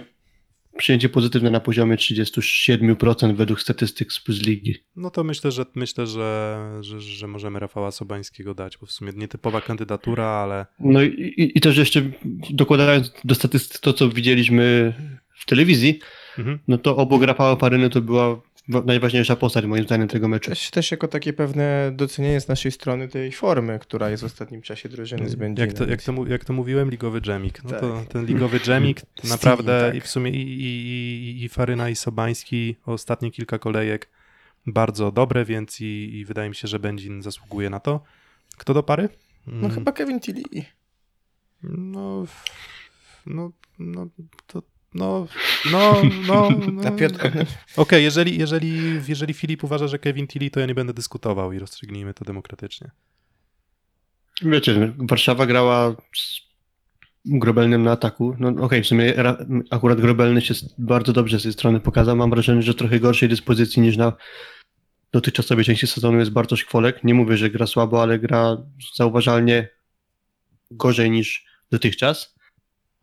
przyjęcie 0.77 1.09
pozytywne 1.09 1.51
na 1.51 1.59
poziomie 1.59 1.95
37% 1.95 3.35
według 3.35 3.61
statystyk 3.61 4.13
z 4.13 4.41
Ligi. 4.41 4.75
No 4.95 5.09
to 5.09 5.23
myślę, 5.23 5.51
że 5.51 5.65
myślę, 5.75 6.07
że, 6.07 6.59
że, 6.81 7.01
że 7.01 7.27
możemy 7.27 7.59
Rafała 7.59 7.91
Sobańskiego 7.91 8.53
dać, 8.53 8.77
bo 8.77 8.85
w 8.85 8.91
sumie 8.91 9.11
nietypowa 9.15 9.61
kandydatura, 9.61 10.25
ale 10.25 10.65
No 10.79 11.01
i, 11.01 11.07
i, 11.07 11.57
i 11.57 11.61
też 11.61 11.77
jeszcze 11.77 12.01
dokładając 12.49 13.13
do 13.23 13.35
statystyk 13.35 13.81
to, 13.81 13.93
co 13.93 14.09
widzieliśmy 14.09 14.93
w 15.39 15.45
telewizji, 15.45 15.99
mhm. 16.37 16.59
no 16.67 16.77
to 16.77 16.97
obok 16.97 17.23
Rafała 17.23 17.55
Paryny 17.55 17.89
to 17.89 18.01
była 18.01 18.41
wa- 18.69 18.81
najważniejsza 18.81 19.35
postać 19.35 19.65
moim 19.65 19.83
zdaniem 19.83 20.07
tego 20.07 20.27
meczu. 20.27 20.49
Też, 20.49 20.71
też 20.71 20.91
jako 20.91 21.07
takie 21.07 21.33
pewne 21.33 21.91
docenienie 21.95 22.41
z 22.41 22.47
naszej 22.47 22.71
strony 22.71 23.07
tej 23.07 23.31
formy, 23.31 23.79
która 23.79 24.09
jest 24.09 24.23
w 24.23 24.25
ostatnim 24.25 24.61
czasie 24.61 24.89
drużyny 24.89 25.29
z 25.29 25.35
Będzina. 25.35 25.65
jak, 25.65 25.75
to, 25.77 25.87
jak, 25.87 26.01
to, 26.03 26.27
jak 26.27 26.45
to 26.45 26.53
mówiłem, 26.53 26.89
ligowy 26.91 27.21
dżemik. 27.21 27.63
No 27.63 27.69
Tak. 27.69 27.79
to 27.79 28.03
ten 28.09 28.25
ligowy 28.25 28.59
dżemik 28.59 28.99
Steam, 29.17 29.29
naprawdę 29.29 29.81
tak. 29.87 29.95
i 29.95 30.01
w 30.01 30.07
sumie 30.07 30.31
i, 30.31 30.41
i, 30.61 30.65
i, 30.65 31.43
i 31.43 31.49
Faryna 31.49 31.89
i 31.89 31.95
Sobański 31.95 32.75
ostatnie 32.85 33.31
kilka 33.31 33.59
kolejek 33.59 34.09
bardzo 34.67 35.11
dobre, 35.11 35.45
więc 35.45 35.81
i, 35.81 35.85
i 36.17 36.25
wydaje 36.25 36.49
mi 36.49 36.55
się, 36.55 36.67
że 36.67 36.79
Będzin 36.79 37.21
zasługuje 37.21 37.69
na 37.69 37.79
to. 37.79 38.03
Kto 38.57 38.73
do 38.73 38.83
pary? 38.83 39.09
No 39.47 39.53
Mm, 39.67 39.71
chyba 39.71 39.91
Kevin 39.91 40.19
Tilly. 40.19 40.43
No, 41.63 42.25
no, 43.25 43.51
no, 43.79 44.07
to, 44.47 44.63
no, 44.95 45.27
no, 45.71 46.01
no, 46.27 46.49
no. 46.83 46.91
Piotr, 46.91 47.29
Okej, 47.77 48.03
jeżeli, 48.03 48.39
jeżeli, 48.39 49.01
jeżeli 49.07 49.33
Filip 49.33 49.63
uważa, 49.63 49.87
że 49.87 49.99
Kevin 49.99 50.27
Tilly, 50.27 50.49
to 50.49 50.59
ja 50.59 50.65
nie 50.65 50.75
będę 50.75 50.93
dyskutował 50.93 51.53
i 51.53 51.59
rozstrzygnijmy 51.59 52.13
to 52.13 52.25
demokratycznie. 52.25 52.91
Wiecie, 54.41 54.93
Warszawa 54.97 55.45
grała 55.45 55.95
z 56.15 56.41
Grobelnym 57.25 57.83
na 57.83 57.91
ataku. 57.91 58.35
No 58.39 58.63
okej, 58.63 58.83
w 58.83 58.87
sumie 58.87 59.13
ra- 59.13 59.37
akurat 59.69 60.01
Grobelny 60.01 60.41
się 60.41 60.53
bardzo 60.77 61.13
dobrze 61.13 61.39
z 61.39 61.43
tej 61.43 61.53
strony 61.53 61.79
pokazał. 61.79 62.15
Mam 62.15 62.29
wrażenie, 62.29 62.61
że 62.61 62.73
trochę 62.73 62.99
gorszej 62.99 63.29
dyspozycji 63.29 63.81
niż 63.81 63.97
na 63.97 64.13
dotychczasowej 65.11 65.65
części 65.65 65.87
sezonu 65.87 66.19
jest 66.19 66.31
Bartosz 66.31 66.65
Kwolek. 66.65 67.03
Nie 67.03 67.13
mówię, 67.13 67.37
że 67.37 67.49
gra 67.49 67.67
słabo, 67.67 68.01
ale 68.01 68.19
gra 68.19 68.57
zauważalnie 68.95 69.69
gorzej 70.71 71.11
niż 71.11 71.45
dotychczas. 71.71 72.35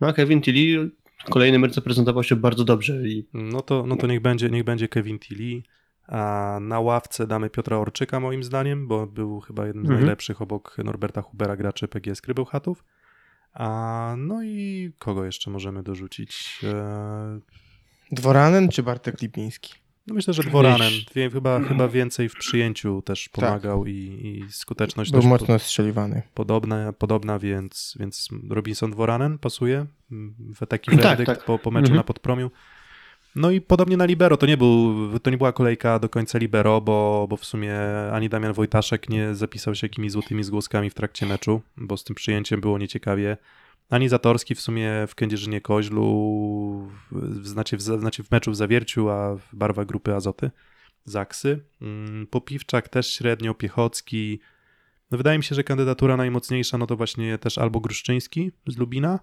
No 0.01 0.09
a 0.09 0.13
Kevin 0.13 0.43
Tilly 0.43 0.91
kolejny 1.31 1.59
mecz 1.59 1.75
zaprezentował 1.75 2.23
się 2.25 2.37
bardzo 2.37 2.65
dobrze 2.65 3.09
i 3.09 3.29
No 3.33 3.63
to, 3.63 3.87
no 3.87 3.97
to 3.97 4.07
niech, 4.07 4.21
będzie, 4.21 4.51
niech 4.51 4.65
będzie 4.65 4.89
Kevin 4.89 5.19
Tilly. 5.19 5.63
A 6.07 6.59
na 6.61 6.81
ławce 6.81 7.27
damy 7.27 7.51
Piotra 7.51 7.77
Orczyka 7.79 8.21
moim 8.21 8.43
zdaniem, 8.45 8.89
bo 8.89 9.07
był 9.07 9.41
chyba 9.41 9.67
jednym 9.67 9.85
z 9.85 9.89
Mhm. 9.89 10.01
najlepszych 10.01 10.43
obok 10.43 10.77
Norberta 10.85 11.23
Hubera 11.23 11.57
graczy 11.57 11.89
PGS 11.89 12.21
Krybełchatów. 12.21 12.85
A 13.53 14.15
no 14.19 14.43
i 14.43 14.93
kogo 14.99 15.25
jeszcze 15.25 15.51
możemy 15.51 15.83
dorzucić? 15.83 16.61
Eee, 16.65 17.41
Dworanen 18.13 18.69
czy 18.69 18.83
Bartek 18.83 19.23
Lipiński? 19.23 19.75
No 20.07 20.15
myślę, 20.15 20.35
że 20.35 20.43
Dworanen. 20.43 20.91
Wiesz- 20.93 21.07
Wie, 21.15 21.31
chyba, 21.31 21.61
chyba 21.61 21.89
więcej 21.89 22.29
w 22.29 22.35
przyjęciu 22.35 23.03
też 23.03 23.29
pomagał 23.29 23.87
i, 23.87 23.93
i 23.93 24.53
skuteczność 24.53 25.11
Był 25.11 25.21
też 25.21 25.29
mocno 25.31 25.59
strzeliwany. 25.59 26.23
podobna, 26.35 26.93
podobna 26.93 27.39
więc, 27.39 27.95
więc 28.01 28.29
Robinson 28.51 28.91
Dworanen 28.91 29.39
pasuje 29.39 29.87
w 30.39 30.67
taki 30.69 30.91
Tak, 30.91 31.01
werdykt 31.01 31.27
tak. 31.27 31.45
po, 31.45 31.59
po 31.59 31.71
meczu 31.71 31.85
Mhm. 31.85 31.97
na 31.97 32.03
Podpromiu. 32.03 32.51
No 33.37 33.51
i 33.51 33.61
podobnie 33.61 33.97
na 33.97 34.05
Libero, 34.05 34.37
to 34.37 34.47
nie, 34.47 34.57
był, 34.57 34.95
to 35.19 35.31
nie 35.31 35.37
była 35.39 35.53
kolejka 35.53 35.99
do 35.99 36.09
końca 36.09 36.39
Libero, 36.39 36.81
bo, 36.81 37.27
bo 37.31 37.37
w 37.37 37.45
sumie 37.45 37.75
ani 38.13 38.29
Damian 38.29 38.53
Wojtaszek 38.53 39.09
nie 39.09 39.35
zapisał 39.35 39.75
się 39.75 39.85
jakimiś 39.85 40.13
złotymi 40.13 40.45
zgłoskami 40.45 40.91
w 40.91 40.95
trakcie 40.95 41.27
meczu, 41.27 41.61
bo 41.77 41.97
z 41.97 42.05
tym 42.05 42.17
przyjęciem 42.17 42.61
było 42.61 42.79
nieciekawie. 42.79 43.37
Ani 43.91 44.09
Zatorski 44.09 44.55
w 44.55 44.61
sumie 44.61 44.91
w 45.09 45.15
Kędzierzynie 45.15 45.61
Koźlu, 45.61 46.91
w, 47.13 47.47
znaczy, 47.49 47.77
w, 47.77 47.81
znaczy 47.81 48.25
w 48.25 48.31
meczu 48.31 48.51
w 48.51 48.57
Zawierciu, 48.57 49.11
a 49.11 49.37
w 49.37 49.57
barwach 49.57 49.87
grupy 49.87 50.15
Azoty, 50.15 50.51
Zaksy. 51.05 51.65
Mm, 51.83 52.27
Popiwczak 52.27 52.89
też 52.89 53.15
średnio, 53.15 53.55
Piechocki. 53.55 54.41
No 55.11 55.19
wydaje 55.19 55.39
mi 55.39 55.45
się, 55.45 55.55
że 55.55 55.65
kandydatura 55.65 56.17
najmocniejsza 56.17 56.79
no 56.79 56.87
to 56.87 56.97
właśnie 56.97 57.39
też 57.39 57.59
albo 57.59 57.81
Gruszczyński 57.81 58.53
z 58.67 58.77
Lubina, 58.79 59.19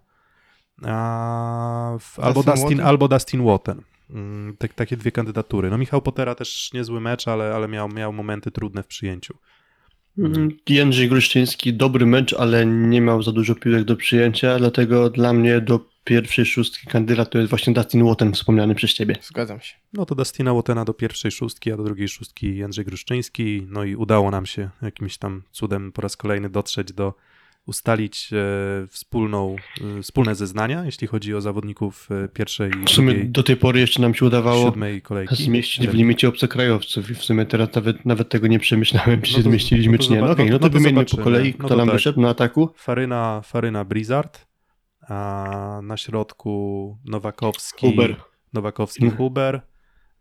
a 0.84 1.98
w, 2.00 2.20
albo, 2.20 2.44
Dustin 2.44 2.82
albo 2.82 3.08
Dustin 3.08 3.44
Wotten. 3.44 3.82
Mm, 4.10 4.58
Tak, 4.58 4.74
takie 4.74 4.98
dwie 4.98 5.12
kandydatury. 5.12 5.70
No 5.70 5.78
Michał 5.78 6.02
Potera 6.02 6.36
też 6.36 6.74
niezły 6.74 7.02
mecz, 7.02 7.28
ale, 7.28 7.56
ale 7.56 7.68
miał, 7.68 7.90
miał 7.90 8.14
momenty 8.14 8.52
trudne 8.52 8.84
w 8.84 8.88
przyjęciu. 8.88 9.38
Mhm. 10.18 10.58
Jędrzej 10.70 11.10
Gruszczyński 11.10 11.74
dobry 11.74 12.06
mecz, 12.06 12.34
ale 12.34 12.66
nie 12.66 13.02
miał 13.02 13.24
za 13.24 13.32
dużo 13.32 13.56
piłek 13.56 13.84
do 13.84 13.96
przyjęcia, 13.96 14.58
dlatego 14.58 15.10
dla 15.10 15.34
mnie 15.34 15.62
do 15.62 15.80
pierwszej 16.04 16.46
szóstki 16.46 16.88
kandydat 16.88 17.30
to 17.30 17.38
jest 17.38 17.50
właśnie 17.50 17.74
Dustin 17.74 18.04
Wotten 18.04 18.34
wspomniany 18.34 18.76
przez 18.76 18.94
ciebie. 18.94 19.16
Zgadzam 19.22 19.62
się. 19.62 19.76
No 19.94 20.06
to 20.06 20.16
Dustina 20.16 20.54
Wottena 20.54 20.86
do 20.86 20.94
pierwszej 20.94 21.32
szóstki, 21.32 21.72
a 21.72 21.78
do 21.78 21.84
drugiej 21.84 22.08
szóstki 22.08 22.58
Jędrzej 22.58 22.86
Gruszczyński. 22.86 23.68
No 23.70 23.84
i 23.84 23.96
udało 23.96 24.32
nam 24.32 24.46
się 24.46 24.70
jakimś 24.82 25.18
tam 25.18 25.44
cudem 25.52 25.92
po 25.92 26.02
raz 26.02 26.18
kolejny 26.18 26.50
dotrzeć 26.50 26.94
do, 26.94 27.14
ustalić 27.68 28.30
e, 28.34 28.88
wspólną, 28.88 29.56
e, 30.00 30.02
wspólne 30.02 30.36
zeznania, 30.36 30.86
jeśli 30.86 31.08
chodzi 31.08 31.34
o 31.36 31.42
zawodników 31.42 32.10
e, 32.12 32.28
pierwszej 32.28 32.72
i 32.82 32.86
W 32.86 32.90
sumie 32.90 33.14
drugiej, 33.14 33.30
do 33.30 33.44
tej 33.44 33.58
pory 33.58 33.80
jeszcze 33.80 34.02
nam 34.02 34.14
się 34.14 34.26
udawało 34.26 34.74
kolejki. 35.04 35.44
zmieścić 35.44 35.88
w 35.88 35.94
limicie 35.94 36.28
obcokrajowców 36.28 37.10
i 37.10 37.16
w 37.16 37.24
sumie 37.24 37.46
teraz 37.46 37.74
nawet, 37.76 38.06
nawet 38.06 38.30
tego 38.30 38.48
nie 38.48 38.60
przemyślałem, 38.60 39.22
czy 39.22 39.32
No 39.32 39.38
się 39.38 39.44
to- 39.44 39.50
zmieściliśmy, 39.50 39.92
no 39.92 39.98
to 39.98 40.04
czy 40.04 40.12
nie. 40.12 40.22
No 40.22 40.32
okej, 40.32 40.46
no- 40.46 40.52
no 40.52 40.60
to 40.60 40.66
no 40.66 40.70
to 40.70 40.78
wymieńmy 40.80 41.06
po 41.06 41.18
kolei, 41.18 41.52
No 41.52 41.58
kto 41.60 41.68
to 41.68 41.76
nam 41.76 41.88
tak. 41.88 41.96
wyszedł 41.96 42.22
na 42.22 42.30
ataku. 42.30 42.70
Faryna, 42.76 43.42
Faryna 43.42 43.86
Blizzard, 43.86 44.48
a 45.10 45.80
na 45.84 45.98
środku 45.98 46.98
Nowakowski, 47.06 47.88
Huber. 47.90 48.16
Nowakowski 48.54 49.04
Mhm. 49.04 49.18
Huber, 49.18 49.62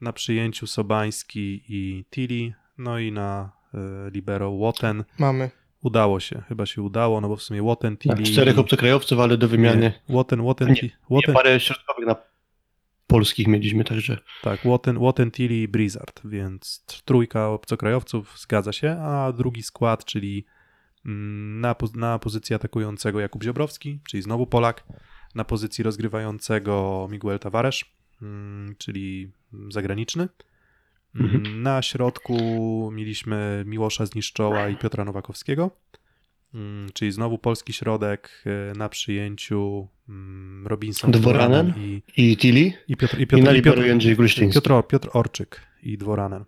na 0.01 0.13
przyjęciu 0.13 0.67
Sobański 0.67 1.63
i 1.69 2.05
Tilly, 2.11 2.53
no 2.79 2.99
i 2.99 3.13
na 3.13 3.53
e, 3.75 4.11
libero 4.11 4.51
Woten. 4.57 5.05
Mamy. 5.19 5.51
Udało 5.83 6.21
się, 6.21 6.43
chyba 6.49 6.67
się 6.67 6.83
udało, 6.83 7.21
no 7.21 7.29
bo 7.29 7.37
w 7.37 7.43
sumie 7.43 7.63
Woten, 7.63 7.97
Tilly... 7.97 8.17
Tak, 8.17 8.25
czterech 8.25 8.59
obcokrajowców, 8.59 9.21
ale 9.21 9.37
do 9.37 9.49
wymiany. 9.49 9.81
Nie, 9.81 10.15
Woten, 10.15 10.43
Woten, 10.43 10.69
Nie, 10.69 10.91
Nie, 11.11 11.35
parę 11.35 11.61
środkowych 11.61 12.07
na 12.07 12.17
polskich 13.07 13.47
mieliśmy, 13.47 13.85
także 13.85 14.19
tak, 14.43 14.61
Woten, 14.65 14.99
Woten, 14.99 15.31
Tilly 15.31 15.55
i 15.55 15.69
Blizzard, 15.69 16.21
więc 16.25 16.85
trójka 17.05 17.49
obcokrajowców 17.49 18.39
zgadza 18.39 18.73
się, 18.73 18.91
a 18.91 19.33
drugi 19.33 19.63
skład, 19.63 20.05
czyli 20.05 20.45
mm, 21.07 21.61
na, 21.61 21.75
na 21.95 22.19
pozycji 22.19 22.55
atakującego 22.55 23.21
Jakub 23.21 23.45
Ziobrowski, 23.45 24.01
czyli 24.09 24.23
znowu 24.23 24.47
Polak, 24.47 24.85
na 25.35 25.45
pozycji 25.45 25.85
rozgrywającego 25.85 27.09
Miguel 27.11 27.39
Tavares, 27.39 27.81
mm, 28.23 28.75
czyli 28.79 29.33
zagraniczny. 29.69 30.29
Mm, 31.21 31.27
Mhm. 31.37 31.63
Na 31.63 31.83
środku 31.83 32.37
mieliśmy 32.93 33.65
Miłosza 33.67 34.07
Zniszczoła 34.07 34.69
i 34.69 34.77
Piotra 34.77 35.05
Nowakowskiego, 35.05 35.71
mm, 36.55 36.89
czyli 36.95 37.13
znowu 37.13 37.39
polski 37.39 37.73
środek 37.73 38.45
e, 38.47 38.79
na 38.79 38.89
przyjęciu 38.89 39.89
mm, 40.09 40.67
Robinson 40.67 41.11
Dworanen? 41.11 41.75
I, 41.77 42.03
i 42.17 42.37
Tilly. 42.37 42.73
i 42.89 42.97
Piotr, 42.97 43.21
i 43.21 43.27
Piotr, 43.27 43.45
na 43.45 43.53
i 43.53 43.55
libero 43.55 43.77
Piotr, 43.77 43.89
Jędrzej. 43.89 44.17
Piotr, 44.17 44.71
Piotr 44.89 45.11
Orczyk 45.13 45.61
i 45.83 45.99
Dworanen. 45.99 46.45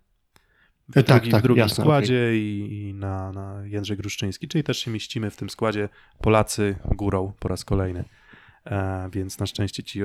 W, 0.88 0.96
E, 0.96 1.02
tak, 1.02 1.16
drugi, 1.16 1.30
tak, 1.30 1.40
w 1.40 1.42
drugim 1.42 1.60
jasne, 1.62 1.84
składzie 1.84 2.38
i, 2.38 2.88
i 2.88 2.94
na, 2.94 3.32
na 3.32 3.62
Jędrzej 3.66 3.96
Gruszczyński, 3.96 4.48
czyli 4.48 4.64
też 4.64 4.78
się 4.78 4.90
mieścimy 4.90 5.30
w 5.30 5.36
tym 5.36 5.50
składzie 5.50 5.88
Polacy 6.20 6.76
górą 6.96 7.32
po 7.38 7.48
raz 7.48 7.64
kolejny. 7.64 8.04
E, 8.70 9.08
więc 9.12 9.38
na 9.38 9.46
szczęście 9.46 9.82
ci 9.82 10.00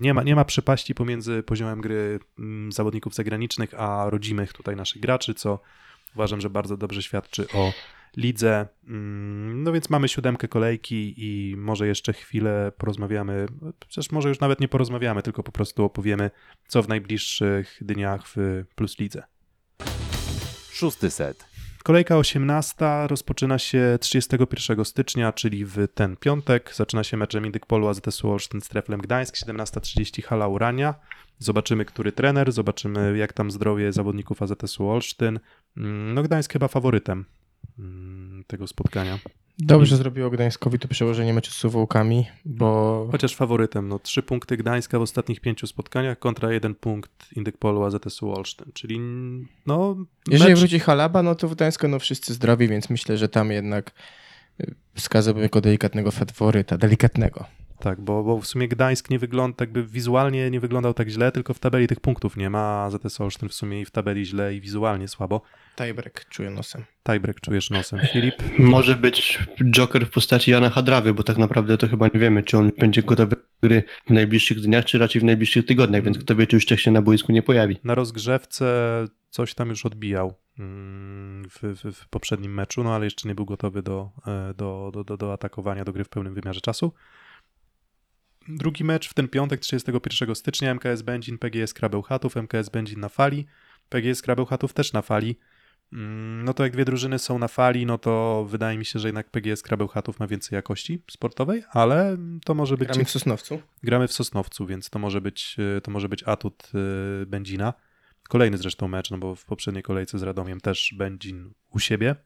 nie, 0.00 0.14
ma, 0.14 0.22
nie 0.22 0.36
ma 0.36 0.44
przepaści 0.44 0.94
pomiędzy 0.94 1.42
poziomem 1.42 1.80
gry 1.80 2.20
mm, 2.38 2.72
zawodników 2.72 3.14
zagranicznych 3.14 3.74
a 3.80 4.10
rodzimych 4.10 4.52
tutaj 4.52 4.76
naszych 4.76 5.02
graczy, 5.02 5.34
co 5.34 5.60
uważam, 6.14 6.40
że 6.40 6.50
bardzo 6.50 6.76
dobrze 6.76 7.02
świadczy 7.02 7.46
o 7.54 7.72
lidze. 8.16 8.68
Mm, 8.88 9.62
No 9.62 9.72
więc 9.72 9.90
mamy 9.90 10.08
siódemkę 10.08 10.48
kolejki 10.48 11.14
i 11.16 11.56
może 11.56 11.86
jeszcze 11.86 12.12
chwilę 12.12 12.72
porozmawiamy, 12.78 13.46
przecież 13.88 14.10
może 14.12 14.28
już 14.28 14.40
nawet 14.40 14.60
nie 14.60 14.68
porozmawiamy, 14.68 15.22
tylko 15.22 15.42
po 15.42 15.52
prostu 15.52 15.84
opowiemy, 15.84 16.30
co 16.68 16.82
w 16.82 16.88
najbliższych 16.88 17.78
dniach 17.80 18.22
w 18.26 18.64
Plus 18.74 18.98
Lidze. 18.98 19.22
Szósty 20.72 21.10
set. 21.10 21.53
Kolejka 21.84 22.16
18 22.16 22.76
rozpoczyna 23.06 23.58
się 23.58 23.98
31 24.00 24.84
stycznia, 24.84 25.32
czyli 25.32 25.64
w 25.64 25.88
ten 25.94 26.16
piątek. 26.16 26.74
Zaczyna 26.74 27.04
się 27.04 27.16
meczem 27.16 27.46
Indykpolu 27.46 27.88
AZS 27.88 28.24
Olsztyn 28.24 28.60
z 28.60 28.68
Treflem 28.68 29.00
Gdańsk, 29.00 29.36
17.30 29.36 30.22
hala 30.22 30.48
Urania. 30.48 30.94
Zobaczymy, 31.38 31.84
który 31.84 32.12
trener, 32.12 32.52
zobaczymy 32.52 33.18
jak 33.18 33.32
tam 33.32 33.50
zdrowie 33.50 33.92
zawodników 33.92 34.42
AZS 34.42 34.80
Olsztyn. 34.80 35.40
Mm, 35.76 36.14
No 36.14 36.22
Gdańsk 36.22 36.52
chyba 36.52 36.68
faworytem 36.68 37.24
mm, 37.78 38.44
tego 38.46 38.66
spotkania. 38.66 39.18
Dobrze 39.58 39.96
zrobiło 39.96 40.30
Gdańskowi 40.30 40.78
to 40.78 40.88
przełożenie 40.88 41.34
meczu 41.34 41.50
z 41.50 41.54
Suwałkami, 41.54 42.26
bo 42.44 43.08
Chociaż 43.12 43.34
faworytem, 43.34 43.88
no 43.88 43.98
trzy 43.98 44.22
punkty 44.22 44.56
Gdańska 44.56 44.98
w 44.98 45.02
ostatnich 45.02 45.40
pięciu 45.40 45.66
spotkaniach 45.66 46.18
kontra 46.18 46.52
jeden 46.52 46.74
punkt 46.74 47.32
Indykpolu 47.36 47.82
AZS 47.84 48.22
Olsztyn, 48.22 48.72
czyli 48.74 49.00
no 49.66 49.96
jeżeli 50.30 50.52
mecz- 50.54 50.58
wróci 50.58 50.78
Halaba, 50.78 51.22
no 51.22 51.34
to 51.34 51.48
w 51.48 51.54
Gdańsku 51.54 51.88
no 51.88 51.98
wszyscy 51.98 52.34
zdrowi, 52.34 52.68
więc 52.68 52.90
myślę, 52.90 53.16
że 53.16 53.28
tam 53.28 53.50
jednak 53.50 53.92
y, 54.60 54.74
wskazałbym 54.94 55.42
jako 55.42 55.60
delikatnego 55.60 56.10
faworyta, 56.10 56.78
delikatnego. 56.78 57.44
Tak, 57.84 58.00
bo, 58.00 58.22
bo 58.22 58.40
w 58.40 58.46
sumie 58.46 58.68
Gdańsk 58.68 59.10
nie 59.10 59.18
wygląda, 59.18 59.56
jakby 59.60 59.86
wizualnie 59.86 60.50
nie 60.50 60.60
wyglądał 60.60 60.94
tak 60.94 61.08
źle, 61.08 61.32
tylko 61.32 61.54
w 61.54 61.58
tabeli 61.58 61.86
tych 61.86 62.00
punktów 62.00 62.36
nie 62.36 62.50
ma, 62.50 62.84
a 62.84 62.90
ZS 62.90 63.20
Olsztyn 63.20 63.48
w 63.48 63.54
sumie 63.54 63.80
i 63.80 63.84
w 63.84 63.90
tabeli 63.90 64.26
źle 64.26 64.54
i 64.54 64.60
wizualnie 64.60 65.08
słabo. 65.08 65.42
Tiebreak 65.76 66.28
czuję 66.28 66.50
nosem. 66.50 66.84
Tiebreak 67.06 67.40
czujesz 67.40 67.70
nosem. 67.70 68.00
Filip? 68.12 68.34
Może 68.58 68.96
być 68.96 69.38
Joker 69.70 70.06
w 70.06 70.10
postaci 70.10 70.50
Jana 70.50 70.70
Hadrawy, 70.70 71.14
bo 71.14 71.22
tak 71.22 71.38
naprawdę 71.38 71.78
to 71.78 71.88
chyba 71.88 72.06
nie 72.14 72.20
wiemy, 72.20 72.42
czy 72.42 72.58
on 72.58 72.70
będzie 72.78 73.02
gotowy 73.02 73.36
do 73.36 73.42
gry 73.62 73.82
w 74.06 74.10
najbliższych 74.10 74.60
dniach, 74.60 74.84
czy 74.84 74.98
raczej 74.98 75.20
w 75.20 75.24
najbliższych 75.24 75.66
tygodniach, 75.66 76.02
więc 76.02 76.18
kto 76.18 76.36
wie, 76.36 76.46
czy 76.46 76.56
już 76.56 76.64
wcześniej 76.64 76.92
na 76.92 77.02
boisku 77.02 77.32
nie 77.32 77.42
pojawi. 77.42 77.76
Na 77.84 77.94
rozgrzewce 77.94 78.66
coś 79.30 79.54
tam 79.54 79.68
już 79.68 79.86
odbijał 79.86 80.34
mm, 80.58 81.44
w, 81.50 81.62
w, 81.62 81.92
w 81.92 82.08
poprzednim 82.08 82.54
meczu, 82.54 82.84
no 82.84 82.94
ale 82.94 83.04
jeszcze 83.04 83.28
nie 83.28 83.34
był 83.34 83.44
gotowy 83.44 83.82
do, 83.82 84.10
e, 84.26 84.54
do, 84.54 84.90
do, 84.92 85.04
do, 85.04 85.16
do 85.16 85.32
atakowania, 85.32 85.84
do 85.84 85.92
gry 85.92 86.04
w 86.04 86.08
pełnym 86.08 86.34
wymiarze 86.34 86.60
czasu. 86.60 86.92
Drugi 88.48 88.84
mecz 88.84 89.08
w 89.08 89.14
ten 89.14 89.28
piątek, 89.28 89.60
31 89.60 90.34
stycznia, 90.34 90.74
MKS 90.74 91.02
Będzin, 91.02 91.38
PGS 91.38 91.74
Krabełchatów, 91.74 92.36
MKS 92.36 92.68
Będzin 92.68 93.00
na 93.00 93.08
fali, 93.08 93.46
PGS 93.88 94.22
Krabełchatów 94.22 94.72
też 94.72 94.92
na 94.92 95.02
fali. 95.02 95.36
Mm, 95.92 96.44
No 96.44 96.54
to 96.54 96.62
jak 96.62 96.72
dwie 96.72 96.84
drużyny 96.84 97.18
są 97.18 97.38
na 97.38 97.48
fali, 97.48 97.86
no 97.86 97.98
to 97.98 98.44
wydaje 98.48 98.78
mi 98.78 98.84
się, 98.84 98.98
że 98.98 99.08
jednak 99.08 99.30
PGS 99.30 99.62
Krabełchatów 99.62 100.20
ma 100.20 100.26
więcej 100.26 100.56
jakości 100.56 101.02
sportowej, 101.10 101.62
ale 101.70 102.16
to 102.44 102.54
może 102.54 102.76
być... 102.76 102.88
Gramy 102.88 103.04
w 103.04 103.10
Sosnowcu. 103.10 103.62
Gramy 103.82 104.08
w 104.08 104.12
Sosnowcu, 104.12 104.66
więc 104.66 104.90
to 104.90 104.98
może 104.98 105.20
być, 105.20 105.56
y, 105.76 105.80
to 105.80 105.90
może 105.90 106.08
być 106.08 106.22
atut 106.22 106.70
y, 107.22 107.26
Będzina. 107.26 107.74
Kolejny 108.28 108.58
zresztą 108.58 108.88
mecz, 108.88 109.10
no 109.10 109.18
bo 109.18 109.34
w 109.34 109.44
poprzedniej 109.44 109.82
kolejce 109.82 110.18
z 110.18 110.22
Radomiem 110.22 110.60
też 110.60 110.94
Będzin 110.98 111.54
u 111.70 111.78
siebie. 111.78 112.16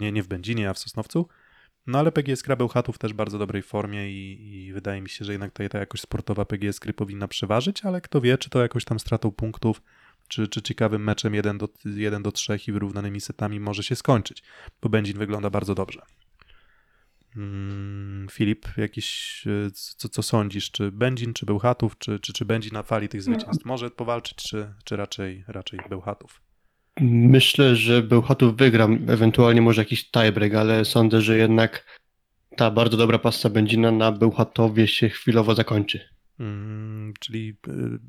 Nie, 0.00 0.12
nie 0.12 0.22
w 0.22 0.28
Będzinie, 0.28 0.70
a 0.70 0.74
w 0.74 0.78
Sosnowcu. 0.78 1.28
No 1.86 1.98
ale 1.98 2.12
PGS 2.12 2.42
Kra 2.42 2.56
Bełchatów 2.56 2.98
też 2.98 3.12
w 3.12 3.16
bardzo 3.16 3.38
dobrej 3.38 3.62
formie 3.62 4.10
i, 4.10 4.54
i 4.66 4.72
wydaje 4.72 5.02
mi 5.02 5.08
się, 5.08 5.24
że 5.24 5.32
jednak 5.32 5.52
ta, 5.52 5.68
ta 5.68 5.78
jakość 5.78 6.02
sportowa 6.02 6.44
PGS 6.44 6.80
Kry 6.80 6.92
powinna 6.92 7.28
przeważyć, 7.28 7.84
ale 7.84 8.00
kto 8.00 8.20
wie, 8.20 8.38
czy 8.38 8.50
to 8.50 8.62
jakoś 8.62 8.84
tam 8.84 9.00
stratą 9.00 9.30
punktów, 9.30 9.82
czy, 10.28 10.48
czy 10.48 10.62
ciekawym 10.62 11.04
meczem 11.04 11.34
1 11.34 11.58
do, 11.58 11.68
1 11.84 12.22
do 12.22 12.32
3 12.32 12.58
i 12.68 12.72
wyrównanymi 12.72 13.20
setami 13.20 13.60
może 13.60 13.82
się 13.82 13.96
skończyć, 13.96 14.42
bo 14.82 14.88
Będzin 14.88 15.18
wygląda 15.18 15.50
bardzo 15.50 15.74
dobrze. 15.74 16.02
Mm, 17.36 18.28
Filip, 18.30 18.66
jakiś, 18.76 19.42
y, 19.46 19.70
co, 19.70 20.08
co 20.08 20.22
sądzisz, 20.22 20.70
czy 20.70 20.92
Będzin, 20.92 21.34
czy 21.34 21.46
Bełchatów, 21.46 21.98
czy, 21.98 22.20
czy, 22.20 22.32
czy 22.32 22.44
Będzin 22.44 22.72
na 22.72 22.82
fali 22.82 23.08
tych 23.08 23.22
zwycięstw 23.22 23.64
może 23.64 23.90
powalczyć, 23.90 24.36
czy, 24.36 24.74
czy 24.84 24.96
raczej, 24.96 25.44
raczej 25.48 25.80
Bełchatów? 25.90 26.49
Myślę, 27.00 27.76
że 27.76 28.02
Bełchatów 28.02 28.56
wygra, 28.56 28.88
ewentualnie 29.08 29.62
może 29.62 29.80
jakiś 29.80 30.10
tiebreak, 30.10 30.54
ale 30.54 30.84
sądzę, 30.84 31.20
że 31.20 31.38
jednak 31.38 32.00
ta 32.56 32.70
bardzo 32.70 32.96
dobra 32.96 33.18
pasta 33.18 33.50
Będzina 33.50 33.92
na 33.92 34.12
Bełchatowie 34.12 34.88
się 34.88 35.08
chwilowo 35.08 35.54
zakończy. 35.54 36.00
Mm, 36.40 37.12
czyli 37.20 37.56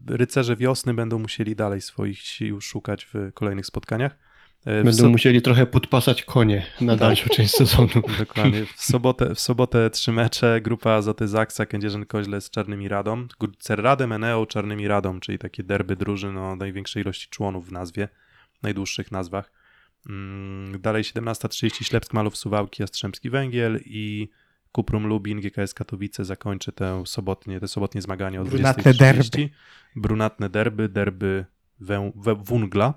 y, 0.09 0.18
rycerze 0.18 0.55
wiosny 0.55 0.93
będą 0.93 1.19
musieli 1.19 1.55
dalej 1.55 1.81
swoich 1.81 2.19
sił 2.19 2.61
szukać 2.61 3.07
w 3.13 3.34
kolejnych 3.34 3.65
spotkaniach. 3.65 4.11
Y, 4.11 4.81
w 4.81 4.85
Będą 4.85 5.03
so- 5.03 5.09
musieli 5.09 5.41
trochę 5.41 5.65
podpasać 5.65 6.23
konie 6.23 6.65
na 6.81 6.95
dalszą 6.95 7.30
część 7.30 7.53
sezonu. 7.53 7.89
Dokładnie. 8.19 8.65
W 8.76 8.84
sobotę, 8.84 9.35
w 9.35 9.39
sobotę 9.39 9.89
trzy 9.89 10.11
mecze. 10.11 10.61
Grupa 10.61 10.91
Azoty 10.91 11.27
Zaksa, 11.27 11.65
Kędzierzyn 11.65 12.05
Koźle 12.05 12.41
z 12.41 12.49
Czarnymi 12.49 12.88
Radą. 12.88 13.27
Cerradem, 13.59 14.11
Eneo, 14.11 14.45
Czarnymi 14.45 14.88
Radą, 14.88 15.19
czyli 15.19 15.39
takie 15.39 15.63
derby 15.63 15.95
drużyn 15.95 16.38
o 16.38 16.55
największej 16.55 17.03
ilości 17.03 17.27
członów 17.30 17.68
w 17.68 17.72
nazwie, 17.72 18.07
najdłuższych 18.64 19.12
nazwach. 19.12 19.52
Mm, 20.10 20.82
Dalej 20.82 21.04
17.30 21.04 21.84
Ślepsk 21.84 22.14
Malów 22.14 22.38
Suwałki, 22.38 22.84
Jastrzębski 22.84 23.30
Węgiel 23.30 23.80
i 23.86 24.30
Kuprum 24.72 25.08
Lubin, 25.08 25.42
GKS 25.42 25.74
Katowice 25.74 26.26
zakończy 26.26 26.72
tę 26.72 27.04
sobotnie, 27.06 27.60
te 27.60 27.68
sobotnie 27.68 28.02
zmagania 28.02 28.42
o 28.42 28.44
Brunatne 28.44 28.94
20.30. 28.94 29.50
Brunatne 29.96 30.50
derby, 30.50 30.90
derby 30.90 31.46
wę, 31.80 32.12
wę, 32.16 32.36
Wungla. 32.36 32.94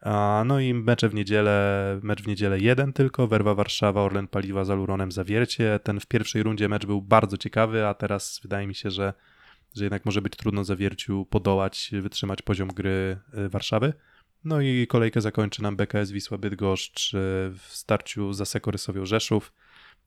A, 0.00 0.42
no 0.46 0.60
i 0.60 0.74
mecze 0.74 1.08
w 1.08 1.14
niedzielę, 1.14 2.00
mecz 2.02 2.22
w 2.22 2.26
niedzielę 2.26 2.58
jeden 2.58 2.92
tylko, 2.92 3.26
Werwa 3.26 3.54
Warszawa, 3.54 4.02
Orlen 4.02 4.28
Paliwa 4.28 4.64
z 4.64 4.70
Aluronem 4.70 5.12
Zawiercie. 5.12 5.80
Ten 5.82 6.00
w 6.00 6.06
pierwszej 6.06 6.42
rundzie 6.42 6.68
mecz 6.68 6.86
był 6.86 7.02
bardzo 7.02 7.36
ciekawy, 7.36 7.86
a 7.86 7.94
teraz 7.94 8.40
wydaje 8.42 8.66
mi 8.66 8.74
się, 8.74 8.90
że, 8.90 9.14
że 9.76 9.84
jednak 9.84 10.04
może 10.04 10.22
być 10.22 10.36
trudno 10.36 10.64
Zawierciu 10.64 11.26
podołać, 11.30 11.90
wytrzymać 12.02 12.42
poziom 12.42 12.68
gry 12.68 13.18
y, 13.38 13.48
Warszawy. 13.48 13.92
No 14.46 14.60
i 14.60 14.86
kolejkę 14.86 15.20
zakończy 15.20 15.62
nam 15.62 15.76
BKS 15.76 16.10
Wisła 16.10 16.38
Bydgoszcz 16.38 17.14
y, 17.14 17.18
w 17.58 17.62
starciu 17.68 18.32
z 18.32 18.40
Aseko 18.40 18.70
Rysowią 18.70 19.06
Rzeszów. 19.06 19.52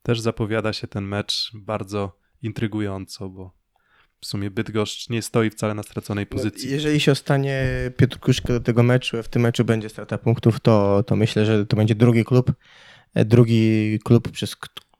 Też 0.02 0.20
zapowiada 0.20 0.72
się 0.72 0.86
ten 0.86 1.04
mecz 1.04 1.50
bardzo 1.54 2.18
intrygująco, 2.42 3.28
bo 3.28 3.52
w 4.20 4.26
sumie 4.26 4.50
Bydgoszcz 4.50 5.08
nie 5.10 5.22
stoi 5.22 5.50
wcale 5.50 5.74
na 5.74 5.82
straconej 5.82 6.26
pozycji. 6.26 6.68
No, 6.68 6.74
Jeżeli 6.74 7.00
się 7.00 7.12
ostanie 7.12 7.66
Piotr 7.96 8.18
Kuszka 8.18 8.48
do 8.52 8.60
tego 8.60 8.82
meczu, 8.82 9.18
a 9.18 9.22
w 9.22 9.28
tym 9.28 9.42
meczu 9.42 9.64
będzie 9.64 9.88
strata 9.88 10.18
punktów, 10.18 10.60
to, 10.60 11.02
to 11.06 11.16
myślę, 11.16 11.46
że 11.46 11.66
to 11.66 11.76
będzie 11.76 11.94
drugi 11.94 12.24
klub, 12.24 12.52
e, 13.14 13.24
drugi 13.24 13.98
klub, 14.04 14.30
przez 14.30 14.56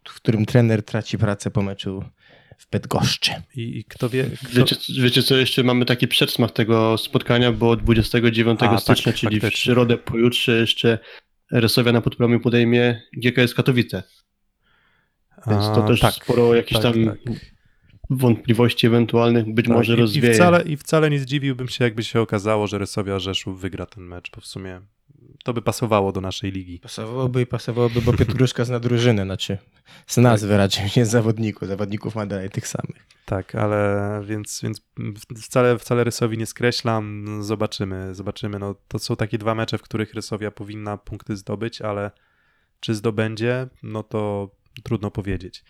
w 0.08 0.14
którym 0.14 0.46
trener 0.46 0.82
traci 0.82 1.18
pracę 1.18 1.50
po 1.50 1.62
meczu 1.62 2.04
w 2.60 2.70
Bydgoszczy. 2.70 3.30
I, 3.56 3.78
i 3.78 3.84
kto 3.84 4.08
wie, 4.08 4.24
kto, 4.24 4.48
Wiecie, 4.52 4.76
wiecie 5.02 5.22
co, 5.22 5.36
jeszcze 5.36 5.62
mamy 5.62 5.84
taki 5.84 6.08
przedsmak 6.08 6.50
tego 6.50 6.98
spotkania, 6.98 7.52
bo 7.52 7.76
29 7.76 8.60
A, 8.62 8.68
tak, 8.68 8.80
stycznia, 8.80 9.12
czyli 9.12 9.38
w 9.38 9.42
faktycznie. 9.42 9.72
środę 9.72 9.96
pojutrze 9.96 10.56
jeszcze 10.60 10.98
Resowia 11.52 11.92
na 11.92 12.00
podpromiu 12.00 12.40
podejmie 12.40 13.02
GKS 13.16 13.54
Katowice. 13.54 14.02
Więc 15.46 15.64
to 15.64 15.84
A, 15.84 15.88
też 15.88 16.00
tak, 16.00 16.14
sporo 16.14 16.54
jakichś 16.54 16.80
tak, 16.80 16.94
tam 16.94 17.04
tak. 17.04 17.18
wątpliwości 18.10 18.86
ewentualnych 18.86 19.54
być 19.54 19.66
Tak, 19.66 19.76
może 19.76 19.92
i, 19.92 19.96
i, 19.96 20.00
rozwieje. 20.00 20.34
wcale, 20.34 20.62
I 20.62 20.76
wcale 20.76 21.10
nie 21.10 21.18
zdziwiłbym 21.20 21.68
się, 21.68 21.84
jakby 21.84 22.04
się 22.04 22.20
okazało, 22.20 22.66
że 22.66 22.78
Resowia 22.78 23.18
Rzeszów 23.18 23.60
wygra 23.60 23.86
ten 23.86 24.04
mecz, 24.04 24.30
bo 24.34 24.40
w 24.40 24.46
sumie 24.46 24.80
to 25.44 25.52
by 25.52 25.62
pasowało 25.62 26.12
do 26.12 26.20
naszej 26.20 26.52
ligi. 26.52 26.78
Pasowałoby 26.78 27.42
i 27.42 27.46
pasowałoby, 27.46 28.02
bo 28.02 28.12
Piotr 28.12 28.34
Gruszka 28.34 28.64
zna 28.64 28.80
drużynę, 28.80 29.24
znaczy 29.24 29.58
z 30.06 30.16
nazwy 30.16 30.56
raczej, 30.56 30.90
nie 30.96 31.06
z 31.06 31.10
zawodników. 31.10 31.68
Zawodników 31.68 32.14
ma 32.14 32.26
dalej 32.26 32.50
tych 32.50 32.68
samych. 32.68 33.06
Tak, 33.24 33.54
ale 33.54 34.20
więc, 34.24 34.60
więc 34.62 34.80
wcale, 35.42 35.78
wcale 35.78 36.04
Rysowi 36.04 36.38
nie 36.38 36.46
skreślam. 36.46 37.26
Zobaczymy, 37.40 38.14
zobaczymy. 38.14 38.58
No, 38.58 38.74
to 38.88 38.98
są 38.98 39.16
takie 39.16 39.38
dwa 39.38 39.54
mecze, 39.54 39.78
w 39.78 39.82
których 39.82 40.14
Rysowia 40.14 40.50
powinna 40.50 40.96
punkty 40.96 41.36
zdobyć, 41.36 41.82
ale 41.82 42.10
czy 42.80 42.94
zdobędzie, 42.94 43.68
no 43.82 44.02
to 44.02 44.50
trudno 44.82 45.10
powiedzieć. 45.10 45.64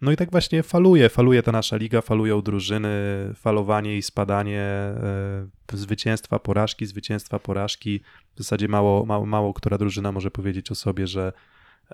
No 0.00 0.12
i 0.12 0.16
tak 0.16 0.30
właśnie 0.30 0.62
faluje, 0.62 1.08
faluje 1.08 1.42
ta 1.42 1.52
nasza 1.52 1.76
liga, 1.76 2.00
falują 2.00 2.42
drużyny, 2.42 2.88
falowanie 3.34 3.96
i 3.96 4.02
spadanie, 4.02 4.60
e, 4.60 5.46
zwycięstwa, 5.72 6.38
porażki, 6.38 6.86
zwycięstwa, 6.86 7.38
porażki. 7.38 8.00
W 8.34 8.38
zasadzie 8.38 8.68
mało, 8.68 9.06
mało, 9.06 9.26
mało 9.26 9.54
która 9.54 9.78
drużyna 9.78 10.12
może 10.12 10.30
powiedzieć 10.30 10.70
o 10.70 10.74
sobie, 10.74 11.06
że, 11.06 11.32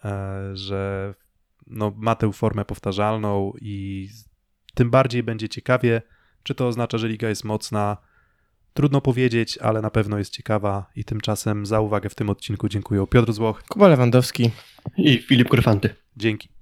e, 0.04 0.50
że 0.56 1.14
no, 1.66 1.92
ma 1.96 2.14
tę 2.14 2.32
formę 2.32 2.64
powtarzalną 2.64 3.52
i 3.60 4.08
tym 4.74 4.90
bardziej 4.90 5.22
będzie 5.22 5.48
ciekawie. 5.48 6.02
Czy 6.42 6.54
to 6.54 6.66
oznacza, 6.66 6.98
że 6.98 7.08
liga 7.08 7.28
jest 7.28 7.44
mocna? 7.44 7.96
Trudno 8.74 9.00
powiedzieć, 9.00 9.58
ale 9.58 9.80
na 9.80 9.90
pewno 9.90 10.18
jest 10.18 10.32
ciekawa 10.32 10.90
i 10.96 11.04
tymczasem 11.04 11.66
za 11.66 11.80
uwagę 11.80 12.08
w 12.08 12.14
tym 12.14 12.30
odcinku 12.30 12.68
dziękuję 12.68 13.06
Piotr 13.06 13.32
Złoch. 13.32 13.62
Kuba 13.68 13.88
Lewandowski. 13.88 14.50
I 14.96 15.18
Filip 15.18 15.48
Korfanty. 15.48 15.94
Dzięki. 16.16 16.61